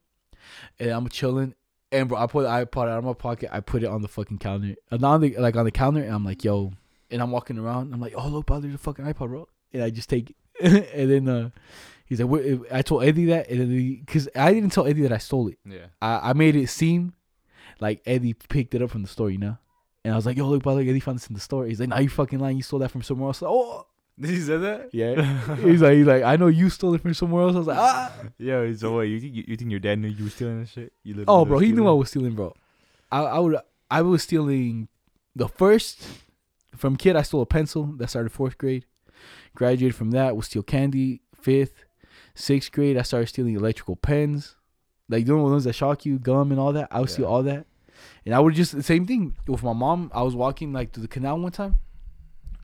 and 0.78 0.90
I'm 0.90 1.08
chilling. 1.08 1.54
And 1.92 2.08
bro, 2.08 2.18
I 2.18 2.26
put 2.26 2.42
the 2.42 2.48
iPod 2.48 2.88
out 2.88 2.98
of 2.98 3.04
my 3.04 3.12
pocket. 3.12 3.50
I 3.52 3.60
put 3.60 3.82
it 3.82 3.88
on 3.88 4.02
the 4.02 4.08
fucking 4.08 4.38
counter, 4.38 4.74
uh, 4.90 4.98
on 5.02 5.20
the, 5.20 5.36
like 5.36 5.56
on 5.56 5.64
the 5.64 5.70
counter, 5.70 6.02
and 6.02 6.12
I'm 6.14 6.24
like, 6.24 6.44
yo, 6.44 6.72
and 7.10 7.20
I'm 7.20 7.30
walking 7.30 7.58
around. 7.58 7.92
I'm 7.92 8.00
like, 8.00 8.14
oh 8.16 8.28
look, 8.28 8.46
bro, 8.46 8.60
there's 8.60 8.74
a 8.74 8.78
fucking 8.78 9.04
iPod, 9.04 9.28
bro. 9.28 9.48
And 9.72 9.82
I 9.82 9.90
just 9.90 10.08
take 10.08 10.34
and 10.60 11.10
then 11.10 11.28
uh, 11.28 11.50
he's 12.06 12.20
like, 12.20 12.60
I 12.72 12.82
told 12.82 13.04
Eddie 13.04 13.26
that, 13.26 13.50
and 13.50 13.60
then 13.60 13.96
because 14.00 14.28
I 14.34 14.52
didn't 14.52 14.70
tell 14.70 14.86
Eddie 14.86 15.02
that 15.02 15.12
I 15.12 15.18
stole 15.18 15.48
it. 15.48 15.58
Yeah. 15.64 15.86
I, 16.00 16.30
I 16.30 16.32
made 16.32 16.56
it 16.56 16.68
seem 16.68 17.12
like 17.80 18.00
Eddie 18.06 18.34
picked 18.34 18.74
it 18.74 18.82
up 18.82 18.90
from 18.90 19.02
the 19.02 19.08
store, 19.08 19.30
you 19.30 19.38
know. 19.38 19.58
And 20.06 20.12
I 20.14 20.16
was 20.16 20.24
like, 20.24 20.36
"Yo, 20.36 20.46
look, 20.46 20.62
by 20.62 20.72
the 20.74 20.78
way, 20.78 20.88
Eddie 20.88 21.00
found 21.00 21.18
this 21.18 21.26
in 21.26 21.34
the 21.34 21.40
store." 21.40 21.66
He's 21.66 21.80
like, 21.80 21.88
"Nah, 21.88 21.98
you 21.98 22.08
fucking 22.08 22.38
lying. 22.38 22.56
You 22.56 22.62
stole 22.62 22.78
that 22.78 22.90
from 22.90 23.02
somewhere 23.02 23.28
else." 23.28 23.42
Like, 23.42 23.50
Oh, 23.50 23.86
Did 24.18 24.30
he 24.30 24.40
say 24.40 24.56
that? 24.56 24.90
yeah. 24.92 25.56
he's 25.56 25.82
like, 25.82 25.94
he's 25.94 26.06
like, 26.06 26.22
I 26.22 26.36
know 26.36 26.46
you 26.46 26.70
stole 26.70 26.94
it 26.94 27.02
from 27.02 27.12
somewhere 27.12 27.42
else. 27.42 27.56
I 27.56 27.58
was 27.58 27.66
like, 27.66 27.78
ah. 27.78 28.12
Yo, 28.38 28.72
so 28.74 28.94
what? 28.94 29.02
You 29.02 29.16
you, 29.16 29.44
you 29.48 29.56
think 29.56 29.70
your 29.72 29.80
dad 29.80 29.98
knew 29.98 30.08
you 30.08 30.24
were 30.24 30.30
stealing 30.30 30.60
that 30.60 30.68
shit? 30.68 30.92
You 31.02 31.24
Oh, 31.26 31.44
bro, 31.44 31.58
he 31.58 31.72
knew 31.72 31.88
I 31.88 31.92
was 31.92 32.08
stealing, 32.10 32.34
bro. 32.34 32.54
I, 33.10 33.20
I 33.22 33.38
would, 33.40 33.56
I 33.90 34.02
was 34.02 34.22
stealing 34.22 34.88
the 35.34 35.48
first 35.48 36.06
from 36.76 36.96
kid. 36.96 37.16
I 37.16 37.22
stole 37.22 37.42
a 37.42 37.46
pencil 37.46 37.84
that 37.98 38.08
started 38.08 38.30
fourth 38.30 38.56
grade. 38.58 38.86
Graduated 39.54 39.94
from 39.96 40.12
that, 40.12 40.36
was 40.36 40.46
steal 40.46 40.62
candy. 40.62 41.20
Fifth, 41.34 41.84
sixth 42.34 42.70
grade, 42.72 42.96
I 42.96 43.02
started 43.02 43.26
stealing 43.28 43.54
electrical 43.54 43.96
pens, 43.96 44.56
like 45.08 45.24
doing 45.24 45.42
ones 45.42 45.64
that 45.64 45.74
shock 45.74 46.04
you, 46.06 46.18
gum 46.18 46.50
and 46.52 46.60
all 46.60 46.72
that. 46.72 46.88
I 46.90 47.00
would 47.00 47.10
steal 47.10 47.26
all 47.26 47.42
that, 47.44 47.66
and 48.24 48.34
I 48.34 48.40
would 48.40 48.54
just 48.54 48.72
the 48.72 48.82
same 48.82 49.06
thing 49.06 49.36
with 49.46 49.62
my 49.62 49.72
mom. 49.72 50.10
I 50.14 50.22
was 50.22 50.34
walking 50.34 50.72
like 50.72 50.92
to 50.92 51.00
the 51.00 51.08
canal 51.08 51.38
one 51.38 51.52
time, 51.52 51.76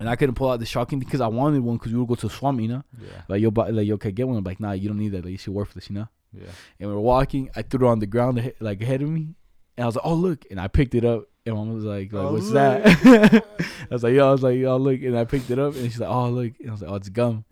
and 0.01 0.09
I 0.09 0.17
couldn't 0.17 0.35
pull 0.35 0.51
out 0.51 0.61
the 0.61 0.67
shocking 0.67 0.99
because 0.99 1.21
I 1.21 1.29
wanted 1.29 1.63
one 1.63 1.77
because 1.77 1.93
we 1.93 1.99
would 1.99 2.09
go 2.09 2.15
to 2.17 2.29
the 2.29 2.35
swamp, 2.35 2.61
you 2.61 2.69
know. 2.69 2.83
Yeah. 3.01 3.23
Like 3.29 3.41
yo, 3.43 3.49
like 3.51 3.87
yo, 3.87 3.97
can 3.99 4.13
get 4.13 4.27
one? 4.29 4.37
I'm 4.37 4.45
like, 4.45 4.61
nah, 4.61 4.73
you 4.73 4.89
don't 4.89 4.99
need 4.99 5.11
that. 5.11 5.25
Like, 5.25 5.35
it's 5.35 5.49
worthless, 5.49 5.89
you 5.89 5.95
know. 5.97 6.09
Yeah. 6.33 6.49
And 6.81 6.89
we 6.89 6.95
were 6.95 7.01
walking. 7.01 7.51
I 7.55 7.63
threw 7.63 7.87
it 7.89 7.91
on 7.91 7.99
the 7.99 8.07
ground 8.07 8.53
like 8.61 8.81
ahead 8.83 9.03
of 9.03 9.09
me, 9.11 9.35
and 9.77 9.85
I 9.85 9.87
was 9.87 9.97
like, 9.97 10.07
"Oh 10.07 10.15
look!" 10.15 10.45
And 10.51 10.59
I 10.61 10.69
picked 10.69 10.95
it 10.95 11.05
up, 11.05 11.25
and 11.45 11.55
mom 11.55 11.75
was 11.75 11.85
like, 11.85 12.13
like 12.13 12.25
Oh, 12.25 12.33
"What's 12.33 12.47
look. 12.49 12.55
that?" 12.55 13.45
I 13.91 13.95
was 13.95 14.03
like, 14.03 14.15
"Yo," 14.15 14.29
I 14.29 14.33
was 14.33 14.43
like, 14.43 14.57
"Yo, 14.57 14.77
look!" 14.79 15.01
And 15.03 15.19
I 15.19 15.25
picked 15.25 15.51
it 15.51 15.59
up, 15.59 15.75
and 15.75 15.85
she's 15.85 16.01
like, 16.01 16.09
"Oh 16.11 16.31
look!" 16.31 16.53
And 16.61 16.69
I 16.71 16.73
was 16.73 16.83
like, 16.83 16.91
"Oh, 16.91 16.95
it's 16.95 17.09
gum." 17.11 17.45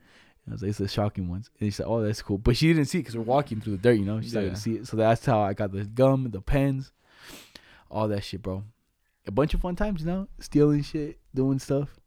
And 0.47 0.53
I 0.53 0.53
was 0.53 0.63
like, 0.63 0.71
"It's 0.71 0.79
the 0.79 0.89
shocking 0.89 1.29
ones." 1.29 1.51
And 1.61 1.67
she's 1.67 1.79
like, 1.79 1.89
"Oh, 1.89 2.01
that's 2.03 2.23
cool," 2.23 2.39
but 2.39 2.57
she 2.57 2.69
didn't 2.69 2.87
see 2.87 2.99
it 2.99 3.03
because 3.03 3.17
we're 3.19 3.23
walking 3.25 3.61
through 3.61 3.77
the 3.77 3.83
dirt, 3.83 3.99
you 3.99 4.07
know. 4.07 4.21
She's 4.23 4.33
not 4.35 4.45
gonna 4.45 4.57
see 4.57 4.77
it, 4.77 4.87
so 4.87 4.97
that's 4.97 5.27
how 5.27 5.41
I 5.41 5.53
got 5.53 5.73
the 5.73 5.85
gum, 5.85 6.31
the 6.31 6.41
pens, 6.41 6.91
all 7.91 8.09
that 8.09 8.25
shit, 8.25 8.43
bro. 8.43 8.65
A 9.27 9.31
bunch 9.31 9.55
of 9.55 9.61
fun 9.61 9.77
times, 9.77 10.01
you 10.01 10.07
know, 10.07 10.29
stealing 10.39 10.83
shit, 10.83 11.19
doing 11.35 11.59
stuff, 11.59 11.99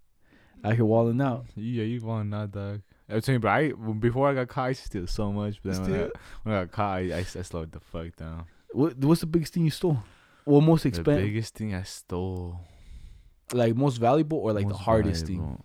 out 0.63 0.75
here 0.75 0.85
walling 0.85 1.21
out. 1.21 1.45
Yeah, 1.55 1.83
you 1.83 2.01
won 2.01 2.33
out, 2.33 2.51
dog. 2.51 2.81
I 3.09 3.15
was 3.15 3.25
saying, 3.25 3.39
bro, 3.41 3.51
I 3.51 3.71
before 3.99 4.29
I 4.29 4.33
got 4.33 4.47
caught, 4.47 4.69
I 4.69 4.73
steal 4.73 5.07
so 5.07 5.31
much, 5.31 5.61
but 5.63 5.73
then 5.73 5.91
when 5.91 6.01
I, 6.01 6.09
when 6.43 6.55
I 6.55 6.61
got 6.61 6.71
caught, 6.71 6.97
I, 6.97 6.99
I, 7.13 7.17
I 7.19 7.23
slowed 7.23 7.71
the 7.71 7.79
fuck 7.79 8.15
down. 8.15 8.45
What, 8.71 8.97
what's 8.97 9.21
the 9.21 9.27
biggest 9.27 9.53
thing 9.53 9.65
you 9.65 9.71
stole? 9.71 9.99
Well, 10.45 10.61
most 10.61 10.83
The 10.83 10.89
expensive, 10.89 11.23
biggest 11.23 11.53
thing 11.53 11.75
I 11.75 11.83
stole, 11.83 12.59
like 13.53 13.75
most 13.75 13.97
valuable, 13.97 14.39
or 14.39 14.53
like 14.53 14.63
the 14.65 14.69
most 14.73 14.81
hardest 14.81 15.27
thing. 15.27 15.59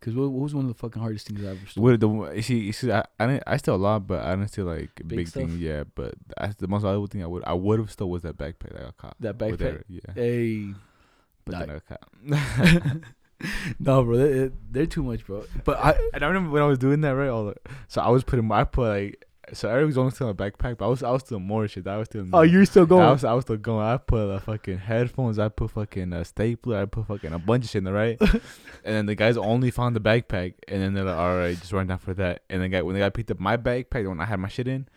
Cause 0.00 0.14
what, 0.14 0.30
what 0.30 0.42
was 0.44 0.54
one 0.54 0.64
of 0.64 0.68
the 0.68 0.74
fucking 0.78 1.00
hardest 1.02 1.26
things 1.28 1.44
I 1.44 1.48
ever 1.48 1.58
stole? 1.68 1.84
What 1.84 2.00
the 2.00 2.42
see, 2.42 2.58
you 2.58 2.72
see, 2.72 2.90
I 2.90 3.04
I, 3.18 3.26
didn't, 3.26 3.42
I 3.46 3.58
steal 3.58 3.74
a 3.74 3.76
lot, 3.76 4.06
but 4.06 4.22
I 4.24 4.30
didn't 4.34 4.48
steal 4.48 4.64
like 4.64 4.88
big, 5.06 5.28
stuff? 5.28 5.42
things. 5.42 5.58
Yeah, 5.58 5.84
but 5.94 6.14
I, 6.38 6.52
the 6.56 6.68
most 6.68 6.82
valuable 6.82 7.06
thing 7.06 7.22
I 7.22 7.26
would 7.26 7.44
I 7.44 7.52
would 7.52 7.78
have 7.80 7.90
stole 7.90 8.08
was 8.08 8.22
that 8.22 8.38
backpack 8.38 8.72
that 8.72 8.80
I 8.80 8.84
got 8.84 8.96
caught. 8.96 9.16
that 9.20 9.36
backpack. 9.36 9.58
that- 9.58 9.84
yeah, 9.88 10.00
Hey, 10.14 10.72
but 11.44 11.58
then 11.58 11.70
I 11.70 11.74
got 11.74 11.86
caught. 11.86 13.02
no, 13.78 14.02
bro, 14.04 14.16
they, 14.16 14.50
they're 14.70 14.86
too 14.86 15.02
much, 15.02 15.26
bro. 15.26 15.44
But 15.64 15.78
I, 15.78 15.98
And 16.14 16.22
I 16.22 16.28
remember 16.28 16.50
when 16.50 16.62
I 16.62 16.66
was 16.66 16.78
doing 16.78 17.00
that, 17.02 17.10
right? 17.10 17.28
All 17.28 17.46
the, 17.46 17.54
so 17.88 18.00
I 18.00 18.08
was 18.08 18.22
putting, 18.24 18.46
my- 18.46 18.60
I 18.60 18.64
put 18.64 18.88
like, 18.88 19.26
so 19.52 19.68
Eric 19.68 19.86
was 19.86 19.98
only 19.98 20.10
stealing 20.12 20.32
a 20.32 20.34
backpack, 20.34 20.78
but 20.78 20.86
I 20.86 20.88
was, 20.88 21.02
I 21.02 21.10
was 21.10 21.22
stealing 21.22 21.46
more 21.46 21.66
shit. 21.68 21.86
I 21.86 21.96
was 21.96 22.06
stealing. 22.06 22.30
oh, 22.32 22.42
you're 22.42 22.64
still 22.64 22.86
going. 22.86 23.02
I 23.02 23.12
was, 23.12 23.24
I 23.24 23.32
was 23.32 23.44
still 23.44 23.56
going. 23.56 23.84
I 23.84 23.96
put 23.96 24.30
uh, 24.30 24.38
fucking 24.40 24.78
headphones. 24.78 25.38
I 25.38 25.48
put 25.48 25.70
fucking 25.72 26.12
a 26.12 26.24
stapler. 26.24 26.82
I 26.82 26.84
put 26.86 27.06
fucking 27.06 27.32
a 27.32 27.38
bunch 27.38 27.64
of 27.64 27.70
shit 27.70 27.80
in 27.80 27.84
the 27.84 27.92
right. 27.92 28.20
and 28.20 28.40
then 28.84 29.06
the 29.06 29.14
guys 29.14 29.36
only 29.36 29.70
found 29.70 29.96
the 29.96 30.00
backpack, 30.00 30.54
and 30.68 30.82
then 30.82 30.94
they're 30.94 31.04
like, 31.04 31.16
"All 31.16 31.36
right, 31.36 31.58
just 31.58 31.72
run 31.72 31.86
down 31.86 31.98
for 31.98 32.14
that." 32.14 32.42
And 32.48 32.62
then 32.62 32.70
guy 32.70 32.82
when 32.82 32.94
the 32.94 33.00
guy 33.00 33.10
picked 33.10 33.30
up 33.30 33.40
my 33.40 33.56
backpack, 33.56 34.08
when 34.08 34.20
I 34.20 34.24
had 34.24 34.40
my 34.40 34.48
shit 34.48 34.68
in, 34.68 34.88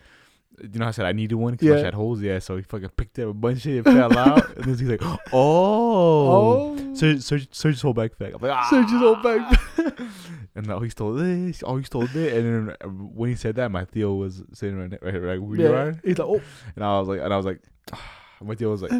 you 0.62 0.78
know, 0.78 0.86
I 0.86 0.90
said 0.92 1.06
I 1.06 1.12
needed 1.12 1.34
one 1.36 1.52
because 1.52 1.68
Yeah. 1.68 1.76
shit 1.76 1.84
had 1.86 1.94
holes. 1.94 2.20
Yeah, 2.22 2.38
so 2.38 2.56
he 2.56 2.62
fucking 2.62 2.90
picked 2.90 3.18
up 3.18 3.28
a 3.28 3.32
bunch 3.34 3.56
of 3.58 3.62
shit, 3.62 3.76
it 3.78 3.84
fell 3.84 4.16
out, 4.16 4.56
and 4.56 4.64
then 4.64 4.78
he's 4.78 4.82
like, 4.82 5.02
"Oh, 5.32 6.76
oh, 6.76 6.94
search, 6.94 7.20
search, 7.20 7.48
search 7.52 7.74
his 7.74 7.82
whole 7.82 7.94
backpack." 7.94 8.34
I'm 8.34 8.40
like, 8.42 8.52
ah. 8.54 8.66
search 8.70 8.90
his 8.90 9.00
whole 9.00 9.16
backpack. 9.16 10.10
And 10.56 10.68
now 10.68 10.78
he 10.78 10.88
stole 10.88 11.14
this. 11.14 11.62
Oh, 11.66 11.76
he 11.78 11.84
stole 11.84 12.06
that. 12.06 12.36
And 12.36 12.68
then 12.68 12.76
uh, 12.80 12.86
when 12.88 13.30
he 13.30 13.34
said 13.36 13.56
that, 13.56 13.70
my 13.72 13.84
tio 13.84 14.14
was 14.14 14.42
sitting 14.52 14.78
right, 14.78 15.02
right, 15.02 15.22
right 15.22 15.42
where 15.42 15.58
you 15.58 15.64
yeah, 15.64 15.70
are. 15.70 16.00
he's 16.04 16.18
like, 16.18 16.28
oh, 16.28 16.40
And 16.76 16.84
I 16.84 16.98
was 17.00 17.08
like, 17.08 17.20
and 17.20 17.32
I 17.32 17.36
was 17.36 17.44
like, 17.46 17.60
my 18.40 18.54
tio 18.54 18.70
was 18.70 18.82
like, 18.82 18.92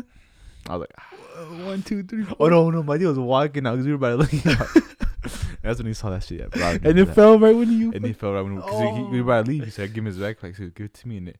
I 0.68 0.76
was 0.76 0.80
like, 0.80 0.90
uh, 1.36 1.64
one, 1.64 1.82
two, 1.82 2.02
three, 2.02 2.24
four. 2.24 2.36
oh 2.40 2.48
no, 2.48 2.70
no, 2.70 2.82
my 2.82 2.98
tio 2.98 3.08
was 3.10 3.18
walking 3.18 3.66
out 3.66 3.72
because 3.76 3.86
we 3.86 3.92
were 3.94 3.96
about 4.14 4.28
to 4.28 4.36
look 4.36 4.60
out. 4.60 4.68
That's 5.62 5.78
when 5.78 5.86
he 5.86 5.94
saw 5.94 6.10
that 6.10 6.22
shit. 6.24 6.46
Yeah, 6.54 6.70
and 6.82 6.98
it 6.98 7.06
that. 7.06 7.14
fell 7.14 7.38
right 7.38 7.56
when 7.56 7.70
you. 7.72 7.90
And 7.92 8.04
it 8.04 8.16
fell 8.16 8.32
right 8.32 8.42
when 8.42 8.56
because 8.56 8.80
he, 8.80 9.02
we 9.04 9.22
were 9.22 9.32
about 9.32 9.46
to 9.46 9.50
leave. 9.52 9.64
He 9.64 9.70
said, 9.70 9.94
"Give 9.94 10.04
me 10.04 10.10
his 10.10 10.18
backpack." 10.18 10.48
He 10.48 10.54
said, 10.54 10.74
"Give 10.74 10.84
it 10.84 10.94
to 10.94 11.08
me." 11.08 11.16
And 11.16 11.28
it 11.30 11.38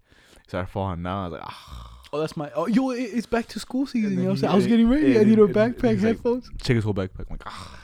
started 0.49 0.69
falling 0.71 1.03
down. 1.03 1.19
I 1.21 1.25
was 1.29 1.33
like, 1.33 1.43
ah. 1.45 2.01
oh, 2.13 2.21
that's 2.21 2.37
my. 2.37 2.51
Oh, 2.55 2.67
yo, 2.67 2.91
it's 2.91 3.27
back 3.27 3.47
to 3.49 3.61
school 3.61 3.87
season. 3.87 4.11
You 4.13 4.17
know 4.17 4.25
what 4.25 4.31
I'm 4.31 4.37
saying? 4.39 4.53
I 4.53 4.57
was 4.57 4.67
getting 4.67 4.89
ready. 4.89 5.19
I 5.19 5.25
need 5.25 5.39
a 5.39 5.45
and- 5.45 5.57
and 5.57 5.75
backpack, 5.77 5.91
he's 5.93 6.03
like- 6.03 6.15
headphones. 6.17 6.51
check 6.63 6.77
his 6.77 6.85
whole 6.85 6.95
backpack. 6.95 7.27
I'm 7.31 7.39
like, 7.39 7.43
ah. 7.47 7.81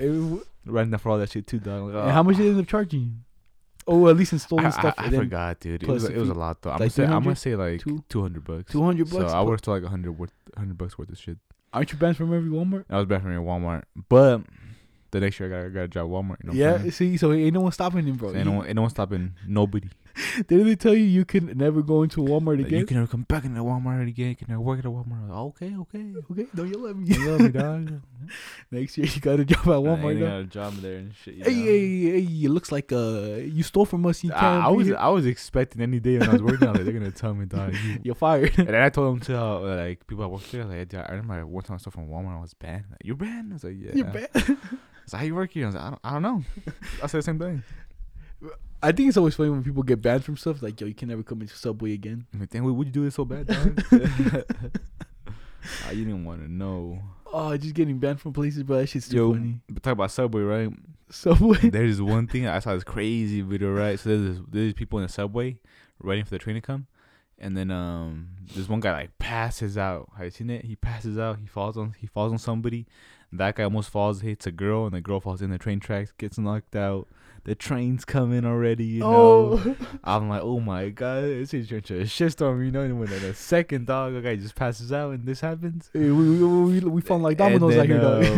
And 0.00 0.40
Ran 0.66 0.90
down 0.90 0.98
for 0.98 1.10
all 1.10 1.18
that 1.18 1.30
shit 1.30 1.46
too, 1.46 1.58
dog. 1.58 1.92
Like, 1.92 2.04
and 2.04 2.12
how 2.12 2.22
much 2.22 2.36
did 2.36 2.46
they 2.46 2.50
end 2.50 2.60
up 2.60 2.66
charging 2.66 3.00
you? 3.00 3.10
Oh, 3.86 4.08
at 4.08 4.16
least 4.16 4.32
in 4.32 4.38
stolen 4.38 4.64
I, 4.64 4.70
stuff. 4.70 4.94
I, 4.96 5.06
I 5.06 5.08
then 5.10 5.20
forgot, 5.20 5.60
dude. 5.60 5.82
It 5.82 5.88
was, 5.88 6.04
it 6.04 6.16
was 6.16 6.30
a 6.30 6.34
lot 6.34 6.62
though. 6.62 6.70
I'm 6.70 6.74
Like 6.80 6.94
gonna 6.94 7.08
say 7.08 7.14
I'm 7.14 7.22
gonna 7.22 7.36
say 7.36 7.54
like 7.54 7.80
Two? 7.80 8.02
two 8.08 8.22
hundred 8.22 8.44
bucks. 8.44 8.72
two 8.72 8.82
hundred 8.82 9.04
bucks. 9.04 9.12
So 9.12 9.20
bucks. 9.20 9.32
I 9.34 9.38
but 9.40 9.44
would 9.44 9.60
have 9.60 9.68
like 9.68 9.82
a 9.82 9.88
hundred 9.88 10.12
worth, 10.12 10.32
hundred 10.56 10.78
bucks 10.78 10.96
worth 10.96 11.10
of 11.10 11.18
shit. 11.18 11.36
Aren't 11.74 11.92
you 11.92 11.98
banned 11.98 12.16
from 12.16 12.32
every 12.32 12.48
Walmart? 12.48 12.86
I 12.88 12.96
was 12.96 13.06
back 13.06 13.20
from 13.20 13.32
Walmart, 13.32 13.82
but 14.08 14.40
the 15.10 15.20
next 15.20 15.38
year 15.38 15.54
I 15.54 15.60
got 15.60 15.66
I 15.66 15.68
got 15.68 15.80
a 15.82 15.88
job 15.88 16.06
at 16.06 16.10
Walmart. 16.12 16.36
You 16.44 16.52
know 16.52 16.54
yeah. 16.54 16.90
See, 16.90 17.18
so 17.18 17.32
ain't 17.34 17.52
no 17.52 17.60
one 17.60 17.72
stopping 17.72 18.06
him, 18.06 18.16
bro. 18.16 18.32
So 18.32 18.38
ain't 18.38 18.46
no 18.46 18.52
one, 18.52 18.66
ain't 18.66 18.76
no 18.76 18.82
one 18.82 18.90
stopping 18.90 19.34
nobody. 19.46 19.88
Didn't 20.48 20.66
they 20.66 20.76
tell 20.76 20.94
you 20.94 21.04
you 21.04 21.24
can 21.24 21.46
never 21.56 21.82
go 21.82 22.02
into 22.02 22.20
Walmart 22.20 22.60
again? 22.64 22.80
you 22.80 22.86
can 22.86 22.96
never 22.98 23.06
come 23.08 23.22
back 23.22 23.44
into 23.44 23.60
Walmart 23.62 24.06
again. 24.08 24.28
You 24.30 24.36
can 24.36 24.46
never 24.48 24.60
work 24.60 24.78
at 24.78 24.84
a 24.84 24.88
Walmart. 24.88 25.28
Like, 25.28 25.38
okay, 25.38 25.74
okay. 25.76 26.12
okay, 26.30 26.46
don't 26.54 26.68
yell 26.70 26.86
at 26.86 26.96
me. 26.96 27.08
You 27.14 27.30
love 27.30 27.40
me, 27.40 27.48
dog. 27.48 28.00
Next 28.70 28.96
year 28.98 29.06
you 29.06 29.20
got 29.20 29.40
a 29.40 29.44
job 29.44 29.60
at 29.60 29.66
Walmart. 29.66 30.16
I 30.16 30.20
dog. 30.20 30.28
got 30.28 30.38
a 30.40 30.44
job 30.44 30.74
there 30.76 30.96
and 30.98 31.14
shit. 31.14 31.34
You 31.34 31.44
Hey, 31.44 31.50
know? 31.54 31.62
hey, 31.64 32.20
hey, 32.22 32.44
it 32.44 32.50
looks 32.50 32.70
like 32.72 32.92
uh 32.92 33.36
you 33.42 33.62
stole 33.62 33.86
from 33.86 34.06
us. 34.06 34.22
You 34.22 34.30
can't. 34.30 34.42
I, 34.42 34.66
I 34.66 34.68
was 34.68 34.86
here. 34.86 34.96
I 34.96 35.08
was 35.08 35.26
expecting 35.26 35.82
any 35.82 36.00
day 36.00 36.18
when 36.18 36.28
I 36.28 36.32
was 36.32 36.42
working 36.42 36.68
on 36.68 36.76
it, 36.76 36.84
they're 36.84 36.92
gonna 36.92 37.10
tell 37.10 37.34
me, 37.34 37.46
dog. 37.46 37.74
You, 37.74 37.98
You're 38.04 38.14
fired. 38.14 38.56
and 38.58 38.68
then 38.68 38.74
I 38.82 38.88
told 38.90 39.14
them 39.16 39.20
to 39.26 39.38
uh, 39.40 39.60
like 39.76 40.06
people 40.06 40.24
I 40.24 40.28
worked 40.28 40.50
there, 40.52 40.64
like 40.64 40.92
"Yeah, 40.92 41.06
I 41.08 41.12
remember 41.12 41.34
I 41.34 41.44
worked 41.44 41.70
on 41.70 41.78
stuff 41.78 41.94
from 41.94 42.08
Walmart. 42.08 42.38
I 42.38 42.40
was 42.40 42.54
banned. 42.54 42.84
Like, 42.90 43.00
You're 43.04 43.16
banned. 43.16 43.52
I 43.52 43.54
was 43.54 43.64
like, 43.64 43.76
yeah. 43.78 43.92
You're 43.94 44.04
banned. 44.06 44.58
So 45.06 45.18
how 45.18 45.24
you 45.24 45.34
work 45.34 45.50
here? 45.52 45.64
I 45.64 45.66
was 45.66 45.74
like, 45.74 45.84
I 45.84 45.88
don't, 45.90 46.00
I 46.04 46.10
don't 46.14 46.22
know. 46.22 46.44
I 47.02 47.06
said 47.08 47.18
the 47.18 47.22
same 47.22 47.38
thing. 47.38 47.62
I 48.82 48.92
think 48.92 49.08
it's 49.08 49.16
always 49.16 49.34
funny 49.34 49.50
when 49.50 49.64
people 49.64 49.82
get 49.82 50.02
banned 50.02 50.24
from 50.24 50.36
stuff. 50.36 50.62
Like, 50.62 50.78
yo, 50.80 50.86
you 50.86 50.94
can 50.94 51.08
never 51.08 51.22
come 51.22 51.40
into 51.40 51.56
Subway 51.56 51.92
again. 51.94 52.26
Damn, 52.50 52.64
would 52.64 52.86
you 52.86 52.92
do 52.92 53.04
this 53.04 53.14
so 53.14 53.24
bad, 53.24 53.46
dog? 53.46 53.82
Ah, 55.86 55.92
you 55.92 56.04
didn't 56.04 56.24
want 56.26 56.42
to 56.42 56.52
know. 56.52 57.00
Oh, 57.32 57.56
just 57.56 57.74
getting 57.74 57.98
banned 57.98 58.20
from 58.20 58.34
places, 58.34 58.62
bro. 58.62 58.76
That 58.78 58.86
shit's 58.88 59.08
too 59.08 59.16
Yo, 59.16 59.32
funny. 59.32 59.60
but 59.70 59.82
talk 59.82 59.92
about 59.94 60.10
Subway, 60.10 60.42
right? 60.42 60.70
Subway. 61.10 61.70
There's 61.70 62.02
one 62.02 62.26
thing 62.26 62.46
I 62.46 62.58
saw 62.58 62.74
this 62.74 62.84
crazy 62.84 63.40
video, 63.40 63.72
right? 63.72 63.98
So 63.98 64.10
there's 64.10 64.36
this, 64.36 64.46
there's 64.50 64.74
people 64.74 64.98
in 64.98 65.04
the 65.06 65.08
subway 65.12 65.56
waiting 66.02 66.24
for 66.24 66.30
the 66.32 66.38
train 66.38 66.56
to 66.56 66.60
come, 66.60 66.86
and 67.38 67.56
then 67.56 67.70
um 67.70 68.28
this 68.54 68.68
one 68.68 68.80
guy 68.80 68.92
like 68.92 69.18
passes 69.18 69.78
out. 69.78 70.10
Have 70.16 70.26
you 70.26 70.30
seen 70.32 70.50
it? 70.50 70.64
He 70.66 70.76
passes 70.76 71.16
out. 71.18 71.38
He 71.38 71.46
falls 71.46 71.76
on 71.78 71.94
he 71.98 72.06
falls 72.06 72.30
on 72.32 72.38
somebody. 72.38 72.86
That 73.32 73.56
guy 73.56 73.64
almost 73.64 73.88
falls, 73.90 74.20
hits 74.20 74.46
a 74.46 74.52
girl, 74.52 74.84
and 74.86 74.94
the 74.94 75.00
girl 75.00 75.18
falls 75.20 75.40
in 75.40 75.50
the 75.50 75.58
train 75.58 75.80
tracks, 75.80 76.12
gets 76.18 76.36
knocked 76.38 76.76
out. 76.76 77.08
The 77.44 77.54
train's 77.54 78.04
coming 78.06 78.46
already, 78.46 78.84
you 78.84 79.00
know. 79.00 79.60
oh, 79.62 79.76
I'm 80.02 80.30
like, 80.30 80.40
oh 80.42 80.60
my 80.60 80.88
god, 80.88 81.24
this 81.24 81.52
is 81.52 81.68
such 81.68 81.90
a 81.90 82.04
shitstorm, 82.04 82.64
you 82.64 82.70
know. 82.72 82.80
And 82.80 82.98
when 82.98 83.12
a 83.12 83.34
second 83.34 83.86
dog, 83.86 84.14
the 84.14 84.22
guy 84.22 84.36
just 84.36 84.54
passes 84.54 84.92
out, 84.92 85.10
and 85.12 85.26
this 85.26 85.40
happens. 85.40 85.90
Hey, 85.92 86.10
we, 86.10 86.30
we, 86.38 86.46
we, 86.46 86.80
we 86.80 87.00
found 87.02 87.22
like 87.22 87.38
And 87.40 87.60
dominoes 87.60 87.76
out 87.76 87.86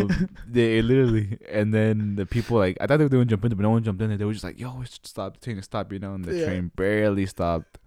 here, 0.09 0.29
they 0.49 0.81
literally, 0.81 1.37
and 1.49 1.73
then 1.73 2.15
the 2.17 2.25
people 2.25 2.57
like 2.57 2.75
I 2.81 2.85
thought 2.87 2.97
they 2.97 3.05
were 3.05 3.09
going 3.09 3.27
to 3.27 3.29
jump 3.29 3.45
in, 3.45 3.51
but 3.51 3.59
no 3.59 3.69
one 3.69 3.83
jumped 3.83 4.01
in. 4.01 4.17
They 4.17 4.25
were 4.25 4.33
just 4.33 4.43
like, 4.43 4.59
"Yo, 4.59 4.81
it's 4.81 4.99
stop 5.03 5.35
the 5.35 5.39
train 5.39 5.55
to 5.55 5.63
stop," 5.63 5.91
you 5.93 5.99
know. 5.99 6.13
And 6.13 6.25
the 6.25 6.35
Yeah. 6.37 6.43
train 6.43 6.71
barely 6.75 7.25
stopped, 7.27 7.77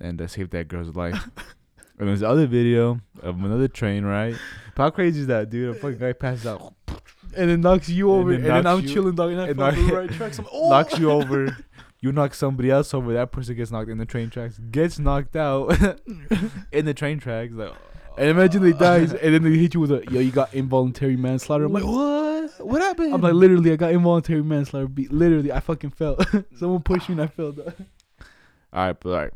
and 0.00 0.20
uh, 0.20 0.26
saved 0.26 0.50
that 0.50 0.66
girl's 0.66 0.96
life. 0.96 1.28
and 2.00 2.08
there's 2.08 2.22
other 2.24 2.46
video 2.48 3.00
of 3.22 3.36
another 3.44 3.68
train, 3.68 4.04
right? 4.04 4.34
How 4.76 4.90
crazy 4.90 5.20
is 5.20 5.26
that, 5.28 5.50
dude? 5.50 5.76
A 5.76 5.78
fucking 5.78 5.98
guy 5.98 6.12
passes 6.14 6.46
out, 6.46 6.74
and 7.38 7.48
then 7.50 7.60
knocks 7.60 7.88
you 7.88 8.10
over, 8.12 8.32
then 8.32 8.40
and 8.44 8.50
then, 8.50 8.66
I'm 8.66 8.80
you- 8.80 8.88
chilling, 8.88 9.14
dog, 9.14 9.30
and 9.32 9.40
I 9.40 9.48
and 9.48 9.56
knock- 9.58 9.76
right 9.92 10.10
tracks. 10.10 10.38
I'm 10.38 10.44
like, 10.44 10.54
oh. 10.54 10.70
knocks 10.70 10.98
you 10.98 11.10
oh! 11.10 11.22
over. 11.22 11.56
You 12.00 12.12
knock 12.12 12.32
somebody 12.32 12.70
else 12.70 12.94
over. 12.94 13.12
That 13.12 13.32
person 13.32 13.56
gets 13.56 13.72
knocked 13.72 13.90
in 13.90 13.98
the 13.98 14.06
train 14.06 14.30
tracks, 14.30 14.56
gets 14.70 15.00
knocked 15.00 15.34
out 15.34 15.76
in 16.72 16.84
the 16.84 16.94
train 16.94 17.18
tracks. 17.18 17.52
Like, 17.52 17.72
And 18.16 18.28
imagine 18.28 18.62
they 18.62 18.72
dies, 18.72 19.12
and 19.12 19.34
then 19.34 19.42
they 19.42 19.58
hit 19.58 19.74
you 19.74 19.80
with 19.80 19.90
a 19.90 20.04
yo, 20.08 20.20
you 20.20 20.30
got 20.30 20.54
involuntary 20.54 21.16
manslaughter. 21.16 21.64
I'm 21.64 21.72
like, 21.72 21.82
what? 21.82 22.64
What 22.64 22.82
happened? 22.82 23.12
I'm 23.12 23.20
like, 23.20 23.32
literally, 23.32 23.72
I 23.72 23.76
got 23.76 23.90
involuntary 23.90 24.44
manslaughter. 24.44 24.86
Beat. 24.86 25.10
Literally, 25.10 25.50
I 25.50 25.58
fucking 25.58 25.90
fell. 25.90 26.16
Someone 26.56 26.82
pushed 26.82 27.08
me 27.08 27.14
and 27.14 27.22
I 27.22 27.26
fell. 27.26 27.50
dog. 27.50 27.74
All 28.72 28.86
right, 28.86 29.00
but 29.00 29.08
all 29.10 29.16
right. 29.16 29.32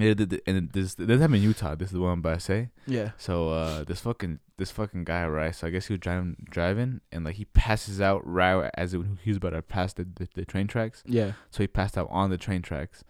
Th- 0.00 0.42
and 0.46 0.70
this 0.72 0.94
this 0.94 1.20
happened 1.20 1.36
in 1.36 1.42
Utah. 1.42 1.74
This 1.74 1.88
is 1.88 1.92
the 1.94 2.00
one 2.00 2.22
to 2.22 2.40
say. 2.40 2.70
Yeah. 2.86 3.10
So 3.18 3.50
uh, 3.50 3.84
this 3.84 4.00
fucking 4.00 4.40
this 4.58 4.70
fucking 4.70 5.04
guy, 5.04 5.26
right? 5.26 5.54
So 5.54 5.66
I 5.66 5.70
guess 5.70 5.86
he 5.86 5.92
was 5.94 6.00
driving 6.00 6.36
driving, 6.50 7.00
and 7.12 7.24
like 7.24 7.36
he 7.36 7.44
passes 7.46 8.00
out 8.00 8.26
right 8.26 8.70
as 8.74 8.94
it, 8.94 9.00
he 9.22 9.30
was 9.30 9.36
about 9.38 9.50
to 9.50 9.62
pass 9.62 9.92
the, 9.92 10.04
the 10.04 10.28
the 10.34 10.44
train 10.44 10.66
tracks. 10.66 11.02
Yeah. 11.06 11.32
So 11.50 11.62
he 11.62 11.66
passed 11.66 11.96
out 11.98 12.08
on 12.10 12.30
the 12.30 12.38
train 12.38 12.62
tracks, 12.62 13.04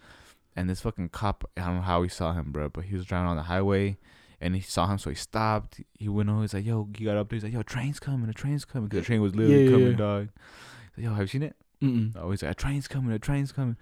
and 0.55 0.69
this 0.71 0.81
fucking 0.81 1.11
cop, 1.11 1.49
I 1.57 1.67
don't 1.67 1.77
know 1.77 1.83
how 1.83 2.03
he 2.03 2.09
saw 2.09 2.33
him, 2.33 2.53
bro, 2.53 2.69
but 2.69 2.85
he 2.85 2.95
was 2.97 3.05
driving 3.05 3.29
on 3.29 3.37
the 3.37 3.45
highway, 3.45 3.97
and 4.41 4.55
he 4.55 4.61
saw 4.61 4.87
him, 4.87 4.99
so 4.99 5.11
he 5.11 5.17
stopped. 5.17 5.81
He 5.95 6.09
went 6.09 6.29
over. 6.29 6.43
He's 6.43 6.55
like, 6.55 6.67
"Yo," 6.67 6.89
he 6.97 7.05
got 7.05 7.17
up 7.17 7.29
there. 7.29 7.37
He's 7.37 7.45
like, 7.45 7.53
"Yo, 7.53 7.63
train's 7.63 8.01
coming. 8.01 8.27
The 8.27 8.35
train's 8.35 8.65
coming." 8.65 8.89
Because 8.89 9.03
the 9.03 9.07
train 9.07 9.21
was 9.23 9.35
literally 9.35 9.65
Yeah, 9.65 9.71
yeah, 9.71 9.77
coming, 9.77 9.91
yeah. 9.93 9.97
dog. 9.97 10.29
He's 10.95 11.05
like, 11.05 11.11
"Yo, 11.11 11.15
have 11.15 11.23
you 11.23 11.27
seen 11.29 11.43
it?" 11.43 11.57
Mm. 11.83 12.13
Oh, 12.17 12.31
he's 12.31 12.43
like, 12.43 12.53
"A 12.53 12.55
train's 12.55 12.89
coming. 12.89 13.13
A 13.13 13.19
train's 13.19 13.53
coming." 13.53 13.77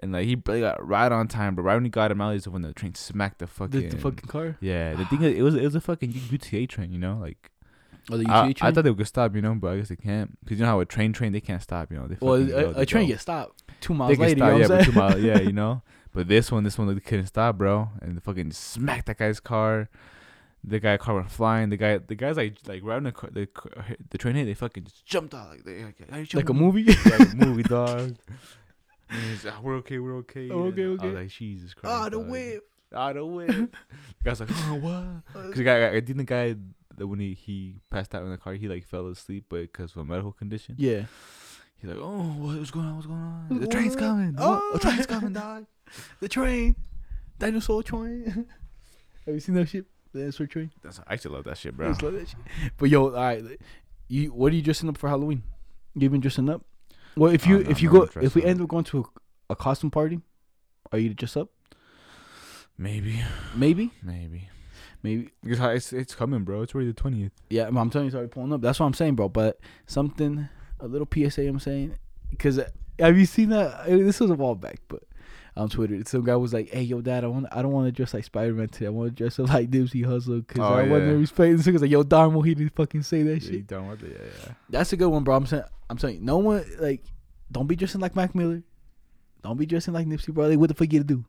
And 0.00 0.12
like 0.12 0.26
he 0.26 0.34
barely 0.36 0.60
got 0.60 0.86
right 0.86 1.10
on 1.10 1.26
time, 1.28 1.54
but 1.54 1.62
right 1.62 1.74
when 1.74 1.84
he 1.84 1.90
got 1.90 2.10
him 2.10 2.20
out, 2.20 2.34
is 2.36 2.46
when 2.48 2.62
the 2.62 2.72
train 2.72 2.94
smacked 2.94 3.38
the 3.40 3.46
The, 3.46 3.50
fucking. 3.50 3.88
the 3.90 3.96
fucking 3.98 4.28
car. 4.28 4.56
yeah, 4.60 4.94
the 4.94 5.04
thing 5.06 5.22
is, 5.22 5.34
it 5.36 5.42
was 5.42 5.54
it 5.56 5.62
was 5.64 5.74
a 5.74 5.80
fucking 5.80 6.12
UTA 6.30 6.66
train, 6.68 6.92
you 6.92 6.98
know, 6.98 7.18
like 7.20 7.50
Oh, 8.10 8.16
the 8.16 8.24
I, 8.30 8.46
UTA 8.46 8.48
I 8.48 8.52
train? 8.52 8.74
thought 8.74 8.84
they 8.84 8.90
would 8.90 9.06
stop, 9.06 9.34
you 9.34 9.42
know, 9.42 9.54
but 9.54 9.72
I 9.72 9.76
guess 9.78 9.88
they 9.88 9.96
can't 9.96 10.38
because 10.44 10.58
you 10.58 10.64
know 10.64 10.70
how 10.70 10.80
a 10.80 10.84
train 10.86 11.12
train 11.12 11.32
they 11.32 11.40
can't 11.40 11.60
stop, 11.62 11.90
you 11.90 11.98
know. 11.98 12.06
They 12.06 12.16
Well, 12.20 12.38
fucking 12.40 12.48
go, 12.48 12.70
a, 12.70 12.72
they 12.74 12.82
a 12.82 12.86
train 12.86 13.04
go. 13.06 13.12
gets 13.12 13.22
stopped 13.22 13.62
two 13.80 13.92
miles 13.94 14.16
They 14.16 14.22
later. 14.34 14.36
stop, 14.38 14.52
you 14.52 14.60
yeah, 14.60 14.66
know 14.68 14.76
I'm 14.78 14.84
two 14.84 14.92
miles, 14.92 15.20
yeah, 15.22 15.38
you 15.40 15.52
know. 15.52 15.82
But 16.14 16.26
this 16.26 16.50
one, 16.50 16.64
this 16.64 16.78
one, 16.78 16.92
they 16.92 16.98
couldn't 17.00 17.26
stop, 17.26 17.58
bro, 17.58 17.90
and 18.00 18.16
the 18.16 18.20
fucking 18.22 18.52
smacked 18.52 19.06
that 19.06 19.18
guy's 19.18 19.40
car. 19.40 19.90
The 20.64 20.80
guy 20.80 20.96
car 20.96 21.14
went 21.16 21.30
flying. 21.30 21.68
The 21.68 21.76
guy, 21.76 21.98
the 21.98 22.14
guys 22.14 22.36
like 22.38 22.56
like 22.66 22.82
right 22.82 23.02
the 23.02 23.12
car, 23.12 23.30
the 23.30 23.46
the 24.10 24.18
train 24.18 24.34
hit, 24.34 24.46
they 24.46 24.54
fucking 24.54 24.84
just 24.84 25.04
jumped 25.04 25.34
out 25.34 25.50
like 25.50 25.64
they 25.64 25.84
like, 25.84 26.32
like 26.34 26.48
a 26.48 26.54
movie. 26.54 26.84
like 27.04 27.32
a 27.32 27.36
movie 27.36 27.62
dog. 27.62 28.16
And 29.10 29.22
he's 29.22 29.44
like, 29.44 29.62
we're 29.62 29.76
okay, 29.76 29.98
we're 29.98 30.16
okay. 30.18 30.50
Oh, 30.50 30.64
okay, 30.64 30.82
And 30.82 30.90
I 30.90 30.94
okay. 30.94 31.06
was 31.06 31.14
like, 31.14 31.28
Jesus 31.28 31.74
Christ. 31.74 31.94
Ah, 31.94 32.08
the 32.08 32.18
whip. 32.18 32.62
Ah, 32.94 33.12
the 33.12 33.24
whip. 33.24 33.48
the 33.48 34.24
guy's 34.24 34.40
like, 34.40 34.50
oh, 34.52 34.74
what? 34.74 35.22
Because 35.32 35.56
the 35.56 35.64
guy, 35.64 35.88
I 35.88 36.00
think 36.00 36.18
the 36.18 36.24
guy 36.24 36.56
that 36.96 37.06
when 37.06 37.20
he, 37.20 37.34
he 37.34 37.76
passed 37.90 38.14
out 38.14 38.22
in 38.22 38.30
the 38.30 38.36
car, 38.36 38.54
he 38.54 38.68
like 38.68 38.84
fell 38.84 39.06
asleep, 39.08 39.46
but 39.48 39.62
because 39.62 39.92
of 39.92 39.98
a 39.98 40.04
medical 40.04 40.32
condition. 40.32 40.74
Yeah. 40.78 41.04
He's 41.76 41.90
like, 41.90 42.00
oh, 42.00 42.22
what, 42.38 42.58
what's 42.58 42.70
going 42.70 42.86
on? 42.86 42.96
What's 42.96 43.06
going 43.06 43.18
on? 43.20 43.46
The 43.48 43.54
going 43.54 43.70
train's 43.70 43.96
coming. 43.96 44.34
Oh. 44.38 44.70
The 44.72 44.78
train's 44.80 45.06
coming, 45.06 45.32
dog. 45.32 45.66
The 46.20 46.28
train. 46.28 46.76
Dinosaur 47.38 47.82
train. 47.82 48.46
Have 49.24 49.34
you 49.34 49.40
seen 49.40 49.54
that 49.54 49.68
shit? 49.68 49.86
The 50.12 50.20
dinosaur 50.20 50.46
train. 50.46 50.70
That's, 50.82 51.00
I 51.06 51.14
actually 51.14 51.36
love 51.36 51.44
that 51.44 51.56
shit, 51.56 51.72
I 51.74 51.76
bro. 51.76 51.88
just 51.88 52.02
love 52.02 52.12
that 52.14 52.28
shit. 52.28 52.38
But 52.76 52.90
yo, 52.90 53.06
all 53.06 53.12
right, 53.12 53.42
you 54.08 54.32
what 54.32 54.52
are 54.52 54.56
you 54.56 54.62
dressing 54.62 54.88
up 54.88 54.98
for 54.98 55.08
Halloween? 55.08 55.42
You 55.94 56.10
been 56.10 56.20
dressing 56.20 56.48
up? 56.50 56.62
Well, 57.16 57.32
if 57.32 57.46
Oh, 57.46 57.50
you 57.50 57.54
no, 57.64 57.70
if 57.70 57.78
I'm 57.78 57.84
you 57.84 57.90
go 57.90 58.08
if 58.20 58.34
we 58.34 58.44
end 58.44 58.60
up 58.60 58.68
going 58.68 58.84
to 58.84 58.98
a, 59.50 59.52
a 59.52 59.56
costume 59.56 59.90
party, 59.90 60.20
are 60.92 60.98
you 60.98 61.14
dress 61.14 61.36
up? 61.36 61.48
Maybe, 62.76 63.20
Maybe, 63.56 63.90
maybe. 64.02 64.48
maybe. 65.02 65.30
Because 65.42 65.74
it's 65.76 65.92
it's 65.92 66.14
coming, 66.14 66.44
bro. 66.44 66.62
It's 66.62 66.74
already 66.74 66.88
the 66.90 66.94
twentieth. 66.94 67.32
Yeah, 67.50 67.66
I'm 67.66 67.90
telling 67.90 68.04
you, 68.04 68.08
it's 68.08 68.14
already 68.14 68.28
pulling 68.30 68.52
up. 68.52 68.60
That's 68.60 68.78
what 68.78 68.86
I'm 68.86 68.94
saying, 68.94 69.16
bro. 69.16 69.28
But 69.28 69.58
something, 69.86 70.48
a 70.78 70.86
little 70.86 71.08
PSA. 71.12 71.48
I'm 71.48 71.58
saying, 71.58 71.96
because 72.30 72.60
have 73.00 73.18
you 73.18 73.26
seen 73.26 73.48
that? 73.48 73.80
uh, 73.80 73.84
This 73.96 74.20
was 74.20 74.30
a 74.30 74.34
while 74.34 74.54
back, 74.54 74.78
but 74.86 75.02
on 75.58 75.68
Twitter, 75.68 76.00
some 76.06 76.24
guy 76.24 76.36
was 76.36 76.54
like, 76.54 76.70
"Hey, 76.70 76.82
yo, 76.82 77.00
dad, 77.00 77.24
I 77.24 77.26
want, 77.26 77.46
I 77.52 77.60
don't 77.62 77.72
want 77.72 77.86
to 77.88 77.92
dress 77.92 78.14
like 78.14 78.24
Spider 78.24 78.54
Man 78.54 78.68
today. 78.68 78.86
I 78.86 78.90
want 78.90 79.10
to 79.10 79.14
dress 79.22 79.38
up 79.38 79.48
like 79.54 79.70
Nipsey 79.70 80.04
Hussle 80.06 80.46
because 80.46 80.60
Oh, 80.62 80.74
I 80.74 80.88
want 80.88 81.02
to 81.04 81.10
yeah. 81.10 81.12
respect." 81.18 81.60
So 81.60 81.72
he's 81.72 81.82
like, 81.82 81.90
"Yo, 81.90 82.02
Darmo, 82.04 82.44
he 82.46 82.54
didn't 82.54 82.74
fucking 82.76 83.02
say 83.02 83.22
that 83.24 83.42
Yeah, 83.42 83.50
shit." 83.50 83.70
it? 83.70 83.70
Yeah, 83.70 84.08
yeah. 84.46 84.52
That's 84.70 84.92
a 84.92 84.96
good 84.96 85.08
one, 85.08 85.24
bro. 85.24 85.34
I'm 85.36 85.46
saying, 85.46 85.64
I'm 85.90 85.98
you, 85.98 86.20
no 86.20 86.38
one 86.38 86.64
like, 86.80 87.02
don't 87.50 87.66
be 87.66 87.76
dressing 87.76 88.00
like 88.00 88.14
Mac 88.16 88.34
Miller. 88.34 88.62
Don't 89.42 89.58
be 89.58 89.66
dressing 89.66 89.94
like 89.94 90.06
Nipsey, 90.06 90.32
bro. 90.32 90.48
Like, 90.48 90.58
what 90.58 90.68
the 90.68 90.74
fuck 90.74 90.92
you 90.92 91.00
to 91.00 91.04
do? 91.04 91.24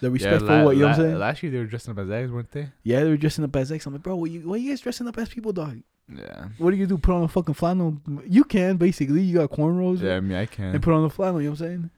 The 0.00 0.10
respectful, 0.10 0.48
la- 0.48 0.64
what 0.64 0.74
you 0.76 0.82
know 0.82 0.88
what 0.88 0.98
I'm 0.98 1.04
saying? 1.04 1.18
Last 1.18 1.42
year 1.42 1.52
they 1.52 1.58
were 1.58 1.64
dressing 1.66 1.92
up 1.92 1.98
as 1.98 2.10
eggs, 2.10 2.30
weren't 2.32 2.50
they? 2.50 2.68
yeah, 2.82 3.04
they 3.04 3.10
were 3.10 3.16
dressing 3.16 3.44
up 3.44 3.54
as 3.56 3.70
X. 3.70 3.86
I'm 3.86 3.92
like, 3.92 4.02
bro, 4.02 4.16
what 4.16 4.30
you, 4.30 4.40
why 4.48 4.56
you 4.56 4.70
guys 4.70 4.80
dressing 4.80 5.06
up 5.06 5.16
as 5.16 5.28
people, 5.28 5.52
dog? 5.52 5.78
Yeah. 6.12 6.48
What 6.58 6.72
do 6.72 6.76
you 6.76 6.86
do? 6.86 6.98
Put 6.98 7.14
on 7.14 7.22
a 7.22 7.28
fucking 7.28 7.54
flannel? 7.54 7.98
You 8.26 8.42
can 8.44 8.76
basically. 8.76 9.22
You 9.22 9.38
got 9.38 9.50
cornrows. 9.50 10.00
Yeah, 10.02 10.16
I 10.16 10.20
mean, 10.20 10.36
I 10.36 10.46
can. 10.46 10.74
And 10.74 10.82
put 10.82 10.92
on 10.92 11.04
a 11.04 11.10
flannel. 11.10 11.40
You 11.40 11.48
know 11.48 11.52
what 11.52 11.60
I'm 11.60 11.66
saying? 11.66 11.90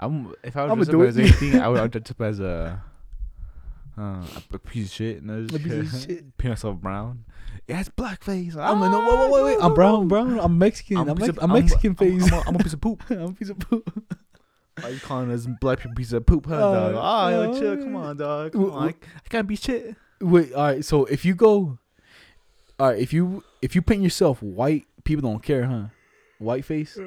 I'm 0.00 0.34
if 0.42 0.56
I 0.56 0.62
I'ma 0.64 0.74
would 0.74 0.88
dress 0.88 0.88
do 0.88 1.02
up 1.02 1.08
as 1.08 1.16
it. 1.18 1.20
anything, 1.22 1.60
I 1.60 1.68
would, 1.68 1.78
I 1.78 1.82
would 1.82 1.90
dress 1.92 2.10
up 2.10 2.20
as 2.22 2.40
a 2.40 2.82
uh, 3.98 4.24
a 4.52 4.58
piece 4.58 4.86
of 4.86 4.92
shit. 4.92 5.22
No, 5.22 5.44
A 5.44 5.58
piece 5.58 5.94
of 5.94 6.00
shit. 6.06 6.36
Paint 6.38 6.52
myself 6.52 6.76
brown. 6.78 7.24
Yeah, 7.68 7.80
it's 7.80 7.88
blackface. 7.90 8.56
I'm 8.56 8.80
like, 8.80 8.90
no, 8.90 9.00
wait, 9.00 9.20
wait, 9.20 9.30
wait, 9.32 9.44
wait. 9.56 9.64
I'm 9.64 9.74
brown, 9.74 10.08
brown. 10.08 10.40
I'm 10.40 10.58
Mexican. 10.58 10.96
I'm, 10.96 11.02
I'm, 11.02 11.08
a 11.10 11.14
piece 11.16 11.26
Mex- 11.28 11.36
of- 11.38 11.44
I'm 11.44 11.50
I'm- 11.52 11.60
Mexican 11.60 11.90
I'm- 11.90 11.96
face. 12.20 12.32
I'm, 12.32 12.38
a- 12.38 12.42
I'm 12.48 12.54
a 12.56 12.58
piece 12.58 12.72
of 12.72 12.80
poop. 12.80 13.02
I'm 13.10 13.20
a 13.22 13.32
piece 13.32 13.48
of 13.50 13.58
poop. 13.58 14.16
Why 14.80 14.88
you 14.88 15.00
calling 15.00 15.30
us 15.30 15.46
black 15.60 15.78
people 15.80 15.94
piece 15.94 16.12
of 16.12 16.24
poop, 16.24 16.46
huh, 16.46 16.54
Uh, 16.54 16.92
dog? 16.92 16.94
Oh, 16.96 17.28
yo, 17.42 17.52
uh, 17.52 17.58
chill. 17.60 17.76
Come 17.76 17.96
on, 17.96 18.16
dog. 18.16 18.52
Come 18.52 18.62
w- 18.62 18.78
on. 18.80 18.88
I, 18.88 18.90
I 18.92 19.28
can't 19.28 19.46
be 19.46 19.56
shit. 19.56 19.94
Wait, 20.20 20.54
all 20.54 20.64
right. 20.64 20.84
So 20.84 21.04
if 21.04 21.24
you 21.24 21.34
go, 21.34 21.78
all 22.78 22.88
right, 22.88 22.98
if 22.98 23.12
you 23.12 23.44
if 23.60 23.74
you 23.74 23.82
paint 23.82 24.02
yourself 24.02 24.42
white, 24.42 24.86
people 25.04 25.28
don't 25.28 25.42
care, 25.42 25.66
huh? 25.66 25.84
White 26.38 26.64
face. 26.64 26.98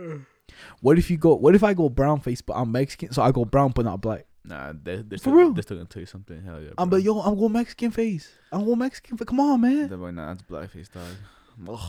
What 0.82 0.98
if 0.98 1.10
you 1.12 1.18
go? 1.18 1.36
What 1.36 1.56
if 1.56 1.64
I 1.64 1.74
go 1.74 1.90
brown 1.90 2.20
face, 2.20 2.42
but 2.42 2.54
I'm 2.54 2.72
Mexican, 2.72 3.12
so 3.12 3.22
I 3.22 3.32
go 3.32 3.46
brown 3.46 3.72
but 3.72 3.86
not 3.86 4.02
black? 4.02 4.26
Nah, 4.46 4.74
they, 4.74 4.98
they're 4.98 5.18
For 5.18 5.18
still, 5.18 5.34
real? 5.34 5.54
they're 5.54 5.64
still 5.64 5.78
gonna 5.78 5.88
tell 5.90 6.02
you 6.02 6.06
something. 6.06 6.42
Hell 6.44 6.62
yeah. 6.62 6.72
I'm 6.78 6.90
bro. 6.90 6.98
like, 6.98 7.06
yo, 7.06 7.20
I'm 7.22 7.38
going 7.38 7.54
Mexican 7.54 7.92
face. 7.92 8.30
I'm 8.52 8.66
going 8.66 8.80
Mexican. 8.80 9.18
Face. 9.18 9.26
Come 9.28 9.40
on, 9.40 9.62
man. 9.62 9.88
They're 9.88 9.98
like, 9.98 10.14
nah, 10.14 10.32
it's 10.34 10.42
blackface, 10.44 10.92
dog. 10.92 11.80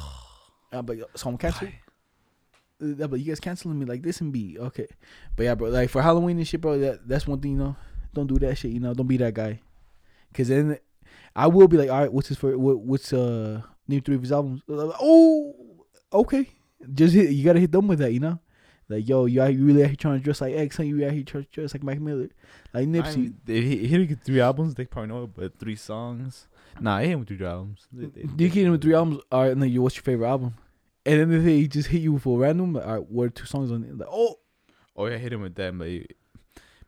I'm 0.72 0.86
like, 0.86 1.00
so 1.14 1.30
I'm 1.30 1.38
canceling. 1.38 1.72
Uh, 2.82 3.06
but 3.06 3.20
you 3.20 3.26
guys 3.26 3.40
canceling 3.40 3.78
me 3.78 3.86
like 3.86 4.02
this 4.02 4.20
and 4.20 4.32
be 4.32 4.58
okay. 4.58 4.86
But 5.36 5.44
yeah, 5.44 5.54
bro, 5.54 5.68
like 5.68 5.90
for 5.90 6.02
Halloween 6.02 6.38
and 6.38 6.46
shit, 6.46 6.60
bro, 6.60 6.78
that 6.78 7.08
that's 7.08 7.26
one 7.26 7.40
thing, 7.40 7.52
you 7.52 7.58
know. 7.58 7.76
Don't 8.12 8.26
do 8.26 8.38
that 8.40 8.56
shit, 8.56 8.72
you 8.72 8.80
know. 8.80 8.94
Don't 8.94 9.06
be 9.06 9.16
that 9.18 9.34
guy. 9.34 9.60
Cause 10.32 10.48
then 10.48 10.78
I 11.34 11.46
will 11.46 11.68
be 11.68 11.76
like, 11.76 11.90
all 11.90 12.00
right, 12.00 12.12
what's 12.12 12.28
his 12.28 12.36
for 12.38 12.56
what, 12.58 12.78
what's 12.80 13.12
uh 13.12 13.62
name 13.88 14.00
three 14.00 14.16
of 14.16 14.22
his 14.22 14.32
albums? 14.32 14.62
Uh, 14.68 14.90
Oh, 15.00 15.54
okay. 16.12 16.48
Just 16.92 17.14
hit. 17.14 17.30
You 17.30 17.44
gotta 17.44 17.60
hit 17.60 17.72
them 17.72 17.86
with 17.88 18.00
that, 18.00 18.12
you 18.12 18.20
know. 18.20 18.38
Like 18.88 19.08
yo, 19.08 19.24
you, 19.26 19.42
you 19.46 19.64
really 19.64 19.82
out 19.82 19.88
here 19.88 19.96
trying 19.96 20.18
to 20.18 20.24
dress 20.24 20.40
like 20.40 20.54
X, 20.54 20.76
huh? 20.76 20.82
You 20.82 21.04
out 21.06 21.12
here 21.12 21.22
trying 21.24 21.44
to 21.44 21.50
dress 21.50 21.74
like 21.74 21.82
Mike 21.82 22.00
Miller, 22.00 22.28
like 22.72 22.86
Nipsey. 22.86 23.04
I 23.12 23.16
mean, 23.16 23.36
if 23.46 23.64
he, 23.64 23.76
he 23.78 23.88
didn't 23.88 24.08
get 24.08 24.22
three 24.22 24.40
albums, 24.40 24.74
they 24.74 24.84
probably 24.84 25.08
know 25.08 25.24
it, 25.24 25.30
but 25.34 25.58
three 25.58 25.76
songs. 25.76 26.48
Nah, 26.80 26.98
he 26.98 27.06
hit 27.06 27.12
him 27.14 27.20
with 27.20 27.28
three 27.28 27.46
albums. 27.46 27.86
They- 27.92 28.06
they- 28.06 28.44
you 28.44 28.50
get 28.50 28.66
him 28.66 28.72
with 28.72 28.82
three 28.82 28.94
albums. 28.94 29.20
All 29.32 29.42
right, 29.42 29.52
and 29.52 29.62
then 29.62 29.70
you, 29.70 29.80
what's 29.82 29.96
your 29.96 30.02
favorite 30.02 30.28
album? 30.28 30.54
And 31.06 31.20
then 31.32 31.44
they 31.44 31.56
he 31.58 31.68
just 31.68 31.88
hit 31.88 32.02
you 32.02 32.18
for 32.18 32.38
random, 32.38 32.76
all 32.76 32.82
right, 32.82 33.10
what 33.10 33.24
are 33.24 33.30
two 33.30 33.46
songs 33.46 33.70
on 33.72 33.84
it? 33.84 33.96
Like, 33.96 34.08
oh, 34.10 34.36
Oh 34.96 35.06
yeah, 35.06 35.16
hit 35.16 35.32
him 35.32 35.40
with 35.42 35.54
that, 35.56 35.76
but 35.76 35.88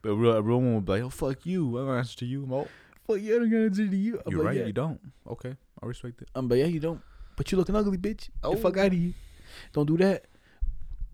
but 0.02 0.10
a 0.10 0.14
real, 0.14 0.32
a 0.32 0.42
real 0.42 0.58
one 0.60 0.74
would 0.76 0.84
be 0.84 0.92
like, 0.92 1.02
"Oh 1.02 1.10
fuck 1.10 1.44
you, 1.44 1.76
I'm 1.78 1.86
gonna 1.86 1.98
answer 1.98 2.16
to 2.18 2.24
you." 2.26 2.46
Oh, 2.52 2.68
fuck 3.06 3.18
yeah, 3.20 3.34
I'm 3.36 3.50
gonna 3.50 3.64
answer 3.64 3.86
to 3.88 3.96
you. 3.96 4.20
I'm 4.24 4.30
you're 4.30 4.40
like, 4.40 4.46
right, 4.48 4.56
Yeah. 4.58 4.66
you 4.66 4.72
don't. 4.72 5.00
Okay, 5.28 5.56
I 5.82 5.86
respect 5.86 6.22
it. 6.22 6.28
Um, 6.34 6.46
but 6.46 6.58
yeah, 6.58 6.66
you 6.66 6.78
don't. 6.78 7.00
But 7.36 7.50
you 7.50 7.58
looking 7.58 7.74
ugly, 7.74 7.98
bitch. 7.98 8.28
Oh. 8.44 8.54
Fuck 8.54 8.76
out 8.76 8.86
of 8.86 8.92
here. 8.92 9.12
Don't 9.72 9.86
do 9.86 9.96
that. 9.98 10.26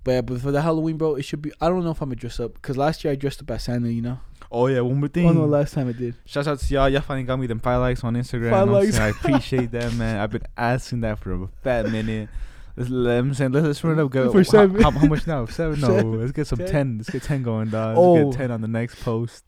But 0.04 0.10
yeah, 0.12 0.20
but 0.22 0.40
for 0.40 0.50
the 0.50 0.62
Halloween, 0.62 0.96
bro, 0.96 1.14
it 1.14 1.22
should 1.22 1.42
be. 1.42 1.52
I 1.60 1.68
don't 1.68 1.84
know 1.84 1.90
if 1.90 2.00
I'm 2.00 2.08
gonna 2.08 2.16
dress 2.16 2.40
up 2.40 2.54
because 2.54 2.76
last 2.76 3.04
year 3.04 3.12
I 3.12 3.16
dressed 3.16 3.40
up 3.40 3.50
as 3.50 3.64
Santa. 3.64 3.90
You 3.90 4.02
know. 4.02 4.20
Oh 4.50 4.66
yeah, 4.66 4.80
one 4.80 5.00
more 5.00 5.08
thing. 5.08 5.28
Oh 5.28 5.32
no, 5.32 5.44
last 5.46 5.74
time 5.74 5.88
I 5.88 5.92
did. 5.92 6.14
Shout 6.26 6.46
out 6.46 6.58
to 6.58 6.74
y'all. 6.74 6.88
Y'all 6.88 7.00
finally 7.00 7.24
got 7.24 7.38
me 7.38 7.46
them 7.46 7.60
five 7.60 7.80
likes 7.80 8.04
on 8.04 8.14
Instagram. 8.14 8.50
Five 8.50 8.68
likes. 8.68 8.98
I 8.98 9.08
appreciate 9.10 9.70
that, 9.72 9.94
man. 9.94 10.18
I've 10.18 10.30
been 10.30 10.46
asking 10.56 11.00
that 11.02 11.18
for 11.18 11.32
a 11.32 11.48
fat 11.62 11.88
minute. 11.90 12.28
Let's, 12.76 12.90
let- 12.90 13.18
I'm 13.18 13.34
saying 13.34 13.52
let's, 13.52 13.66
let's 13.66 13.84
run 13.84 13.98
up. 13.98 14.10
Go. 14.10 14.30
For 14.30 14.38
how- 14.38 14.42
seven. 14.42 14.82
How, 14.82 14.90
how 14.90 15.06
much 15.06 15.26
now? 15.26 15.46
Seven? 15.46 15.80
No. 15.80 15.88
Seven. 15.88 16.20
Let's 16.20 16.32
get 16.32 16.46
some 16.46 16.58
Ten. 16.58 16.68
ten. 16.68 16.98
Let's 16.98 17.10
get 17.10 17.22
ten 17.22 17.42
going, 17.42 17.70
dog. 17.70 17.96
Oh. 17.96 18.12
Let's 18.12 18.24
get 18.24 18.34
oh. 18.34 18.38
ten 18.38 18.50
on 18.50 18.60
the 18.60 18.68
next 18.68 19.02
post. 19.02 19.44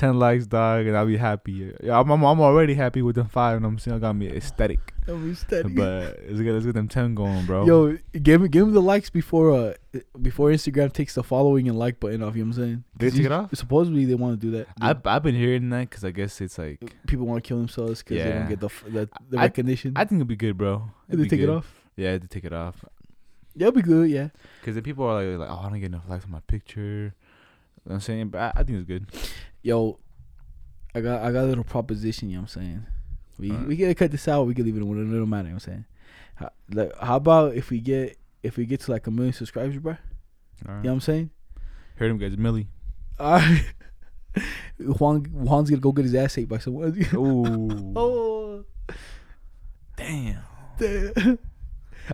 Ten 0.00 0.18
likes, 0.18 0.46
dog, 0.46 0.86
and 0.86 0.96
I'll 0.96 1.04
be 1.04 1.18
happy. 1.18 1.74
Yeah, 1.82 2.00
I'm, 2.00 2.10
I'm, 2.10 2.24
I'm 2.24 2.40
already 2.40 2.72
happy 2.72 3.02
with 3.02 3.16
the 3.16 3.24
five, 3.26 3.58
and 3.58 3.66
I'm 3.66 3.78
saying 3.78 3.98
I 3.98 4.00
got 4.00 4.16
me 4.16 4.28
aesthetic. 4.28 4.94
I'm 5.06 5.34
steady. 5.34 5.68
But 5.68 6.20
let's 6.26 6.40
get 6.40 6.54
let's 6.54 6.64
get 6.64 6.74
them 6.74 6.88
ten 6.88 7.14
going, 7.14 7.44
bro. 7.44 7.66
Yo, 7.66 7.98
give 8.22 8.40
me 8.40 8.48
give 8.48 8.66
me 8.66 8.72
the 8.72 8.80
likes 8.80 9.10
before 9.10 9.52
uh 9.52 9.74
before 10.22 10.48
Instagram 10.48 10.90
takes 10.90 11.16
the 11.16 11.22
following 11.22 11.68
and 11.68 11.78
like 11.78 12.00
button 12.00 12.22
off. 12.22 12.34
You 12.34 12.44
know 12.44 12.48
what 12.48 12.56
I'm 12.56 12.62
saying? 12.64 12.84
They 12.96 13.10
take 13.10 13.18
you- 13.20 13.26
it 13.26 13.32
off? 13.32 13.54
Supposedly 13.54 14.06
they 14.06 14.14
want 14.14 14.40
to 14.40 14.46
do 14.46 14.56
that. 14.56 14.68
I've 14.80 15.06
I've 15.06 15.22
been 15.22 15.34
hearing 15.34 15.68
that 15.68 15.90
because 15.90 16.02
I 16.02 16.12
guess 16.12 16.40
it's 16.40 16.56
like 16.56 16.80
People 17.06 17.26
want 17.26 17.44
to 17.44 17.46
kill 17.46 17.58
themselves 17.58 18.02
because 18.02 18.24
they 18.24 18.30
don't 18.32 18.48
get 18.48 18.60
the 18.60 18.70
the, 18.88 19.08
the 19.28 19.38
I- 19.38 19.42
recognition. 19.42 19.92
I 19.96 20.06
think 20.06 20.20
it'd 20.20 20.28
be 20.28 20.36
good, 20.36 20.56
bro. 20.56 20.90
It'd 21.10 21.22
they 21.22 21.28
take 21.28 21.40
it 21.40 21.50
off? 21.50 21.70
Yeah, 21.96 22.16
they 22.16 22.26
take 22.26 22.44
it 22.46 22.54
off. 22.54 22.82
Yeah, 23.54 23.66
it'll 23.68 23.76
be 23.76 23.82
good. 23.82 24.08
Yeah. 24.08 24.28
Because 24.62 24.76
the 24.76 24.82
people 24.82 25.04
are 25.04 25.22
like, 25.22 25.40
like, 25.40 25.50
oh, 25.50 25.60
I 25.60 25.68
don't 25.68 25.78
get 25.80 25.86
enough 25.86 26.08
likes 26.08 26.24
on 26.24 26.30
my 26.30 26.40
picture. 26.46 26.80
You 26.80 27.88
know 27.88 27.92
what 27.92 27.94
I'm 27.96 28.00
saying, 28.00 28.28
but 28.28 28.38
I, 28.40 28.60
I 28.60 28.62
think 28.62 28.78
it's 28.78 28.86
good. 28.86 29.06
Yo, 29.62 29.98
I 30.94 31.00
got 31.00 31.22
I 31.22 31.32
got 31.32 31.44
a 31.44 31.46
little 31.46 31.64
proposition. 31.64 32.30
You 32.30 32.36
know 32.36 32.42
what 32.42 32.56
I'm 32.56 32.62
saying? 32.62 32.86
We 33.38 33.50
Alright. 33.50 33.66
we 33.66 33.76
can 33.76 33.94
cut 33.94 34.10
this 34.10 34.28
out. 34.28 34.46
We 34.46 34.54
can 34.54 34.64
leave 34.64 34.76
it 34.76 34.80
in. 34.80 34.90
It 34.90 35.18
don't 35.18 35.28
matter. 35.28 35.48
You 35.48 35.50
know 35.50 35.54
what 35.54 35.54
I'm 35.54 35.58
saying? 35.60 35.84
How, 36.34 36.50
like, 36.72 36.92
how 36.98 37.16
about 37.16 37.54
if 37.54 37.70
we 37.70 37.80
get 37.80 38.18
if 38.42 38.56
we 38.56 38.66
get 38.66 38.80
to 38.80 38.90
like 38.90 39.06
a 39.06 39.10
million 39.10 39.32
subscribers, 39.32 39.76
bro? 39.78 39.92
All 39.92 39.98
You 40.68 40.74
know 40.74 40.80
what 40.82 40.92
I'm 40.92 41.00
saying? 41.00 41.30
Heard 41.96 42.10
him 42.10 42.18
guys, 42.18 42.36
Millie. 42.36 42.68
All 43.18 43.32
right. 43.38 43.64
Juan 44.78 45.24
Juan's 45.24 45.70
gonna 45.70 45.80
go 45.80 45.92
get 45.92 46.04
his 46.04 46.14
ass 46.14 46.38
ate 46.38 46.48
by 46.48 46.58
someone. 46.58 47.06
Oh. 47.14 48.64
damn. 49.96 50.38
Damn. 50.78 51.38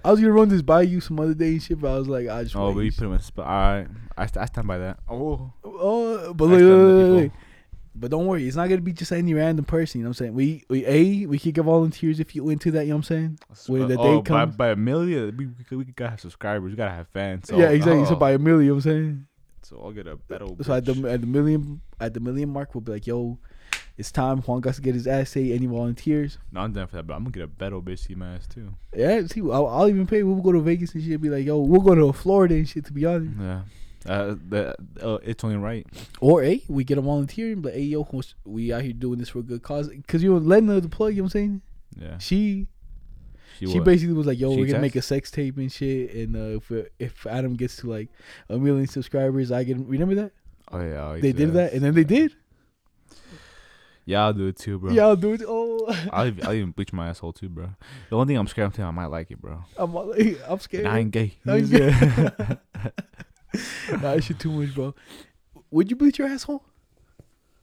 I 0.05 0.11
was 0.11 0.20
gonna 0.20 0.32
run 0.32 0.49
this 0.49 0.62
by 0.62 0.82
you 0.82 1.01
some 1.01 1.18
other 1.20 1.34
day 1.34 1.49
and 1.49 1.62
shit, 1.62 1.80
but 1.80 1.95
I 1.95 1.99
was 1.99 2.09
like, 2.09 2.28
I 2.28 2.43
just. 2.45 2.57
Oh, 2.57 2.68
but 2.68 2.78
wait. 2.78 2.84
you 2.84 2.93
put 2.93 3.05
him 3.05 3.12
in 3.12 3.20
spot. 3.20 3.47
All 3.47 3.53
right. 3.53 3.87
I, 4.16 4.26
st- 4.26 4.43
I 4.43 4.47
stand 4.47 4.66
by 4.66 4.78
that. 4.78 4.99
Oh. 5.09 5.53
Oh, 5.64 6.32
but 6.34 6.45
look, 6.47 6.61
look, 6.61 6.61
look, 6.61 7.22
look. 7.22 7.32
But 7.99 8.11
don't 8.11 8.26
worry, 8.26 8.47
it's 8.47 8.57
not 8.57 8.68
gonna 8.68 8.82
be 8.82 8.93
just 8.93 9.11
any 9.11 9.32
random 9.32 9.64
person. 9.64 10.01
You 10.01 10.05
know 10.05 10.11
what 10.11 10.20
I'm 10.20 10.26
saying? 10.26 10.34
We 10.34 10.64
we 10.68 10.87
a 10.87 11.26
we 11.26 11.39
could 11.39 11.55
get 11.55 11.64
volunteers 11.64 12.20
if 12.20 12.34
you 12.37 12.49
into 12.51 12.70
that. 12.72 12.82
You 12.82 12.91
know 12.91 12.97
what 12.97 13.11
I'm 13.11 13.39
saying? 13.39 13.39
When 13.68 13.89
the 13.89 13.99
oh, 13.99 14.03
day 14.03 14.09
oh, 14.09 14.22
by, 14.22 14.28
comes- 14.28 14.57
by 14.57 14.68
a 14.70 14.76
million, 14.76 15.34
we, 15.37 15.47
we, 15.47 15.76
we 15.78 15.84
gotta 15.93 16.11
have 16.11 16.20
subscribers. 16.20 16.70
We 16.70 16.76
gotta 16.76 16.95
have 16.95 17.09
fans. 17.09 17.49
So, 17.49 17.59
yeah, 17.59 17.70
exactly. 17.70 18.05
So 18.05 18.14
oh, 18.14 18.16
by 18.16 18.32
a 18.32 18.39
million, 18.39 18.66
you 18.66 18.70
know 18.72 18.74
what 18.74 18.87
I'm 18.87 18.91
saying? 18.91 19.26
so 19.66 19.80
I'll 19.82 19.93
get 19.93 20.07
a 20.07 20.16
battle. 20.16 20.57
So 20.62 20.74
at 20.74 20.84
the 20.84 20.93
at 21.11 21.20
the 21.20 21.26
million 21.26 21.80
at 22.01 22.14
the 22.14 22.20
million 22.20 22.51
mark, 22.51 22.74
we'll 22.74 22.82
be 22.82 22.93
like, 22.93 23.07
yo, 23.07 23.39
it's 23.99 24.13
time. 24.13 24.39
Juan 24.39 24.61
got 24.61 24.75
to 24.75 24.83
get 24.83 24.95
his 24.95 25.07
ass. 25.07 25.31
Say 25.31 25.53
any 25.53 25.67
volunteers? 25.67 26.39
No, 26.53 26.61
I'm 26.61 26.73
down 26.73 26.87
for 26.87 26.97
that, 26.97 27.07
but 27.07 27.15
I'm 27.15 27.23
gonna 27.25 27.33
get 27.33 27.43
a 27.43 27.47
better 27.47 27.77
bitch 27.77 28.01
see 28.07 28.15
my 28.15 28.35
ass 28.35 28.47
too. 28.47 28.75
Yeah, 28.95 29.27
see, 29.27 29.41
I'll, 29.41 29.67
I'll 29.67 29.89
even 29.89 30.07
pay. 30.07 30.23
We'll 30.23 30.43
go 30.43 30.53
to 30.53 30.61
Vegas 30.61 30.95
and 30.95 31.03
shit. 31.03 31.21
Be 31.21 31.31
like, 31.31 31.45
yo, 31.47 31.59
we'll 31.59 31.81
go 31.81 31.95
to 31.95 32.13
Florida 32.13 32.55
and 32.55 32.69
shit. 32.69 32.85
To 32.87 32.93
be 32.93 33.05
honest, 33.07 33.37
Yeah. 33.41 33.63
Uh, 34.05 34.37
the, 34.49 34.73
uh, 35.03 35.19
it's 35.25 35.43
only 35.43 35.57
right. 35.57 35.85
or 36.21 36.41
hey, 36.43 36.63
we 36.69 36.85
get 36.85 36.97
a 36.97 37.01
volunteer 37.01 37.57
but 37.57 37.75
hey, 37.75 37.81
yo, 37.81 38.07
we 38.45 38.73
out 38.73 38.83
here 38.83 38.93
doing 38.93 39.19
this 39.19 39.31
for 39.31 39.41
a 39.41 39.43
good 39.43 39.63
cause. 39.63 39.91
Cause 40.07 40.23
you 40.23 40.33
were 40.33 40.39
letting 40.39 40.69
Lena 40.69 40.81
the 40.81 40.89
plug. 40.89 41.11
You 41.11 41.23
know 41.23 41.25
what 41.25 41.27
I'm 41.29 41.31
saying? 41.31 41.63
Yeah. 42.01 42.19
She 42.19 42.69
She, 43.59 43.67
she 43.67 43.81
basically 43.81 44.15
was 44.15 44.27
like, 44.27 44.39
yo, 44.39 44.51
She 44.53 44.59
we're 44.61 44.67
gonna 44.67 44.73
test? 44.75 44.83
make 44.83 44.97
a 44.97 45.03
sex 45.03 45.31
tape 45.33 45.57
and 45.57 45.73
shit. 45.73 46.15
And 46.15 46.37
uh, 46.37 46.59
if 46.61 46.71
if 47.01 47.27
Adam 47.27 47.55
gets 47.57 47.77
to 47.79 47.89
like 47.91 48.09
a 48.49 48.57
million 48.59 48.87
subscribers, 48.87 49.51
I 49.51 49.65
get. 49.65 49.77
Remember 49.79 50.15
that 50.15 50.33
Oh 50.71 50.81
yeah. 50.81 51.09
oh, 51.09 51.19
they 51.21 51.33
did 51.33 51.53
that, 51.55 51.73
and 51.73 51.83
then 51.83 51.95
they 51.95 52.05
did. 52.05 52.35
Yeah, 54.09 54.25
I'll 54.25 54.33
do 54.33 54.47
it 54.47 54.57
too, 54.57 54.79
bro. 54.79 54.93
Yeah, 54.93 55.07
I'll 55.07 55.17
do 55.17 55.33
it. 55.33 55.43
Oh, 55.47 55.85
I'll, 56.13 56.27
even- 56.29 56.47
I'll 56.47 56.53
even 56.55 56.71
bleach 56.71 56.93
my 56.93 57.09
asshole 57.09 57.33
too, 57.33 57.49
bro. 57.49 57.71
The 58.09 58.17
only 58.17 58.29
thing 58.29 58.39
I'm 58.39 58.47
scared 58.47 58.73
of 58.73 58.81
I 58.81 58.91
might 58.93 59.07
like 59.07 59.31
it, 59.33 59.41
bro. 59.43 59.65
I'm 59.77 59.95
I'm 60.49 60.59
scared. 60.61 60.85
And 60.87 60.95
I 60.95 60.99
ain't 61.01 61.11
gay. 61.11 61.35
I 61.47 61.57
ain't 61.57 61.71
gay. 61.71 61.91
nah, 63.91 63.99
that 64.15 64.23
shit 64.25 64.39
too 64.39 64.51
much, 64.53 64.75
bro. 64.75 64.95
Would 65.71 65.91
you 65.91 65.97
bleach 65.97 66.19
your 66.19 66.29
asshole? 66.29 66.63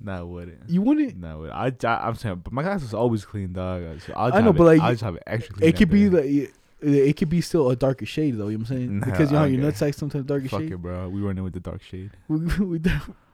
nah, 0.02 0.20
I 0.20 0.22
wouldn't. 0.24 0.70
You 0.70 0.82
wouldn't. 0.82 1.16
No, 1.16 1.46
I, 1.46 1.68
I, 1.86 2.08
I'm 2.08 2.16
saying, 2.16 2.41
but 2.44 2.52
my 2.52 2.62
ass 2.64 2.84
is 2.84 2.94
always 2.94 3.24
clean, 3.24 3.54
dog. 3.54 4.02
So 4.02 4.12
I'll 4.14 4.34
I 4.34 4.39
know, 4.39 4.48
have 4.48 4.58
but 4.58 4.64
it, 4.64 4.66
like, 4.68 4.82
I'll 4.82 4.91
just 4.91 5.04
have 5.04 5.16
it 5.16 5.24
extra 5.26 5.56
clean. 5.56 5.70
It 5.70 5.78
could 5.78 5.89
be 5.89 6.10
like 6.10 6.26
it- 6.26 6.54
it 6.86 7.16
could 7.16 7.30
be 7.30 7.39
still 7.39 7.70
a 7.70 7.78
darker 7.78 8.06
shade 8.06 8.38
though. 8.38 8.50
You 8.50 8.58
know 8.58 8.64
what 8.64 8.72
I'm 8.72 8.78
saying? 8.78 9.00
Nah, 9.00 9.06
because 9.06 9.32
you 9.32 9.38
know 9.38 9.44
I 9.44 9.48
your 9.48 9.64
nutsack 9.72 9.96
sometimes 9.96 10.26
darker. 10.26 10.50
Fuck 10.50 10.60
shade. 10.64 10.74
it, 10.74 10.78
bro. 10.82 11.08
We 11.08 11.22
running 11.22 11.41
with 11.46 11.54
the 11.54 11.62
dark 11.62 11.82
shade. 11.82 12.12
We 12.28 12.39
we 12.60 12.82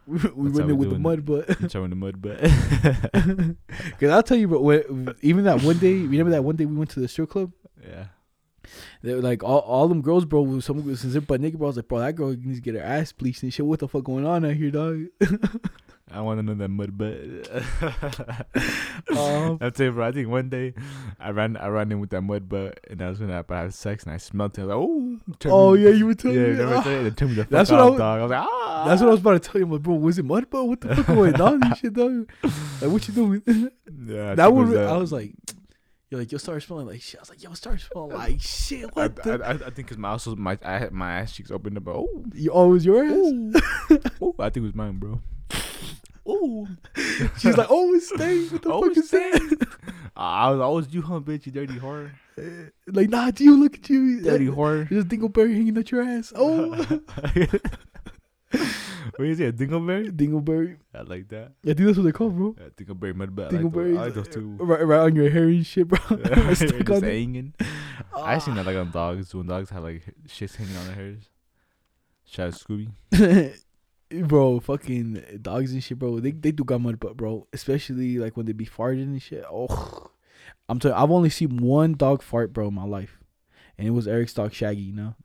we, 0.10 0.18
we 0.36 0.50
That's 0.50 0.60
how 0.60 0.64
running 0.64 0.68
we 0.68 0.74
with 0.74 0.90
the 0.92 1.00
mud, 1.00 1.26
but 1.26 1.50
I'm 1.76 1.90
the 1.90 1.96
mud, 1.96 2.22
but 2.22 2.42
because 2.42 4.10
I'll 4.12 4.24
tell 4.24 4.38
you, 4.38 4.48
bro. 4.48 4.62
When, 4.62 5.16
even 5.22 5.44
that 5.44 5.62
one 5.62 5.78
day, 5.78 5.94
remember 5.94 6.32
that 6.32 6.44
one 6.44 6.56
day 6.56 6.66
we 6.66 6.76
went 6.76 6.90
to 6.92 7.00
the 7.00 7.08
strip 7.08 7.30
club. 7.30 7.52
yeah. 7.88 8.08
They 9.02 9.14
were 9.16 9.22
like 9.22 9.44
all, 9.44 9.60
all 9.60 9.88
them 9.88 10.02
girls, 10.02 10.26
bro. 10.26 10.60
Some 10.60 10.96
since 10.96 11.16
butt 11.26 11.42
naked, 11.42 11.60
bro. 11.60 11.68
I 11.68 11.70
was 11.70 11.76
like, 11.78 11.88
bro, 11.88 12.00
that 12.00 12.14
girl 12.14 12.30
needs 12.30 12.58
to 12.58 12.62
get 12.62 12.76
her 12.76 12.82
ass 12.82 13.12
bleached 13.12 13.44
and 13.44 13.54
shit. 13.54 13.66
What 13.66 13.80
the 13.80 13.88
fuck 13.88 14.04
going 14.04 14.26
on 14.26 14.46
out 14.46 14.54
here, 14.54 14.72
dog? 14.72 15.06
I 16.12 16.22
want 16.22 16.40
to 16.40 16.44
know 16.44 16.54
that 16.56 16.70
mud 16.70 16.98
butt. 16.98 17.16
Um, 19.10 19.58
I'll 19.62 19.72
tell 19.72 19.88
you, 19.88 19.92
bro. 19.92 20.08
I 20.08 20.12
think 20.12 20.28
one 20.28 20.50
day 20.50 20.74
I 21.20 21.32
ran, 21.32 21.58
I 21.58 21.68
ran 21.70 21.92
in 21.92 22.00
with 22.00 22.10
that 22.12 22.22
mud 22.22 22.48
butt, 22.48 22.80
and 22.90 23.02
I 23.02 23.10
was 23.10 23.22
I, 23.22 23.44
I 23.50 23.56
had 23.62 23.74
sex, 23.74 24.04
and 24.04 24.14
I 24.14 24.18
smelled 24.18 24.58
it. 24.58 24.62
I 24.64 24.66
was 24.66 25.20
like, 25.28 25.46
oh, 25.48 25.50
oh 25.50 25.74
me- 25.76 25.84
yeah, 25.84 25.90
you 25.90 26.06
were 26.06 26.14
telling 26.14 26.38
yeah, 26.38 26.48
me. 26.48 26.54
never 26.56 26.76
Ah. 26.76 26.88
it. 26.90 27.06
It 27.08 27.18
turned 27.18 27.32
me 27.32 27.36
the 27.38 27.44
fuck 27.44 27.50
That's 27.52 27.72
what 27.72 27.80
off, 27.80 27.88
I 27.88 27.90
was- 27.92 27.98
dog. 28.00 28.20
I 28.20 28.22
was 28.24 28.32
like, 28.32 28.48
ah. 28.48 28.86
That's 28.88 29.02
what 29.02 29.08
I 29.08 29.12
was 29.12 29.20
about 29.22 29.32
to 29.44 29.50
tell 29.50 29.60
you. 29.60 29.66
I'm 29.66 29.72
like, 29.72 29.82
bro, 29.82 29.96
was 29.96 30.20
it 30.20 30.26
mud, 30.26 30.50
bro? 30.50 30.64
What 30.66 30.82
the 30.82 30.96
fuck 30.96 31.08
going 31.08 31.42
on 31.42 31.64
and 31.64 31.78
shit, 31.78 31.94
dog? 31.94 32.30
Like, 32.44 32.92
what 32.92 33.08
you 33.08 33.14
doing? 33.14 33.42
Yeah, 34.06 34.32
I 34.32 34.36
that 34.36 34.48
it 34.50 34.54
was 34.54 34.76
I 34.76 34.98
was 34.98 35.12
like, 35.12 35.34
you're 36.10 36.20
like, 36.20 36.32
you'll 36.32 36.40
start 36.40 36.62
smelling 36.64 36.86
like 36.88 37.02
shit. 37.02 37.20
I 37.20 37.22
was 37.22 37.30
like, 37.30 37.42
yo, 37.44 37.54
start 37.54 37.82
smelling 37.82 38.12
like 38.16 38.40
shit. 38.42 38.86
I, 38.86 38.88
What 38.94 39.16
the? 39.24 39.34
I, 39.44 39.48
I, 39.48 39.52
I 39.54 39.58
think 39.58 39.76
because 39.78 39.98
my 39.98 40.10
also 40.10 40.36
my 40.36 40.58
I 40.64 40.78
had 40.78 40.92
my 40.92 41.20
ass 41.20 41.34
cheeks 41.34 41.50
opened 41.52 41.78
up. 41.78 41.88
Oh, 41.88 42.24
you 42.34 42.52
always 42.52 42.86
your 42.86 43.04
ass? 43.04 43.12
oh, 44.22 44.36
I 44.40 44.50
think 44.50 44.58
it 44.58 44.62
was 44.68 44.76
mine, 44.76 44.98
bro. 44.98 45.22
Oh, 46.26 46.68
She's 47.38 47.58
like, 47.58 47.68
oh, 47.70 47.94
it's 47.94 48.10
stained. 48.10 48.52
What 48.52 48.62
the 48.62 48.72
Oh, 48.72 48.82
fuck 48.88 48.98
is 48.98 49.10
that? 49.12 49.68
I 50.16 50.50
was 50.52 50.60
always 50.60 50.94
you, 50.94 51.02
huh, 51.02 51.20
bitch, 51.22 51.46
you 51.46 51.52
dirty 51.52 51.76
whore, 51.80 52.12
eh, 52.38 52.70
like, 52.88 53.10
nah, 53.10 53.32
do 53.32 53.44
you 53.44 53.58
look 53.58 53.76
at 53.76 53.90
you? 53.90 54.22
dirty 54.22 54.48
whore. 54.48 54.88
There's 54.90 55.06
a 55.06 55.08
dingleberry 55.08 55.54
hanging 55.56 55.78
at 55.78 55.92
your 55.92 56.02
ass. 56.04 56.34
Oh, 56.36 56.72
what 59.16 59.28
is 59.28 59.40
it, 59.40 59.48
a 59.48 59.54
dingleberry? 59.54 60.12
dingleberry. 60.12 60.78
I 60.94 61.02
like 61.04 61.30
that. 61.30 61.54
I 61.64 61.68
think 61.74 61.78
that's 61.80 61.98
what 61.98 62.04
they're 62.04 62.12
called, 62.12 62.36
bro. 62.36 62.56
Yeah, 62.60 62.68
dingleberry 62.78 63.16
mud 63.16 63.36
butt. 63.36 63.54
I 63.54 63.58
like, 63.58 63.62
those, 63.62 63.72
Dingleberries. 63.72 63.98
I 63.98 64.04
like 64.06 64.14
those 64.14 64.28
too. 64.28 64.58
Right, 64.60 64.86
right 64.86 65.00
on 65.00 65.16
your 65.16 65.30
hair 65.30 65.44
and 65.48 65.66
shit, 65.66 65.88
bro. 65.88 66.00
Stuck 66.54 66.90
on 66.90 66.98
it. 66.98 67.04
hanging. 67.04 67.54
I 68.16 68.40
seen 68.40 68.56
that 68.56 68.66
like 68.66 68.76
on 68.78 68.92
dogs 68.92 69.34
when 69.34 69.48
dogs 69.48 69.70
have 69.70 69.84
like 69.84 70.04
shits 70.28 70.56
hanging 70.56 70.76
on 70.76 70.86
their 70.88 70.96
hairs. 70.96 71.30
Shout 72.26 72.48
out 72.50 72.54
Scooby. 72.60 72.92
Bro, 74.10 74.60
fucking 74.60 75.40
dogs 75.42 75.74
and 75.74 75.84
shit, 75.84 76.00
bro. 76.00 76.20
They 76.20 76.32
they 76.32 76.52
do 76.52 76.64
got 76.64 76.82
mud 76.82 77.00
butt, 77.00 77.18
bro. 77.18 77.48
Especially 77.54 78.18
like 78.18 78.36
when 78.38 78.46
they 78.46 78.54
be 78.54 78.66
farting 78.66 79.04
and 79.04 79.22
shit. 79.22 79.44
Oh, 79.50 80.12
I'm 80.68 80.80
telling. 80.80 80.98
I've 80.98 81.12
only 81.12 81.30
seen 81.30 81.58
one 81.58 81.94
dog 81.94 82.22
fart, 82.22 82.54
bro, 82.54 82.68
in 82.68 82.74
my 82.74 82.86
life, 82.86 83.20
and 83.78 83.88
it 83.88 83.92
was 83.92 84.08
Eric's 84.08 84.34
dog 84.34 84.54
Shaggy. 84.54 84.82
You 84.82 84.96
know, 84.96 85.16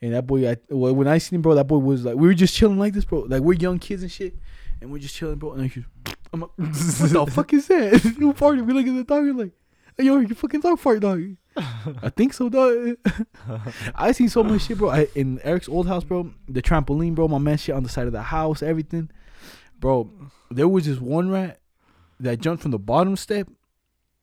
and 0.00 0.14
that 0.14 0.26
boy, 0.26 0.50
I 0.50 0.56
well, 0.68 0.94
when 0.94 1.08
I 1.08 1.18
seen 1.18 1.36
him, 1.36 1.42
bro, 1.42 1.54
that 1.54 1.66
boy 1.66 1.78
was 1.78 2.04
like, 2.04 2.16
we 2.16 2.26
were 2.26 2.34
just 2.34 2.54
chilling 2.54 2.78
like 2.78 2.94
this, 2.94 3.04
bro. 3.04 3.20
Like 3.20 3.42
we're 3.42 3.54
young 3.54 3.78
kids 3.78 4.02
and 4.02 4.10
shit, 4.10 4.36
and 4.80 4.90
we're 4.90 4.98
just 4.98 5.14
chilling, 5.14 5.36
bro. 5.36 5.52
And 5.52 5.70
he's, 5.70 5.84
I'm 6.32 6.40
like, 6.40 6.50
what 6.56 6.72
the 6.72 7.26
fuck 7.30 7.52
is 7.52 7.68
that? 7.68 7.94
Who 8.18 8.32
farted? 8.32 8.66
We 8.66 8.72
look 8.72 8.86
at 8.86 8.94
the 8.94 9.04
dog, 9.04 9.24
we're 9.24 9.34
like, 9.34 9.52
yo, 9.98 10.18
you 10.18 10.34
fucking 10.34 10.60
dog 10.60 10.78
fart, 10.78 11.00
dog. 11.00 11.22
I 11.56 12.10
think 12.10 12.32
so, 12.32 12.48
dog. 12.48 12.96
I 13.94 14.12
seen 14.12 14.28
so 14.28 14.42
much 14.42 14.62
shit, 14.62 14.78
bro. 14.78 14.90
I, 14.90 15.08
in 15.14 15.40
Eric's 15.42 15.68
old 15.68 15.86
house, 15.86 16.04
bro. 16.04 16.32
The 16.48 16.62
trampoline, 16.62 17.14
bro. 17.14 17.28
My 17.28 17.38
man 17.38 17.58
shit 17.58 17.74
on 17.74 17.82
the 17.82 17.88
side 17.88 18.06
of 18.06 18.12
the 18.12 18.22
house, 18.22 18.62
everything, 18.62 19.10
bro. 19.78 20.10
There 20.50 20.68
was 20.68 20.84
just 20.84 21.00
one 21.00 21.30
rat 21.30 21.60
that 22.20 22.40
jumped 22.40 22.62
from 22.62 22.70
the 22.70 22.78
bottom 22.78 23.16
step, 23.16 23.48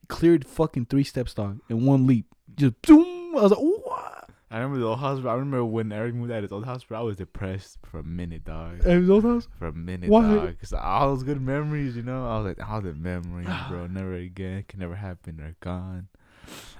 cleared 0.08 0.46
fucking 0.46 0.86
three 0.86 1.04
steps, 1.04 1.34
dog, 1.34 1.60
in 1.68 1.84
one 1.86 2.06
leap. 2.06 2.26
Just 2.56 2.80
boom. 2.82 3.36
I 3.36 3.42
was 3.42 3.52
like, 3.52 3.60
what? 3.60 4.30
I 4.52 4.58
remember 4.58 4.80
the 4.80 4.86
old 4.86 4.98
house, 4.98 5.20
bro. 5.20 5.30
I 5.30 5.34
remember 5.34 5.64
when 5.64 5.92
Eric 5.92 6.12
moved 6.12 6.32
out 6.32 6.38
of 6.38 6.42
his 6.42 6.52
old 6.52 6.64
house, 6.64 6.82
bro. 6.82 6.98
I 6.98 7.02
was 7.02 7.16
depressed 7.16 7.78
for 7.88 8.00
a 8.00 8.02
minute, 8.02 8.44
dog. 8.44 8.80
At 8.80 8.96
his 8.96 9.08
old 9.08 9.22
house. 9.22 9.46
For 9.60 9.68
a 9.68 9.72
minute, 9.72 10.10
Why? 10.10 10.22
dog. 10.34 10.58
Cause 10.58 10.72
all 10.72 11.14
those 11.14 11.22
good 11.22 11.40
memories, 11.40 11.94
you 11.94 12.02
know. 12.02 12.26
I 12.26 12.38
was 12.38 12.46
like, 12.46 12.68
all 12.68 12.80
the 12.80 12.92
memories, 12.92 13.46
bro. 13.68 13.86
Never 13.90 14.14
again. 14.14 14.64
Can 14.68 14.80
never 14.80 14.96
happen. 14.96 15.36
They're 15.36 15.54
gone. 15.60 16.08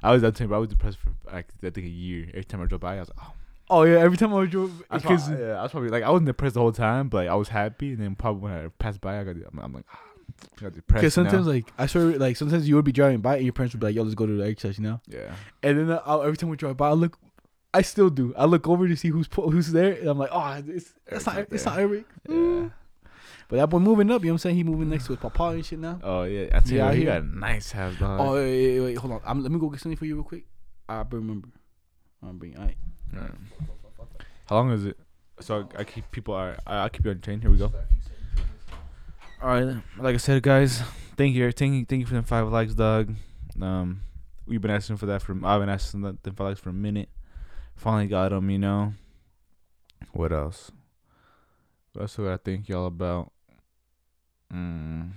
I 0.02 0.12
was 0.12 0.22
that 0.22 0.36
time, 0.36 0.48
bro. 0.48 0.58
I 0.58 0.60
was 0.60 0.70
depressed 0.70 0.98
for 0.98 1.10
like 1.32 1.48
I 1.62 1.70
think 1.70 1.86
a 1.86 1.90
year. 1.90 2.26
Every 2.28 2.44
time 2.44 2.62
I 2.62 2.66
drove 2.66 2.80
by, 2.80 2.96
I 2.96 3.00
was 3.00 3.10
like, 3.10 3.26
oh. 3.26 3.32
Oh 3.72 3.82
yeah, 3.84 3.98
every 3.98 4.18
time 4.18 4.34
I 4.34 4.46
drove, 4.46 4.82
I 4.90 4.98
because 4.98 5.28
probably, 5.28 5.44
yeah, 5.46 5.52
I 5.52 5.62
was 5.62 5.70
probably 5.70 5.90
like 5.90 6.02
I 6.02 6.10
wasn't 6.10 6.26
depressed 6.26 6.54
the 6.54 6.60
whole 6.60 6.72
time, 6.72 7.08
but 7.08 7.18
like, 7.18 7.28
I 7.28 7.36
was 7.36 7.48
happy. 7.48 7.92
And 7.92 7.98
then 8.00 8.16
probably 8.16 8.42
when 8.42 8.52
I 8.52 8.68
passed 8.80 9.00
by, 9.00 9.20
I 9.20 9.24
got 9.24 9.36
I'm, 9.36 9.58
I'm 9.60 9.72
like, 9.72 9.84
ah, 9.92 10.00
I 10.58 10.60
got 10.62 10.72
depressed. 10.72 11.02
because 11.02 11.14
sometimes 11.14 11.46
now. 11.46 11.52
like 11.52 11.72
I 11.78 11.86
swear, 11.86 12.18
like 12.18 12.36
sometimes 12.36 12.68
you 12.68 12.74
would 12.74 12.84
be 12.84 12.90
driving 12.90 13.20
by 13.20 13.36
and 13.36 13.44
your 13.44 13.52
parents 13.52 13.72
would 13.74 13.80
be 13.80 13.86
like, 13.86 13.94
"Yo, 13.94 14.02
let's 14.02 14.16
go 14.16 14.26
to 14.26 14.36
the 14.36 14.44
exercise," 14.44 14.78
you 14.78 14.84
know. 14.84 15.00
yeah. 15.06 15.34
And 15.62 15.78
then 15.78 16.00
uh, 16.04 16.18
every 16.18 16.36
time 16.36 16.48
we 16.48 16.56
drive 16.56 16.76
by, 16.76 16.88
I 16.88 16.92
look, 16.94 17.16
I 17.72 17.82
still 17.82 18.10
do. 18.10 18.34
I 18.36 18.46
look 18.46 18.66
over 18.68 18.88
to 18.88 18.96
see 18.96 19.08
who's 19.08 19.28
who's 19.32 19.70
there, 19.70 19.92
and 19.92 20.08
I'm 20.08 20.18
like, 20.18 20.30
oh, 20.32 20.62
it's 20.66 20.92
it's 21.06 21.26
not 21.26 21.38
it's 21.52 21.64
not 21.64 21.76
not 21.76 21.80
Eric. 21.80 22.04
Yeah. 22.28 22.34
Mm. 22.34 22.72
But 23.50 23.56
that 23.56 23.66
boy 23.68 23.80
moving 23.80 24.12
up, 24.12 24.22
you 24.22 24.28
know 24.28 24.34
what 24.34 24.34
I'm 24.34 24.38
saying? 24.38 24.56
He 24.56 24.62
moving 24.62 24.88
next 24.88 25.06
to 25.06 25.12
his 25.12 25.20
papa 25.20 25.42
and 25.48 25.66
shit 25.66 25.80
now. 25.80 25.98
Oh 26.04 26.22
yeah, 26.22 26.46
I 26.54 26.60
tell 26.60 26.70
you, 26.70 26.76
Yeah, 26.78 26.84
what, 26.86 26.94
he 26.94 27.04
got 27.04 27.22
a 27.22 27.26
nice 27.26 27.72
house, 27.72 27.96
dog. 27.96 28.20
Oh 28.20 28.34
wait, 28.34 28.78
wait, 28.78 28.80
wait, 28.80 28.98
hold 28.98 29.12
on. 29.14 29.20
I'm, 29.26 29.42
let 29.42 29.50
me 29.50 29.58
go 29.58 29.68
get 29.68 29.80
something 29.80 29.96
for 29.96 30.06
you 30.06 30.14
real 30.14 30.22
quick. 30.22 30.44
I 30.88 31.04
remember. 31.10 31.48
I'm 32.22 32.38
bring. 32.38 32.56
All 32.56 32.64
right. 32.64 32.76
Alright. 33.12 33.32
How 34.46 34.56
long 34.56 34.70
is 34.70 34.86
it? 34.86 34.96
So 35.40 35.68
I 35.76 35.82
keep 35.82 36.08
people 36.12 36.34
are 36.34 36.58
I 36.64 36.84
I 36.84 36.88
keep 36.90 37.04
you 37.04 37.10
on 37.10 37.20
chain. 37.20 37.40
Here 37.40 37.50
we 37.50 37.56
go. 37.56 37.72
All 39.42 39.48
right, 39.48 39.82
like 39.98 40.14
I 40.14 40.18
said, 40.18 40.42
guys, 40.42 40.82
thank 41.16 41.34
you, 41.34 41.50
thank 41.50 41.74
you, 41.74 41.84
thank 41.86 42.00
you 42.00 42.06
for 42.06 42.14
the 42.14 42.22
five 42.22 42.46
likes, 42.48 42.74
dog. 42.74 43.14
Um, 43.60 44.02
we've 44.46 44.60
been 44.60 44.70
asking 44.70 44.98
for 44.98 45.06
that 45.06 45.22
from. 45.22 45.44
I've 45.44 45.60
been 45.60 45.70
asking 45.70 46.02
that 46.02 46.22
them 46.22 46.34
five 46.34 46.48
likes 46.48 46.60
for 46.60 46.68
a 46.68 46.74
minute. 46.74 47.08
Finally 47.74 48.06
got 48.06 48.28
them, 48.28 48.50
you 48.50 48.58
know. 48.58 48.92
What 50.12 50.30
else? 50.30 50.70
That's 51.94 52.16
what 52.18 52.24
else 52.24 52.40
do 52.44 52.52
I 52.52 52.54
think 52.54 52.68
y'all 52.68 52.86
about? 52.86 53.32
Mm. 54.52 55.10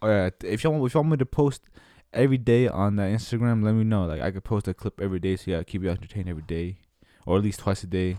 Oh 0.00 0.08
yeah, 0.08 0.30
if 0.44 0.62
y'all 0.64 0.84
if 0.86 0.94
y'all 0.94 1.02
want 1.02 1.12
me 1.12 1.16
to 1.16 1.26
post 1.26 1.68
every 2.12 2.38
day 2.38 2.68
on 2.68 2.96
that 2.96 3.10
Instagram, 3.10 3.64
let 3.64 3.74
me 3.74 3.84
know. 3.84 4.06
Like 4.06 4.20
I 4.20 4.30
could 4.30 4.44
post 4.44 4.68
a 4.68 4.74
clip 4.74 5.00
every 5.00 5.18
day, 5.18 5.36
so 5.36 5.50
yeah, 5.50 5.62
keep 5.62 5.82
you 5.82 5.90
entertained 5.90 6.28
every 6.28 6.42
day, 6.42 6.78
or 7.26 7.36
at 7.36 7.42
least 7.42 7.60
twice 7.60 7.82
a 7.82 7.86
day. 7.86 8.18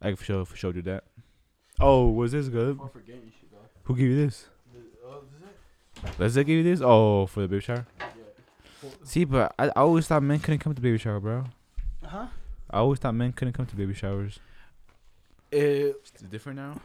I 0.00 0.08
can 0.08 0.16
for 0.16 0.24
sure 0.24 0.44
for 0.44 0.56
sure 0.56 0.72
do 0.72 0.82
that. 0.82 1.04
Oh, 1.78 2.08
was 2.10 2.32
this 2.32 2.48
good? 2.48 2.78
Who 3.84 3.96
gave 3.96 4.06
you 4.06 4.16
this? 4.26 4.46
Does 6.18 6.34
that 6.34 6.44
give 6.44 6.56
you 6.56 6.62
this? 6.62 6.80
Oh, 6.82 7.26
for 7.26 7.42
the 7.42 7.48
baby 7.48 7.62
shower. 7.62 7.86
See, 9.04 9.24
but 9.24 9.54
I, 9.58 9.66
I 9.66 9.72
always 9.76 10.06
thought 10.06 10.22
men 10.22 10.38
couldn't 10.38 10.60
come 10.60 10.74
to 10.74 10.80
baby 10.80 10.98
shower, 10.98 11.20
bro. 11.20 11.44
Huh? 12.04 12.28
I 12.70 12.78
always 12.78 12.98
thought 12.98 13.14
men 13.14 13.32
couldn't 13.32 13.52
come 13.52 13.66
to 13.66 13.76
baby 13.76 13.94
showers. 13.94 14.38
It's 15.50 16.12
different 16.30 16.58
now. 16.58 16.80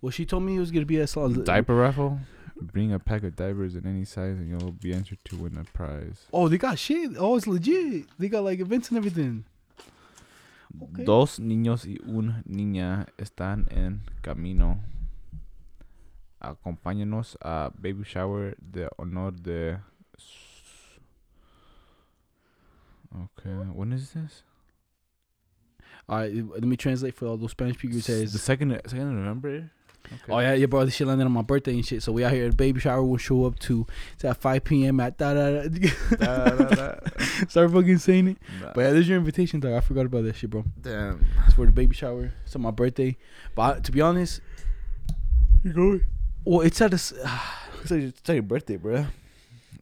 Well, 0.00 0.10
she 0.10 0.24
told 0.24 0.42
me 0.44 0.56
it 0.56 0.60
was 0.60 0.70
gonna 0.70 0.86
be 0.86 0.98
a 0.98 1.06
slot. 1.06 1.44
Diaper 1.44 1.74
raffle. 1.74 2.20
Bring 2.60 2.92
a 2.92 2.98
pack 2.98 3.22
of 3.22 3.36
diapers 3.36 3.76
in 3.76 3.86
any 3.86 4.04
size, 4.04 4.36
and 4.36 4.48
you'll 4.48 4.72
be 4.72 4.92
entered 4.92 5.18
to 5.26 5.36
win 5.36 5.56
a 5.56 5.64
prize. 5.64 6.26
Oh, 6.32 6.48
they 6.48 6.58
got 6.58 6.78
shit. 6.78 7.12
Oh, 7.16 7.36
it's 7.36 7.46
legit. 7.46 8.06
They 8.18 8.28
got 8.28 8.42
like 8.42 8.58
events 8.58 8.88
and 8.88 8.98
everything. 8.98 9.44
Okay. 10.82 11.04
Dos 11.04 11.38
niños 11.38 11.86
y 11.86 11.98
una 12.06 12.42
niña 12.48 13.06
están 13.16 13.66
en 13.70 14.02
camino. 14.22 14.80
Acompáñenos 16.40 17.36
a 17.40 17.70
baby 17.78 18.04
shower 18.04 18.54
de 18.58 18.88
honor 18.98 19.32
de. 19.32 19.78
Okay, 23.14 23.50
when 23.72 23.92
is 23.92 24.12
this? 24.12 24.42
All 26.08 26.18
right, 26.18 26.32
let 26.34 26.64
me 26.64 26.76
translate 26.76 27.14
for 27.14 27.26
all 27.26 27.36
those 27.36 27.52
Spanish 27.52 27.78
speakers. 27.78 28.08
It 28.08 28.12
the 28.12 28.26
Says, 28.26 28.42
second 28.42 28.80
second 28.86 29.08
of 29.08 29.14
November. 29.14 29.70
Okay. 30.14 30.32
oh 30.32 30.38
yeah, 30.40 30.54
your 30.54 30.68
brother 30.68 30.86
this 30.86 30.94
shit 30.96 31.06
landed 31.06 31.24
on 31.26 31.32
my 31.32 31.42
birthday 31.42 31.72
and 31.72 31.84
shit. 31.86 32.02
So 32.02 32.12
we 32.12 32.24
out 32.24 32.32
here. 32.32 32.46
At 32.46 32.56
baby 32.56 32.80
shower 32.80 33.02
will 33.04 33.16
show 33.18 33.44
up 33.44 33.58
to 33.60 33.86
it's 34.14 34.24
at 34.24 34.36
5 34.38 34.64
p.m. 34.64 35.00
at 35.00 35.18
da 35.18 35.34
da 35.34 35.62
da. 35.62 35.68
Da, 36.16 36.48
da, 36.50 36.74
da. 36.74 36.94
Start 37.48 37.70
fucking 37.72 37.98
saying 37.98 38.28
it. 38.28 38.38
Nah. 38.60 38.72
But 38.74 38.80
yeah, 38.82 38.90
there's 38.92 39.08
your 39.08 39.18
invitation, 39.18 39.60
dog. 39.60 39.72
I 39.74 39.80
forgot 39.80 40.06
about 40.06 40.24
that 40.24 40.36
shit, 40.36 40.50
bro. 40.50 40.64
Damn. 40.80 41.24
It's 41.46 41.54
for 41.54 41.66
the 41.66 41.72
baby 41.72 41.94
shower. 41.94 42.32
It's 42.44 42.54
on 42.56 42.62
my 42.62 42.70
birthday. 42.70 43.16
But 43.54 43.62
I, 43.76 43.80
to 43.80 43.92
be 43.92 44.00
honest, 44.00 44.40
You 45.62 45.72
going? 45.72 46.06
well, 46.44 46.60
it's 46.62 46.80
at 46.80 46.92
a. 46.92 46.94
s- 46.94 47.12
It's 47.82 47.90
like, 47.92 48.02
it's 48.02 48.28
like 48.28 48.34
your 48.34 48.42
birthday, 48.42 48.76
bro. 48.76 49.06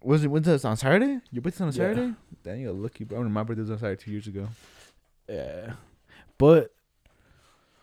Was 0.03 0.23
it? 0.23 0.29
When's 0.29 0.47
this 0.47 0.65
on 0.67 0.77
Saturday? 0.77 1.19
Your 1.33 1.41
birthday's 1.43 1.61
on 1.63 1.69
a 1.69 1.71
Yeah. 1.73 1.77
Saturday? 1.95 2.15
Damn, 2.45 2.59
you 2.61 2.67
got 2.69 2.77
lucky, 2.77 3.05
bro. 3.05 3.17
I 3.17 3.21
remember 3.21 3.35
my 3.41 3.43
birthday 3.45 3.63
was 3.63 3.71
on 3.71 3.79
Saturday 3.79 4.03
two 4.03 4.11
years 4.11 4.27
ago. 4.27 4.49
Yeah, 5.29 5.73
but 6.39 6.73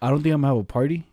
I 0.02 0.10
don't 0.10 0.22
think 0.22 0.34
I'm 0.36 0.42
gonna 0.42 0.54
have 0.54 0.62
a 0.62 0.66
party. 0.66 1.04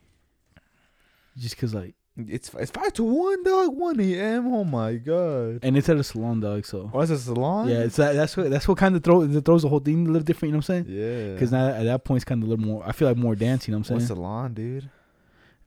Just 1.40 1.56
cause 1.56 1.72
like, 1.74 1.94
It's 2.16 2.50
it's 2.54 2.70
five 2.70 2.92
to 2.94 3.02
one, 3.04 3.42
dog. 3.44 3.74
One 3.74 3.98
a.m. 3.98 4.52
Oh 4.52 4.64
my 4.64 4.94
god. 4.96 5.60
and 5.62 5.76
it's 5.78 5.88
at 5.88 5.96
a 5.96 6.04
salon, 6.04 6.40
dog. 6.40 6.66
So 6.66 6.90
Oh, 6.92 7.00
it's 7.00 7.10
a 7.10 7.18
salon. 7.18 7.68
yeah, 7.68 7.78
it's 7.88 7.96
that, 7.96 8.12
that's 8.14 8.36
what 8.36 8.50
that's 8.50 8.68
what 8.68 8.76
kind 8.76 8.94
of 8.94 9.02
throw 9.02 9.24
that 9.26 9.44
throws 9.46 9.62
the 9.62 9.68
whole 9.70 9.80
thing 9.80 10.06
a 10.06 10.10
little 10.12 10.24
different. 10.24 10.50
You 10.50 10.52
know 10.52 10.58
what 10.58 10.70
I'm 10.70 10.84
saying? 10.84 10.86
yeah. 10.88 11.32
Because 11.32 11.50
now 11.50 11.68
at 11.68 11.84
that 11.84 12.04
point 12.04 12.16
it's 12.18 12.24
kind 12.26 12.42
of 12.42 12.48
a 12.48 12.50
little 12.50 12.64
more. 12.64 12.82
I 12.86 12.92
feel 12.92 13.08
like 13.08 13.16
more 13.16 13.34
dancing. 13.34 13.72
You 13.72 13.78
know 13.78 13.80
what 13.82 13.90
I'm 13.90 13.94
What 13.96 14.00
saying? 14.02 14.16
salon, 14.16 14.54
dude? 14.54 14.90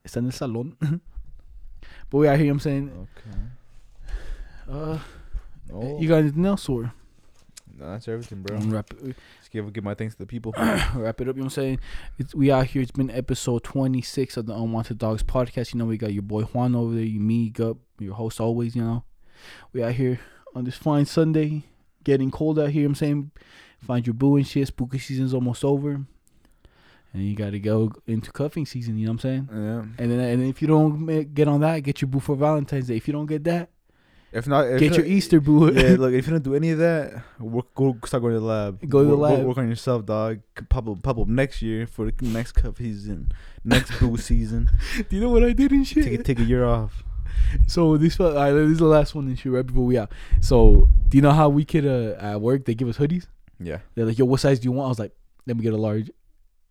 It's 0.05 0.15
in 0.15 0.26
the 0.28 0.32
salon. 0.32 0.76
but 2.09 2.17
we 2.17 2.28
out 2.28 2.36
here. 2.38 2.45
You 2.45 2.51
know 2.51 2.53
what 2.53 2.53
I'm 2.55 2.59
saying. 2.59 3.07
Okay. 3.17 3.39
Uh, 4.69 4.99
Oh, 5.74 5.99
you 5.99 6.07
got 6.09 6.17
anything 6.17 6.45
else 6.45 6.67
or 6.69 6.93
no, 7.80 7.89
that's 7.93 8.07
everything, 8.07 8.43
bro. 8.43 8.57
I'm 8.57 8.69
wrap 8.69 8.91
it, 8.91 9.15
Just 9.39 9.43
give 9.54 9.72
give 9.72 9.84
my 9.84 9.93
thanks 9.93 10.16
to 10.16 10.20
the 10.20 10.26
people. 10.26 10.54
wrap 10.58 11.22
it 11.22 11.30
up. 11.30 11.36
You 11.36 11.41
know 11.41 11.45
what 11.45 11.45
I'm 11.45 11.49
saying? 11.49 11.80
It's 12.18 12.36
we 12.36 12.51
out 12.51 12.66
here. 12.66 12.82
It's 12.82 12.91
been 12.91 13.12
episode 13.12 13.64
26 13.64 14.36
of 14.38 14.47
the 14.47 14.54
Unwanted 14.54 14.97
Dogs 14.97 15.24
podcast. 15.24 15.74
You 15.74 15.80
know 15.80 15.86
we 15.86 15.97
got 15.97 16.14
your 16.14 16.24
boy 16.24 16.41
Juan 16.41 16.76
over 16.76 16.93
there. 16.93 17.04
You 17.04 17.20
me, 17.20 17.49
Gup, 17.49 17.78
your 17.99 18.16
host 18.16 18.41
always. 18.41 18.76
You 18.76 18.82
know, 18.82 19.04
we 19.72 19.84
out 19.84 19.93
here 19.93 20.20
on 20.56 20.66
this 20.66 20.76
fine 20.76 21.06
Sunday, 21.06 21.64
getting 22.04 22.32
cold 22.32 22.60
out 22.60 22.70
here. 22.70 22.82
You 22.82 22.88
know 22.88 22.88
what 22.88 22.89
I'm 22.89 22.95
saying, 22.95 23.32
find 23.80 24.08
your 24.08 24.16
boo 24.16 24.36
and 24.36 24.47
shit. 24.47 24.68
Spooky 24.68 24.97
season's 24.97 25.34
almost 25.34 25.64
over, 25.64 25.91
and 25.91 26.08
you 27.14 27.36
got 27.36 27.51
to 27.51 27.60
go 27.60 27.91
into 28.08 28.32
cuffing 28.32 28.66
season. 28.66 28.97
You 28.97 29.06
know 29.06 29.12
what 29.12 29.26
I'm 29.26 29.47
saying? 29.47 29.49
yeah. 29.51 30.04
And 30.04 30.12
then, 30.12 30.20
and 30.20 30.43
if 30.43 30.62
you 30.62 30.68
don't 30.68 31.34
get 31.34 31.47
on 31.47 31.62
that, 31.62 31.80
get 31.84 32.01
your 32.01 32.10
boo 32.10 32.20
for 32.20 32.36
Valentine's 32.36 32.88
Day. 32.88 32.97
If 32.97 33.08
you 33.08 33.14
don't 33.14 33.28
get 33.28 33.43
that, 33.43 33.70
If 34.34 34.47
not, 34.47 34.67
if 34.67 34.79
get 34.79 34.91
not- 34.91 34.97
your 34.97 35.05
Easter 35.07 35.39
boo. 35.39 35.71
yeah, 35.71 35.89
look, 35.99 36.13
if 36.13 36.25
you 36.25 36.31
don't 36.34 36.43
do 36.43 36.55
any 36.55 36.71
of 36.71 36.79
that, 36.79 37.21
work, 37.39 37.73
go 37.75 37.95
start 38.05 38.21
going 38.23 38.34
to 38.34 38.39
the 38.39 38.45
lab. 38.45 38.79
Go 38.89 39.03
to 39.03 39.09
the 39.11 39.15
work- 39.17 39.38
lab. 39.38 39.45
Work, 39.45 39.57
on 39.59 39.69
yourself, 39.69 40.05
dog. 40.05 40.39
Pop 40.69 40.88
up, 40.88 41.01
pop 41.03 41.19
up 41.19 41.27
next 41.27 41.61
year 41.61 41.86
for 41.86 42.09
the 42.09 42.13
next 42.25 42.53
cup 42.53 42.77
season, 42.77 43.31
next 43.63 43.99
boo 43.99 44.17
season. 44.29 44.69
Do 45.09 45.15
you 45.15 45.21
know 45.21 45.29
what 45.29 45.43
I 45.43 45.53
did 45.53 45.71
and 45.71 45.88
shit? 45.88 46.03
Take 46.03 46.19
a, 46.19 46.23
take 46.23 46.39
a 46.39 46.43
year 46.43 46.65
off. 46.65 47.03
So 47.67 47.97
this 47.97 48.19
uh, 48.19 48.31
this 48.53 48.71
is 48.71 48.77
the 48.79 48.86
last 48.86 49.13
one 49.15 49.27
and 49.27 49.38
shit 49.38 49.51
right 49.51 49.65
before 49.65 49.86
we 49.86 49.97
out. 49.97 50.11
So 50.41 50.88
do 51.09 51.17
you 51.17 51.21
know 51.21 51.31
how 51.31 51.49
we 51.49 51.63
could 51.65 51.86
uh 51.86 52.15
at 52.19 52.41
work 52.41 52.65
they 52.65 52.73
give 52.75 52.88
us 52.88 52.97
hoodies? 52.97 53.27
Yeah. 53.59 53.79
They're 53.95 54.05
like, 54.05 54.17
yo, 54.17 54.25
what 54.25 54.39
size 54.39 54.59
do 54.59 54.65
you 54.65 54.71
want? 54.71 54.86
I 54.88 54.89
was 54.89 54.99
like, 54.99 55.13
let 55.45 55.55
me 55.57 55.63
get 55.63 55.73
a 55.73 55.77
large. 55.77 56.09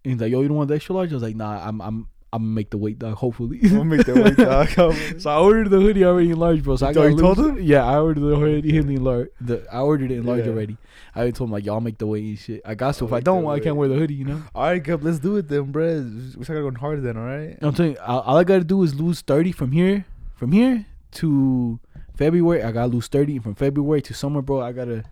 And 0.04 0.12
he's 0.14 0.20
like, 0.20 0.30
yo, 0.32 0.40
you 0.42 0.48
don't 0.48 0.56
want 0.56 0.68
the 0.68 0.74
extra 0.74 0.94
large? 0.94 1.10
I 1.12 1.14
was 1.14 1.22
like, 1.22 1.36
nah, 1.36 1.66
I'm 1.66 1.80
I'm 1.80 2.08
I'm 2.34 2.42
gonna 2.42 2.54
make 2.54 2.70
the 2.70 2.78
weight 2.78 2.98
dog. 2.98 3.14
Hopefully. 3.14 3.60
I'll 3.72 3.84
make 3.84 4.06
the 4.06 4.14
weight 4.14 4.36
dog. 4.36 4.68
so 5.20 5.30
I 5.30 5.36
ordered 5.36 5.68
the 5.68 5.78
hoodie 5.80 6.02
already 6.04 6.30
in 6.30 6.38
large, 6.38 6.62
bro. 6.62 6.76
So 6.76 6.86
I 6.86 6.90
You 6.90 6.94
got 6.94 7.00
already 7.02 7.16
told 7.18 7.38
him? 7.38 7.60
Yeah, 7.60 7.84
I 7.84 7.98
ordered 7.98 8.20
the 8.22 8.36
hoodie 8.36 8.76
in 8.78 9.04
large. 9.04 9.28
The 9.38 9.66
I 9.70 9.80
ordered 9.80 10.10
it 10.10 10.14
in 10.14 10.24
large 10.24 10.46
Yeah. 10.46 10.52
already. 10.52 10.78
I 11.14 11.30
told 11.30 11.48
him 11.48 11.52
like, 11.52 11.66
y'all 11.66 11.80
make 11.80 11.98
the 11.98 12.06
weight 12.06 12.24
and 12.24 12.38
shit. 12.38 12.62
I 12.64 12.74
got 12.74 12.92
so 12.92 13.04
If 13.06 13.12
I 13.12 13.20
don't, 13.20 13.46
I 13.46 13.60
can't 13.60 13.76
wear 13.76 13.88
the 13.88 13.96
hoodie. 13.96 14.14
You 14.14 14.24
know. 14.24 14.42
All 14.54 14.64
right, 14.64 14.82
Cup, 14.82 15.02
let's 15.02 15.18
do 15.18 15.36
it 15.36 15.48
then, 15.48 15.72
bro. 15.72 16.00
We 16.38 16.44
start 16.44 16.60
going 16.60 16.74
hard 16.76 17.02
then, 17.02 17.18
all 17.18 17.24
right? 17.24 17.58
I'm 17.60 17.74
telling 17.74 17.92
you, 17.92 17.98
all, 17.98 18.36
I 18.38 18.44
gotta 18.44 18.64
do 18.64 18.82
is 18.82 18.94
lose 18.94 19.20
thirty 19.20 19.52
from 19.52 19.72
here, 19.72 20.06
from 20.34 20.52
here 20.52 20.86
to 21.12 21.80
February. 22.14 22.62
I 22.62 22.72
gotta 22.72 22.88
lose 22.90 23.08
thirty 23.08 23.34
and 23.34 23.42
from 23.42 23.54
February 23.56 24.00
to 24.02 24.14
summer, 24.14 24.40
bro. 24.40 24.62
I 24.62 24.72
gotta, 24.72 25.04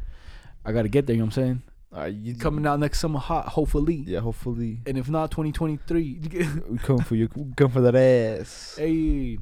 I 0.65 0.73
gotta 0.73 0.89
get 0.89 1.07
there. 1.07 1.15
You 1.17 1.21
know 1.21 1.27
what 1.27 1.37
I'm 1.37 1.43
saying? 1.45 1.63
All 1.93 2.03
right, 2.03 2.15
you 2.15 2.37
Coming 2.37 2.67
out 2.67 2.79
next 2.79 3.01
summer 3.01 3.19
hot, 3.19 3.49
hopefully. 3.49 4.05
Yeah, 4.07 4.21
hopefully 4.21 4.79
And 4.87 4.97
if 4.97 5.09
not, 5.09 5.33
2023. 5.33 6.21
we 6.69 6.79
come 6.79 7.01
for 7.01 7.17
you. 7.17 7.29
We 7.35 7.53
come 7.57 7.71
for 7.73 7.81
that 7.81 7.97
ass. 7.97 8.77
hey, 8.79 9.39